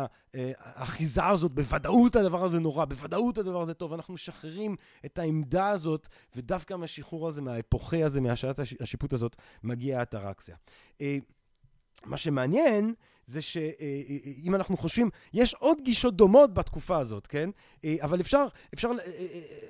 האחיזה 0.58 1.26
הזאת, 1.26 1.52
בוודאות 1.52 2.16
הדבר 2.16 2.44
הזה 2.44 2.60
נורא, 2.60 2.84
בוודאות 2.84 3.38
הדבר 3.38 3.62
הזה 3.62 3.74
טוב, 3.74 3.92
אנחנו 3.92 4.14
משחררים 4.14 4.76
את 5.04 5.18
העמדה 5.18 5.68
הזאת, 5.68 6.08
ודווקא 6.36 6.74
מהשחרור 6.74 7.28
הזה, 7.28 7.42
מהאפוכי 7.42 8.04
הזה, 8.04 8.20
מהשעת 8.20 8.58
השיפוט 8.80 9.12
הזאת, 9.12 9.36
מגיעה 9.62 10.00
האטרקסיה. 10.00 10.56
מה 12.04 12.16
שמעניין 12.16 12.94
זה 13.26 13.42
שאם 13.42 13.64
אה, 14.46 14.52
אה, 14.52 14.56
אנחנו 14.56 14.76
חושבים, 14.76 15.10
יש 15.32 15.54
עוד 15.54 15.80
גישות 15.80 16.16
דומות 16.16 16.54
בתקופה 16.54 16.98
הזאת, 16.98 17.26
כן? 17.26 17.50
אה, 17.84 17.96
אבל 18.02 18.20
אפשר, 18.20 18.46
אפשר, 18.74 18.90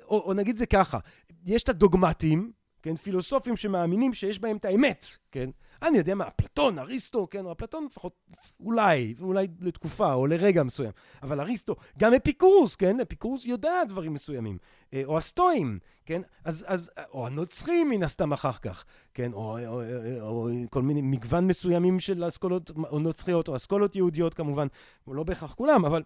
או, 0.03 0.19
או 0.25 0.33
נגיד 0.33 0.57
זה 0.57 0.65
ככה, 0.65 0.99
יש 1.45 1.63
את 1.63 1.69
הדוגמטים, 1.69 2.51
כן? 2.81 2.95
פילוסופים 2.95 3.57
שמאמינים 3.57 4.13
שיש 4.13 4.39
בהם 4.39 4.57
את 4.57 4.65
האמת, 4.65 5.05
כן? 5.31 5.49
אני 5.83 5.97
יודע 5.97 6.15
מה, 6.15 6.27
אפלטון, 6.27 6.79
אריסטו, 6.79 7.27
כן, 7.29 7.45
אפלטון 7.47 7.85
לפחות, 7.85 8.13
אולי, 8.59 9.15
אולי 9.21 9.47
לתקופה 9.61 10.13
או 10.13 10.27
לרגע 10.27 10.63
מסוים, 10.63 10.91
אבל 11.23 11.39
אריסטו, 11.39 11.75
גם 11.97 12.13
אפיקורוס, 12.13 12.75
כן, 12.75 12.99
אפיקורוס 12.99 13.45
יודע 13.45 13.83
דברים 13.87 14.13
מסוימים, 14.13 14.57
אה, 14.93 15.01
או 15.05 15.17
הסטואים, 15.17 15.79
כן, 16.05 16.21
אז, 16.43 16.65
אז, 16.67 16.91
או 17.11 17.27
הנוצרים 17.27 17.89
מן 17.89 18.03
הסתם 18.03 18.33
אחר 18.33 18.51
כך, 18.51 18.85
כן, 19.13 19.33
או, 19.33 19.57
או, 19.67 19.81
או, 20.21 20.27
או 20.27 20.49
כל 20.69 20.81
מיני 20.81 21.01
מגוון 21.01 21.47
מסוימים 21.47 21.99
של 21.99 22.27
אסכולות 22.27 22.71
או 22.89 22.99
נוצריות, 22.99 23.47
או 23.47 23.55
אסכולות 23.55 23.95
יהודיות 23.95 24.33
כמובן, 24.33 24.67
לא 25.07 25.23
בהכרח 25.23 25.53
כולם, 25.53 25.85
אבל 25.85 26.03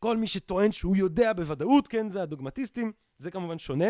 כל 0.00 0.16
מי 0.16 0.26
שטוען 0.26 0.72
שהוא 0.72 0.96
יודע 0.96 1.32
בוודאות, 1.32 1.88
כן, 1.88 2.08
זה 2.08 2.22
הדוגמטיסטים, 2.22 2.92
זה 3.18 3.30
כמובן 3.30 3.58
שונה. 3.58 3.88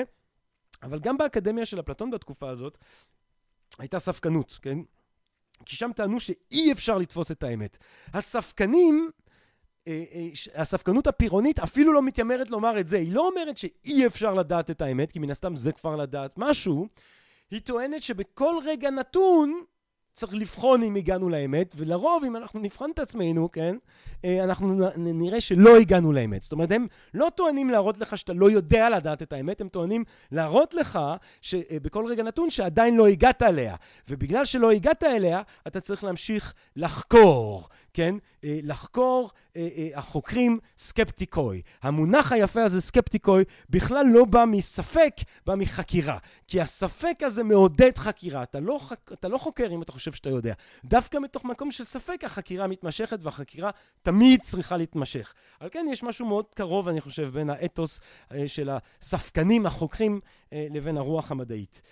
אבל 0.82 0.98
גם 0.98 1.18
באקדמיה 1.18 1.66
של 1.66 1.80
אפלטון 1.80 2.10
בתקופה 2.10 2.48
הזאת, 2.48 2.78
הייתה 3.78 3.98
ספקנות, 3.98 4.58
כן? 4.62 4.78
כי 5.66 5.76
שם 5.76 5.90
טענו 5.96 6.20
שאי 6.20 6.72
אפשר 6.72 6.98
לתפוס 6.98 7.30
את 7.30 7.42
האמת. 7.42 7.78
הספקנים, 8.12 9.10
אה, 9.88 10.04
אה, 10.12 10.28
הספקנות 10.54 11.06
הפירונית 11.06 11.58
אפילו 11.58 11.92
לא 11.92 12.02
מתיימרת 12.02 12.50
לומר 12.50 12.80
את 12.80 12.88
זה. 12.88 12.98
היא 12.98 13.12
לא 13.12 13.28
אומרת 13.28 13.56
שאי 13.56 14.06
אפשר 14.06 14.34
לדעת 14.34 14.70
את 14.70 14.80
האמת, 14.80 15.12
כי 15.12 15.18
מן 15.18 15.30
הסתם 15.30 15.56
זה 15.56 15.72
כבר 15.72 15.96
לדעת 15.96 16.34
משהו. 16.36 16.88
היא 17.50 17.60
טוענת 17.60 18.02
שבכל 18.02 18.54
רגע 18.64 18.90
נתון 18.90 19.64
צריך 20.14 20.34
לבחון 20.34 20.82
אם 20.82 20.94
הגענו 20.94 21.28
לאמת, 21.28 21.74
ולרוב 21.76 22.24
אם 22.24 22.36
אנחנו 22.36 22.60
נבחן 22.60 22.90
את 22.94 22.98
עצמנו, 22.98 23.52
כן, 23.52 23.76
אה, 24.24 24.44
אנחנו 24.44 24.90
נראה 24.96 25.40
שלא 25.40 25.76
הגענו 25.76 26.12
לאמת. 26.12 26.42
זאת 26.42 26.52
אומרת, 26.52 26.72
הם 26.72 26.86
לא 27.14 27.28
טוענים 27.34 27.70
להראות 27.70 27.98
לך 27.98 28.18
שאתה 28.18 28.32
לא 28.32 28.50
יודע 28.50 28.90
לדעת 28.90 29.22
את 29.22 29.32
האמת, 29.32 29.60
הם 29.60 29.68
טוענים 29.68 30.04
להראות 30.32 30.74
לך 30.74 30.98
שבכל 31.42 32.06
רגע 32.06 32.22
נתון 32.22 32.50
שעדיין 32.50 32.96
לא 32.96 33.06
הגעת 33.06 33.42
אליה. 33.42 33.76
ובגלל 34.08 34.44
שלא 34.44 34.70
הגעת 34.70 35.02
אליה, 35.02 35.42
אתה 35.66 35.80
צריך 35.80 36.04
להמשיך 36.04 36.54
לחקור, 36.76 37.68
כן? 37.94 38.14
אה, 38.44 38.58
לחקור 38.62 39.30
אה, 39.56 39.68
אה, 39.76 39.88
החוקרים 39.94 40.58
סקפטיקוי. 40.78 41.62
המונח 41.82 42.32
היפה 42.32 42.62
הזה, 42.62 42.80
סקפטיקוי, 42.80 43.44
בכלל 43.70 44.06
לא 44.12 44.24
בא 44.24 44.44
מספק, 44.44 45.14
בא 45.46 45.54
מחקירה. 45.54 46.18
כי 46.48 46.60
הספק 46.60 47.16
הזה 47.20 47.44
מעודד 47.44 47.98
חקירה. 47.98 48.42
אתה 48.42 48.60
לא, 48.60 48.80
אתה 49.12 49.28
לא 49.28 49.38
חוקר 49.38 49.66
אם 49.70 49.82
אתה 49.82 49.92
חושב 49.92 50.12
שאתה 50.12 50.30
יודע. 50.30 50.54
דווקא 50.84 51.18
מתוך 51.18 51.44
מקום 51.44 51.70
של 51.72 51.84
ספק 51.84 52.24
החקירה 52.24 52.66
מתמשכת, 52.66 53.18
והחקירה 53.22 53.70
תמיד 54.02 54.40
צריכה 54.42 54.76
להתמשך. 54.76 55.34
על 55.60 55.68
כן 55.68 55.86
יש 55.90 56.02
משהו 56.02 56.26
מאוד 56.26 56.44
קרוב, 56.54 56.88
אני 56.88 57.00
חושב, 57.00 57.30
בין 57.32 57.50
האתוס 57.50 58.00
של 58.46 58.70
הספקנים, 58.70 59.66
החוקרים, 59.66 60.20
לבין 60.52 60.96
הרוח 60.96 61.30
המדעית. 61.30 61.82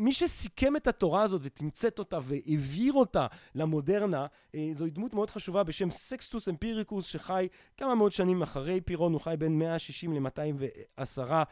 מי 0.00 0.12
שסיכם 0.12 0.76
את 0.76 0.86
התורה 0.86 1.22
הזאת 1.22 1.40
ותמצת 1.44 1.98
אותה 1.98 2.18
והעביר 2.22 2.92
אותה 2.92 3.26
למודרנה, 3.54 4.26
אה, 4.54 4.70
זוהי 4.72 4.90
דמות 4.90 5.14
מאוד 5.14 5.30
חשובה 5.30 5.62
בשם 5.64 5.90
סקסטוס 5.90 6.48
אמפיריקוס 6.48 7.06
שחי 7.06 7.48
כמה 7.76 7.94
מאות 7.94 8.12
שנים 8.12 8.42
אחרי 8.42 8.80
פירון, 8.80 9.12
הוא 9.12 9.20
חי 9.20 9.34
בין 9.38 9.58
160 9.58 10.12
ל-210 10.12 11.20
אה, 11.30 11.42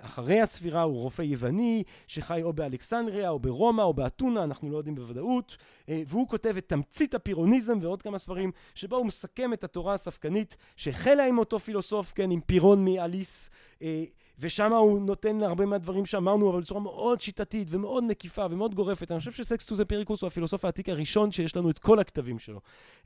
אחרי 0.00 0.40
הספירה, 0.40 0.82
הוא 0.82 1.00
רופא 1.00 1.22
יווני 1.22 1.82
שחי 2.06 2.42
או 2.42 2.52
באלכסנדריה 2.52 3.30
או 3.30 3.38
ברומא 3.38 3.82
או 3.82 3.94
באתונה, 3.94 4.44
אנחנו 4.44 4.70
לא 4.70 4.76
יודעים 4.76 4.94
בוודאות, 4.94 5.56
אה, 5.88 6.02
והוא 6.06 6.28
כותב 6.28 6.56
את 6.56 6.68
תמצית 6.68 7.14
הפירוניזם 7.14 7.78
ועוד 7.82 8.02
כמה 8.02 8.18
ספרים 8.18 8.52
שבו 8.74 8.96
הוא 8.96 9.06
מסכם 9.06 9.52
את 9.52 9.64
התורה 9.64 9.94
הספקנית 9.94 10.56
שהחלה 10.76 11.26
עם 11.26 11.38
אותו 11.38 11.58
פילוסוף, 11.58 12.12
כן, 12.12 12.30
עם 12.30 12.40
פירון 12.40 12.84
מאליס 12.84 13.50
ושם 14.38 14.72
הוא 14.72 15.00
נותן 15.00 15.36
להרבה 15.36 15.66
מהדברים 15.66 16.06
שאמרנו, 16.06 16.50
אבל 16.50 16.60
בצורה 16.60 16.80
מאוד 16.80 17.20
שיטתית 17.20 17.68
ומאוד 17.70 18.04
מקיפה 18.04 18.46
ומאוד 18.50 18.74
גורפת. 18.74 19.10
אני 19.10 19.18
חושב 19.18 19.32
שסקסטוס 19.32 19.80
אמפיריקוס 19.80 20.22
הוא 20.22 20.28
הפילוסוף 20.28 20.64
העתיק 20.64 20.88
הראשון 20.88 21.30
שיש 21.30 21.56
לנו 21.56 21.70
את 21.70 21.78
כל 21.78 21.98
הכתבים 21.98 22.38
שלו. 22.38 22.60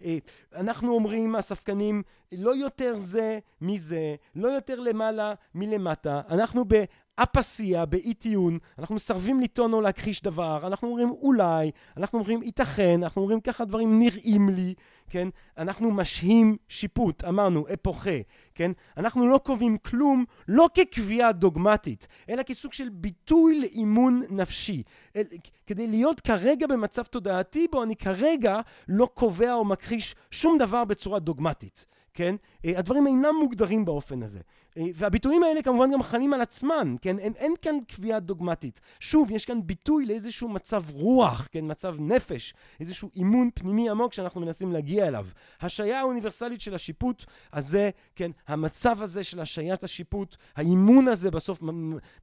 אה, 0.04 0.18
אנחנו 0.56 0.94
אומרים, 0.94 1.36
הספקנים, 1.36 2.02
לא 2.32 2.56
יותר 2.56 2.94
זה 2.96 3.38
מזה, 3.60 4.14
לא 4.34 4.48
יותר 4.48 4.80
למעלה 4.80 5.34
מלמטה. 5.54 6.20
אנחנו 6.28 6.64
ב... 6.68 6.84
אפסיה, 7.22 7.86
באי 7.86 8.14
טיעון, 8.14 8.58
אנחנו 8.78 8.94
מסרבים 8.94 9.40
לטעון 9.40 9.72
או 9.72 9.80
להכחיש 9.80 10.22
דבר, 10.22 10.66
אנחנו 10.66 10.88
אומרים 10.88 11.10
אולי, 11.10 11.70
אנחנו 11.96 12.18
אומרים 12.18 12.42
ייתכן, 12.42 13.02
אנחנו 13.02 13.22
אומרים 13.22 13.40
ככה 13.40 13.64
דברים 13.64 13.98
נראים 13.98 14.48
לי, 14.48 14.74
כן? 15.10 15.28
אנחנו 15.58 15.90
משהים 15.90 16.56
שיפוט, 16.68 17.24
אמרנו, 17.24 17.66
אפוכה, 17.74 18.18
כן? 18.54 18.72
אנחנו 18.96 19.26
לא 19.26 19.40
קובעים 19.44 19.78
כלום, 19.78 20.24
לא 20.48 20.68
כקביעה 20.74 21.32
דוגמטית, 21.32 22.06
אלא 22.28 22.42
כסוג 22.42 22.72
של 22.72 22.88
ביטוי 22.88 23.60
לאימון 23.60 24.22
נפשי. 24.30 24.82
אל, 25.16 25.22
כדי 25.66 25.86
להיות 25.86 26.20
כרגע 26.20 26.66
במצב 26.66 27.02
תודעתי 27.02 27.66
בו 27.72 27.82
אני 27.82 27.96
כרגע 27.96 28.60
לא 28.88 29.08
קובע 29.14 29.52
או 29.52 29.64
מכחיש 29.64 30.14
שום 30.30 30.58
דבר 30.58 30.84
בצורה 30.84 31.18
דוגמטית. 31.18 31.86
כן? 32.14 32.36
אה, 32.64 32.78
הדברים 32.78 33.06
אינם 33.06 33.34
מוגדרים 33.40 33.84
באופן 33.84 34.22
הזה. 34.22 34.40
אה, 34.78 34.84
והביטויים 34.94 35.42
האלה 35.42 35.62
כמובן 35.62 35.92
גם 35.92 36.02
חלים 36.02 36.32
על 36.34 36.40
עצמן, 36.40 36.94
כן? 37.00 37.18
אין, 37.18 37.32
אין 37.36 37.54
כאן 37.62 37.74
קביעה 37.88 38.20
דוגמטית. 38.20 38.80
שוב, 39.00 39.30
יש 39.30 39.44
כאן 39.44 39.60
ביטוי 39.64 40.06
לאיזשהו 40.06 40.48
מצב 40.48 40.84
רוח, 40.92 41.48
כן? 41.52 41.70
מצב 41.70 41.94
נפש, 41.98 42.54
איזשהו 42.80 43.10
אימון 43.16 43.50
פנימי 43.54 43.90
עמוק 43.90 44.12
שאנחנו 44.12 44.40
מנסים 44.40 44.72
להגיע 44.72 45.08
אליו. 45.08 45.26
השעיה 45.60 46.00
האוניברסלית 46.00 46.60
של 46.60 46.74
השיפוט 46.74 47.24
הזה, 47.52 47.90
כן? 48.16 48.30
המצב 48.48 49.02
הזה 49.02 49.24
של 49.24 49.40
השעיית 49.40 49.84
השיפוט, 49.84 50.36
האימון 50.56 51.08
הזה 51.08 51.30
בסוף 51.30 51.62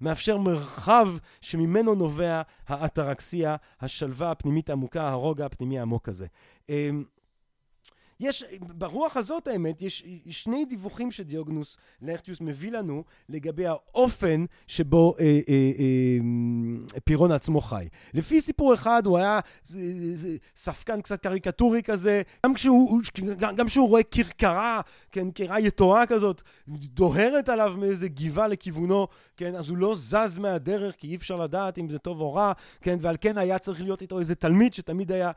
מאפשר 0.02 0.38
מרחב 0.38 1.08
שממנו 1.42 1.96
נובע 1.96 2.42
האטרקסיה, 2.68 3.56
השלווה 3.82 4.32
הפנימית 4.32 4.70
העמוקה, 4.70 5.10
הרוגע 5.10 5.46
הפנימי 5.46 5.80
העמוק 5.80 6.10
הזה. 6.10 6.28
יש, 8.20 8.44
ברוח 8.60 9.18
הזאת 9.18 9.48
האמת, 9.48 9.82
יש 9.82 10.04
שני 10.30 10.66
דיווחים 10.66 11.12
שדיוגנוס 11.12 11.78
לאכטיוס 12.02 12.42
מביא 12.42 12.72
לנו 12.72 13.04
לגבי 13.30 13.66
האופן 13.66 14.46
שבו 14.68 15.16
אה, 15.20 15.26
אה, 15.26 15.40
אה, 15.50 17.00
פירון 17.04 17.32
עצמו 17.32 17.62
חי. 17.62 17.88
לפי 18.14 18.42
סיפור 18.42 18.74
אחד 18.74 19.06
הוא 19.06 19.18
היה 19.18 19.40
ספקן 20.56 21.02
קצת 21.02 21.24
קריקטורי 21.24 21.84
כזה, 21.84 22.22
גם 22.46 22.54
כשהוא, 22.54 23.02
גם 23.36 23.68
כשהוא 23.68 23.90
רואה 23.90 24.04
כרכרה, 24.04 24.82
כן, 25.12 25.28
כרה 25.36 25.60
יתורה 25.60 26.06
כזאת, 26.06 26.42
דוהרת 26.68 27.50
עליו 27.50 27.74
מאיזה 27.78 28.08
גבעה 28.08 28.48
לכיוונו, 28.48 29.08
כן, 29.38 29.56
אז 29.56 29.70
הוא 29.70 29.78
לא 29.78 29.96
זז 29.96 30.38
מהדרך 30.38 30.96
כי 30.96 31.08
אי 31.08 31.16
אפשר 31.16 31.36
לדעת 31.36 31.78
אם 31.78 31.90
זה 31.90 32.00
טוב 32.00 32.22
או 32.22 32.34
רע, 32.34 32.52
כן, 32.82 32.98
ועל 33.02 33.16
כן 33.22 33.38
היה 33.38 33.60
צריך 33.60 33.82
להיות 33.82 34.02
איתו 34.02 34.20
איזה 34.20 34.36
תלמיד 34.36 34.74
שתמיד 34.74 35.12
היה 35.12 35.32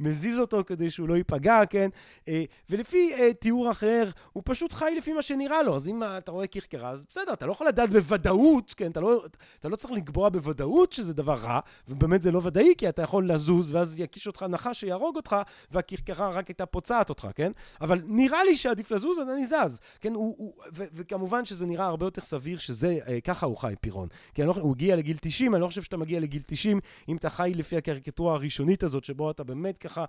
מזיז 0.00 0.38
אותו 0.38 0.62
כדי 0.66 0.90
שהוא 0.90 1.08
לא 1.08 1.16
ייפגע, 1.16 1.65
כן? 1.66 1.88
אה, 2.28 2.44
ולפי 2.70 3.14
אה, 3.14 3.32
תיאור 3.34 3.70
אחר, 3.70 4.10
הוא 4.32 4.42
פשוט 4.46 4.72
חי 4.72 4.94
לפי 4.98 5.12
מה 5.12 5.22
שנראה 5.22 5.62
לו. 5.62 5.76
אז 5.76 5.88
אם 5.88 6.02
אתה 6.02 6.32
רואה 6.32 6.46
כרכרה, 6.46 6.90
אז 6.90 7.06
בסדר, 7.10 7.32
אתה 7.32 7.46
לא 7.46 7.52
יכול 7.52 7.66
לדעת 7.66 7.90
בוודאות, 7.90 8.74
כן? 8.76 8.90
אתה 8.90 9.00
לא, 9.00 9.24
אתה 9.60 9.68
לא 9.68 9.76
צריך 9.76 9.92
לקבוע 9.92 10.28
בוודאות 10.28 10.92
שזה 10.92 11.14
דבר 11.14 11.34
רע, 11.34 11.60
ובאמת 11.88 12.22
זה 12.22 12.32
לא 12.32 12.40
ודאי, 12.44 12.74
כי 12.78 12.88
אתה 12.88 13.02
יכול 13.02 13.30
לזוז, 13.30 13.74
ואז 13.74 14.00
יקיש 14.00 14.26
אותך 14.26 14.42
נחש 14.42 14.80
שיהרוג 14.80 15.16
אותך, 15.16 15.36
והכרכרה 15.70 16.28
רק 16.28 16.48
הייתה 16.48 16.66
פוצעת 16.66 17.08
אותך, 17.08 17.28
כן? 17.34 17.52
אבל 17.80 18.02
נראה 18.06 18.44
לי 18.44 18.56
שעדיף 18.56 18.90
לזוז, 18.90 19.18
אז 19.18 19.28
אני 19.28 19.46
זז, 19.46 19.80
כן? 20.00 20.14
הוא, 20.14 20.34
הוא, 20.38 20.52
ו, 20.74 20.84
וכמובן 20.94 21.44
שזה 21.44 21.66
נראה 21.66 21.86
הרבה 21.86 22.06
יותר 22.06 22.22
סביר 22.22 22.58
שזה, 22.58 22.98
אה, 23.08 23.20
ככה 23.20 23.46
הוא 23.46 23.56
חי 23.56 23.74
פירון. 23.80 24.08
לא, 24.38 24.54
הוא 24.60 24.72
הגיע 24.72 24.96
לגיל 24.96 25.16
90, 25.20 25.54
אני 25.54 25.62
לא 25.62 25.66
חושב 25.66 25.82
שאתה 25.82 25.96
מגיע 25.96 26.20
לגיל 26.20 26.42
90 26.46 26.80
אם 27.08 27.16
אתה 27.16 27.30
חי 27.30 27.52
לפי 27.54 27.76
הקריקטורה 27.76 28.34
הראשונית 28.34 28.82
הזאת, 28.82 29.04
שבו 29.04 29.30
אתה 29.30 29.44
באמת 29.44 29.78
ככה, 29.78 30.04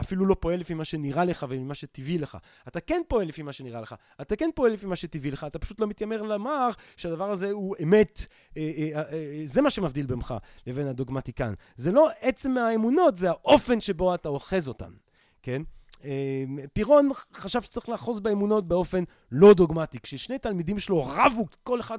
אפילו 0.00 0.26
לא 0.26 0.36
פועל 0.40 0.60
לפי 0.60 0.74
מה 0.74 0.84
שנראה 0.98 1.24
לך 1.24 1.46
וממה 1.48 1.74
שטבעי 1.74 2.18
לך. 2.18 2.38
אתה 2.68 2.80
כן 2.80 3.02
פועל 3.08 3.28
לפי 3.28 3.42
מה 3.42 3.52
שנראה 3.52 3.80
לך, 3.80 3.94
אתה 4.20 4.36
כן 4.36 4.50
פועל 4.54 4.72
לפי 4.72 4.86
מה 4.86 4.96
שטבעי 4.96 5.30
לך, 5.30 5.44
אתה 5.44 5.58
פשוט 5.58 5.80
לא 5.80 5.86
מתיימר 5.86 6.22
לומר 6.22 6.68
שהדבר 6.96 7.30
הזה 7.30 7.50
הוא 7.50 7.76
אמת, 7.82 8.26
אה, 8.56 8.62
אה, 8.62 8.88
אה, 8.94 9.12
אה, 9.12 9.42
זה 9.44 9.62
מה 9.62 9.70
שמבדיל 9.70 10.06
בינך 10.06 10.34
לבין 10.66 10.86
הדוגמטיקן. 10.86 11.52
זה 11.76 11.92
לא 11.92 12.08
עצם 12.20 12.56
האמונות, 12.56 13.16
זה 13.16 13.30
האופן 13.30 13.80
שבו 13.80 14.14
אתה 14.14 14.28
אוחז 14.28 14.68
אותן, 14.68 14.90
כן? 15.42 15.62
אה, 16.04 16.44
פירון 16.72 17.10
חשב 17.34 17.62
שצריך 17.62 17.88
לאחוז 17.88 18.20
באמונות 18.20 18.68
באופן 18.68 19.04
לא 19.32 19.54
דוגמטי. 19.54 19.98
כששני 20.00 20.38
תלמידים 20.38 20.78
שלו 20.78 21.04
רבו, 21.06 21.46
כל 21.62 21.80
אחד 21.80 21.98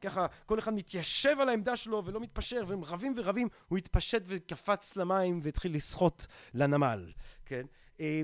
ככה, 0.00 0.26
כל 0.46 0.58
אחד 0.58 0.74
מתיישב 0.74 1.36
על 1.40 1.48
העמדה 1.48 1.76
שלו 1.76 2.02
ולא 2.04 2.20
מתפשר, 2.20 2.64
והם 2.68 2.84
רבים 2.84 3.12
ורבים, 3.16 3.48
הוא 3.68 3.78
התפשט 3.78 4.22
וקפץ 4.26 4.96
למים 4.96 5.40
והתחיל 5.42 5.76
לשחות 5.76 6.26
לנמל, 6.54 7.12
כן? 7.46 7.66
אה, 8.00 8.22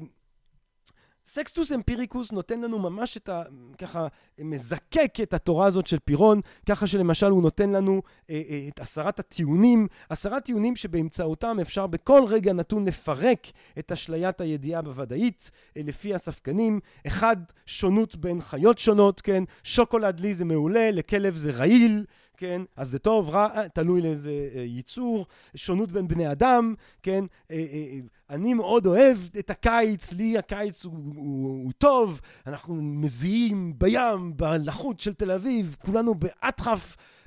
סקסטוס 1.27 1.73
אמפיריקוס 1.73 2.33
נותן 2.33 2.61
לנו 2.61 2.79
ממש 2.79 3.17
את 3.17 3.29
ה... 3.29 3.43
ככה 3.79 4.07
מזקק 4.39 5.15
את 5.23 5.35
התורה 5.35 5.67
הזאת 5.67 5.87
של 5.87 5.99
פירון, 6.05 6.41
ככה 6.69 6.87
שלמשל 6.87 7.27
הוא 7.27 7.43
נותן 7.43 7.71
לנו 7.71 8.03
אה, 8.31 8.43
אה, 8.49 8.69
את 8.69 8.81
עשרת 8.81 9.21
הטיעונים, 9.21 9.87
עשרת 10.09 10.45
טיעונים 10.45 10.77
שבאמצעותם 10.77 11.57
אפשר 11.61 11.87
בכל 11.87 12.23
רגע 12.29 12.53
נתון 12.53 12.85
לפרק 12.85 13.47
את 13.79 13.93
אשליית 13.93 14.41
הידיעה 14.41 14.83
בוודאית, 14.83 15.51
לפי 15.77 16.15
הספקנים. 16.15 16.81
אחד, 17.07 17.37
שונות 17.67 18.17
בין 18.17 18.41
חיות 18.41 18.79
שונות, 18.79 19.21
כן? 19.21 19.45
שוקולד 19.63 20.21
לי 20.21 20.35
זה 20.35 20.45
מעולה, 20.45 20.91
לכלב 20.91 21.37
זה 21.37 21.51
רעיל. 21.51 22.05
כן? 22.37 22.63
אז 22.77 22.91
זה 22.91 22.99
טוב, 22.99 23.31
רע, 23.31 23.49
אה, 23.55 23.69
תלוי 23.69 24.03
לאיזה 24.03 24.49
אה, 24.55 24.61
ייצור, 24.61 25.27
שונות 25.55 25.93
בין 25.93 26.09
בני 26.09 26.33
אדם, 26.33 26.75
כן? 27.03 27.25
אה, 27.51 27.99
אני 28.31 28.55
מאוד 28.55 28.87
אוהב 28.87 29.19
את 29.39 29.51
הקיץ, 29.51 30.13
לי 30.13 30.39
הקיץ 30.39 30.85
הוא, 30.85 30.95
הוא, 31.15 31.65
הוא 31.65 31.73
טוב, 31.79 32.21
אנחנו 32.47 32.75
מזיעים 32.83 33.73
בים, 33.79 34.37
בלחות 34.37 35.01
של 35.01 35.15
תל 35.15 35.31
אביב, 35.31 35.77
כולנו 35.85 36.15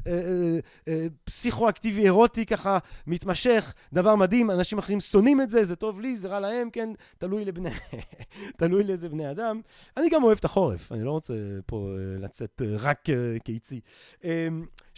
אה, 0.08 1.08
פסיכואקטיבי 1.24 2.04
אירוטי 2.04 2.46
ככה 2.46 2.78
מתמשך, 3.08 3.74
דבר 3.94 4.16
מדהים, 4.16 4.52
אנשים 4.52 4.78
אחרים 4.78 5.00
שונאים 5.00 5.42
את 5.42 5.50
זה, 5.50 5.64
זה 5.64 5.76
טוב 5.76 6.00
לי, 6.00 6.18
זה 6.18 6.28
רע 6.28 6.40
להם, 6.40 6.70
כן, 6.70 6.90
תלוי 7.18 7.46
לבני, 7.46 7.70
תלוי 8.60 8.84
לאיזה 8.84 9.10
בני 9.10 9.32
אדם. 9.32 9.62
אני 9.98 10.10
גם 10.10 10.24
אוהב 10.24 10.38
את 10.38 10.46
החורף, 10.46 10.92
אני 10.92 11.04
לא 11.04 11.12
רוצה 11.12 11.34
פה 11.66 11.90
לצאת 12.20 12.62
רק 12.80 13.06
קיצי. 13.44 13.80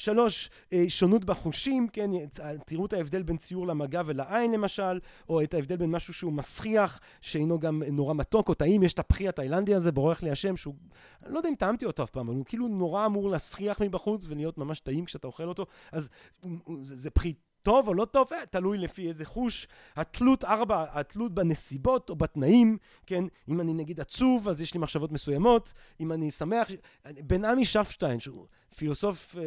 שלוש, 0.02 0.50
שונות 0.88 1.26
בחושים, 1.26 1.88
כן, 1.88 2.12
תראו 2.66 2.86
את 2.86 2.94
ההבדל 2.94 3.24
בין 3.24 3.38
ציור 3.38 3.68
למגע 3.68 4.02
ולעין 4.06 4.52
למשל, 4.52 5.00
או 5.30 5.44
את 5.44 5.54
ההבדל 5.54 5.76
בין 5.76 5.92
משהו 5.92 6.14
שהוא 6.14 6.34
מסריח, 6.34 7.00
שאינו 7.22 7.60
גם 7.60 7.84
נורא 7.92 8.14
מתוק 8.14 8.50
או 8.50 8.54
טעים, 8.54 8.84
יש 8.84 8.94
את 8.94 9.00
הפחי 9.00 9.28
התאילנדי 9.28 9.76
הזה, 9.76 9.92
בורח 9.92 10.24
לי 10.24 10.32
השם, 10.32 10.58
שהוא, 10.58 10.76
לא 11.28 11.38
יודע 11.38 11.50
אם 11.50 11.56
טעמתי 11.56 11.86
אותו 11.86 12.04
אף 12.04 12.10
פעם, 12.10 12.28
אבל 12.28 12.38
הוא 12.38 12.46
כאילו 12.46 12.68
נורא 12.68 13.06
אמור 13.06 13.30
להסריח 13.30 13.82
מבחוץ 13.82 14.26
ולהיות 14.30 14.58
ממש 14.58 14.80
טעים 14.80 15.06
כשאתה 15.06 15.28
אוכל 15.28 15.48
אותו, 15.48 15.66
אז 15.92 16.10
זה, 16.82 16.96
זה 16.96 17.10
פחית 17.12 17.51
טוב 17.64 17.88
או 17.88 17.94
לא 17.94 18.06
טוב, 18.06 18.28
אה, 18.34 18.46
תלוי 18.46 18.78
לפי 18.78 19.08
איזה 19.08 19.26
חוש. 19.26 19.68
התלות 19.96 20.44
ארבע, 20.44 20.86
התלות 20.92 21.34
בנסיבות 21.34 22.10
או 22.10 22.16
בתנאים, 22.16 22.78
כן? 23.06 23.24
אם 23.50 23.62
אני 23.62 23.74
נגיד 23.74 24.00
עצוב, 24.00 24.50
אז 24.50 24.62
יש 24.62 24.74
לי 24.74 24.80
מחשבות 24.80 25.12
מסוימות. 25.12 25.74
אם 26.00 26.12
אני 26.12 26.32
שמח... 26.32 26.68
בן 27.06 27.46
עמי 27.46 27.66
שפשטיין, 27.66 28.20
שהוא 28.20 28.46
פילוסוף 28.76 29.36
אה, 29.38 29.44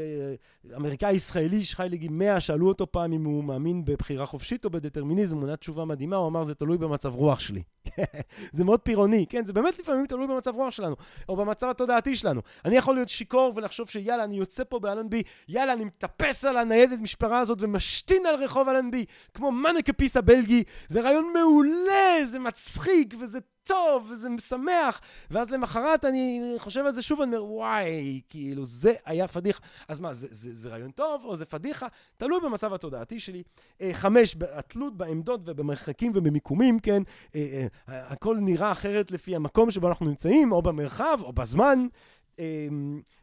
אמריקאי 0.77 1.13
ישראלי 1.13 1.65
שחי 1.65 1.87
לגיל 1.91 2.13
100, 2.13 2.41
שאלו 2.41 2.69
אותו 2.69 2.93
פעם 2.93 3.13
אם 3.13 3.25
הוא 3.25 3.45
מאמין 3.45 3.85
בבחירה 3.85 4.27
חופשית 4.27 4.65
או 4.65 4.71
בדטרמיניזם, 4.71 5.37
הוא 5.37 5.45
נתן 5.45 5.57
תשובה 5.57 5.85
מדהימה, 5.85 6.17
הוא 6.17 6.29
אמר 6.29 6.45
זה 6.45 6.55
תלוי 6.55 6.79
במצב 6.79 7.15
רוח 7.15 7.41
שלי. 7.41 7.63
זה 8.53 8.65
מאוד 8.65 8.81
פירוני, 8.81 9.27
כן? 9.29 9.45
זה 9.45 9.53
באמת 9.53 9.79
לפעמים 9.79 10.07
תלוי 10.07 10.27
במצב 10.27 10.55
רוח 10.55 10.71
שלנו, 10.71 10.97
או 11.29 11.37
במצב 11.37 11.69
התודעתי 11.69 12.17
שלנו. 12.17 12.41
אני 12.65 12.77
יכול 12.77 12.95
להיות 12.95 13.09
שיכור 13.09 13.53
ולחשוב 13.57 13.91
שיאללה, 13.91 14.25
אני 14.25 14.37
יוצא 14.37 14.65
פה 14.69 14.79
באלנבי, 14.79 15.23
יאללה, 15.49 15.73
אני 15.73 15.85
מטפס 15.85 16.45
על 16.45 16.57
הניידת 16.57 16.99
משפרה 16.99 17.39
הזאת 17.39 17.61
ומשתין 18.05 18.27
על 18.27 18.45
רחוב 18.45 18.69
אלנבי, 18.69 19.05
כמו 19.35 19.53
מנקה 19.53 19.93
פיס 19.93 20.17
הבלגי. 20.17 20.65
זה 20.89 21.01
רעיון 21.01 21.33
מעולה, 21.33 22.27
זה 22.27 22.39
מצחיק 22.39 23.15
וזה 23.21 23.39
טוב, 23.63 24.09
וזה 24.11 24.29
משמח, 24.29 25.01
ואז 25.31 25.51
למחרת 25.51 26.05
אני 26.05 26.55
חושב 26.59 26.87
על 26.87 26.93
זה 26.93 27.03
שוב, 27.03 27.21
אני 27.21 27.37
אומר, 27.37 27.53
וואי, 27.53 28.21
כאילו, 28.29 28.67
זה 28.67 28.93
היה 29.05 29.29
פדיחה. 29.29 29.61
אז 29.89 30.01
מה, 30.01 30.15
זה, 30.15 30.27
זה, 30.31 30.55
זה 30.55 30.69
רעיון 30.69 30.91
טוב, 30.91 31.25
או 31.25 31.37
זה 31.37 31.45
פדיחה? 31.45 31.87
תלוי 32.17 32.41
במצב 32.41 32.73
התודעתי 32.73 33.21
שלי. 33.21 33.43
אה, 33.81 33.91
חמש, 33.93 34.37
התלות 34.53 34.97
בעמדות 34.97 35.41
ובמרחקים 35.45 36.13
ובמיקומים, 36.15 36.79
כן? 36.79 37.03
אה, 37.35 37.67
אה, 37.89 38.07
הכל 38.07 38.37
נראה 38.41 38.73
אחרת 38.73 39.11
לפי 39.11 39.37
המקום 39.37 39.71
שבו 39.71 39.89
אנחנו 39.89 40.07
נמצאים, 40.07 40.53
או 40.53 40.63
במרחב, 40.63 41.19
או 41.23 41.33
בזמן. 41.33 41.87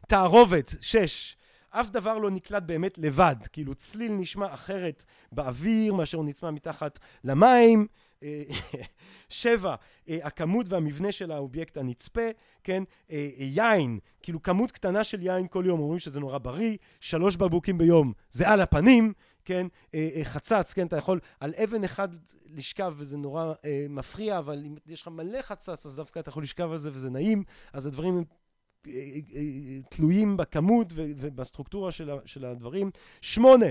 תערובת, 0.08 0.74
שש. 0.80 1.36
אף 1.72 1.90
דבר 1.90 2.18
לא 2.18 2.30
נקלט 2.30 2.62
באמת 2.62 2.98
לבד, 2.98 3.36
כאילו 3.52 3.74
צליל 3.74 4.12
נשמע 4.12 4.54
אחרת 4.54 5.04
באוויר 5.32 5.94
מאשר 5.94 6.18
הוא 6.18 6.24
נצמא 6.24 6.50
מתחת 6.50 6.98
למים. 7.24 7.86
אה, 8.22 8.42
שבע, 9.28 9.74
אה, 10.08 10.18
הכמות 10.22 10.66
והמבנה 10.68 11.12
של 11.12 11.32
האובייקט 11.32 11.76
הנצפה, 11.76 12.28
כן? 12.64 12.82
אה, 13.10 13.28
יין, 13.38 13.98
כאילו 14.22 14.42
כמות 14.42 14.70
קטנה 14.70 15.04
של 15.04 15.22
יין 15.22 15.46
כל 15.48 15.64
יום, 15.66 15.80
אומרים 15.80 15.98
שזה 15.98 16.20
נורא 16.20 16.38
בריא, 16.38 16.76
שלוש 17.00 17.36
בקבוקים 17.36 17.78
ביום 17.78 18.12
זה 18.30 18.48
על 18.48 18.60
הפנים, 18.60 19.12
כן? 19.44 19.66
חצץ, 20.24 20.72
כן? 20.72 20.86
אתה 20.86 20.96
יכול 20.96 21.20
על 21.40 21.54
אבן 21.64 21.84
אחד 21.84 22.08
לשכב 22.46 22.94
וזה 22.96 23.16
נורא 23.16 23.52
מפריע, 23.88 24.38
אבל 24.38 24.62
אם 24.66 24.74
יש 24.86 25.02
לך 25.02 25.08
מלא 25.08 25.42
חצץ 25.42 25.86
אז 25.86 25.96
דווקא 25.96 26.18
אתה 26.18 26.28
יכול 26.28 26.42
לשכב 26.42 26.72
על 26.72 26.78
זה 26.78 26.90
וזה 26.92 27.10
נעים, 27.10 27.42
אז 27.72 27.86
הדברים 27.86 28.16
הם 28.16 28.24
תלויים 29.88 30.36
בכמות 30.36 30.92
ובסטרוקטורה 30.96 31.92
של 32.24 32.44
הדברים. 32.44 32.90
שמונה, 33.20 33.66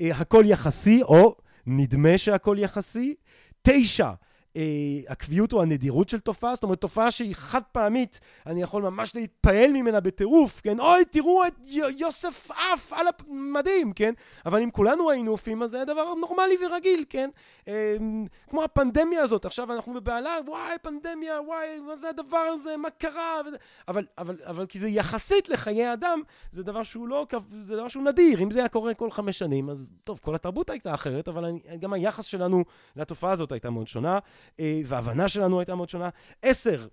הכל 0.00 0.44
יחסי, 0.46 1.02
או 1.02 1.36
נדמה 1.66 2.18
שהכל 2.18 2.56
יחסי. 2.60 3.14
תשע, 3.62 4.06
אה, 4.06 4.12
הקביעות 5.08 5.52
או 5.52 5.62
הנדירות 5.62 6.08
של 6.08 6.20
תופעה, 6.20 6.54
זאת 6.54 6.62
אומרת 6.62 6.80
תופעה 6.80 7.10
שהיא 7.10 7.34
חד 7.34 7.62
פעמית, 7.72 8.20
אני 8.46 8.62
יכול 8.62 8.82
ממש 8.82 9.14
להתפעל 9.16 9.72
ממנה 9.72 10.00
בטירוף, 10.00 10.60
כן? 10.60 10.80
אוי, 10.80 11.04
תראו 11.04 11.46
את 11.46 11.54
יוסף 11.98 12.50
עף 12.50 12.92
על 12.92 13.06
המדים, 13.28 13.92
כן? 13.92 14.14
אבל 14.46 14.62
אם 14.62 14.70
כולנו 14.70 15.10
היינו 15.10 15.30
עופים, 15.30 15.62
אז 15.62 15.70
זה 15.70 15.76
היה 15.76 15.84
דבר 15.84 16.14
נורמלי 16.14 16.56
ורגיל, 16.66 17.04
כן? 17.08 17.30
אה, 17.68 17.96
כמו 18.50 18.64
הפנדמיה 18.64 19.22
הזאת, 19.22 19.44
עכשיו 19.44 19.72
אנחנו 19.72 19.94
בבהלה, 19.94 20.36
וואי, 20.46 20.76
פנדמיה, 20.82 21.40
וואי, 21.46 21.80
מה 21.80 21.96
זה 21.96 22.08
הדבר 22.08 22.36
הזה, 22.36 22.76
מה 22.76 22.90
קרה? 22.90 23.40
וזה... 23.46 23.56
אבל, 23.88 24.06
אבל, 24.18 24.36
אבל 24.46 24.66
כי 24.66 24.78
זה 24.78 24.88
יחסית 24.88 25.48
לחיי 25.48 25.92
אדם, 25.92 26.22
זה 26.52 26.62
דבר 26.62 26.82
שהוא 26.82 27.08
לא, 27.08 27.26
זה 27.64 27.76
דבר 27.76 27.88
שהוא 27.88 28.04
נדיר, 28.04 28.42
אם 28.42 28.50
זה 28.50 28.58
היה 28.58 28.68
קורה 28.68 28.94
כל 28.94 29.10
חמש 29.10 29.38
שנים, 29.38 29.70
אז 29.70 29.92
טוב, 30.04 30.20
כל 30.22 30.34
התרבות 30.34 30.70
הייתה 30.70 30.94
אחרת, 30.94 31.28
אבל 31.28 31.44
אני, 31.44 31.60
גם 31.80 31.92
היחס 31.92 32.24
שלנו 32.24 32.64
לתופעה 32.96 33.32
הזאת 33.32 33.52
הייתה 33.52 33.70
מאוד 33.70 33.88
שונה. 33.88 34.18
אה, 34.60 34.80
וההבנה 34.86 35.28
שלנו 35.28 35.58
הייתה 35.60 35.74
מאוד 35.74 35.88
שונה. 35.88 36.08
עשר, 36.42 36.86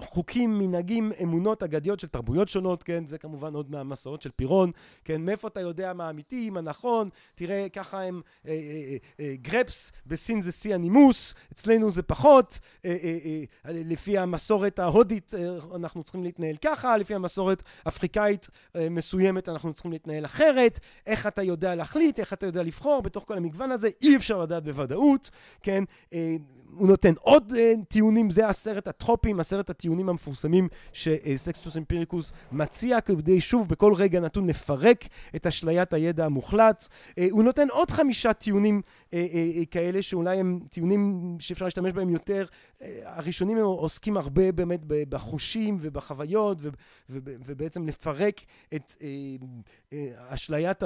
חוקים, 0.00 0.58
מנהגים, 0.58 1.12
אמונות 1.22 1.62
אגדיות 1.62 2.00
של 2.00 2.06
תרבויות 2.06 2.48
שונות, 2.48 2.82
כן? 2.82 3.06
זה 3.06 3.18
כמובן 3.18 3.54
עוד 3.54 3.70
מהמסעות 3.70 4.22
של 4.22 4.30
פירון, 4.36 4.70
כן? 5.04 5.22
מאיפה 5.22 5.48
אתה 5.48 5.60
יודע 5.60 5.92
מה 5.92 6.10
אמיתי, 6.10 6.50
מה 6.50 6.60
נכון? 6.60 7.08
תראה, 7.34 7.68
ככה 7.68 8.02
הם 8.02 8.20
אה, 8.46 8.50
אה, 8.52 8.96
אה, 9.20 9.34
גרפס, 9.42 9.92
בסין 10.06 10.42
זה 10.42 10.52
שיא 10.52 10.74
הנימוס, 10.74 11.34
אצלנו 11.52 11.90
זה 11.90 12.02
פחות, 12.02 12.58
אה, 12.84 12.90
אה, 12.90 13.18
אה, 13.66 13.72
לפי 13.84 14.18
המסורת 14.18 14.78
ההודית 14.78 15.34
אה, 15.34 15.56
אנחנו 15.74 16.02
צריכים 16.02 16.24
להתנהל 16.24 16.56
ככה, 16.56 16.96
לפי 16.96 17.14
המסורת 17.14 17.62
אפריקאית 17.88 18.48
אה, 18.76 18.88
מסוימת 18.88 19.48
אנחנו 19.48 19.72
צריכים 19.72 19.92
להתנהל 19.92 20.24
אחרת, 20.24 20.80
איך 21.06 21.26
אתה 21.26 21.42
יודע 21.42 21.74
להחליט, 21.74 22.20
איך 22.20 22.32
אתה 22.32 22.46
יודע 22.46 22.62
לבחור, 22.62 23.02
בתוך 23.02 23.24
כל 23.26 23.36
המגוון 23.36 23.72
הזה 23.72 23.88
אי 24.02 24.16
אפשר 24.16 24.42
לדעת 24.42 24.64
בוודאות, 24.64 25.30
כן? 25.62 25.84
אה, 26.12 26.36
הוא 26.74 26.88
נותן 26.88 27.12
עוד 27.20 27.52
uh, 27.52 27.84
טיעונים, 27.88 28.30
זה 28.30 28.48
עשרת 28.48 28.88
הטרופים, 28.88 29.40
עשרת 29.40 29.70
הטיעונים 29.70 30.08
המפורסמים 30.08 30.68
שסקסטוס 30.92 31.76
אמפיריקוס 31.76 32.32
מציע 32.52 33.00
כדי 33.00 33.40
שוב 33.40 33.68
בכל 33.68 33.94
רגע 33.94 34.20
נתון 34.20 34.46
לפרק 34.46 35.04
את 35.36 35.46
אשליית 35.46 35.92
הידע 35.92 36.24
המוחלט. 36.24 36.88
Uh, 37.10 37.20
הוא 37.30 37.44
נותן 37.44 37.68
עוד 37.70 37.90
חמישה 37.90 38.32
טיעונים 38.32 38.82
uh, 38.84 39.10
uh, 39.10 39.14
כאלה 39.70 40.02
שאולי 40.02 40.40
הם 40.40 40.60
טיעונים 40.70 41.36
שאפשר 41.40 41.64
להשתמש 41.64 41.92
בהם 41.92 42.10
יותר. 42.10 42.46
Uh, 42.46 42.84
הראשונים 43.04 43.58
הם 43.58 43.64
עוסקים 43.64 44.16
הרבה 44.16 44.52
באמת 44.52 44.80
בחושים 44.86 45.76
ובחוויות 45.80 46.58
ובעצם 47.08 47.86
לפרק 47.86 48.40
את 48.74 48.92
uh, 48.98 49.02
uh, 49.90 49.94
אשליית 50.28 50.82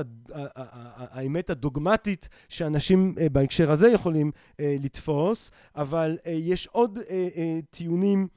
האמת 0.97 1.51
הדוגמטית 1.51 2.29
שאנשים 2.49 3.15
uh, 3.17 3.29
בהקשר 3.29 3.71
הזה 3.71 3.89
יכולים 3.89 4.31
uh, 4.35 4.63
לתפוס. 4.81 5.51
אבל 5.77 6.19
אה, 6.27 6.33
יש 6.33 6.67
עוד 6.67 6.99
אה, 6.99 7.29
אה, 7.37 7.59
טיעונים 7.71 8.29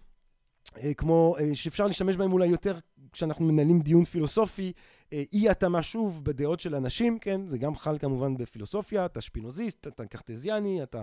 אה, 0.83 0.93
כמו 0.93 1.35
אה, 1.39 1.55
שאפשר 1.55 1.87
להשתמש 1.87 2.15
בהם 2.15 2.33
אולי 2.33 2.47
יותר 2.47 2.77
כשאנחנו 3.11 3.45
מנהלים 3.45 3.81
דיון 3.81 4.03
פילוסופי, 4.03 4.71
אה, 5.13 5.23
אי 5.33 5.49
התאמה 5.49 5.81
שוב 5.81 6.23
בדעות 6.23 6.59
של 6.59 6.75
אנשים, 6.75 7.19
כן? 7.19 7.47
זה 7.47 7.57
גם 7.57 7.75
חל 7.75 7.97
כמובן 7.97 8.37
בפילוסופיה, 8.37 9.05
אתה 9.05 9.21
שפינוזיסט, 9.21 9.87
אתה 9.87 10.05
קרטזיאני, 10.05 10.83
אתה... 10.83 11.01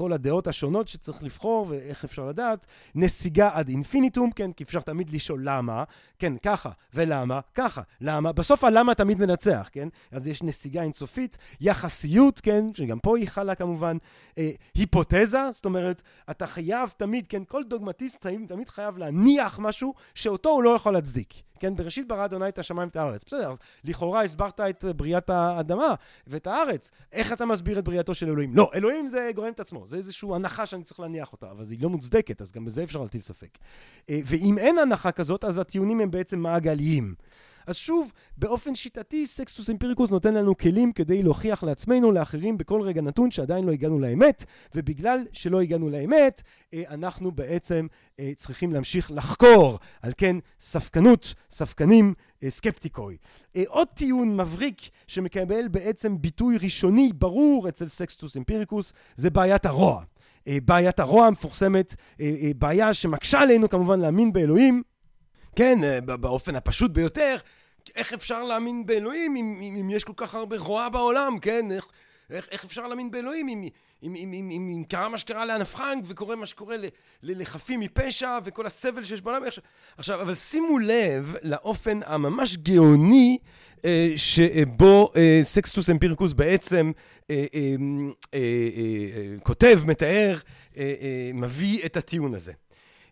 אה, 0.00 0.04
אה, 0.04 0.08
כל 0.08 0.12
הדעות 0.12 0.46
השונות 0.46 0.88
שצריך 0.88 1.22
לבחור 1.22 1.66
ואיך 1.68 2.04
אפשר 2.04 2.26
לדעת. 2.26 2.66
נסיגה 2.94 3.50
עד 3.52 3.68
אינפיניטום, 3.68 4.30
כן? 4.30 4.52
כי 4.52 4.64
אפשר 4.64 4.80
תמיד 4.80 5.10
לשאול 5.10 5.40
למה, 5.44 5.84
כן, 6.18 6.36
ככה, 6.36 6.70
ולמה, 6.94 7.40
ככה, 7.54 7.82
למה. 8.00 8.32
בסוף 8.32 8.64
הלמה 8.64 8.94
תמיד 8.94 9.18
מנצח, 9.18 9.68
כן? 9.72 9.88
אז 10.12 10.26
יש 10.26 10.42
נסיגה 10.42 10.82
אינסופית, 10.82 11.38
יחסיות, 11.60 12.40
כן? 12.40 12.64
שגם 12.74 12.98
פה 12.98 13.16
היא 13.16 13.28
חלה 13.28 13.54
כמובן. 13.54 13.96
היפותזה, 14.74 15.42
זאת 15.52 15.64
אומרת, 15.64 16.02
אתה 16.30 16.46
חייב 16.46 16.92
תמיד, 16.96 17.26
כן? 17.26 17.42
כל 17.44 17.64
דוגמטיסט 17.64 18.26
תמיד 18.48 18.68
חייב 18.68 18.98
להניח 18.98 19.58
משהו 19.58 19.94
שאותו 20.14 20.48
הוא 20.48 20.62
לא 20.62 20.70
יכול 20.70 20.92
להצדיק. 20.92 21.34
כן, 21.60 21.76
בראשית 21.76 22.08
ברא 22.08 22.24
אדוני 22.24 22.48
את 22.48 22.58
השמיים 22.58 22.88
ואת 22.88 22.96
הארץ. 22.96 23.24
בסדר, 23.26 23.50
אז 23.50 23.58
לכאורה 23.84 24.24
הסברת 24.24 24.60
את 24.60 24.84
בריאת 24.84 25.30
האדמה 25.30 25.94
ואת 26.26 26.46
הארץ. 26.46 26.90
איך 27.12 27.32
אתה 27.32 27.46
מסביר 27.46 27.78
את 27.78 27.84
בריאתו 27.84 28.14
של 28.14 28.28
אלוהים? 28.28 28.56
לא, 28.56 28.70
אלוהים 28.74 29.08
זה 29.08 29.30
גורם 29.34 29.52
את 29.52 29.60
עצמו. 29.60 29.86
זה 29.90 29.96
איזושהי 29.96 30.28
הנחה 30.34 30.66
שאני 30.66 30.82
צריך 30.82 31.00
להניח 31.00 31.32
אותה, 31.32 31.50
אבל 31.50 31.64
היא 31.70 31.82
לא 31.82 31.90
מוצדקת, 31.90 32.40
אז 32.40 32.52
גם 32.52 32.64
בזה 32.64 32.82
אפשר 32.82 33.02
להטיל 33.02 33.20
ספק. 33.20 33.58
אה, 34.10 34.20
ואם 34.24 34.58
אין 34.58 34.78
הנחה 34.78 35.12
כזאת, 35.12 35.44
אז 35.44 35.58
הטיעונים 35.58 36.00
הם 36.00 36.10
בעצם 36.10 36.40
מעגליים. 36.40 37.14
אז 37.66 37.76
שוב, 37.76 38.12
באופן 38.36 38.74
שיטתי, 38.74 39.26
סקסטוס 39.26 39.70
אמפיריקוס 39.70 40.10
נותן 40.10 40.34
לנו 40.34 40.56
כלים 40.56 40.92
כדי 40.92 41.22
להוכיח 41.22 41.62
לעצמנו, 41.62 42.12
לאחרים, 42.12 42.58
בכל 42.58 42.82
רגע 42.82 43.00
נתון 43.00 43.30
שעדיין 43.30 43.64
לא 43.64 43.72
הגענו 43.72 43.98
לאמת, 43.98 44.44
ובגלל 44.74 45.24
שלא 45.32 45.60
הגענו 45.60 45.90
לאמת, 45.90 46.42
אה, 46.74 46.82
אנחנו 46.88 47.32
בעצם 47.32 47.86
אה, 48.20 48.32
צריכים 48.36 48.72
להמשיך 48.72 49.10
לחקור. 49.14 49.78
על 50.02 50.12
כן, 50.16 50.36
ספקנות, 50.60 51.34
ספקנים, 51.50 52.14
אה, 52.42 52.50
סקפטיקוי. 52.50 53.16
עוד 53.66 53.88
טיעון 53.94 54.36
מבריק 54.36 54.80
שמקבל 55.06 55.68
בעצם 55.68 56.22
ביטוי 56.22 56.56
ראשוני 56.58 57.12
ברור 57.14 57.68
אצל 57.68 57.88
סקסטוס 57.88 58.36
אמפיריקוס, 58.36 58.92
זה 59.16 59.30
בעיית 59.30 59.66
הרוע. 59.66 60.02
בעיית 60.46 61.00
הרוע 61.00 61.26
המפורסמת, 61.26 61.94
בעיה 62.58 62.94
שמקשה 62.94 63.40
עלינו 63.40 63.68
כמובן 63.68 64.00
להאמין 64.00 64.32
באלוהים. 64.32 64.82
כן, 65.56 65.78
באופן 66.04 66.56
הפשוט 66.56 66.90
ביותר, 66.90 67.36
איך 67.96 68.12
אפשר 68.12 68.44
להאמין 68.44 68.86
באלוהים 68.86 69.36
אם, 69.36 69.58
אם, 69.62 69.76
אם 69.80 69.90
יש 69.90 70.04
כל 70.04 70.12
כך 70.16 70.34
הרבה 70.34 70.56
רוע 70.56 70.88
בעולם, 70.88 71.38
כן? 71.38 71.72
איך, 71.72 71.86
איך, 72.30 72.48
איך 72.50 72.64
אפשר 72.64 72.86
להאמין 72.86 73.10
באלוהים 73.10 73.48
אם, 73.48 73.68
אם, 74.02 74.14
אם, 74.14 74.14
אם, 74.16 74.32
אם, 74.32 74.72
אם 74.76 74.84
קרה 74.88 75.08
מה 75.08 75.18
שקרה 75.18 75.44
לאנה 75.44 75.64
פרנק 75.64 76.04
וקורה 76.08 76.36
מה 76.36 76.46
שקורה 76.46 76.76
ל, 76.76 76.84
ל, 77.22 77.40
לחפים 77.40 77.80
מפשע 77.80 78.38
וכל 78.44 78.66
הסבל 78.66 79.04
שיש 79.04 79.20
בעולם 79.20 79.44
עכשיו, 79.44 79.64
עכשיו, 79.96 80.22
אבל 80.22 80.34
שימו 80.34 80.78
לב 80.78 81.34
לאופן 81.42 82.00
הממש 82.06 82.56
גאוני 82.56 83.38
אה, 83.84 84.12
שבו 84.16 85.10
אה, 85.16 85.40
סקסטוס 85.42 85.90
אמפיריקוס 85.90 86.32
בעצם 86.32 86.92
אה, 87.30 87.46
אה, 87.54 87.60
אה, 88.34 88.38
אה, 88.38 88.40
אה, 88.40 89.40
כותב, 89.42 89.80
מתאר, 89.86 90.38
אה, 90.76 90.82
אה, 90.82 91.30
מביא 91.34 91.86
את 91.86 91.96
הטיעון 91.96 92.34
הזה. 92.34 92.52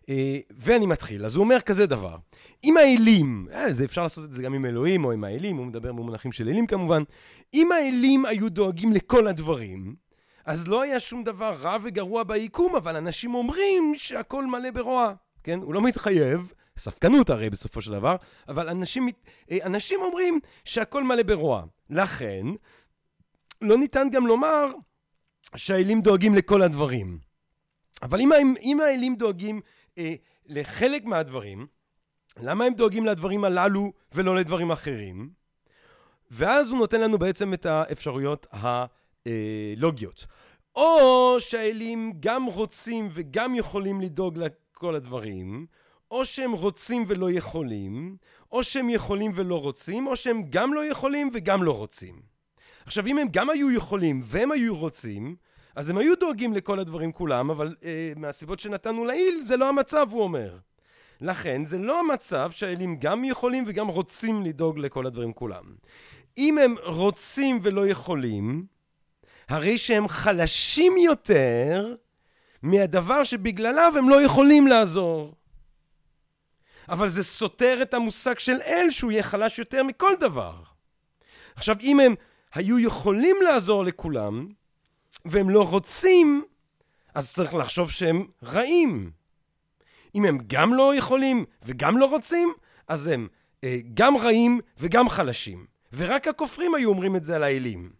אה, 0.09 0.39
ואני 0.51 0.85
מתחיל. 0.85 1.25
אז 1.25 1.35
הוא 1.35 1.43
אומר 1.43 1.61
כזה 1.61 1.85
דבר, 1.85 2.17
אם 2.63 2.77
האלים, 2.77 3.47
אה, 3.53 3.73
זה 3.73 3.85
אפשר 3.85 4.03
לעשות 4.03 4.23
את 4.23 4.33
זה 4.33 4.43
גם 4.43 4.53
עם 4.53 4.65
אלוהים 4.65 5.05
או 5.05 5.11
עם 5.11 5.23
האלים, 5.23 5.57
הוא 5.57 5.65
מדבר 5.65 5.91
במונחים 5.91 6.31
של 6.31 6.47
אלים 6.47 6.67
כמובן, 6.67 7.03
אם 7.53 7.71
האלים 7.71 8.25
היו 8.25 8.49
דואגים 8.49 8.93
לכל 8.93 9.27
הדברים, 9.27 9.95
אז 10.45 10.67
לא 10.67 10.81
היה 10.81 10.99
שום 10.99 11.23
דבר 11.23 11.53
רע 11.61 11.77
וגרוע 11.83 12.23
ביקום, 12.23 12.75
אבל 12.75 12.95
אנשים 12.95 13.35
אומרים 13.35 13.93
שהכל 13.97 14.45
מלא 14.45 14.71
ברוע, 14.71 15.13
כן? 15.43 15.59
הוא 15.59 15.73
לא 15.73 15.81
מתחייב, 15.81 16.53
ספקנות 16.77 17.29
הרי 17.29 17.49
בסופו 17.49 17.81
של 17.81 17.91
דבר, 17.91 18.15
אבל 18.47 18.69
אנשים, 18.69 19.09
אה, 19.51 19.57
אנשים 19.63 19.99
אומרים 20.01 20.39
שהכל 20.65 21.03
מלא 21.03 21.23
ברוע. 21.23 21.63
לכן, 21.89 22.45
לא 23.61 23.77
ניתן 23.77 24.07
גם 24.11 24.27
לומר 24.27 24.71
שהאלים 25.55 26.01
דואגים 26.01 26.35
לכל 26.35 26.61
הדברים. 26.61 27.29
אבל 28.01 28.21
אם, 28.21 28.31
אם 28.61 28.79
האלים 28.81 29.15
דואגים 29.15 29.61
אה, 29.97 30.15
לחלק 30.45 31.05
מהדברים, 31.05 31.67
למה 32.41 32.65
הם 32.65 32.73
דואגים 32.73 33.05
לדברים 33.05 33.43
הללו 33.43 33.93
ולא 34.13 34.35
לדברים 34.35 34.71
אחרים? 34.71 35.29
ואז 36.31 36.69
הוא 36.69 36.77
נותן 36.77 37.01
לנו 37.01 37.17
בעצם 37.17 37.53
את 37.53 37.65
האפשרויות 37.65 38.47
הלוגיות. 38.51 40.25
או 40.75 41.35
שהאלים 41.39 42.13
גם 42.19 42.45
רוצים 42.45 43.09
וגם 43.13 43.55
יכולים 43.55 44.01
לדאוג 44.01 44.37
לכל 44.37 44.95
הדברים, 44.95 45.65
או 46.11 46.25
שהם 46.25 46.51
רוצים 46.51 47.03
ולא 47.07 47.31
יכולים, 47.31 48.17
או 48.51 48.63
שהם 48.63 48.89
יכולים 48.89 49.31
ולא 49.35 49.61
רוצים, 49.61 50.07
או 50.07 50.15
שהם 50.15 50.43
גם 50.49 50.73
לא 50.73 50.85
יכולים 50.85 51.29
וגם 51.33 51.63
לא 51.63 51.77
רוצים. 51.77 52.21
עכשיו, 52.85 53.07
אם 53.07 53.17
הם 53.17 53.27
גם 53.31 53.49
היו 53.49 53.71
יכולים 53.71 54.21
והם 54.23 54.51
היו 54.51 54.75
רוצים, 54.75 55.35
אז 55.75 55.89
הם 55.89 55.97
היו 55.97 56.15
דואגים 56.15 56.53
לכל 56.53 56.79
הדברים 56.79 57.11
כולם, 57.11 57.49
אבל 57.49 57.75
אה, 57.83 58.13
מהסיבות 58.15 58.59
שנתנו 58.59 59.05
לעיל, 59.05 59.41
זה 59.41 59.57
לא 59.57 59.69
המצב, 59.69 60.07
הוא 60.11 60.23
אומר. 60.23 60.57
לכן 61.21 61.65
זה 61.65 61.77
לא 61.77 61.99
המצב 61.99 62.51
שהאלים 62.51 62.97
גם 62.99 63.23
יכולים 63.23 63.63
וגם 63.67 63.87
רוצים 63.87 64.45
לדאוג 64.45 64.79
לכל 64.79 65.05
הדברים 65.07 65.33
כולם. 65.33 65.63
אם 66.37 66.57
הם 66.57 66.75
רוצים 66.83 67.59
ולא 67.63 67.87
יכולים, 67.87 68.65
הרי 69.49 69.77
שהם 69.77 70.07
חלשים 70.07 70.97
יותר 70.97 71.95
מהדבר 72.61 73.23
שבגלליו 73.23 73.93
הם 73.97 74.09
לא 74.09 74.21
יכולים 74.21 74.67
לעזור. 74.67 75.35
אבל 76.89 77.07
זה 77.07 77.23
סותר 77.23 77.79
את 77.81 77.93
המושג 77.93 78.39
של 78.39 78.61
אל 78.65 78.91
שהוא 78.91 79.11
יהיה 79.11 79.23
חלש 79.23 79.59
יותר 79.59 79.83
מכל 79.83 80.13
דבר. 80.19 80.53
עכשיו 81.55 81.75
אם 81.81 81.99
הם 81.99 82.15
היו 82.53 82.79
יכולים 82.79 83.35
לעזור 83.41 83.83
לכולם 83.83 84.47
והם 85.25 85.49
לא 85.49 85.69
רוצים 85.69 86.43
אז 87.15 87.33
צריך 87.33 87.53
לחשוב 87.53 87.91
שהם 87.91 88.27
רעים. 88.43 89.11
אם 90.15 90.25
הם 90.25 90.37
גם 90.47 90.73
לא 90.73 90.95
יכולים 90.95 91.45
וגם 91.63 91.97
לא 91.97 92.05
רוצים 92.05 92.53
אז 92.87 93.07
הם 93.07 93.27
אה, 93.63 93.77
גם 93.93 94.17
רעים 94.17 94.59
וגם 94.77 95.09
חלשים. 95.09 95.65
ורק 95.93 96.27
הכופרים 96.27 96.75
היו 96.75 96.89
אומרים 96.89 97.15
את 97.15 97.25
זה 97.25 97.35
על 97.35 97.43
האלים. 97.43 97.91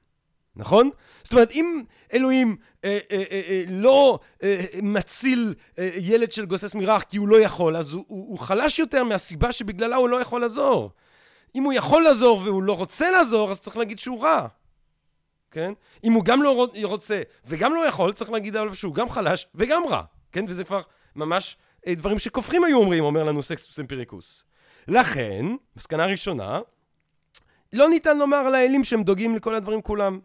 נכון? 0.55 0.89
זאת 1.23 1.33
אומרת, 1.33 1.51
אם 1.51 1.83
אלוהים 2.13 2.55
אה, 2.85 2.99
אה, 3.11 3.23
אה, 3.31 3.41
אה, 3.49 3.63
לא 3.67 4.19
אה, 4.43 4.65
מציל 4.81 5.53
אה, 5.79 5.89
ילד 5.95 6.31
של 6.31 6.45
גוסס 6.45 6.75
מרח 6.75 7.03
כי 7.03 7.17
הוא 7.17 7.27
לא 7.27 7.41
יכול, 7.41 7.77
אז 7.77 7.93
הוא, 7.93 8.05
הוא, 8.07 8.29
הוא 8.29 8.39
חלש 8.39 8.79
יותר 8.79 9.03
מהסיבה 9.03 9.51
שבגללה 9.51 9.95
הוא 9.95 10.09
לא 10.09 10.21
יכול 10.21 10.41
לעזור. 10.41 10.91
אם 11.55 11.63
הוא 11.63 11.73
יכול 11.73 12.03
לעזור 12.03 12.41
והוא 12.43 12.63
לא 12.63 12.77
רוצה 12.77 13.11
לעזור, 13.11 13.51
אז 13.51 13.59
צריך 13.59 13.77
להגיד 13.77 13.99
שהוא 13.99 14.23
רע. 14.23 14.47
כן? 15.51 15.73
אם 16.03 16.13
הוא 16.13 16.23
גם 16.25 16.43
לא 16.43 16.67
רוצה 16.83 17.21
וגם 17.45 17.75
לא 17.75 17.87
יכול, 17.87 18.13
צריך 18.13 18.31
להגיד 18.31 18.55
עליו 18.55 18.75
שהוא 18.75 18.95
גם 18.95 19.09
חלש 19.09 19.47
וגם 19.55 19.83
רע. 19.87 20.01
כן? 20.31 20.45
וזה 20.47 20.63
כבר 20.63 20.81
ממש 21.15 21.57
אה, 21.87 21.95
דברים 21.95 22.19
שכופרים 22.19 22.63
היו 22.63 22.77
אומרים, 22.77 23.03
אומר 23.03 23.23
לנו 23.23 23.43
סקסטוס 23.43 23.79
אמפיריקוס. 23.79 24.43
לכן, 24.87 25.45
מסקנה 25.77 26.05
ראשונה, 26.05 26.59
לא 27.73 27.89
ניתן 27.89 28.17
לומר 28.17 28.37
על 28.37 28.55
האלים 28.55 28.83
שהם 28.83 29.03
דואגים 29.03 29.35
לכל 29.35 29.55
הדברים 29.55 29.81
כולם. 29.81 30.19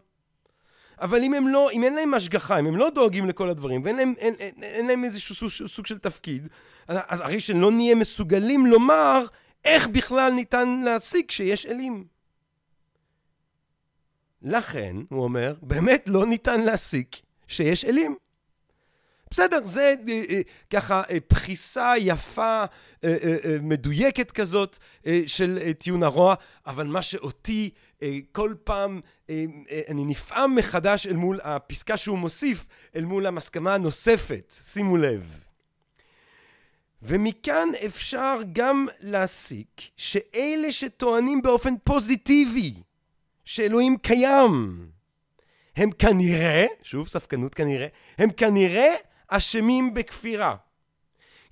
אבל 1.01 1.23
אם 1.23 1.33
הם 1.33 1.47
לא, 1.47 1.71
אם 1.71 1.83
אין 1.83 1.95
להם 1.95 2.13
השגחה, 2.13 2.59
אם 2.59 2.65
הם 2.65 2.75
לא 2.75 2.89
דואגים 2.89 3.25
לכל 3.25 3.49
הדברים, 3.49 3.81
ואין 3.83 3.95
להם, 3.95 4.13
אין, 4.17 4.33
אין, 4.39 4.63
אין 4.63 4.87
להם 4.87 5.03
איזשהו 5.03 5.35
סוג, 5.35 5.67
סוג 5.67 5.85
של 5.85 5.97
תפקיד, 5.97 6.49
אז 6.87 7.21
הרי 7.21 7.39
שלא 7.39 7.71
נהיה 7.71 7.95
מסוגלים 7.95 8.65
לומר 8.65 9.25
איך 9.65 9.87
בכלל 9.87 10.31
ניתן 10.31 10.81
להסיק 10.85 11.31
שיש 11.31 11.65
אלים. 11.65 12.14
לכן, 14.45 14.95
הוא 15.09 15.23
אומר, 15.23 15.55
באמת 15.61 16.03
לא 16.07 16.25
ניתן 16.25 16.61
להסיק 16.61 17.15
שיש 17.47 17.85
אלים. 17.85 18.15
בסדר, 19.31 19.63
זה 19.63 19.95
אה, 20.09 20.23
אה, 20.29 20.41
ככה 20.69 21.01
אה, 21.09 21.17
פחיסה 21.27 21.93
יפה, 21.97 22.63
אה, 23.03 23.09
מדויקת 23.61 24.31
כזאת 24.31 24.79
של 25.25 25.71
טיעון 25.79 26.03
הרוע, 26.03 26.35
אבל 26.65 26.87
מה 26.87 27.01
שאותי 27.01 27.69
כל 28.31 28.53
פעם 28.63 29.01
אני 29.89 30.05
נפעם 30.05 30.55
מחדש 30.55 31.07
אל 31.07 31.15
מול 31.15 31.39
הפסקה 31.43 31.97
שהוא 31.97 32.17
מוסיף, 32.17 32.65
אל 32.95 33.05
מול 33.05 33.25
המסכמה 33.25 33.73
הנוספת, 33.73 34.53
שימו 34.61 34.97
לב. 34.97 35.39
ומכאן 37.01 37.69
אפשר 37.85 38.37
גם 38.53 38.87
להסיק 38.99 39.81
שאלה 39.97 40.71
שטוענים 40.71 41.41
באופן 41.41 41.73
פוזיטיבי 41.83 42.73
שאלוהים 43.45 43.97
קיים, 43.97 44.87
הם 45.75 45.91
כנראה, 45.91 46.65
שוב 46.83 47.07
ספקנות 47.07 47.55
כנראה, 47.55 47.87
הם 48.17 48.31
כנראה 48.31 48.95
אשמים 49.27 49.93
בכפירה. 49.93 50.55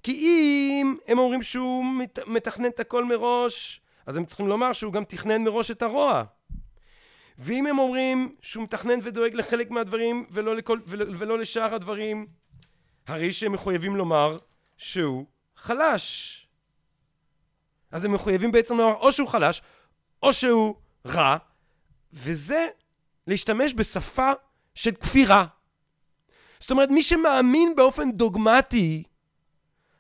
כי 0.03 0.11
אם 0.11 0.97
הם 1.07 1.19
אומרים 1.19 1.43
שהוא 1.43 1.85
מתכנן 2.27 2.65
את 2.65 2.79
הכל 2.79 3.05
מראש, 3.05 3.81
אז 4.05 4.17
הם 4.17 4.25
צריכים 4.25 4.47
לומר 4.47 4.73
שהוא 4.73 4.93
גם 4.93 5.03
תכנן 5.03 5.43
מראש 5.43 5.71
את 5.71 5.81
הרוע. 5.81 6.23
ואם 7.37 7.67
הם 7.67 7.79
אומרים 7.79 8.35
שהוא 8.41 8.63
מתכנן 8.63 8.99
ודואג 9.03 9.35
לחלק 9.35 9.71
מהדברים 9.71 10.25
ולא, 10.31 10.55
לכל, 10.55 10.79
ולא, 10.87 11.05
ולא 11.17 11.39
לשאר 11.39 11.75
הדברים, 11.75 12.27
הרי 13.07 13.33
שהם 13.33 13.51
מחויבים 13.51 13.95
לומר 13.95 14.37
שהוא 14.77 15.25
חלש. 15.55 16.39
אז 17.91 18.05
הם 18.05 18.13
מחויבים 18.13 18.51
בעצם 18.51 18.77
לומר 18.77 18.93
או 18.93 19.11
שהוא 19.11 19.27
חלש, 19.27 19.61
או 20.23 20.33
שהוא 20.33 20.75
רע, 21.05 21.37
וזה 22.13 22.67
להשתמש 23.27 23.73
בשפה 23.73 24.31
של 24.75 24.91
כפירה. 24.91 25.45
זאת 26.59 26.71
אומרת, 26.71 26.89
מי 26.89 27.03
שמאמין 27.03 27.75
באופן 27.75 28.11
דוגמטי, 28.11 29.03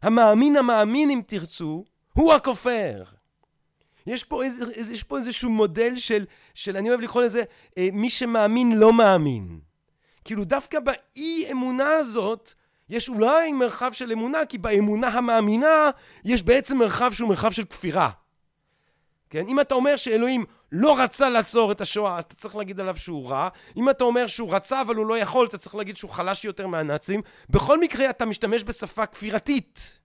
המאמין 0.01 0.57
המאמין 0.57 1.09
אם 1.09 1.21
תרצו, 1.27 1.85
הוא 2.13 2.33
הכופר. 2.33 3.03
יש 4.07 4.23
פה, 4.23 4.43
איזה, 4.43 4.65
יש 4.91 5.03
פה 5.03 5.17
איזשהו 5.17 5.49
מודל 5.49 5.95
של, 5.95 6.25
של, 6.53 6.77
אני 6.77 6.89
אוהב 6.89 7.01
לקרוא 7.01 7.21
לזה, 7.21 7.43
אה, 7.77 7.89
מי 7.93 8.09
שמאמין 8.09 8.77
לא 8.77 8.93
מאמין. 8.93 9.59
כאילו 10.25 10.43
דווקא 10.43 10.79
באי 10.79 11.51
אמונה 11.51 11.89
הזאת, 11.89 12.53
יש 12.89 13.09
אולי 13.09 13.51
מרחב 13.51 13.91
של 13.93 14.11
אמונה, 14.11 14.45
כי 14.45 14.57
באמונה 14.57 15.07
המאמינה 15.07 15.89
יש 16.25 16.43
בעצם 16.43 16.77
מרחב 16.77 17.11
שהוא 17.13 17.29
מרחב 17.29 17.51
של 17.51 17.65
כפירה. 17.65 18.09
כן? 19.33 19.47
אם 19.47 19.59
אתה 19.59 19.75
אומר 19.75 19.95
שאלוהים 19.95 20.45
לא 20.71 20.99
רצה 20.99 21.29
לעצור 21.29 21.71
את 21.71 21.81
השואה, 21.81 22.17
אז 22.17 22.23
אתה 22.23 22.35
צריך 22.35 22.55
להגיד 22.55 22.79
עליו 22.79 22.95
שהוא 22.95 23.29
רע. 23.29 23.49
אם 23.75 23.89
אתה 23.89 24.03
אומר 24.03 24.27
שהוא 24.27 24.55
רצה 24.55 24.81
אבל 24.81 24.95
הוא 24.95 25.05
לא 25.05 25.17
יכול, 25.17 25.47
אתה 25.47 25.57
צריך 25.57 25.75
להגיד 25.75 25.97
שהוא 25.97 26.11
חלש 26.11 26.45
יותר 26.45 26.67
מהנאצים. 26.67 27.21
בכל 27.49 27.79
מקרה 27.79 28.09
אתה 28.09 28.25
משתמש 28.25 28.63
בשפה 28.63 29.05
כפירתית. 29.05 29.99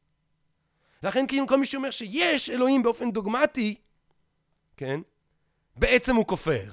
לכן 1.03 1.27
כאילו 1.27 1.47
כל 1.47 1.59
מי 1.59 1.67
שאומר 1.67 1.91
שיש 1.91 2.51
אלוהים 2.51 2.83
באופן 2.83 3.13
דוגמטי, 3.13 3.75
כן? 4.77 5.01
בעצם 5.77 6.17
הוא 6.17 6.27
כופר. 6.27 6.71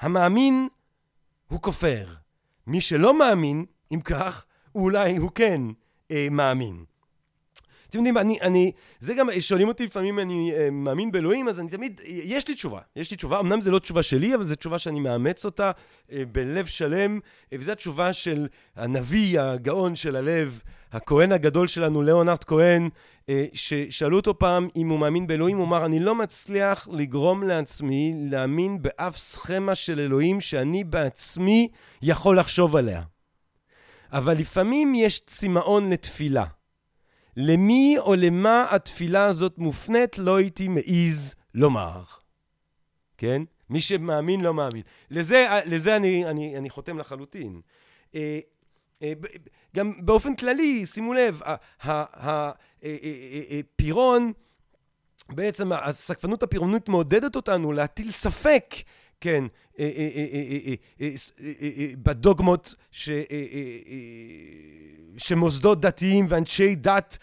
המאמין 0.00 0.68
הוא 1.48 1.62
כופר. 1.62 2.06
מי 2.66 2.80
שלא 2.80 3.18
מאמין, 3.18 3.64
אם 3.94 4.00
כך, 4.00 4.44
אולי 4.74 5.16
הוא 5.16 5.30
כן 5.34 5.60
אה, 6.10 6.28
מאמין. 6.30 6.84
אתם 7.88 7.98
יודעים, 7.98 8.18
אני, 8.18 8.38
אני, 8.40 8.72
זה 9.00 9.14
גם, 9.14 9.28
שואלים 9.40 9.68
אותי 9.68 9.84
לפעמים 9.84 10.18
אני 10.18 10.52
אה, 10.56 10.70
מאמין 10.70 11.12
באלוהים, 11.12 11.48
אז 11.48 11.60
אני 11.60 11.68
תמיד, 11.68 12.00
יש 12.04 12.48
לי 12.48 12.54
תשובה, 12.54 12.80
יש 12.96 13.10
לי 13.10 13.16
תשובה, 13.16 13.40
אמנם 13.40 13.60
זו 13.60 13.70
לא 13.70 13.78
תשובה 13.78 14.02
שלי, 14.02 14.34
אבל 14.34 14.44
זו 14.44 14.54
תשובה 14.54 14.78
שאני 14.78 15.00
מאמץ 15.00 15.44
אותה 15.44 15.70
אה, 16.12 16.22
בלב 16.32 16.66
שלם, 16.66 17.20
אה, 17.52 17.58
וזו 17.60 17.72
התשובה 17.72 18.12
של 18.12 18.46
הנביא 18.76 19.40
הגאון 19.40 19.96
של 19.96 20.16
הלב, 20.16 20.60
הכהן 20.92 21.32
הגדול 21.32 21.66
שלנו, 21.66 22.02
ליאונרד 22.02 22.44
כהן, 22.44 22.88
ששאלו 23.52 24.16
אותו 24.16 24.38
פעם 24.38 24.68
אם 24.76 24.88
הוא 24.88 24.98
מאמין 24.98 25.26
באלוהים, 25.26 25.56
הוא 25.56 25.66
אמר, 25.66 25.84
אני 25.84 26.00
לא 26.00 26.14
מצליח 26.14 26.88
לגרום 26.92 27.42
לעצמי 27.42 28.14
להאמין 28.30 28.82
באף 28.82 29.16
סכמה 29.16 29.74
של 29.74 30.00
אלוהים 30.00 30.40
שאני 30.40 30.84
בעצמי 30.84 31.68
יכול 32.02 32.38
לחשוב 32.38 32.76
עליה. 32.76 33.02
אבל 34.12 34.38
לפעמים 34.38 34.94
יש 34.94 35.20
צמאון 35.26 35.90
לתפילה. 35.90 36.44
למי 37.36 37.96
או 37.98 38.14
למה 38.14 38.66
התפילה 38.70 39.24
הזאת 39.24 39.58
מופנית, 39.58 40.18
לא 40.18 40.36
הייתי 40.36 40.68
מעז 40.68 41.34
לומר. 41.54 42.02
כן? 43.18 43.42
מי 43.70 43.80
שמאמין 43.80 44.40
לא 44.40 44.54
מאמין. 44.54 44.82
לזה, 45.10 45.46
לזה 45.66 45.96
אני, 45.96 46.26
אני, 46.26 46.58
אני 46.58 46.70
חותם 46.70 46.98
לחלוטין. 46.98 47.60
אה, 48.14 48.38
אה, 49.02 49.12
גם 49.76 49.92
באופן 49.98 50.36
כללי, 50.36 50.86
שימו 50.86 51.14
לב, 51.14 51.40
הפירון, 53.58 54.32
בעצם 55.28 55.72
הסקפנות 55.72 56.42
הפירונית 56.42 56.88
מעודדת 56.88 57.36
אותנו 57.36 57.72
להטיל 57.72 58.10
ספק 58.10 58.74
כן, 59.20 59.44
בדוגמות 62.02 62.74
שמוסדות 65.18 65.80
דתיים 65.80 66.26
ואנשי 66.28 66.74
דת 66.74 67.18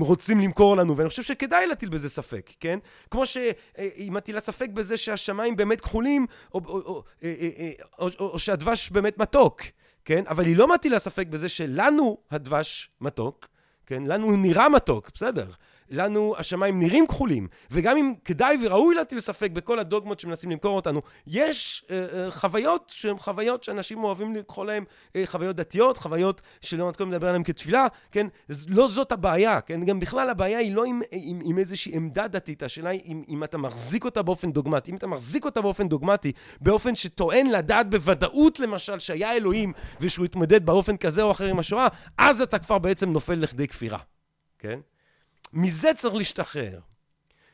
רוצים 0.00 0.40
למכור 0.40 0.76
לנו, 0.76 0.96
ואני 0.96 1.08
חושב 1.08 1.22
שכדאי 1.22 1.66
להטיל 1.66 1.88
בזה 1.88 2.08
ספק, 2.08 2.50
כן? 2.60 2.78
כמו 3.10 3.26
שהיא 3.26 4.12
מטילה 4.12 4.40
ספק 4.40 4.68
בזה 4.68 4.96
שהשמיים 4.96 5.56
באמת 5.56 5.80
כחולים, 5.80 6.26
או 6.54 8.38
שהדבש 8.38 8.90
באמת 8.90 9.18
מתוק, 9.18 9.62
כן? 10.04 10.24
אבל 10.26 10.44
היא 10.44 10.56
לא 10.56 10.74
מטילה 10.74 10.98
ספק 10.98 11.26
בזה 11.26 11.48
שלנו 11.48 12.18
הדבש 12.30 12.90
מתוק, 13.00 13.48
כן? 13.86 14.02
לנו 14.02 14.26
הוא 14.26 14.38
נראה 14.38 14.68
מתוק, 14.68 15.10
בסדר. 15.14 15.50
לנו 15.92 16.34
השמיים 16.38 16.80
נראים 16.80 17.06
כחולים, 17.06 17.48
וגם 17.70 17.96
אם 17.96 18.14
כדאי 18.24 18.56
וראוי 18.62 18.94
להטיל 18.94 19.20
ספק 19.20 19.50
בכל 19.50 19.78
הדוגמות 19.78 20.20
שמנסים 20.20 20.50
למכור 20.50 20.76
אותנו, 20.76 21.02
יש 21.26 21.84
uh, 21.86 21.88
uh, 21.90 22.30
חוויות 22.30 22.92
שהן 22.94 23.18
חוויות 23.18 23.64
שאנשים 23.64 24.04
אוהבים 24.04 24.34
לקרוא 24.34 24.66
להן 24.66 24.84
uh, 24.84 25.16
חוויות 25.24 25.56
דתיות, 25.56 25.96
חוויות 25.96 26.42
שלא 26.60 26.92
כל 26.98 27.06
מדבר 27.06 27.28
עליהן 27.28 27.42
כתפילה, 27.42 27.86
כן? 28.10 28.26
לא 28.68 28.88
זאת 28.88 29.12
הבעיה, 29.12 29.60
כן? 29.60 29.84
גם 29.84 30.00
בכלל 30.00 30.30
הבעיה 30.30 30.58
היא 30.58 30.74
לא 30.74 30.84
עם, 30.84 31.00
עם, 31.12 31.40
עם 31.44 31.58
איזושהי 31.58 31.96
עמדה 31.96 32.28
דתית, 32.28 32.62
השאלה 32.62 32.90
היא 32.90 33.02
אם, 33.04 33.22
אם 33.28 33.44
אתה 33.44 33.58
מחזיק 33.58 34.04
אותה 34.04 34.22
באופן 34.22 34.52
דוגמטי. 34.52 34.90
אם 34.90 34.96
אתה 34.96 35.06
מחזיק 35.06 35.44
אותה 35.44 35.60
באופן 35.60 35.88
דוגמטי, 35.88 36.32
באופן 36.60 36.94
שטוען 36.94 37.46
לדעת 37.46 37.90
בוודאות 37.90 38.60
למשל 38.60 38.98
שהיה 38.98 39.32
אלוהים 39.32 39.72
ושהוא 40.00 40.24
התמודד 40.24 40.66
באופן 40.66 40.96
כזה 40.96 41.22
או 41.22 41.30
אחר 41.30 41.46
עם 41.46 41.58
השואה, 41.58 41.88
אז 42.18 42.40
אתה 42.40 42.58
כבר 42.58 42.78
בעצם 42.78 43.10
נופל 43.10 43.34
לכדי 43.34 43.68
כפירה, 43.68 43.98
כן? 44.58 44.80
מזה 45.52 45.94
צריך 45.94 46.14
להשתחרר. 46.14 46.80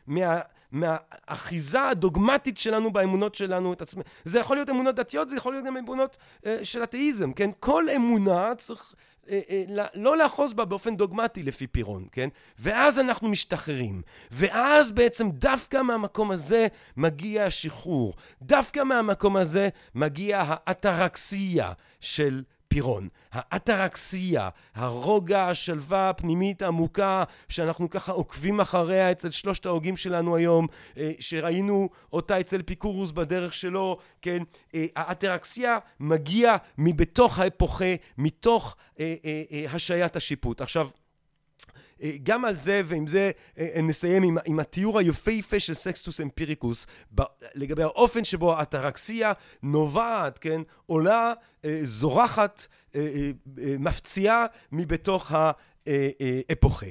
מה, 0.07 0.41
מהאחיזה 0.73 1.83
הדוגמטית 1.83 2.59
שלנו 2.59 2.93
באמונות 2.93 3.35
שלנו 3.35 3.73
את 3.73 3.83
עצמנו. 3.83 4.05
זה 4.25 4.39
יכול 4.39 4.57
להיות 4.57 4.71
אמונות 4.71 4.95
דתיות, 4.95 5.29
זה 5.29 5.37
יכול 5.37 5.53
להיות 5.53 5.67
גם 5.67 5.77
אמונות 5.77 6.17
אה, 6.47 6.65
של 6.65 6.83
אתאיזם, 6.83 7.33
כן? 7.33 7.51
כל 7.61 7.91
אמונה 7.97 8.55
צריך 8.55 8.95
אה, 9.31 9.41
אה, 9.51 9.87
לא 9.95 10.17
לאחוז 10.17 10.53
בה 10.53 10.65
באופן 10.65 10.97
דוגמטי 10.97 11.43
לפי 11.43 11.67
פירון, 11.67 12.07
כן? 12.13 12.29
ואז 12.59 12.99
אנחנו 12.99 13.29
משתחררים. 13.29 14.03
ואז 14.31 14.91
בעצם 14.91 15.31
דווקא 15.31 15.83
מהמקום 15.83 16.31
הזה 16.31 16.67
מגיע 16.97 17.45
השחרור. 17.45 18.15
דווקא 18.43 18.83
מהמקום 18.83 19.37
הזה 19.37 19.69
מגיע 19.95 20.45
האטרקסיה 20.47 21.73
של 22.01 22.43
פירון. 22.69 23.09
האטרקסיה, 23.33 24.49
הרוגע, 24.75 25.49
השלווה 25.49 26.11
הפנימית 26.11 26.63
העמוקה, 26.63 27.25
שאנחנו 27.49 27.91
ככה 27.91 28.13
עוקבים 28.13 28.61
אחריה 28.61 29.13
אצל 29.13 29.31
שלושת 29.31 29.67
ההוגים 29.67 29.97
שלנו 29.97 30.37
היום, 30.37 30.67
אה, 30.97 31.13
שראינו 31.21 31.89
אותה 32.13 32.41
אצל 32.41 32.63
פיקורוס 32.63 33.11
בדרך 33.11 33.55
שלו, 33.55 33.99
כן? 34.23 34.43
אה, 34.75 34.87
האטרקסיה 34.97 35.79
מגיע 36.01 36.57
מבתוך 36.79 37.39
האפוכה, 37.39 37.95
מתוך 38.19 38.77
אה, 39.01 39.15
השעיית 39.69 40.17
השיפוט. 40.17 40.61
עכשיו, 40.61 40.89
גם 42.23 42.45
על 42.45 42.57
זה, 42.57 42.83
ועם 42.85 43.07
זה 43.07 43.31
אה, 43.59 43.69
אה, 43.75 43.83
נסיים 43.83 44.23
עם, 44.23 44.37
עם 44.47 44.61
התיאור 44.61 44.99
היפהפה 44.99 45.61
של 45.61 45.75
סקסטוס 45.75 46.21
אמפיריקוס, 46.21 46.87
ב, 47.15 47.23
לגבי 47.55 47.83
האופן 47.83 48.25
שבו 48.25 48.55
האטרקסיה 48.55 49.33
נובעת, 49.63 50.39
כן, 50.39 50.61
עולה, 50.87 51.33
זורחת, 51.83 52.67
מפציעה 53.57 54.47
מבתוך 54.73 55.33
האפוכה. 55.87 56.87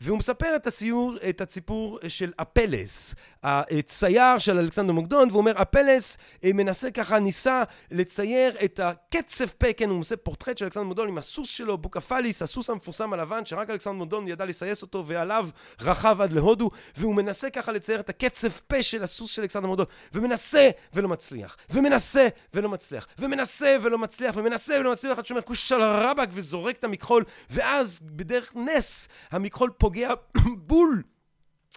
והוא 0.00 0.18
מספר 0.18 0.56
את 0.56 0.66
הסיור, 0.66 1.14
את 1.28 1.40
הסיפור 1.40 1.98
של 2.08 2.32
אפלס, 2.36 3.14
הצייר 3.42 4.38
של 4.38 4.58
אלכסנדר 4.58 4.92
מוקדון, 4.92 5.28
והוא 5.28 5.38
אומר, 5.38 5.62
אפלס 5.62 6.18
אה, 6.44 6.50
מנסה 6.54 6.90
ככה, 6.90 7.18
ניסה 7.18 7.62
לצייר 7.90 8.56
את 8.64 8.80
הקצב 8.80 9.46
פה, 9.46 9.72
כן, 9.72 9.90
הוא 9.90 10.00
עושה 10.00 10.16
פורטרט 10.16 10.58
של 10.58 10.64
אלכסנדר 10.64 10.86
מוקדון 10.86 11.08
עם 11.08 11.18
הסוס 11.18 11.48
שלו, 11.48 11.78
בוקפליס, 11.78 12.42
הסוס 12.42 12.70
המפורסם 12.70 13.12
הלבן, 13.12 13.44
שרק 13.44 13.70
אלכסנדר 13.70 13.96
מוקדון 13.96 14.28
ידע 14.28 14.44
לסייס 14.44 14.82
אותו, 14.82 15.04
ועליו 15.06 15.48
רכב 15.80 16.20
עד 16.20 16.32
להודו, 16.32 16.70
והוא 16.96 17.14
מנסה 17.14 17.50
ככה 17.50 17.72
לצייר 17.72 18.00
את 18.00 18.08
הקצב 18.08 18.48
פה 18.48 18.82
של 18.82 19.02
הסוס 19.02 19.30
של 19.30 19.42
אלכסנדר 19.42 19.66
מוקדון, 19.66 19.86
ומנסה 20.12 20.70
ולא 20.92 21.08
מצליח, 21.08 21.56
ומנסה 21.70 22.28
ולא 22.54 22.68
מצליח, 22.68 23.06
ומנסה 23.18 23.76
ולא 23.82 23.98
מצליח, 23.98 24.36
ומנסה 24.36 24.80
ולא 24.80 24.92
מצליח, 24.92 25.18
עד 25.18 25.26
שאומר 25.26 25.42
כושל 25.42 25.82
רבאק 25.82 26.28
וזורק 26.32 26.78
את 26.78 26.84
המכחול, 26.84 27.24
ואז 27.50 28.00
בדרך 28.02 28.52
נס 28.56 29.08
המכחול 29.30 29.70
פוגע 29.78 29.93
בול 30.66 31.02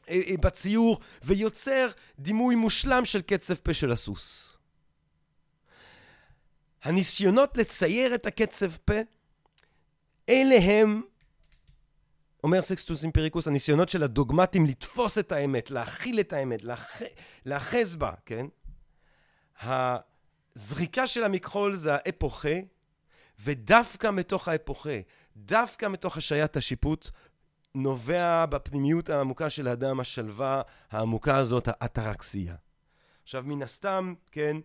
אה, 0.09 0.21
אה, 0.27 0.37
בציור 0.41 0.99
ויוצר 1.23 1.89
דימוי 2.19 2.55
מושלם 2.55 3.05
של 3.05 3.21
קצב 3.21 3.53
פה 3.55 3.73
של 3.73 3.91
הסוס. 3.91 4.57
הניסיונות 6.83 7.57
לצייר 7.57 8.15
את 8.15 8.25
הקצב 8.25 8.71
פה, 8.85 8.93
אלה 10.29 10.55
הם, 10.55 11.01
אומר 12.43 12.61
סקסטוס 12.61 13.03
אימפריקוס, 13.03 13.47
הניסיונות 13.47 13.89
של 13.89 14.03
הדוגמטים 14.03 14.65
לתפוס 14.65 15.17
את 15.17 15.31
האמת, 15.31 15.71
להכיל 15.71 16.19
את 16.19 16.33
האמת, 16.33 16.63
להאחז 17.45 17.95
בה, 17.95 18.11
כן? 18.25 18.45
הזריקה 19.61 21.07
של 21.07 21.23
המכחול 21.23 21.75
זה 21.75 21.95
האפוכה, 21.95 22.57
ודווקא 23.39 24.11
מתוך 24.11 24.47
האפוכה, 24.47 24.99
דווקא 25.37 25.85
מתוך 25.85 26.17
השעיית 26.17 26.57
השיפוט, 26.57 27.09
נובע 27.77 28.45
בפנימיות 28.45 29.09
העמוקה 29.09 29.49
של 29.49 29.67
האדם 29.67 29.99
השלווה 29.99 30.61
העמוקה 30.91 31.37
הזאת, 31.37 31.67
האטרקסיה. 31.67 32.55
עכשיו 33.23 33.43
מן 33.45 33.61
הסתם, 33.61 34.13
כן, 34.31 34.57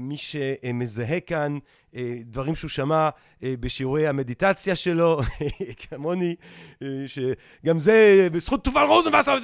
מי 0.00 0.16
שמזהה 0.16 1.20
כאן 1.20 1.58
אה, 1.96 2.18
דברים 2.24 2.54
שהוא 2.54 2.68
שמע 2.68 3.08
אה, 3.42 3.54
בשיעורי 3.60 4.06
המדיטציה 4.06 4.76
שלו, 4.76 5.20
כמוני, 5.88 6.34
שגם 7.06 7.78
זה 7.78 8.28
בזכות 8.32 8.64
תובל 8.64 8.82
רוזנבסר 8.88 9.38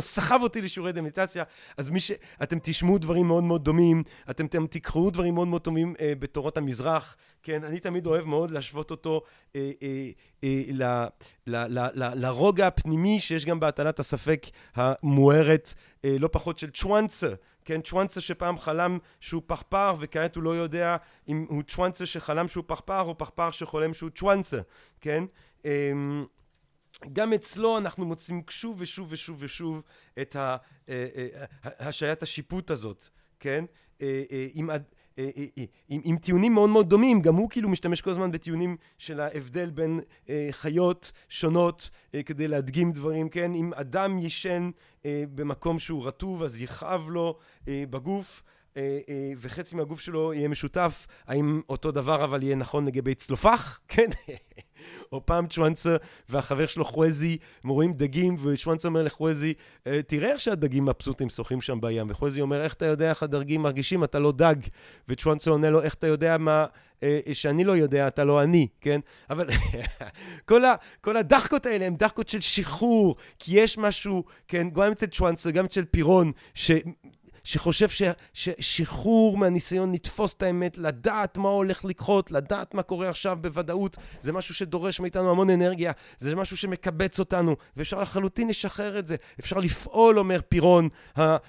סחב 0.00 0.38
אותי 0.42 0.60
לשיעורי 0.60 0.92
מדיטציה, 0.92 1.44
אז 1.76 1.90
מי 1.90 2.00
ש... 2.00 2.12
אתם 2.42 2.58
תשמעו 2.62 2.98
דברים 2.98 3.26
מאוד 3.26 3.44
מאוד 3.44 3.64
דומים, 3.64 4.02
אתם, 4.30 4.46
תקראו 4.66 5.10
דברים 5.10 5.34
מאוד 5.34 5.48
מאוד 5.48 5.64
דומים 5.64 5.94
בתורות 6.18 6.56
המזרח, 6.56 7.16
כן, 7.42 7.64
אני 7.64 7.80
תמיד 7.80 8.06
אוהב 8.06 8.24
מאוד 8.24 8.50
להשוות 8.50 8.90
אותו 8.90 9.22
אה, 9.56 9.70
אה, 9.82 10.10
אה, 10.44 10.62
לרוגע 12.14 12.66
הפנימי 12.66 13.20
שיש 13.20 13.44
גם 13.46 13.60
בהטלת 13.60 13.98
הספק 13.98 14.46
המוארת 14.74 15.74
אה, 16.04 16.16
לא 16.18 16.28
פחות 16.32 16.58
של 16.58 16.70
צ'ואנצה, 16.70 17.28
כן, 17.68 17.80
צ'ואנצה 17.80 18.20
שפעם 18.20 18.58
חלם 18.58 18.98
שהוא 19.20 19.42
פכפר 19.46 19.94
וכעת 20.00 20.36
הוא 20.36 20.42
לא 20.42 20.50
יודע 20.50 20.96
אם 21.28 21.46
הוא 21.48 21.62
צ'ואנצה 21.62 22.06
שחלם 22.06 22.48
שהוא 22.48 22.64
פכפר 22.66 23.00
או 23.00 23.18
פכפר 23.18 23.50
שחולם 23.50 23.94
שהוא 23.94 24.10
צ'ואנצה, 24.10 24.60
כן? 25.00 25.24
אה, 25.66 25.92
גם 27.12 27.32
אצלו 27.32 27.78
אנחנו 27.78 28.06
מוצאים 28.06 28.42
שוב 28.48 28.76
ושוב 28.80 29.06
ושוב 29.10 29.36
ושוב 29.40 29.82
את 30.20 30.36
אה, 30.36 30.56
אה, 30.88 31.44
השעיית 31.62 32.22
השיפוט 32.22 32.70
הזאת, 32.70 33.08
כן? 33.40 33.64
אה, 34.02 34.22
אה, 34.32 34.46
אה, 34.70 34.76
עם, 35.88 36.00
עם 36.04 36.16
טיעונים 36.16 36.54
מאוד 36.54 36.70
מאוד 36.70 36.90
דומים, 36.90 37.22
גם 37.22 37.34
הוא 37.34 37.50
כאילו 37.50 37.68
משתמש 37.68 38.00
כל 38.00 38.10
הזמן 38.10 38.32
בטיעונים 38.32 38.76
של 38.98 39.20
ההבדל 39.20 39.70
בין 39.70 40.00
אה, 40.28 40.48
חיות 40.50 41.12
שונות 41.28 41.90
אה, 42.14 42.22
כדי 42.22 42.48
להדגים 42.48 42.92
דברים, 42.92 43.28
כן? 43.28 43.54
אם 43.54 43.74
אדם 43.74 44.18
ישן 44.18 44.70
אה, 45.06 45.24
במקום 45.34 45.78
שהוא 45.78 46.06
רטוב 46.06 46.42
אז 46.42 46.62
יכאב 46.62 47.10
לו 47.10 47.38
אה, 47.68 47.84
בגוף 47.90 48.42
אה, 48.76 48.98
אה, 49.08 49.32
וחצי 49.36 49.76
מהגוף 49.76 50.00
שלו 50.00 50.34
יהיה 50.34 50.48
משותף, 50.48 51.06
האם 51.26 51.60
אותו 51.68 51.90
דבר 51.90 52.24
אבל 52.24 52.42
יהיה 52.42 52.56
נכון 52.56 52.86
לגבי 52.86 53.14
צלופח? 53.14 53.80
כן? 53.88 54.10
או 55.12 55.26
פעם 55.26 55.46
צ'ואנסה 55.46 55.96
והחבר 56.28 56.66
שלו 56.66 56.84
חווזי, 56.84 57.38
הם 57.64 57.70
רואים 57.70 57.92
דגים, 57.92 58.36
וצ'ואנסה 58.42 58.88
אומר 58.88 59.02
לחווזי, 59.02 59.54
אה, 59.86 60.02
תראה 60.02 60.30
איך 60.30 60.40
שהדגים 60.40 60.84
מבסוטים 60.84 61.30
שוחים 61.30 61.60
שם 61.60 61.80
בים. 61.80 62.06
וחווזי 62.10 62.40
אומר, 62.40 62.62
איך 62.62 62.74
אתה 62.74 62.86
יודע 62.86 63.10
איך 63.10 63.22
הדגים 63.22 63.62
מרגישים? 63.62 64.04
אתה 64.04 64.18
לא 64.18 64.32
דג. 64.32 64.56
וצ'ואנסה 65.08 65.50
עונה 65.50 65.70
לו, 65.70 65.82
איך 65.82 65.94
אתה 65.94 66.06
יודע 66.06 66.38
מה... 66.38 66.66
אה, 67.02 67.20
שאני 67.32 67.64
לא 67.64 67.76
יודע, 67.76 68.08
אתה 68.08 68.24
לא 68.24 68.42
אני, 68.42 68.68
כן? 68.80 69.00
אבל 69.30 69.48
כל, 70.48 70.64
ה, 70.64 70.74
כל 71.00 71.16
הדחקות 71.16 71.66
האלה 71.66 71.86
הן 71.86 71.96
דחקות 71.96 72.28
של 72.28 72.40
שחרור, 72.40 73.16
כי 73.38 73.60
יש 73.60 73.78
משהו, 73.78 74.24
כן, 74.48 74.70
גם 74.70 74.92
אצל 74.92 75.06
צ'ואנסה, 75.06 75.50
גם 75.50 75.64
אצל 75.64 75.84
פירון, 75.84 76.32
ש... 76.54 76.70
שחושב 77.48 77.88
ששחרור 78.34 79.38
מהניסיון 79.38 79.92
לתפוס 79.92 80.34
את 80.34 80.42
האמת, 80.42 80.78
לדעת 80.78 81.38
מה 81.38 81.48
הולך 81.48 81.84
לקחות, 81.84 82.30
לדעת 82.30 82.74
מה 82.74 82.82
קורה 82.82 83.08
עכשיו 83.08 83.38
בוודאות, 83.40 83.96
זה 84.20 84.32
משהו 84.32 84.54
שדורש 84.54 85.00
מאיתנו 85.00 85.30
המון 85.30 85.50
אנרגיה, 85.50 85.92
זה 86.18 86.36
משהו 86.36 86.56
שמקבץ 86.56 87.18
אותנו, 87.18 87.56
ואפשר 87.76 88.00
לחלוטין 88.00 88.48
לשחרר 88.48 88.98
את 88.98 89.06
זה. 89.06 89.16
אפשר 89.40 89.58
לפעול, 89.58 90.18
אומר 90.18 90.40
פירון, 90.48 90.88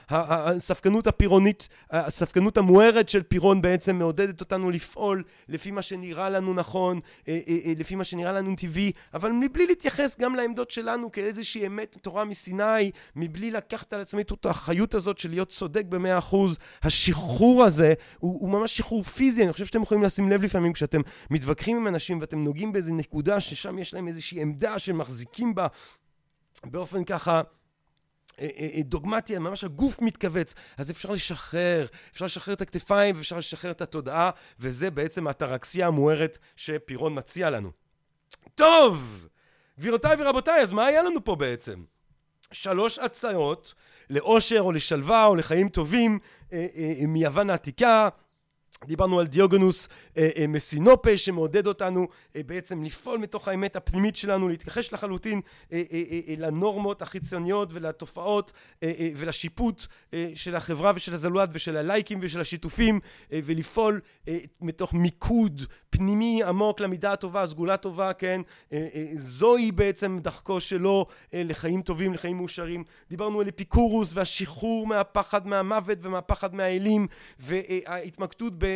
הספקנות 0.09 1.07
הפירונית, 1.07 1.69
הספקנות 1.91 2.57
המוארת 2.57 3.09
של 3.09 3.23
פירון 3.23 3.61
בעצם 3.61 3.95
מעודדת 3.95 4.41
אותנו 4.41 4.69
לפעול 4.69 5.23
לפי 5.49 5.71
מה 5.71 5.81
שנראה 5.81 6.29
לנו 6.29 6.53
נכון, 6.53 6.99
אה, 7.27 7.39
אה, 7.47 7.57
אה, 7.65 7.73
לפי 7.77 7.95
מה 7.95 8.03
שנראה 8.03 8.31
לנו 8.31 8.55
טבעי, 8.55 8.91
אבל 9.13 9.31
מבלי 9.31 9.67
להתייחס 9.67 10.19
גם 10.19 10.35
לעמדות 10.35 10.71
שלנו 10.71 11.11
כאיזושהי 11.11 11.67
אמת 11.67 11.97
תורה 12.01 12.25
מסיני, 12.25 12.91
מבלי 13.15 13.51
לקחת 13.51 13.93
על 13.93 14.01
עצמי 14.01 14.21
את 14.21 14.45
האחריות 14.45 14.95
הזאת 14.95 15.17
של 15.17 15.29
להיות 15.29 15.49
צודק 15.49 15.85
במאה 15.89 16.17
אחוז, 16.17 16.57
השחרור 16.83 17.63
הזה 17.63 17.93
הוא, 18.19 18.41
הוא 18.41 18.49
ממש 18.49 18.77
שחרור 18.77 19.03
פיזי, 19.03 19.43
אני 19.43 19.53
חושב 19.53 19.65
שאתם 19.65 19.81
יכולים 19.81 20.03
לשים 20.03 20.29
לב 20.29 20.43
לפעמים 20.43 20.73
כשאתם 20.73 21.01
מתווכחים 21.29 21.77
עם 21.77 21.87
אנשים 21.87 22.21
ואתם 22.21 22.43
נוגעים 22.43 22.71
באיזה 22.71 22.93
נקודה 22.93 23.39
ששם 23.39 23.79
יש 23.79 23.93
להם 23.93 24.07
איזושהי 24.07 24.41
עמדה 24.41 24.79
שמחזיקים 24.79 25.55
בה 25.55 25.67
באופן 26.63 27.03
ככה 27.03 27.41
אה, 28.39 28.47
אה, 28.59 28.69
אה, 28.75 28.81
דוגמטי, 28.81 29.37
ממש 29.37 29.63
הגוף 29.63 30.01
מתכווץ, 30.01 30.53
אז 30.77 30.91
אפשר 30.91 31.11
לשחרר, 31.11 31.85
אפשר 32.11 32.25
לשחרר 32.25 32.53
את 32.53 32.61
הכתפיים 32.61 33.15
ואפשר 33.15 33.37
לשחרר 33.37 33.71
את 33.71 33.81
התודעה, 33.81 34.31
וזה 34.59 34.91
בעצם 34.91 35.27
האטרקסיה 35.27 35.87
המוארת 35.87 36.37
שפירון 36.55 37.17
מציע 37.17 37.49
לנו. 37.49 37.71
טוב, 38.55 39.27
גבירותיי 39.79 40.15
ורבותיי, 40.19 40.61
אז 40.61 40.71
מה 40.71 40.85
היה 40.85 41.03
לנו 41.03 41.23
פה 41.23 41.35
בעצם? 41.35 41.83
שלוש 42.51 42.99
הצעות 42.99 43.73
לאושר 44.09 44.61
או 44.61 44.71
לשלווה 44.71 45.25
או 45.25 45.35
לחיים 45.35 45.69
טובים 45.69 46.19
אה, 46.53 46.67
אה, 46.75 47.07
מיוון 47.07 47.49
העתיקה 47.49 48.09
דיברנו 48.85 49.19
על 49.19 49.27
דיוגונוס 49.27 49.89
אה, 50.17 50.29
אה, 50.37 50.47
מסינופה 50.47 51.17
שמעודד 51.17 51.67
אותנו 51.67 52.07
אה, 52.35 52.41
בעצם 52.45 52.83
לפעול 52.83 53.17
מתוך 53.17 53.47
האמת 53.47 53.75
הפנימית 53.75 54.15
שלנו, 54.15 54.49
להתכחש 54.49 54.93
לחלוטין 54.93 55.41
אה, 55.71 55.83
אה, 55.91 56.03
אה, 56.11 56.33
לנורמות 56.37 57.01
החיצוניות 57.01 57.69
ולתופעות 57.71 58.51
ולשיפוט 59.15 59.85
של 60.35 60.55
החברה 60.55 60.91
ושל 60.95 61.13
הזולת 61.13 61.49
ושל 61.53 61.77
הלייקים 61.77 62.19
ושל 62.21 62.41
השיתופים 62.41 62.99
ולפעול 63.31 63.99
מתוך 64.61 64.93
מיקוד 64.93 65.61
פנימי 65.89 66.43
עמוק 66.43 66.79
למידה 66.79 67.13
הטובה, 67.13 67.45
סגולה 67.45 67.77
טובה, 67.77 68.13
כן? 68.13 68.41
זוהי 69.15 69.71
בעצם 69.71 70.19
דרכו 70.21 70.59
שלו 70.59 71.05
לחיים 71.33 71.81
טובים, 71.81 72.13
לחיים 72.13 72.37
מאושרים. 72.37 72.83
דיברנו 73.09 73.41
על 73.41 73.49
אפיקורוס 73.49 74.11
והשחרור 74.13 74.87
מהפחד 74.87 75.47
מהמוות 75.47 75.97
ומהפחד 76.01 76.55
מהאלים 76.55 77.07
וההתמקדות 77.39 78.53
ב... 78.57 78.68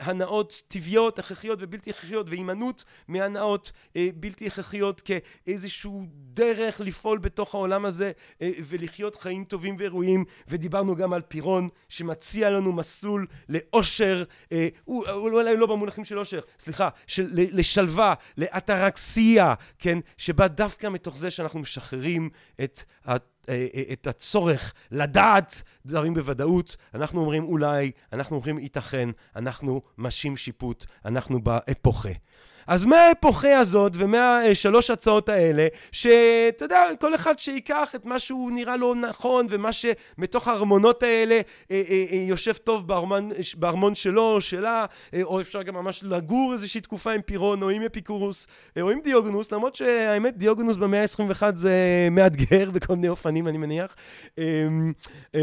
הנאות 0.00 0.62
טבעיות, 0.68 1.18
הכרחיות 1.18 1.58
ובלתי 1.62 1.90
הכרחיות, 1.90 2.28
והימנעות 2.28 2.84
מהנאות 3.08 3.72
בלתי 4.14 4.46
הכרחיות 4.46 5.00
כאיזשהו 5.00 6.06
דרך 6.12 6.80
לפעול 6.80 7.18
בתוך 7.18 7.54
העולם 7.54 7.84
הזה 7.84 8.12
ולחיות 8.40 9.16
חיים 9.16 9.44
טובים 9.44 9.76
וראויים, 9.78 10.24
ודיברנו 10.48 10.96
גם 10.96 11.12
על 11.12 11.22
פירון 11.22 11.68
שמציע 11.88 12.50
לנו 12.50 12.72
מסלול 12.72 13.26
לאושר, 13.48 14.24
אולי 15.06 15.56
לא 15.56 15.66
במונחים 15.66 16.04
של 16.04 16.18
אושר, 16.18 16.40
סליחה, 16.58 16.88
של, 17.06 17.28
לשלווה, 17.32 18.14
לאטרקסיה, 18.36 19.54
כן, 19.78 19.98
שבא 20.16 20.46
דווקא 20.46 20.86
מתוך 20.86 21.16
זה 21.16 21.30
שאנחנו 21.30 21.60
משחררים 21.60 22.30
את 22.64 22.82
אה, 23.08 23.12
אה, 23.12 23.16
את 23.92 24.06
הצורך 24.06 24.72
לדעת 24.90 25.62
דברים 25.86 26.14
בוודאות, 26.14 26.76
אנחנו 26.94 27.20
אומרים 27.20 27.44
אולי, 27.44 27.90
אנחנו 28.12 28.36
אומרים 28.36 28.58
ייתכן, 28.58 29.08
אנחנו 29.36 29.82
משים 29.98 30.36
שיפוט, 30.36 30.84
אנחנו 31.04 31.42
באפוכה. 31.42 32.10
אז 32.70 32.84
מהאפוכה 32.84 33.58
הזאת 33.58 33.92
ומהשלוש 33.94 34.90
הצעות 34.90 35.28
האלה, 35.28 35.66
שאתה 35.92 36.64
יודע, 36.64 36.82
כל 37.00 37.14
אחד 37.14 37.38
שיקח 37.38 37.94
את 37.94 38.06
מה 38.06 38.18
שהוא 38.18 38.52
נראה 38.52 38.76
לו 38.76 38.94
נכון 38.94 39.46
ומה 39.48 39.70
שמתוך 39.72 40.48
הארמונות 40.48 41.02
האלה 41.02 41.34
אה, 41.70 41.82
אה, 41.88 42.04
אה, 42.12 42.16
יושב 42.16 42.52
טוב 42.52 42.88
בארמון, 42.88 43.30
בארמון 43.56 43.94
שלו 43.94 44.22
או 44.22 44.40
שלה, 44.40 44.86
אה, 45.14 45.22
או 45.22 45.40
אפשר 45.40 45.62
גם 45.62 45.74
ממש 45.74 46.00
לגור 46.04 46.52
איזושהי 46.52 46.80
תקופה 46.80 47.12
עם 47.12 47.22
פירון 47.22 47.62
או 47.62 47.70
עם 47.70 47.82
אפיקורוס 47.82 48.46
אה, 48.76 48.82
או 48.82 48.90
עם 48.90 49.00
דיוגנוס, 49.04 49.52
למרות 49.52 49.74
שהאמת 49.74 50.36
דיוגנוס 50.36 50.76
במאה 50.76 51.02
ה-21 51.02 51.42
זה 51.54 52.08
מאתגר 52.10 52.70
בכל 52.74 52.94
מיני 52.94 53.08
אופנים 53.08 53.48
אני 53.48 53.58
מניח. 53.58 53.96
אה, 54.38 54.44
אה, 55.34 55.40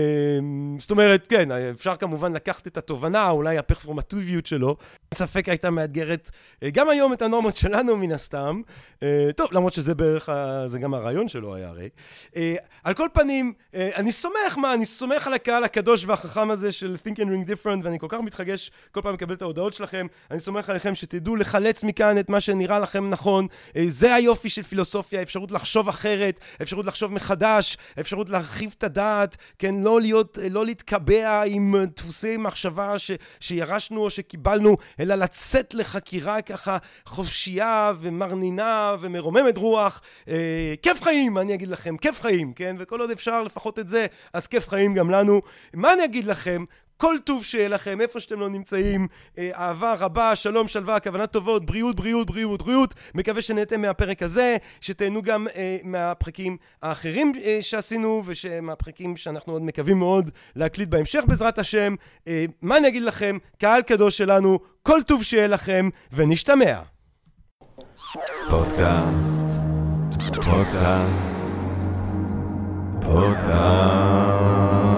זאת 0.79 0.91
אומרת, 0.91 1.27
כן, 1.27 1.51
אפשר 1.51 1.95
כמובן 1.95 2.33
לקחת 2.33 2.67
את 2.67 2.77
התובנה, 2.77 3.29
אולי 3.29 3.57
הפרפורמטיביות 3.57 4.45
שלו, 4.45 4.77
אין 5.11 5.17
ספק 5.17 5.49
הייתה 5.49 5.69
מאתגרת 5.69 6.31
אה, 6.63 6.69
גם 6.69 6.89
היום 6.89 7.16
את 7.17 7.21
הנורמות 7.21 7.57
שלנו 7.57 7.97
מן 7.97 8.11
הסתם. 8.11 8.61
אה, 9.03 9.29
טוב, 9.35 9.47
למרות 9.51 9.73
שזה 9.73 9.95
בערך, 9.95 10.29
זה 10.65 10.79
גם 10.79 10.93
הרעיון 10.93 11.27
שלו 11.27 11.55
היה 11.55 11.67
הרי. 11.67 11.89
אה, 12.35 12.55
על 12.83 12.93
כל 12.93 13.07
פנים, 13.13 13.53
אני 13.73 14.11
סומך, 14.11 14.57
מה, 14.57 14.73
אני 14.73 14.85
סומך 14.85 15.27
על 15.27 15.33
הקהל 15.33 15.63
הקדוש 15.63 16.05
והחכם 16.05 16.51
הזה 16.51 16.71
של 16.71 16.95
Think 17.05 17.15
and 17.15 17.19
Ring 17.19 17.49
Different, 17.49 17.83
ואני 17.83 17.99
כל 17.99 18.07
כך 18.09 18.19
מתחגש 18.19 18.71
כל 18.91 19.01
פעם 19.01 19.13
לקבל 19.13 19.33
את 19.33 19.41
ההודעות 19.41 19.73
שלכם. 19.73 20.07
אני 20.31 20.39
סומך 20.39 20.69
עליכם 20.69 20.95
שתדעו 20.95 21.35
לחלץ 21.35 21.83
מכאן 21.83 22.19
את 22.19 22.29
מה 22.29 22.41
שנראה 22.41 22.79
לכם 22.79 23.09
נכון. 23.09 23.47
זה 23.87 24.13
היופי 24.13 24.49
של 24.49 24.63
פילוסופיה, 24.63 25.21
אפשרות 25.21 25.51
לחשוב 25.51 25.89
אחרת, 25.89 26.39
אפשרות 26.61 26.85
לחשוב 26.85 27.13
מחדש, 27.13 27.77
אפשרות 27.99 28.29
להרחיב 28.29 28.75
את 28.77 28.83
הדעת, 28.83 29.37
כן, 29.59 29.75
לא 29.83 30.01
להיות, 30.01 30.37
לא 30.51 30.65
להתקבע 30.65 31.43
עם 31.45 31.75
דפוסי 31.95 32.37
מחשבה 32.37 32.99
ש, 32.99 33.11
שירשנו 33.39 34.01
או 34.01 34.09
שקיבלנו, 34.09 34.77
אלא 34.99 35.15
לצאת 35.15 35.73
לחקירה 35.73 36.41
ככה 36.41 36.77
חופשייה 37.05 37.93
ומרנינה 37.99 38.95
ומרוממת 38.99 39.57
רוח. 39.57 40.01
אה, 40.27 40.73
כיף 40.81 41.03
חיים, 41.03 41.37
אני 41.37 41.53
אגיד 41.53 41.67
לכם, 41.67 41.97
כיף 41.97 42.21
חיים, 42.21 42.53
כן? 42.53 42.75
וכל 42.79 43.01
עוד 43.01 43.11
אפשר 43.11 43.43
לפחות 43.43 43.79
את 43.79 43.89
זה, 43.89 44.05
אז 44.33 44.47
כיף 44.47 44.69
חיים 44.69 44.93
גם 44.93 45.09
לנו. 45.09 45.41
מה 45.73 45.93
אני 45.93 46.05
אגיד 46.05 46.25
לכם? 46.25 46.63
כל 46.97 47.15
טוב 47.23 47.43
שיהיה 47.43 47.67
לכם, 47.67 48.01
איפה 48.01 48.19
שאתם 48.19 48.39
לא 48.39 48.49
נמצאים, 48.49 49.07
אה, 49.37 49.49
אהבה 49.53 49.93
רבה, 49.99 50.35
שלום, 50.35 50.67
שלווה, 50.67 50.99
כוונת 50.99 51.31
טובות, 51.31 51.65
בריאות, 51.65 51.95
בריאות, 51.95 52.27
בריאות, 52.27 52.61
בריאות. 52.61 52.93
מקווה 53.15 53.41
שנהנתם 53.41 53.81
מהפרק 53.81 54.23
הזה, 54.23 54.57
שתהנו 54.81 55.21
גם 55.21 55.47
אה, 55.55 55.77
מהפרקים 55.83 56.57
האחרים 56.83 57.33
אה, 57.43 57.57
שעשינו, 57.61 58.23
ומהפרקים 58.25 59.17
שאנחנו 59.17 59.53
עוד 59.53 59.61
מקווים 59.61 59.99
מאוד 59.99 60.31
להקליט 60.55 60.89
בהמשך 60.89 61.23
בעזרת 61.27 61.59
השם. 61.59 61.95
אה, 62.27 62.45
מה 62.61 62.77
אני 62.77 62.87
אגיד 62.87 63.03
לכם? 63.03 63.37
קהל 63.59 63.81
קדוש 63.81 64.17
שלנו, 64.17 64.59
כל 64.83 64.99
טוב 65.07 65.23
שיהיה 65.23 65.47
לכם, 65.47 65.89
ונשתמע. 66.11 66.79
פודקאסט, 68.49 69.59
פודקאסט, 70.45 71.55
פודקאסט. 73.01 74.96